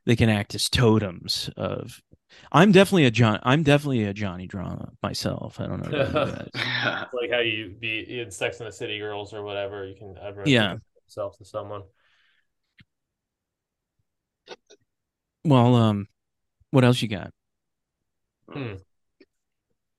they 0.04 0.14
can 0.14 0.28
act 0.28 0.54
as 0.54 0.68
totems 0.68 1.48
of 1.56 2.02
I'm 2.52 2.70
definitely 2.70 3.06
a 3.06 3.10
John 3.10 3.40
I'm 3.42 3.62
definitely 3.62 4.04
a 4.04 4.12
Johnny 4.12 4.46
drama 4.46 4.90
myself. 5.02 5.60
I 5.60 5.66
don't 5.66 5.82
know 5.82 5.98
about 5.98 6.12
you 6.12 6.32
guys. 6.32 6.50
like 7.14 7.30
how 7.32 7.38
you 7.38 7.74
be 7.80 8.20
in 8.20 8.30
Sex 8.30 8.60
and 8.60 8.68
the 8.68 8.72
City 8.72 8.98
Girls 8.98 9.32
or 9.32 9.42
whatever. 9.42 9.86
You 9.86 9.94
can 9.94 10.14
everyone 10.22 10.52
Yeah. 10.52 10.68
can 10.72 10.80
themselves 11.06 11.38
to 11.38 11.46
someone. 11.46 11.80
Well, 15.42 15.74
um 15.74 16.06
what 16.70 16.84
else 16.84 17.00
you 17.00 17.08
got? 17.08 17.30
Hmm. 18.52 18.74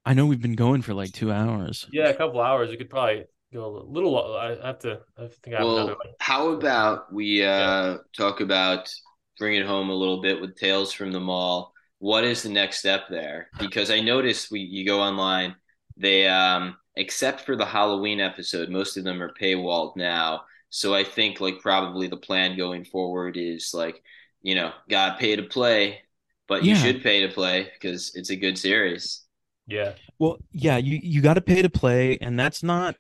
I 0.06 0.14
know 0.14 0.28
we've 0.28 0.42
been 0.42 0.56
going 0.56 0.84
for 0.84 0.94
like 0.94 1.14
2 1.14 1.32
hours. 1.32 1.88
Yeah, 1.92 2.10
a 2.10 2.14
couple 2.14 2.42
hours. 2.42 2.70
You 2.70 2.78
could 2.78 2.92
probably 2.92 3.26
go 3.54 3.66
a 3.66 3.84
little. 3.84 4.38
I 4.38 4.66
have 4.68 4.80
to. 4.80 5.02
I 5.18 5.28
think 5.28 5.56
I 5.56 5.60
have 5.60 5.70
another 5.70 5.96
Well, 5.96 5.96
one. 5.96 6.14
how 6.20 6.50
about 6.52 7.14
we 7.14 7.44
uh, 7.46 7.98
talk 8.16 8.42
about 8.42 8.94
bring 9.38 9.56
it 9.56 9.66
home 9.66 9.90
a 9.90 9.94
little 9.96 10.22
bit 10.22 10.40
with 10.42 10.56
Tales 10.56 10.94
from 10.94 11.12
the 11.12 11.20
Mall? 11.20 11.74
What 12.00 12.24
is 12.24 12.44
the 12.44 12.50
next 12.50 12.80
step 12.80 13.04
there? 13.10 13.50
Because 13.60 13.92
I 13.92 14.00
noticed 14.02 14.52
we 14.52 14.62
you 14.62 14.86
go 14.86 15.02
online, 15.02 15.56
they 15.98 16.28
um, 16.28 16.78
except 16.96 17.42
for 17.42 17.56
the 17.56 17.66
Halloween 17.66 18.20
episode, 18.20 18.70
most 18.70 18.98
of 18.98 19.04
them 19.04 19.22
are 19.22 19.34
paywalled 19.40 19.96
now. 19.96 20.44
So 20.70 20.96
I 20.96 21.04
think 21.04 21.42
like 21.42 21.60
probably 21.60 22.08
the 22.08 22.18
plan 22.18 22.58
going 22.58 22.86
forward 22.86 23.36
is 23.38 23.72
like, 23.74 24.02
you 24.42 24.56
know, 24.56 24.72
got 24.90 25.20
pay 25.20 25.36
to 25.36 25.44
play, 25.44 26.02
but 26.48 26.64
you 26.64 26.76
should 26.76 27.04
pay 27.04 27.22
to 27.28 27.34
play 27.34 27.70
because 27.74 28.16
it's 28.16 28.30
a 28.30 28.36
good 28.38 28.58
series. 28.58 29.24
Yeah. 29.68 29.94
Well, 30.20 30.38
yeah, 30.52 30.78
you 30.78 31.00
you 31.02 31.22
got 31.22 31.36
to 31.36 31.42
pay 31.42 31.62
to 31.62 31.70
play, 31.70 32.18
and 32.20 32.40
that's 32.40 32.64
not 32.64 32.96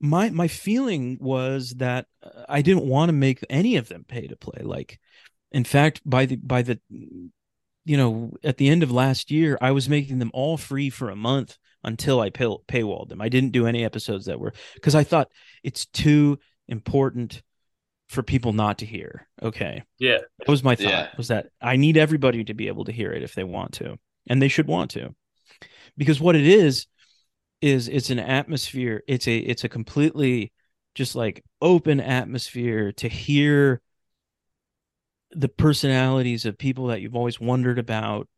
my 0.00 0.30
my 0.30 0.48
feeling 0.48 1.18
was 1.20 1.74
that 1.74 2.06
uh, 2.22 2.44
I 2.48 2.62
didn't 2.62 2.86
want 2.86 3.08
to 3.08 3.12
make 3.14 3.44
any 3.50 3.76
of 3.76 3.88
them 3.88 4.04
pay 4.06 4.26
to 4.26 4.36
play. 4.36 4.62
Like, 4.62 4.98
in 5.52 5.64
fact, 5.64 6.00
by 6.04 6.26
the 6.26 6.36
by 6.36 6.62
the 6.62 6.78
you 6.90 7.96
know 7.96 8.32
at 8.44 8.56
the 8.58 8.68
end 8.68 8.82
of 8.82 8.90
last 8.92 9.30
year, 9.30 9.58
I 9.60 9.72
was 9.72 9.88
making 9.88 10.18
them 10.18 10.30
all 10.34 10.56
free 10.56 10.90
for 10.90 11.10
a 11.10 11.16
month 11.16 11.56
until 11.84 12.20
I 12.20 12.30
pay, 12.30 12.44
paywalled 12.44 13.08
them. 13.08 13.20
I 13.20 13.28
didn't 13.28 13.52
do 13.52 13.66
any 13.66 13.84
episodes 13.84 14.26
that 14.26 14.40
were 14.40 14.52
because 14.74 14.94
I 14.94 15.04
thought 15.04 15.30
it's 15.62 15.86
too 15.86 16.38
important 16.68 17.42
for 18.08 18.22
people 18.22 18.52
not 18.52 18.78
to 18.78 18.86
hear. 18.86 19.28
Okay, 19.42 19.82
Yeah. 19.98 20.18
that 20.38 20.48
was 20.48 20.64
my 20.64 20.74
thought. 20.74 20.90
Yeah. 20.90 21.08
Was 21.16 21.28
that 21.28 21.48
I 21.60 21.76
need 21.76 21.96
everybody 21.96 22.44
to 22.44 22.54
be 22.54 22.68
able 22.68 22.84
to 22.86 22.92
hear 22.92 23.12
it 23.12 23.22
if 23.22 23.34
they 23.34 23.44
want 23.44 23.72
to, 23.74 23.98
and 24.28 24.40
they 24.40 24.48
should 24.48 24.66
want 24.66 24.92
to, 24.92 25.14
because 25.96 26.20
what 26.20 26.36
it 26.36 26.46
is 26.46 26.86
is 27.60 27.88
it's 27.88 28.10
an 28.10 28.18
atmosphere. 28.18 29.02
It's 29.08 29.26
a 29.28 29.36
it's 29.38 29.64
a 29.64 29.68
completely 29.68 30.52
just 30.94 31.14
like 31.14 31.44
open 31.60 32.00
atmosphere 32.00 32.92
to 32.92 33.08
hear 33.08 33.80
the 35.32 35.48
personalities 35.48 36.46
of 36.46 36.58
people 36.58 36.86
that 36.86 37.00
you've 37.00 37.16
always 37.16 37.40
wondered 37.40 37.78
about, 37.78 38.28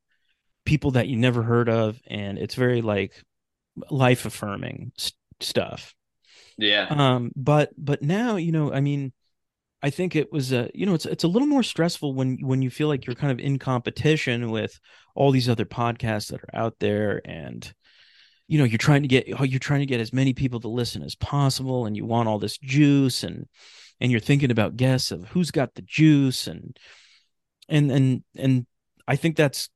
people 0.65 0.93
that 0.93 1.09
you 1.09 1.17
never 1.17 1.43
heard 1.43 1.69
of, 1.69 2.01
and 2.07 2.39
it's 2.39 2.55
very 2.55 2.83
like 2.83 3.15
life 3.91 4.27
affirming 4.27 4.93
st- 4.99 5.15
stuff 5.41 5.95
Yeah. 6.59 6.89
um 6.91 7.33
but 7.37 7.71
but 7.79 8.03
now 8.03 8.37
you 8.37 8.53
know 8.53 8.73
i 8.73 8.81
mean 8.81 9.13
I 9.83 9.91
think 9.91 10.17
it 10.17 10.33
was 10.33 10.53
a 10.53 10.71
you 10.75 10.87
know 10.87 10.95
it's 10.95 11.07
it's 11.07 11.25
a 11.25 11.29
little 11.29 11.49
more 11.49 11.63
stressful 11.63 12.15
when 12.15 12.39
when 12.43 12.63
you 12.63 12.71
feel 12.71 12.89
like 12.89 13.07
you're 13.07 13.17
kind 13.17 13.33
of 13.33 13.41
in 13.41 13.59
competition 13.59 14.51
with 14.51 14.81
all 15.15 15.31
these 15.33 15.49
other 15.49 15.67
podcasts 15.67 16.31
that 16.31 16.41
are 16.43 16.55
out 16.55 16.77
there 16.81 17.23
and 17.25 17.73
you 18.51 18.59
know 18.59 18.65
you're 18.65 18.79
trying 18.79 19.03
to 19.03 19.09
get 19.09 19.29
oh, 19.39 19.45
you're 19.45 19.61
trying 19.61 19.79
to 19.79 19.87
get 19.87 20.01
as 20.01 20.13
many 20.13 20.33
people 20.33 20.59
to 20.59 20.69
listen 20.69 21.03
as 21.05 21.15
possible 21.15 21.87
and 21.87 21.97
you 21.97 22.05
want 22.05 22.29
all 22.29 22.41
this 22.41 22.59
juice 22.59 23.23
and 23.23 23.47
and 24.01 24.11
you're 24.11 24.21
thinking 24.21 24.51
about 24.51 24.77
guests 24.77 25.13
of 25.13 25.29
who's 25.29 25.53
got 25.53 25.75
the 25.75 25.83
juice 25.83 26.49
and 26.49 26.77
and 27.69 27.93
and 27.93 28.25
and 28.37 28.67
I 29.07 29.15
think 29.15 29.37
that's 29.37 29.71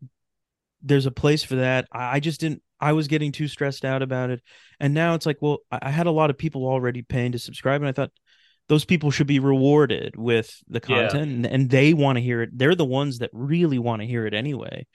there's 0.83 1.07
a 1.07 1.11
place 1.11 1.43
for 1.43 1.57
that. 1.57 1.87
I, 1.91 2.21
just 2.21 2.41
didn't 2.41 2.63
I 2.79 2.93
was 2.93 3.09
getting 3.09 3.33
too 3.33 3.49
stressed 3.49 3.85
out 3.85 4.03
about 4.03 4.31
it. 4.31 4.43
And 4.79 4.93
now 4.93 5.15
it's 5.15 5.25
like, 5.25 5.39
well, 5.41 5.61
I, 5.71 5.91
had 5.91 6.07
a 6.07 6.11
lot 6.11 6.29
of 6.29 6.37
people 6.37 6.67
already 6.67 7.01
paying 7.01 7.33
to 7.33 7.39
subscribe 7.39 7.81
and 7.81 7.89
I 7.89 7.93
thought 7.93 8.11
those 8.69 8.85
people 8.85 9.11
should 9.11 9.27
be 9.27 9.39
rewarded 9.39 10.17
with 10.17 10.55
the 10.69 10.83
Yeah. 10.87 11.09
content 11.09 11.31
and, 11.31 11.47
and 11.47 11.71
they 11.71 11.95
want 11.95 12.17
to 12.17 12.23
hear 12.23 12.43
it. 12.43 12.51
They're 12.53 12.75
the 12.75 12.85
ones 12.85 13.21
that 13.21 13.31
really 13.33 13.79
want 13.79 14.03
to 14.03 14.07
hear 14.07 14.27
it 14.27 14.35
anyway. 14.35 14.87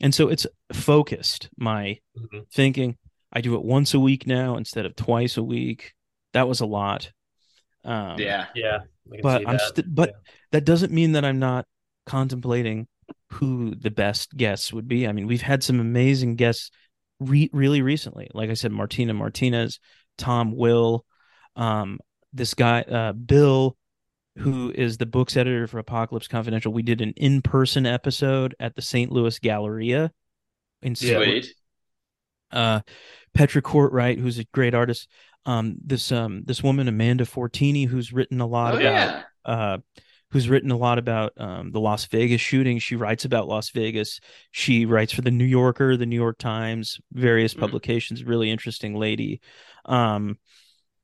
And 0.00 0.14
so 0.14 0.28
it's 0.28 0.46
focused 0.72 1.48
my 1.56 1.98
Mhm. 2.16 2.46
thinking. 2.52 2.98
I 3.32 3.40
do 3.40 3.54
it 3.54 3.64
once 3.64 3.94
a 3.94 4.00
week 4.00 4.26
now 4.26 4.56
instead 4.56 4.86
of 4.86 4.94
twice 4.96 5.36
a 5.36 5.42
week. 5.42 5.94
That 6.32 6.48
was 6.48 6.60
a 6.60 6.66
lot. 6.66 7.10
Um, 7.84 8.18
yeah. 8.18 8.46
Yeah. 8.54 8.80
But 9.22 9.46
I'm 9.46 9.56
that. 9.56 9.74
st- 9.76 9.94
but 9.94 10.10
Yeah. 10.10 10.30
that 10.52 10.64
doesn't 10.64 10.92
mean 10.92 11.12
that 11.12 11.24
I'm 11.24 11.38
not 11.38 11.66
contemplating 12.06 12.86
who 13.30 13.74
the 13.74 13.90
best 13.90 14.36
guests 14.36 14.72
would 14.72 14.86
be. 14.88 15.06
I 15.08 15.12
mean, 15.12 15.26
we've 15.26 15.42
had 15.42 15.62
some 15.62 15.80
amazing 15.80 16.36
guests 16.36 16.70
re- 17.20 17.50
really 17.52 17.82
recently. 17.82 18.28
Like 18.34 18.50
I 18.50 18.54
said, 18.54 18.72
Martina 18.72 19.14
Martinez, 19.14 19.80
Tom 20.18 20.54
Will, 20.56 21.04
um, 21.56 21.98
this 22.32 22.54
guy 22.54 22.82
uh, 22.82 23.12
Bill, 23.12 23.76
who 24.36 24.70
is 24.74 24.96
the 24.96 25.06
books 25.06 25.36
editor 25.36 25.66
for 25.66 25.78
Apocalypse 25.78 26.28
Confidential. 26.28 26.72
We 26.72 26.82
did 26.82 27.00
an 27.00 27.12
in-person 27.16 27.84
episode 27.86 28.54
at 28.60 28.74
the 28.74 28.82
St. 28.82 29.10
Louis 29.12 29.38
Galleria 29.38 30.10
in 30.80 30.92
Yeah. 30.98 31.18
St. 31.18 31.24
Sweet. 31.44 31.54
Uh 32.52 32.80
Petra 33.34 33.62
Cortright, 33.62 34.18
who's 34.20 34.38
a 34.38 34.44
great 34.52 34.74
artist. 34.74 35.08
Um, 35.46 35.76
this 35.84 36.12
um 36.12 36.42
this 36.44 36.62
woman 36.62 36.86
Amanda 36.88 37.24
Fortini, 37.24 37.86
who's 37.86 38.12
written 38.12 38.40
a 38.40 38.46
lot 38.46 38.74
Oh 38.74 38.76
about 38.78 38.82
yeah. 38.84 39.22
uh, 39.44 39.78
who's 40.30 40.48
written 40.48 40.70
a 40.70 40.76
lot 40.76 40.98
about 40.98 41.32
um, 41.36 41.72
the 41.72 41.80
Las 41.80 42.06
Vegas 42.06 42.40
shooting. 42.40 42.78
She 42.78 42.96
writes 42.96 43.24
about 43.24 43.48
Las 43.48 43.70
Vegas. 43.70 44.20
She 44.50 44.86
writes 44.86 45.12
for 45.12 45.20
the 45.22 45.30
New 45.30 45.44
Yorker, 45.44 45.96
the 45.96 46.06
New 46.06 46.16
York 46.16 46.38
Times, 46.38 47.00
various 47.12 47.54
Mhm. 47.54 47.60
publications. 47.60 48.22
Really 48.24 48.50
interesting 48.50 48.94
lady. 48.94 49.40
Um, 49.84 50.38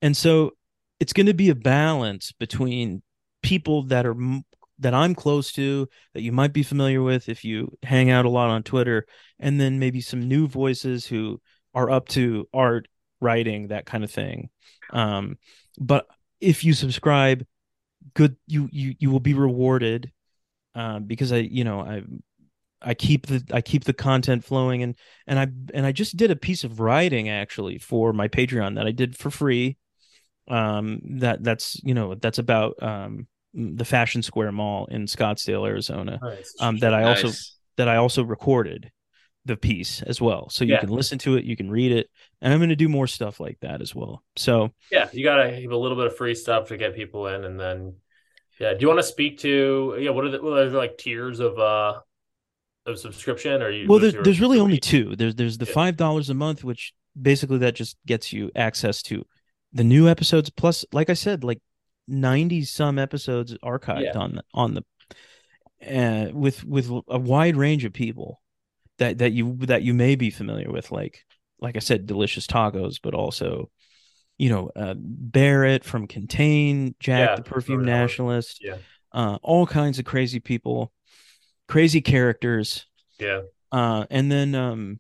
and 0.01 0.17
so 0.17 0.53
it's 1.01 1.13
going 1.13 1.27
to 1.27 1.35
be 1.35 1.51
a 1.51 1.55
balance 1.55 2.33
between 2.33 3.03
people 3.43 3.83
that 3.85 4.07
are 4.07 4.13
m- 4.13 4.45
that 4.79 4.95
I'm 4.95 5.15
close 5.15 5.53
to, 5.53 5.89
that 6.15 6.23
you 6.23 6.33
might 6.33 6.53
be 6.53 6.63
familiar 6.63 7.03
with 7.03 7.29
if 7.29 7.45
you 7.45 7.77
hang 7.83 8.11
out 8.11 8.25
a 8.25 8.31
lot 8.31 8.51
on 8.51 8.63
Twitter, 8.63 9.07
and 9.39 9.61
then 9.61 9.79
maybe 9.79 10.01
some 10.01 10.29
new 10.29 10.47
voices 10.47 11.07
who 11.07 11.41
are 11.75 11.91
up 11.91 12.09
to 12.09 12.49
art, 12.53 12.89
writing, 13.21 13.69
that 13.69 13.87
kind 13.87 14.05
of 14.05 14.11
thing. 14.11 14.51
Um, 14.91 15.39
but 15.79 16.07
if 16.41 16.65
you 16.65 16.73
subscribe, 16.73 17.45
good, 18.15 18.37
you 18.47 18.69
you 18.73 18.95
you 18.99 19.11
will 19.11 19.21
be 19.21 19.35
rewarded, 19.35 20.13
um, 20.75 21.05
because 21.05 21.33
I 21.33 21.39
you 21.39 21.65
know 21.65 21.81
I 21.81 22.03
I 22.81 22.95
keep 22.95 23.27
the 23.27 23.43
I 23.53 23.61
keep 23.61 23.85
the 23.85 23.93
content 23.93 24.45
flowing 24.45 24.83
and 24.83 24.97
and 25.27 25.39
I 25.39 25.49
and 25.75 25.85
I 25.85 25.93
just 25.93 26.17
did 26.17 26.31
a 26.31 26.37
piece 26.37 26.65
of 26.65 26.81
writing 26.81 27.29
actually 27.29 27.79
for 27.79 28.13
my 28.13 28.29
Patreon 28.29 28.77
that 28.77 28.87
I 28.87 28.93
did 28.93 29.17
for 29.17 29.31
free. 29.31 29.77
Um, 30.47 31.01
that 31.19 31.43
that's 31.43 31.81
you 31.83 31.95
know 31.95 32.15
that's 32.15 32.39
about 32.39 32.83
um 32.83 33.27
the 33.59 33.85
Fashion 33.85 34.23
Square 34.23 34.53
Mall 34.53 34.87
in 34.91 35.07
Scottsdale, 35.07 35.67
Arizona. 35.67 36.19
Nice. 36.23 36.55
Um, 36.61 36.79
that 36.79 36.95
I 36.95 37.03
also 37.05 37.29
Nice. 37.29 37.57
that 37.77 37.89
I 37.89 37.97
also 37.97 38.23
recorded 38.25 38.91
the 39.45 39.57
piece 39.57 40.03
as 40.03 40.21
well, 40.21 40.49
so 40.51 40.65
you 40.65 40.75
Yeah. 40.75 40.81
can 40.81 40.91
listen 40.91 41.19
to 41.21 41.37
it, 41.37 41.45
you 41.45 41.57
can 41.57 41.71
read 41.71 41.91
it, 41.93 42.09
and 42.43 42.53
I'm 42.53 42.59
going 42.59 42.69
to 42.69 42.77
do 42.77 42.89
more 42.89 43.07
stuff 43.07 43.41
like 43.41 43.59
that 43.61 43.81
as 43.81 43.95
well. 43.95 44.23
So 44.37 44.73
Yeah, 44.91 45.09
you 45.13 45.25
gotta 45.25 45.51
have 45.51 45.71
a 45.71 45.77
little 45.77 45.97
bit 45.97 46.07
of 46.07 46.17
free 46.17 46.35
stuff 46.35 46.69
to 46.69 46.77
get 46.77 46.95
people 46.95 47.27
in, 47.29 47.45
and 47.45 47.59
then 47.59 47.95
yeah. 48.61 48.75
Do 48.75 48.79
you 48.81 48.89
want 48.89 48.99
to 48.99 49.05
speak 49.05 49.39
to 49.41 49.97
yeah? 50.01 50.11
What 50.11 50.25
are 50.25 50.31
the 50.31 50.43
what 50.43 50.59
are 50.59 50.69
the, 50.71 50.77
like 50.79 50.99
tiers 50.99 51.41
of 51.41 51.59
uh 51.59 52.01
of 52.87 52.99
subscription? 52.99 53.63
Or 53.63 53.71
you? 53.71 53.89
well 53.89 53.99
there's, 53.99 54.15
there's 54.15 54.41
really 54.41 54.59
only 54.59 54.79
two 54.79 55.15
there's 55.17 55.35
there's 55.35 55.59
the 55.59 55.67
Yeah. 55.67 55.73
five 55.73 55.97
dollars 55.97 56.31
a 56.31 56.35
month 56.35 56.65
which 56.65 56.93
basically 57.21 57.59
that 57.59 57.75
just 57.75 57.97
gets 58.07 58.33
you 58.33 58.51
access 58.55 59.03
to 59.03 59.25
the 59.73 59.85
new 59.85 60.09
episodes 60.09 60.49
plus 60.51 60.85
like 60.93 61.11
i 61.11 61.15
said 61.15 61.45
like 61.45 61.61
90 62.09 62.65
some 62.65 62.99
episodes 62.99 63.55
archived 63.63 64.15
Yeah. 64.15 64.19
on 64.19 64.37
the 64.37 64.45
on 64.55 64.75
the 64.75 64.85
uh, 65.87 66.31
with 66.33 66.65
with 66.65 66.91
a 67.09 67.19
wide 67.19 67.57
range 67.57 67.85
of 67.85 67.93
people 67.93 68.41
that 68.99 69.19
that 69.19 69.33
you 69.33 69.57
that 69.61 69.83
you 69.83 69.95
may 69.95 70.17
be 70.17 70.31
familiar 70.31 70.71
with 70.71 70.91
like 70.91 71.25
like 71.61 71.77
i 71.77 71.79
said 71.79 72.07
delicious 72.07 72.47
tacos 72.47 72.97
but 73.03 73.15
also 73.15 73.71
you 74.39 74.49
know 74.49 74.71
uh, 74.75 74.95
barrett 74.99 75.85
from 75.85 76.07
contain 76.07 76.95
jack 76.99 77.31
Yeah, 77.31 77.37
the 77.37 77.43
perfume 77.43 77.85
nationalist 77.85 78.61
Yeah. 78.63 78.79
uh 79.13 79.39
all 79.43 79.67
kinds 79.67 79.99
of 79.99 80.05
crazy 80.05 80.41
people 80.41 80.93
crazy 81.69 82.01
characters 82.01 82.87
Yeah, 83.21 83.43
uh 83.71 84.05
and 84.11 84.33
then 84.33 84.55
um 84.55 84.99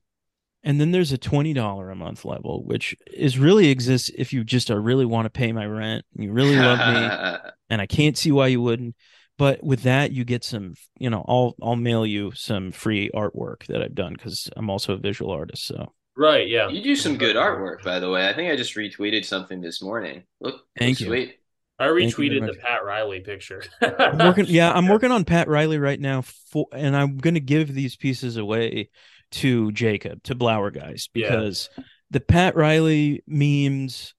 and 0.64 0.80
then 0.80 0.90
there's 0.90 1.12
a 1.12 1.18
$20 1.18 1.92
a 1.92 1.94
month 1.94 2.24
level 2.24 2.64
which 2.64 2.96
is 3.06 3.38
really 3.38 3.68
exists 3.68 4.10
if 4.16 4.32
you 4.32 4.44
just 4.44 4.70
are 4.70 4.80
really 4.80 5.06
want 5.06 5.26
to 5.26 5.30
pay 5.30 5.52
my 5.52 5.66
rent 5.66 6.04
and 6.14 6.24
you 6.24 6.32
really 6.32 6.56
love 6.56 6.78
me 6.78 7.50
and 7.70 7.80
i 7.80 7.86
can't 7.86 8.18
see 8.18 8.32
why 8.32 8.46
you 8.46 8.60
wouldn't 8.60 8.94
but 9.36 9.62
with 9.62 9.82
that 9.82 10.12
you 10.12 10.24
get 10.24 10.44
some 10.44 10.74
you 10.98 11.08
know 11.10 11.24
i'll 11.28 11.54
i'll 11.62 11.76
mail 11.76 12.04
you 12.04 12.32
some 12.34 12.72
free 12.72 13.10
artwork 13.14 13.66
that 13.66 13.82
i've 13.82 13.94
done 13.94 14.12
because 14.12 14.50
i'm 14.56 14.70
also 14.70 14.94
a 14.94 14.98
visual 14.98 15.30
artist 15.30 15.66
so 15.66 15.92
right. 16.16 16.48
Yeah, 16.48 16.68
You 16.68 16.82
do 16.82 16.96
some 16.96 17.16
good 17.16 17.36
artwork, 17.36 17.84
by 17.84 18.00
the 18.00 18.10
way. 18.10 18.28
I 18.28 18.34
think 18.34 18.50
I 18.50 18.56
just 18.56 18.74
retweeted 18.74 19.24
something 19.24 19.60
this 19.60 19.80
morning. 19.80 20.24
Look, 20.40 20.56
Thank 20.76 20.98
looks 20.98 21.00
you. 21.00 21.06
sweet. 21.06 21.38
I 21.78 21.86
retweeted 21.86 22.44
the. 22.44 22.54
Pat 22.54 22.84
Riley 22.84 23.20
picture. 23.20 23.62
i'm 23.80 24.18
working 24.18 24.46
yeah 24.48 24.72
i'm 24.72 24.88
working 24.88 25.12
on 25.12 25.24
pat 25.24 25.46
riley 25.46 25.78
right 25.78 26.00
now 26.00 26.22
for 26.22 26.66
and 26.72 26.96
i'm 26.96 27.18
going 27.18 27.34
to 27.34 27.40
give 27.40 27.72
these 27.72 27.94
pieces 27.94 28.36
away 28.36 28.90
to 29.30 29.70
jacob 29.72 30.22
to 30.22 30.34
blower 30.34 30.70
guys 30.70 31.08
Yeah. 31.14 31.28
because 31.30 31.68
the 32.10 32.20
pat 32.20 32.56
riley 32.56 33.22
memes 33.26 34.14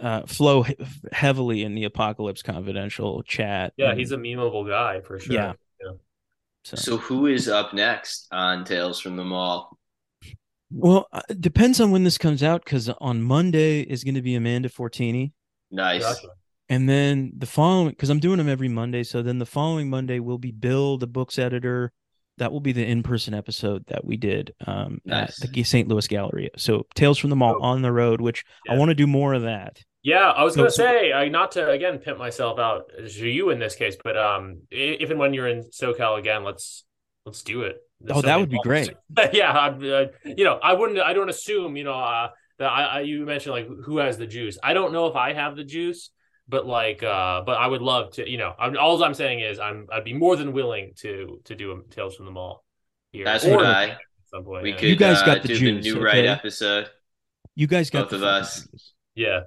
uh, 0.00 0.26
flow 0.26 0.62
he- 0.64 0.76
heavily 1.12 1.62
in 1.62 1.74
the 1.74 1.84
apocalypse 1.84 2.42
confidential 2.42 3.22
chat 3.22 3.72
Yeah, 3.76 3.90
and- 3.90 3.98
he's 3.98 4.12
a 4.12 4.16
memeable 4.16 4.68
guy 4.68 5.00
for 5.00 5.18
sure. 5.20 5.34
Yeah. 5.34 5.52
yeah. 5.80 5.92
so. 6.64 6.76
So 6.76 6.96
who 6.96 7.26
is 7.26 7.48
up 7.48 7.72
next 7.72 8.26
on 8.32 8.64
Tales 8.64 8.98
from 9.00 9.16
the 9.16 9.24
Mall? 9.24 9.78
Well, 10.72 11.06
uh, 11.12 11.20
it 11.28 11.40
depends 11.40 11.80
on 11.80 11.90
when 11.90 12.02
this 12.02 12.18
comes 12.18 12.42
out 12.42 12.64
because 12.64 12.88
on 12.88 13.22
Monday 13.22 13.82
is 13.82 14.02
going 14.04 14.14
to 14.14 14.22
be 14.22 14.34
Amanda 14.34 14.68
Fortini. 14.70 15.32
Nice. 15.70 16.02
Gotcha. 16.02 16.28
And 16.68 16.88
then 16.88 17.32
the 17.36 17.46
following, 17.46 17.90
because 17.90 18.08
I'm 18.08 18.20
doing 18.20 18.38
them 18.38 18.48
every 18.48 18.68
Monday. 18.68 19.02
So 19.04 19.22
then 19.22 19.38
the 19.38 19.46
following 19.46 19.90
Monday 19.90 20.18
will 20.18 20.38
be 20.38 20.50
Bill, 20.50 20.96
the 20.96 21.06
books 21.06 21.38
editor. 21.38 21.92
That 22.38 22.50
will 22.50 22.60
be 22.60 22.72
the 22.72 22.84
in 22.84 23.02
person 23.02 23.34
episode 23.34 23.84
that 23.88 24.04
we 24.04 24.16
did 24.16 24.54
um, 24.66 25.00
Nice. 25.04 25.42
at 25.44 25.52
the 25.52 25.62
St. 25.62 25.86
Louis 25.86 26.06
Gallery. 26.08 26.50
So 26.56 26.86
Tales 26.94 27.18
from 27.18 27.30
the 27.30 27.36
Mall 27.36 27.56
Oh. 27.60 27.62
on 27.64 27.82
the 27.82 27.92
road, 27.92 28.20
which 28.20 28.44
I 28.68 28.76
want 28.76 28.88
to 28.88 28.94
do 28.94 29.06
more 29.06 29.34
of 29.34 29.42
that. 29.42 29.80
Yeah, 30.02 30.30
I 30.30 30.42
was 30.42 30.54
So- 30.54 30.60
gonna 30.60 30.70
say, 30.70 31.12
I 31.12 31.28
not 31.28 31.52
to 31.52 31.70
again 31.70 31.98
pimp 31.98 32.18
myself 32.18 32.58
out 32.58 32.90
you 33.06 33.50
in 33.50 33.58
this 33.58 33.74
case, 33.76 33.96
but 34.02 34.16
um, 34.16 34.62
if 34.70 35.10
and 35.10 35.18
when 35.20 35.34
you're 35.34 35.46
in 35.46 35.62
SoCal 35.70 36.18
again, 36.18 36.42
let's 36.42 36.84
let's 37.26 37.42
do 37.42 37.62
it. 37.62 37.76
There's 38.00 38.18
Oh, 38.18 38.22
that 38.22 38.40
would 38.40 38.50
be 38.50 38.58
great. 38.64 38.92
yeah, 39.32 39.52
I, 39.52 39.68
uh, 39.68 40.06
you 40.24 40.42
know, 40.44 40.58
I 40.60 40.72
wouldn't, 40.72 40.98
I 40.98 41.12
don't 41.12 41.28
assume, 41.28 41.76
you 41.76 41.84
know, 41.84 41.92
uh, 41.94 42.30
that 42.58 42.66
I, 42.66 42.82
I 42.84 43.00
you 43.02 43.24
mentioned 43.24 43.52
like 43.54 43.68
who 43.84 43.98
has 43.98 44.18
the 44.18 44.26
juice. 44.26 44.58
I 44.60 44.72
don't 44.74 44.92
know 44.92 45.06
if 45.06 45.14
I 45.14 45.34
have 45.34 45.54
the 45.54 45.62
juice, 45.64 46.10
but 46.52 46.66
like, 46.66 47.02
uh, 47.02 47.40
but 47.44 47.56
I 47.58 47.66
would 47.66 47.82
love 47.82 48.12
to, 48.12 48.30
you 48.30 48.38
know, 48.38 48.54
I'm, 48.56 48.76
all 48.78 49.02
I'm 49.02 49.14
saying 49.14 49.40
is 49.40 49.58
I'm, 49.58 49.88
I'd 49.92 50.04
be 50.04 50.14
more 50.14 50.36
than 50.36 50.52
willing 50.52 50.92
to 50.98 51.40
to 51.46 51.54
do 51.56 51.72
a 51.72 51.82
Tales 51.92 52.14
from 52.14 52.26
the 52.26 52.30
Mall 52.32 52.64
here. 53.10 53.24
That's 53.24 53.44
Or 53.44 53.56
what 53.56 53.66
at 53.66 53.98
some 54.30 54.44
point. 54.44 54.62
We 54.62 54.70
yeah. 54.70 54.76
could 54.76 54.88
You 54.90 54.96
guys 54.96 55.22
uh, 55.22 55.26
got 55.26 55.42
the 55.42 55.48
do 55.48 55.56
juice, 55.56 55.84
the 55.84 55.94
new 55.94 56.04
right 56.04 56.24
episode. 56.26 56.88
You 57.56 57.66
guys 57.66 57.90
got 57.90 58.02
Both 58.02 58.10
the 58.10 58.16
of 58.16 58.22
us. 58.22 58.60
juice. 58.70 58.92
yeah. 59.16 59.40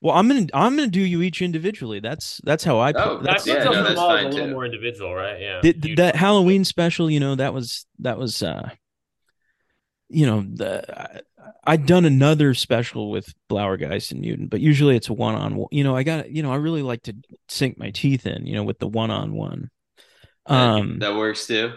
Well, 0.00 0.14
I'm 0.14 0.28
gonna 0.28 0.46
I'm 0.54 0.76
gonna 0.76 0.88
do 0.88 1.00
you 1.00 1.22
each 1.22 1.42
individually. 1.42 2.00
That's 2.00 2.40
that's 2.44 2.62
how 2.64 2.78
I. 2.78 2.92
Oh, 2.92 3.16
put, 3.16 3.24
That's, 3.24 3.44
that's 3.44 3.46
yeah, 3.46 3.54
Tales 3.64 3.64
no, 3.64 3.72
from 3.72 3.82
the 3.82 3.88
that's 3.88 3.96
Mall 3.96 4.10
is 4.10 4.16
fine 4.16 4.26
a 4.26 4.28
little 4.30 4.46
too. 4.46 4.52
more 4.52 4.64
individual, 4.64 5.14
right? 5.14 5.40
Yeah. 5.40 5.60
Did, 5.62 5.84
You- 5.84 5.96
that 5.96 6.16
Halloween 6.16 6.64
special, 6.64 7.10
you 7.10 7.18
know, 7.18 7.34
that 7.34 7.52
was 7.52 7.86
that 8.00 8.18
was 8.18 8.42
uh 8.42 8.70
you 10.08 10.26
know, 10.26 10.44
the 10.54 10.84
I, 11.00 11.20
I'd 11.64 11.86
done 11.86 12.04
another 12.04 12.54
special 12.54 13.10
with 13.10 13.32
Blauergeist 13.50 14.12
and 14.12 14.20
Mutant, 14.20 14.50
but 14.50 14.60
usually 14.60 14.96
it's 14.96 15.08
a 15.08 15.12
one 15.12 15.34
on 15.34 15.56
one. 15.56 15.68
You 15.70 15.84
know, 15.84 15.96
I 15.96 16.02
got 16.02 16.30
you 16.30 16.42
know, 16.42 16.52
I 16.52 16.56
really 16.56 16.82
like 16.82 17.02
to 17.04 17.14
sink 17.48 17.78
my 17.78 17.90
teeth 17.90 18.26
in, 18.26 18.46
you 18.46 18.54
know, 18.54 18.64
with 18.64 18.78
the 18.78 18.88
one 18.88 19.10
on 19.10 19.32
one. 19.34 19.70
Um 20.46 20.98
that 21.00 21.16
works 21.16 21.46
too. 21.46 21.72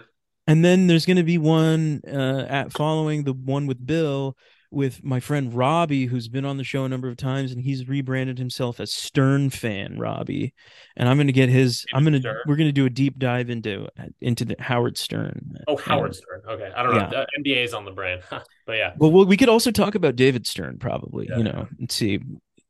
and 0.46 0.64
then 0.64 0.86
there's 0.86 1.06
going 1.06 1.16
to 1.16 1.22
be 1.22 1.38
one 1.38 2.00
uh 2.06 2.46
at 2.48 2.72
following 2.72 3.24
the 3.24 3.32
one 3.32 3.66
with 3.66 3.84
Bill 3.84 4.36
with 4.70 5.02
my 5.02 5.18
friend 5.20 5.52
Robbie, 5.52 6.06
who's 6.06 6.28
been 6.28 6.44
on 6.44 6.56
the 6.56 6.64
show 6.64 6.84
a 6.84 6.88
number 6.88 7.08
of 7.08 7.16
times, 7.16 7.50
and 7.52 7.60
he's 7.60 7.88
rebranded 7.88 8.38
himself 8.38 8.78
as 8.80 8.92
Stern 8.92 9.50
fan 9.50 9.98
Robbie. 9.98 10.54
And 10.96 11.08
I'm 11.08 11.16
going 11.16 11.26
to 11.26 11.32
get 11.32 11.48
his. 11.48 11.84
I'm 11.92 12.04
going 12.04 12.20
to. 12.22 12.34
We're 12.46 12.56
going 12.56 12.68
to 12.68 12.72
do 12.72 12.86
a 12.86 12.90
deep 12.90 13.18
dive 13.18 13.50
into 13.50 13.88
into 14.20 14.44
the 14.44 14.56
Howard 14.58 14.96
Stern. 14.96 15.56
Oh, 15.68 15.76
Howard 15.76 16.14
Stern. 16.14 16.42
Okay, 16.48 16.70
I 16.76 16.82
don't 16.82 16.94
know. 16.94 17.18
Uh, 17.18 17.26
NBA 17.38 17.64
is 17.64 17.74
on 17.74 17.84
the 17.84 17.90
brain, 17.90 18.18
but 18.30 18.72
yeah. 18.76 18.92
Well, 18.98 19.10
well, 19.10 19.24
we 19.26 19.36
could 19.36 19.48
also 19.48 19.70
talk 19.70 19.94
about 19.94 20.16
David 20.16 20.46
Stern, 20.46 20.78
probably. 20.78 21.26
Yeah. 21.28 21.38
You 21.38 21.44
know, 21.44 21.68
and 21.78 21.90
see. 21.90 22.20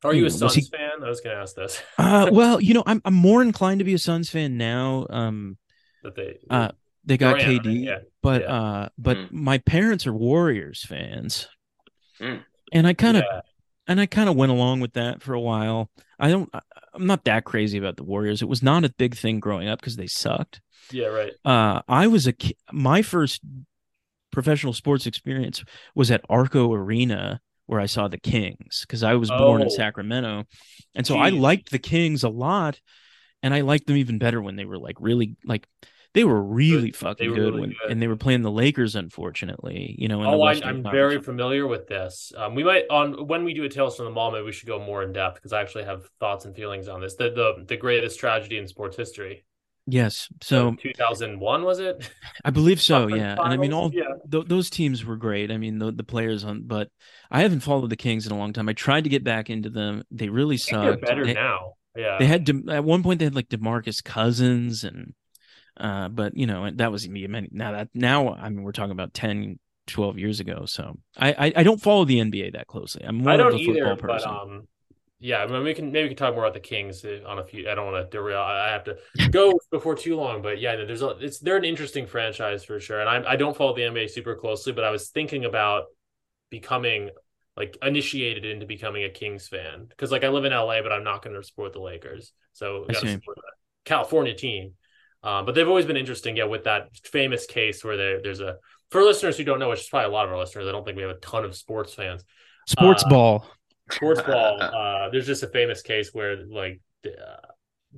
Are 0.02 0.14
you 0.14 0.24
a 0.24 0.30
Suns 0.30 0.54
he- 0.54 0.62
fan? 0.62 1.04
I 1.04 1.08
was 1.08 1.20
going 1.20 1.36
to 1.36 1.42
ask 1.42 1.54
this. 1.54 1.82
Uh, 1.98 2.28
well, 2.32 2.58
you 2.60 2.72
know, 2.72 2.82
I'm 2.86 3.02
I'm 3.04 3.12
more 3.14 3.42
inclined 3.42 3.80
to 3.80 3.84
be 3.84 3.92
a 3.92 3.98
Suns 3.98 4.30
fan 4.30 4.56
now. 4.56 5.06
Um, 5.10 5.58
that 6.02 6.14
they, 6.16 6.38
uh, 6.48 6.70
they 7.04 7.18
got 7.18 7.38
Durant, 7.38 7.64
KD, 7.64 7.84
yeah. 7.84 7.98
but 8.22 8.40
yeah. 8.42 8.48
uh, 8.54 8.88
but 8.96 9.16
Mm. 9.18 9.32
my 9.32 9.58
parents 9.58 10.06
are 10.06 10.14
Warriors 10.14 10.82
fans, 10.86 11.48
Mm. 12.20 12.44
and 12.72 12.86
I 12.86 12.92
kind 12.94 13.16
of 13.16 13.24
yeah. 13.30 13.40
and 13.88 14.00
I 14.00 14.06
kind 14.06 14.28
of 14.28 14.36
went 14.36 14.52
along 14.52 14.80
with 14.80 14.92
that 14.94 15.22
for 15.22 15.34
a 15.34 15.40
while. 15.40 15.90
I 16.18 16.30
don't. 16.30 16.50
I'm 16.94 17.06
not 17.06 17.24
that 17.24 17.44
crazy 17.44 17.78
about 17.78 17.96
the 17.96 18.04
Warriors. 18.04 18.42
It 18.42 18.48
was 18.48 18.62
not 18.62 18.84
a 18.84 18.92
big 18.98 19.16
thing 19.16 19.40
growing 19.40 19.68
up 19.68 19.80
because 19.80 19.96
they 19.96 20.06
sucked. 20.06 20.60
yeah, 20.90 21.06
right. 21.06 21.32
Uh, 21.44 21.82
I 21.88 22.06
was 22.08 22.26
a 22.28 22.34
my 22.72 23.02
first 23.02 23.40
professional 24.32 24.72
sports 24.72 25.06
experience 25.06 25.64
was 25.94 26.10
at 26.10 26.24
Arco 26.28 26.72
Arena 26.72 27.40
where 27.66 27.80
I 27.80 27.86
saw 27.86 28.08
the 28.08 28.18
Kings 28.18 28.80
because 28.82 29.02
I 29.02 29.14
was 29.14 29.30
born 29.30 29.60
in 29.62 29.68
Oh. 29.68 29.70
Sacramento, 29.70 30.44
and 30.94 31.06
so 31.06 31.16
I 31.18 31.28
liked 31.30 31.70
the 31.70 31.78
Kings 31.78 32.24
a 32.24 32.28
lot, 32.28 32.80
and 33.42 33.54
I 33.54 33.60
liked 33.60 33.86
them 33.86 33.96
even 33.96 34.18
better 34.18 34.42
when 34.42 34.56
they 34.56 34.64
were 34.64 34.78
like 34.78 34.96
really 35.00 35.36
like 35.44 35.66
they 36.12 36.24
were 36.24 36.42
really 36.42 36.90
fucking 36.92 37.30
were 37.30 37.36
good 37.36 37.44
really 37.54 37.60
when 37.60 37.70
good. 37.70 37.90
and 37.90 38.02
they 38.02 38.08
were 38.08 38.16
playing 38.16 38.42
the 38.42 38.50
Lakers. 38.50 38.96
Unfortunately, 38.96 39.94
you 39.98 40.08
know. 40.08 40.18
In 40.22 40.30
the 40.30 40.36
Oh, 40.36 40.42
I, 40.42 40.52
i'm 40.52 40.60
Conference. 40.60 40.88
very 40.90 41.20
familiar 41.22 41.66
with 41.66 41.86
this. 41.86 42.32
Um, 42.36 42.54
we 42.54 42.64
might 42.64 42.84
on 42.90 43.26
when 43.26 43.44
we 43.44 43.54
do 43.54 43.64
a 43.64 43.68
Tales 43.68 43.96
from 43.96 44.06
the 44.06 44.10
Mall, 44.10 44.30
maybe 44.30 44.44
we 44.44 44.52
should 44.52 44.68
go 44.68 44.78
more 44.84 45.02
in 45.02 45.12
depth 45.12 45.36
because 45.36 45.52
I 45.52 45.60
actually 45.60 45.84
have 45.84 46.08
thoughts 46.18 46.44
and 46.44 46.54
feelings 46.56 46.88
on 46.88 47.00
this. 47.00 47.14
The 47.14 47.30
the 47.30 47.64
the 47.66 47.76
greatest 47.76 48.18
tragedy 48.18 48.58
in 48.58 48.66
sports 48.66 48.96
history. 48.96 49.44
yes. 49.86 50.28
So 50.42 50.74
2001 50.80 51.64
was 51.64 51.78
it? 51.80 52.10
I 52.44 52.50
believe 52.50 52.80
so. 52.80 53.08
Yeah, 53.08 53.32
and 53.38 53.52
I 53.52 53.56
mean 53.56 53.72
all 53.72 53.90
yeah. 53.92 54.04
th- 54.30 54.46
those 54.46 54.70
teams 54.70 55.04
were 55.04 55.16
great. 55.16 55.50
I 55.50 55.56
mean 55.58 55.78
the 55.78 55.90
the 55.92 56.04
players 56.04 56.44
on, 56.44 56.62
but 56.66 56.88
I 57.30 57.42
haven't 57.42 57.60
followed 57.60 57.90
the 57.90 57.96
Kings 57.96 58.26
in 58.26 58.32
a 58.32 58.38
long 58.38 58.52
time. 58.52 58.68
I 58.68 58.72
tried 58.72 59.04
to 59.04 59.10
get 59.10 59.22
back 59.24 59.48
into 59.50 59.70
them. 59.70 60.02
They 60.10 60.28
really 60.28 60.56
they're 60.56 60.92
sucked. 60.92 61.02
better 61.02 61.24
They- 61.24 61.34
now. 61.34 61.74
Yeah. 61.96 62.18
They 62.20 62.26
had 62.26 62.44
De- 62.44 62.72
at 62.72 62.84
one 62.84 63.02
point 63.02 63.18
they 63.18 63.24
had 63.26 63.34
like 63.34 63.48
DeMarcus 63.48 64.02
Cousins 64.04 64.84
and 64.84 65.12
uh 65.80 66.08
but 66.08 66.36
you 66.36 66.46
know 66.46 66.70
that 66.70 66.92
was 66.92 67.08
me 67.08 67.26
many 67.26 67.48
now 67.50 67.72
that 67.72 67.88
now 67.94 68.34
I 68.34 68.48
mean 68.48 68.62
we're 68.62 68.72
talking 68.72 68.92
about 68.92 69.14
10 69.14 69.58
12 69.86 70.18
years 70.18 70.40
ago 70.40 70.64
so 70.66 70.98
I 71.16 71.32
I, 71.32 71.52
I 71.56 71.62
don't 71.62 71.80
follow 71.80 72.04
the 72.04 72.18
NBA 72.18 72.52
that 72.52 72.66
closely. 72.66 73.04
I'm 73.04 73.16
more 73.16 73.30
I 73.30 73.34
of 73.34 73.38
don't 73.38 73.54
a 73.54 73.64
football 73.64 73.76
either, 73.76 73.96
but 73.96 74.00
person. 74.00 74.30
um, 74.30 74.68
yeah, 75.22 75.42
I 75.42 75.46
mean, 75.46 75.62
we 75.62 75.74
can 75.74 75.92
maybe 75.92 76.04
we 76.04 76.08
can 76.08 76.16
talk 76.16 76.34
more 76.34 76.44
about 76.44 76.54
the 76.54 76.60
Kings 76.60 77.04
uh, 77.04 77.20
on 77.26 77.38
a 77.38 77.44
few. 77.44 77.68
I 77.70 77.74
don't 77.74 77.92
want 77.92 78.10
to 78.10 78.16
derail. 78.16 78.40
I 78.40 78.70
have 78.70 78.84
to 78.84 78.96
go 79.30 79.52
before 79.70 79.94
too 79.94 80.16
long, 80.16 80.40
but 80.40 80.58
yeah, 80.58 80.76
there's 80.76 81.02
a, 81.02 81.10
it's 81.20 81.38
they're 81.38 81.58
an 81.58 81.64
interesting 81.64 82.06
franchise 82.06 82.64
for 82.64 82.80
sure. 82.80 83.00
And 83.00 83.08
I 83.08 83.32
I 83.32 83.36
don't 83.36 83.54
follow 83.54 83.76
the 83.76 83.82
NBA 83.82 84.10
super 84.10 84.34
closely, 84.34 84.72
but 84.72 84.82
I 84.82 84.90
was 84.90 85.10
thinking 85.10 85.44
about 85.44 85.84
becoming 86.48 87.10
like 87.54 87.76
initiated 87.82 88.46
into 88.46 88.64
becoming 88.64 89.04
a 89.04 89.10
Kings 89.10 89.46
fan 89.46 89.84
because 89.90 90.10
like 90.10 90.24
I 90.24 90.28
live 90.28 90.46
in 90.46 90.52
LA, 90.52 90.80
but 90.80 90.90
I'm 90.90 91.04
not 91.04 91.22
going 91.22 91.36
to 91.36 91.42
support 91.46 91.74
the 91.74 91.80
Lakers, 91.80 92.32
so 92.54 92.86
I 92.88 92.94
got 92.94 93.02
to 93.02 93.12
support 93.12 93.36
the 93.36 93.52
California 93.84 94.34
team. 94.34 94.72
Um, 95.22 95.44
but 95.44 95.54
they've 95.54 95.68
always 95.68 95.84
been 95.86 95.96
interesting, 95.98 96.36
yeah, 96.36 96.44
with 96.44 96.64
that 96.64 96.88
famous 97.04 97.46
case 97.46 97.84
where 97.84 97.96
there, 97.96 98.22
there's 98.22 98.40
a 98.40 98.56
for 98.90 99.02
listeners 99.02 99.36
who 99.36 99.44
don't 99.44 99.58
know, 99.58 99.68
which 99.68 99.80
is 99.80 99.88
probably 99.88 100.08
a 100.08 100.12
lot 100.12 100.26
of 100.26 100.32
our 100.32 100.38
listeners. 100.38 100.66
I 100.66 100.72
don't 100.72 100.84
think 100.84 100.96
we 100.96 101.02
have 101.02 101.14
a 101.16 101.20
ton 101.20 101.44
of 101.44 101.54
sports 101.54 101.94
fans 101.94 102.24
Sports 102.66 103.04
uh, 103.04 103.08
ball. 103.08 103.46
sports 103.90 104.22
ball 104.22 104.60
uh 104.62 105.08
there's 105.10 105.26
just 105.26 105.42
a 105.42 105.48
famous 105.48 105.82
case 105.82 106.10
where 106.12 106.44
like 106.46 106.80
uh, 107.06 107.46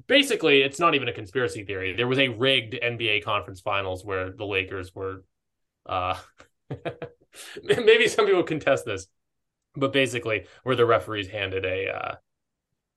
basically 0.06 0.62
it's 0.62 0.80
not 0.80 0.94
even 0.94 1.08
a 1.08 1.12
conspiracy 1.12 1.64
theory 1.64 1.94
there 1.94 2.08
was 2.08 2.18
a 2.18 2.28
rigged 2.28 2.74
nba 2.82 3.22
conference 3.22 3.60
finals 3.60 4.04
where 4.04 4.30
the 4.30 4.44
lakers 4.44 4.94
were 4.94 5.22
uh 5.86 6.16
maybe 7.62 8.08
some 8.08 8.24
people 8.26 8.42
contest 8.42 8.84
this 8.86 9.06
but 9.76 9.92
basically 9.92 10.46
where 10.62 10.76
the 10.76 10.86
referees 10.86 11.28
handed 11.28 11.64
a 11.64 11.88
uh 11.88 12.14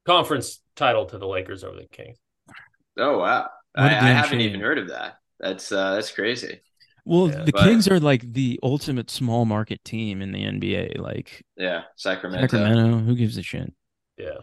conference 0.05 0.61
title 0.75 1.05
to 1.05 1.17
the 1.17 1.27
lakers 1.27 1.63
over 1.63 1.75
the 1.75 1.87
kings 1.87 2.17
Oh 2.97 3.19
wow. 3.19 3.49
What 3.75 3.85
I, 3.85 3.93
a 3.93 3.97
I 3.97 3.99
damn 4.07 4.15
haven't 4.15 4.29
shame. 4.39 4.41
even 4.41 4.61
heard 4.61 4.77
of 4.79 4.87
that. 4.89 5.19
That's 5.39 5.71
uh 5.71 5.95
that's 5.95 6.11
crazy. 6.11 6.61
Well, 7.05 7.29
yeah, 7.29 7.43
the 7.43 7.51
but- 7.51 7.63
Kings 7.63 7.87
are 7.87 7.99
like 7.99 8.33
the 8.33 8.59
ultimate 8.63 9.11
small 9.11 9.45
market 9.45 9.83
team 9.83 10.21
in 10.21 10.31
the 10.31 10.39
NBA. 10.43 10.97
Like 10.99 11.45
Yeah. 11.57 11.83
Sacramento. 11.97 12.47
Sacramento, 12.47 12.97
who 12.99 13.15
gives 13.15 13.37
a 13.37 13.43
shit? 13.43 13.71
yeah 14.17 14.37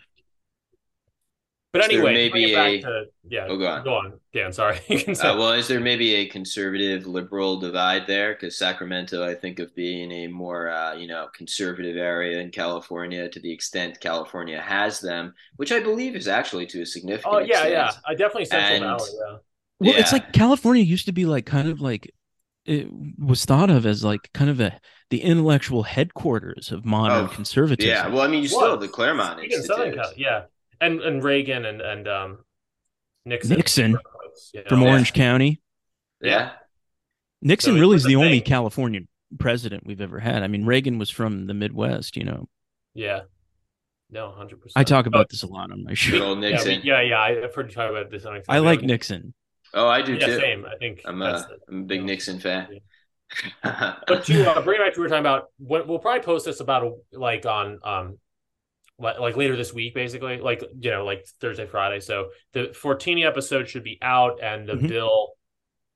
but 1.73 1.81
Is 1.83 1.89
anyway 1.89 2.13
maybe 2.15 2.31
bring 2.31 2.49
it 2.51 2.55
back 2.55 2.69
a- 2.75 2.81
to, 2.83 3.05
yeah 3.29 3.47
Oh, 3.49 3.57
go 3.57 3.67
on. 3.67 3.85
go 3.85 3.95
on 3.95 4.13
dan 4.35 4.53
sorry 4.53 4.79
you 4.89 4.99
Uh, 4.99 5.37
well, 5.39 5.53
is 5.53 5.69
there 5.69 5.81
maybe 5.81 6.15
a 6.17 6.27
conservative 6.27 7.07
liberal 7.07 7.59
divide 7.59 8.07
there? 8.07 8.35
Because 8.35 8.59
Sacramento, 8.59 9.25
I 9.27 9.35
think 9.35 9.59
of 9.59 9.75
being 9.75 10.11
a 10.13 10.27
more, 10.27 10.71
uh, 10.71 10.95
you 10.95 11.07
know, 11.07 11.29
conservative 11.35 11.97
area 11.97 12.41
in 12.41 12.51
California 12.51 13.29
to 13.29 13.41
the 13.41 13.53
extent 13.53 14.01
California 14.01 14.61
has 14.61 15.01
them, 15.01 15.35
which 15.57 15.73
I 15.73 15.81
believe 15.81 16.15
is 16.17 16.29
actually 16.29 16.67
to 16.67 16.83
a 16.83 16.87
significant 16.87 17.35
oh 17.35 17.39
yeah 17.39 17.65
extent. 17.65 17.73
yeah 17.73 17.91
i 18.07 18.13
definitely 18.15 18.45
central 18.47 18.75
And- 18.91 18.99
valley 18.99 19.11
yeah 19.19 19.37
Well, 19.81 19.95
it's 20.01 20.13
like 20.13 20.33
California 20.33 20.83
used 20.85 21.07
to 21.07 21.13
be 21.13 21.25
like 21.27 21.47
kind 21.47 21.69
of 21.69 21.81
like 21.81 22.13
it 22.65 22.87
was 23.19 23.45
thought 23.45 23.71
of 23.71 23.87
as 23.87 24.05
like 24.05 24.31
kind 24.33 24.49
of 24.51 24.61
a 24.61 24.79
the 25.11 25.21
intellectual 25.23 25.83
headquarters 25.83 26.71
of 26.71 26.85
modern 26.85 27.25
Oh, 27.25 27.29
conservatism. 27.29 27.91
Yeah, 27.91 28.07
well, 28.09 28.21
I 28.23 28.29
mean, 28.29 28.43
you 28.43 28.49
still 28.49 28.71
have 28.71 28.81
the 28.81 28.89
Claremont 28.89 29.41
Speaking 29.41 29.59
Institute. 29.59 29.95
Cal, 29.97 30.13
yeah, 30.17 30.43
and 30.83 31.01
and 31.01 31.25
Reagan 31.25 31.65
and 31.65 31.81
and 31.81 32.09
um 32.09 32.39
Nixon. 33.25 33.57
Nixon 33.57 33.99
Yeah. 34.53 34.63
from 34.69 34.83
Yeah. 34.83 34.89
Orange 34.89 35.13
County. 35.13 35.61
Yeah, 36.21 36.53
Nixon 37.41 37.75
So 37.75 37.81
really 37.81 37.97
is 37.97 38.05
a 38.05 38.09
the 38.09 38.17
only 38.17 38.39
thing. 38.41 38.43
California 38.49 39.01
president 39.39 39.85
we've 39.87 40.01
ever 40.01 40.19
had. 40.21 40.43
I 40.43 40.49
mean, 40.49 40.67
Reagan 40.67 40.99
was 40.99 41.11
from 41.11 41.47
the 41.47 41.55
Midwest. 41.55 42.17
You 42.17 42.25
know, 42.25 42.49
Yeah. 42.95 43.21
No, 44.11 44.31
hundred 44.31 44.61
percent. 44.61 44.73
I 44.77 44.85
talk 44.85 45.07
about 45.07 45.31
this 45.31 45.43
a 45.43 45.47
lot 45.47 45.73
on 45.73 45.85
my 45.85 45.91
good 45.93 45.99
show. 45.99 46.23
old 46.25 46.43
Yeah, 46.43 46.51
Nixon. 46.51 46.81
we- 46.83 46.89
yeah, 46.89 47.01
yeah. 47.01 47.21
I've 47.21 47.55
heard 47.55 47.69
you 47.71 47.75
talk 47.75 47.91
about 47.91 48.11
this 48.11 48.27
on. 48.27 48.43
I 48.49 48.59
like 48.59 48.83
Nixon. 48.83 49.33
Oh, 49.75 49.89
I 49.89 50.03
do 50.03 50.15
Yeah, 50.15 50.27
too. 50.27 50.37
same. 50.39 50.67
I 50.67 50.77
think 50.77 51.01
I'm 51.07 51.19
that's 51.19 51.45
a, 51.45 51.47
the- 51.49 51.59
I'm 51.69 51.81
a 51.81 51.85
big 51.85 52.01
yeah. 52.01 52.07
Nixon 52.07 52.39
fan. 52.41 52.69
But 53.63 54.25
to 54.27 54.51
uh, 54.51 54.61
bring 54.61 54.81
it 54.81 54.85
back 54.85 54.93
to 54.95 54.97
what 54.97 54.97
we 54.99 55.03
were 55.05 55.09
talking 55.09 55.21
about, 55.21 55.47
we'll 55.59 55.99
probably 55.99 56.21
post 56.21 56.45
this 56.45 56.61
about 56.61 56.83
a, 56.85 57.19
like 57.19 57.47
on 57.47 57.79
um 57.83 58.19
like, 59.03 59.19
like 59.19 59.37
later 59.37 59.57
this 59.57 59.73
week, 59.75 59.95
basically, 59.95 60.39
like 60.39 60.63
you 60.81 60.91
know, 60.91 61.05
like 61.05 61.27
Thursday, 61.41 61.67
Friday. 61.67 62.01
So 62.01 62.29
the 62.53 62.69
Fortini 62.81 63.27
episode 63.27 63.69
should 63.69 63.85
be 63.85 63.99
out, 64.01 64.39
and 64.43 64.69
the 64.69 64.75
Mhm. 64.75 64.89
Bill, 64.89 65.33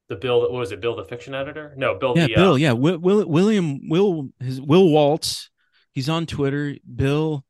the 0.09 0.17
Bill, 0.17 0.41
what 0.43 0.53
was 0.53 0.73
it? 0.73 0.81
Bill, 0.81 0.97
the 0.97 1.05
fiction 1.05 1.35
editor? 1.35 1.73
No, 1.77 1.95
Bill. 1.99 2.15
Yeah, 2.17 2.27
the, 2.27 2.35
Bill. 2.35 2.53
Uh, 2.53 2.57
Yeah, 2.57 2.73
Will, 2.73 2.99
Will, 2.99 3.27
William 3.27 3.89
Will 3.89 4.29
his 4.41 4.61
Will 4.61 4.89
Waltz. 4.91 5.51
He's 5.93 6.09
on 6.09 6.27
Twitter. 6.27 6.75
Bill, 6.95 7.45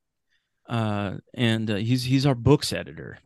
uh, 0.69 1.15
and 1.35 1.71
uh, 1.71 1.77
he's 1.77 2.05
he's 2.05 2.27
our 2.27 2.35
books 2.35 2.73
editor. 2.73 3.19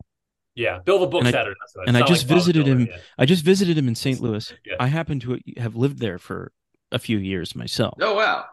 yeah, 0.55 0.79
Bill, 0.85 0.99
the 0.99 1.07
books 1.07 1.27
And 1.27 1.35
I- 1.35 1.39
editor. 1.39 1.55
That's 1.61 1.75
what 1.75 1.87
and 1.87 1.97
I 1.97 2.01
just 2.05 2.27
like 2.29 2.37
visited 2.37 2.65
Dylan, 2.65 2.69
him 2.69 2.87
yeah. 2.91 2.97
I 3.17 3.25
just 3.25 3.43
visited 3.43 3.77
him 3.77 3.87
in 3.87 3.95
St. 3.95 4.19
Louis. 4.19 4.53
Yeah. 4.65 4.75
I 4.79 4.87
happen 4.87 5.19
to 5.21 5.39
have 5.57 5.75
lived 5.75 5.99
there 5.99 6.17
for 6.17 6.51
a 6.91 6.99
few 6.99 7.17
years 7.17 7.55
myself. 7.55 7.95
oh 8.01 8.15
wow. 8.15 8.45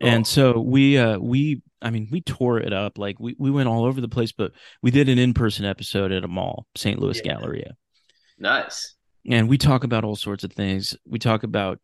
And 0.00 0.26
so 0.26 0.58
we 0.58 0.98
uh 0.98 1.18
we 1.18 1.62
I 1.82 1.90
mean 1.90 2.08
we 2.10 2.20
tore 2.20 2.58
it 2.60 2.72
up 2.72 2.96
like 2.96 3.18
we 3.20 3.34
we 3.38 3.50
went 3.50 3.68
all 3.68 3.84
over 3.84 4.00
the 4.00 4.08
place 4.08 4.32
but 4.32 4.52
we 4.82 4.90
did 4.90 5.08
an 5.08 5.18
in-person 5.18 5.64
episode 5.64 6.12
at 6.12 6.24
a 6.24 6.28
mall, 6.28 6.66
St. 6.76 6.98
Louis 6.98 7.20
Yeah. 7.24 7.34
Galleria. 7.34 7.76
Nice. 8.38 8.94
And 9.28 9.48
we 9.48 9.58
talk 9.58 9.84
about 9.84 10.04
all 10.04 10.16
sorts 10.16 10.42
of 10.44 10.52
things. 10.52 10.96
We 11.06 11.18
talk 11.18 11.42
about 11.42 11.78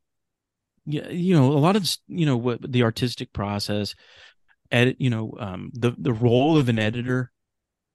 yeah, 0.87 1.09
you 1.09 1.35
know, 1.35 1.53
a 1.53 1.59
lot 1.61 1.77
of 1.77 1.89
you 2.07 2.25
know 2.27 2.37
what 2.37 2.61
the 2.73 2.83
artistic 2.83 3.33
process, 3.33 3.95
edit, 4.71 4.97
you 4.99 5.11
know, 5.11 5.35
um 5.39 5.71
the 5.75 5.95
the 5.99 6.13
role 6.13 6.57
of 6.57 6.69
an 6.69 6.79
editor, 6.79 7.31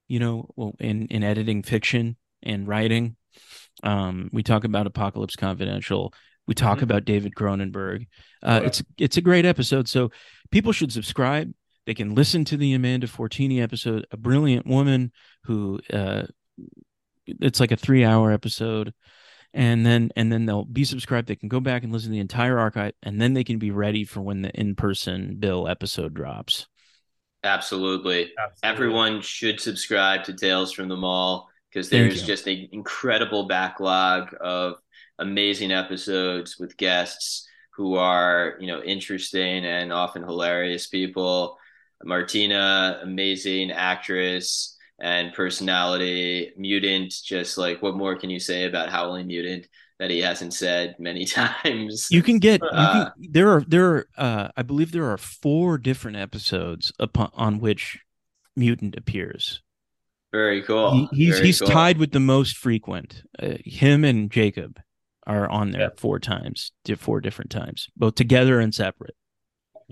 you 0.07 0.19
know, 0.19 0.49
well 0.55 0.75
in 0.79 1.07
in 1.07 1.23
editing 1.23 1.63
fiction 1.63 2.17
and 2.43 2.67
writing. 2.67 3.15
Um 3.81 4.29
we 4.31 4.43
talk 4.43 4.63
about 4.63 4.87
Apocalypse 4.87 5.35
Confidential. 5.35 6.13
We 6.45 6.53
talk 6.53 6.79
Mhm. 6.79 6.83
about 6.83 7.05
David 7.05 7.33
Cronenberg. 7.35 8.07
Uh. 8.43 8.61
It's 8.65 8.83
it's 8.97 9.17
a 9.17 9.21
great 9.21 9.45
episode. 9.45 9.87
So 9.87 10.11
people 10.51 10.71
should 10.73 10.91
subscribe. 10.91 11.51
They 11.85 11.93
can 11.93 12.15
listen 12.15 12.45
to 12.45 12.57
the 12.57 12.73
Amanda 12.73 13.07
Fortini 13.07 13.61
episode. 13.61 14.05
A 14.11 14.17
brilliant 14.17 14.65
woman 14.65 15.11
who 15.43 15.79
uh, 15.91 16.23
it's 17.25 17.59
like 17.59 17.71
a 17.71 17.77
three 17.77 18.05
hour 18.05 18.31
episode, 18.31 18.93
and 19.53 19.85
then 19.85 20.11
and 20.15 20.31
then 20.31 20.45
they'll 20.45 20.65
be 20.65 20.85
subscribed. 20.85 21.27
They 21.27 21.35
can 21.35 21.49
go 21.49 21.59
back 21.59 21.83
and 21.83 21.91
listen 21.91 22.09
to 22.09 22.13
the 22.13 22.19
entire 22.19 22.57
archive, 22.57 22.93
and 23.03 23.21
then 23.21 23.33
they 23.33 23.43
can 23.43 23.59
be 23.59 23.71
ready 23.71 24.03
for 24.05 24.21
when 24.21 24.41
the 24.41 24.51
in 24.51 24.75
person 24.75 25.35
Bill 25.39 25.67
episode 25.67 26.13
drops. 26.13 26.67
Absolutely. 27.43 28.31
Absolutely. 28.37 28.57
Everyone 28.63 29.21
should 29.21 29.59
subscribe 29.59 30.23
to 30.23 30.33
Tales 30.33 30.71
from 30.71 30.87
the 30.87 30.95
Mall 30.95 31.49
because 31.69 31.89
there's 31.89 32.23
just 32.23 32.47
an 32.47 32.69
incredible 32.71 33.47
backlog 33.47 34.33
of 34.39 34.75
amazing 35.19 35.71
episodes 35.71 36.57
with 36.57 36.77
guests 36.77 37.47
who 37.75 37.95
are 37.95 38.55
you 38.59 38.67
know 38.67 38.81
interesting 38.81 39.65
and 39.65 39.91
often 39.91 40.23
hilarious 40.23 40.87
people. 40.87 41.57
Martina, 42.03 42.99
amazing 43.03 43.71
actress 43.71 44.77
and 44.99 45.33
personality. 45.33 46.51
Mutant, 46.57 47.13
just 47.25 47.57
like 47.57 47.81
what 47.81 47.95
more 47.95 48.15
can 48.15 48.29
you 48.29 48.39
say 48.39 48.65
about 48.65 48.89
Howling 48.89 49.27
Mutant 49.27 49.67
that 49.99 50.09
he 50.11 50.19
hasn't 50.19 50.53
said 50.53 50.95
many 50.99 51.25
times? 51.63 52.07
You 52.11 52.23
can 52.23 52.39
get 52.39 52.61
you 52.61 52.69
Uh, 52.71 53.05
can, 53.05 53.31
there 53.31 53.49
are 53.49 53.61
there 53.67 53.85
are 53.85 54.07
uh, 54.17 54.47
I 54.57 54.61
believe 54.63 54.91
there 54.91 55.09
are 55.11 55.17
four 55.17 55.77
different 55.77 56.17
episodes 56.17 56.91
upon 56.99 57.29
on 57.33 57.59
which 57.59 57.99
mutant 58.55 58.95
appears. 58.95 59.61
Very 60.31 60.63
cool. 60.63 60.91
He, 61.11 61.25
he's 61.25 61.35
Very 61.35 61.47
he's 61.47 61.59
cool. 61.59 61.69
tied 61.69 61.97
with 61.99 62.11
the 62.11 62.19
most 62.19 62.57
frequent. 62.57 63.23
Uh, 63.39 63.55
him 63.63 64.03
and 64.03 64.31
Jacob 64.31 64.79
are 65.27 65.47
on 65.49 65.71
there 65.71 65.81
Yeah. 65.81 65.89
four 65.95 66.19
times, 66.19 66.71
four 66.97 67.21
different 67.21 67.51
times, 67.51 67.87
both 67.95 68.15
together 68.15 68.59
and 68.59 68.73
separate. 68.73 69.15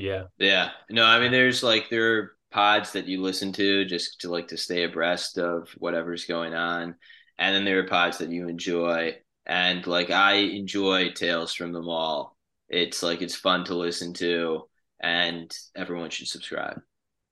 Yeah. 0.01 0.23
Yeah. 0.37 0.71
No, 0.89 1.05
I 1.05 1.19
mean 1.19 1.31
there's 1.31 1.63
like 1.63 1.89
there 1.89 2.17
are 2.17 2.31
pods 2.51 2.91
that 2.93 3.07
you 3.07 3.21
listen 3.21 3.53
to 3.53 3.85
just 3.85 4.21
to 4.21 4.29
like 4.29 4.47
to 4.49 4.57
stay 4.57 4.83
abreast 4.83 5.37
of 5.37 5.69
whatever's 5.77 6.25
going 6.25 6.53
on. 6.53 6.95
And 7.37 7.55
then 7.55 7.65
there 7.65 7.79
are 7.79 7.87
pods 7.87 8.17
that 8.17 8.29
you 8.29 8.47
enjoy. 8.47 9.15
And 9.45 9.85
like 9.87 10.09
I 10.09 10.33
enjoy 10.33 11.11
Tales 11.11 11.53
from 11.53 11.71
the 11.71 11.81
Mall. 11.81 12.35
It's 12.67 13.03
like 13.03 13.21
it's 13.21 13.35
fun 13.35 13.65
to 13.65 13.75
listen 13.75 14.13
to 14.15 14.67
and 14.99 15.51
everyone 15.75 16.09
should 16.09 16.27
subscribe. 16.27 16.81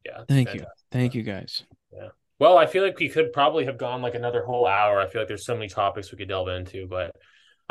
Yeah. 0.05 0.23
Thank 0.27 0.53
you, 0.53 0.65
thank 0.91 1.15
you 1.15 1.23
guys. 1.23 1.63
Yeah. 1.91 2.09
Well, 2.39 2.57
I 2.57 2.67
feel 2.67 2.83
like 2.83 2.97
we 2.99 3.09
could 3.09 3.33
probably 3.33 3.65
have 3.65 3.77
gone 3.77 4.01
like 4.01 4.15
another 4.15 4.45
whole 4.45 4.65
hour. 4.65 4.99
I 4.99 5.07
feel 5.07 5.21
like 5.21 5.27
there's 5.27 5.45
so 5.45 5.55
many 5.55 5.67
topics 5.67 6.11
we 6.11 6.17
could 6.17 6.29
delve 6.29 6.47
into, 6.47 6.87
but 6.87 7.15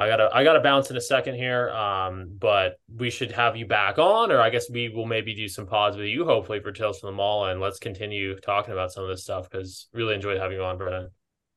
I 0.01 0.07
gotta 0.09 0.31
I 0.33 0.45
gotta 0.45 0.61
bounce 0.61 0.91
in 0.91 0.97
a 0.97 1.01
second 1.01 1.35
here. 1.35 1.71
Um, 1.71 2.37
but 2.39 2.79
we 2.95 3.11
should 3.11 3.33
have 3.33 3.57
you 3.57 3.67
back 3.67 3.99
on, 3.99 4.31
or 4.31 4.41
I 4.41 4.51
guess 4.51 4.71
we 4.71 4.89
will 4.91 5.07
maybe 5.07 5.35
do 5.35 5.49
some 5.49 5.67
pods 5.67 5.97
with 5.97 6.07
you, 6.07 6.25
hopefully 6.25 6.61
for 6.61 6.71
Tales 6.71 7.01
from 7.01 7.09
the 7.09 7.17
Mall, 7.17 7.47
and 7.47 7.61
let's 7.61 7.79
continue 7.81 8.39
talking 8.39 8.73
about 8.73 8.93
some 8.93 9.03
of 9.03 9.11
this 9.11 9.23
stuff 9.25 9.51
because 9.51 9.89
really 9.93 10.15
enjoyed 10.15 10.39
having 10.39 10.57
you 10.59 10.63
on, 10.63 10.79
Brennan. 10.79 11.09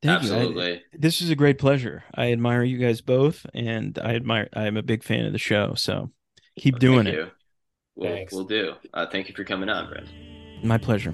Thank 0.02 0.24
you. 0.24 0.30
I- 0.34 0.36
Absolutely. 0.38 0.82
this 0.94 1.22
is 1.22 1.30
a 1.30 1.36
great 1.36 1.60
pleasure. 1.60 2.04
I 2.16 2.32
admire 2.32 2.64
you 2.64 2.80
guys 2.80 3.02
both, 3.02 3.46
and 3.54 4.00
I 4.04 4.16
admire. 4.16 4.50
I'm 4.54 4.76
a 4.76 4.82
big 4.82 5.04
fan 5.04 5.26
of 5.28 5.34
the 5.34 5.38
show, 5.38 5.76
so 5.76 6.10
keep 6.58 6.80
doing 6.80 7.04
Thank 7.06 7.16
it. 7.16 7.20
you. 7.20 7.32
We'll, 7.96 8.10
Thanks. 8.12 8.34
we'll 8.34 8.46
do. 8.46 8.74
Uh, 8.94 9.06
thank 9.06 9.30
you 9.30 9.36
for 9.36 9.44
coming 9.44 9.70
on, 9.70 9.88
Brent. 9.88 10.08
My 10.64 10.80
pleasure. 10.80 11.14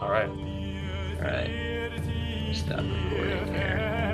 All 0.00 0.10
right. 0.10 0.28
All 0.28 1.22
right. 1.24 2.50
Stop 2.54 2.84
recording 2.84 3.46
here. 3.48 4.10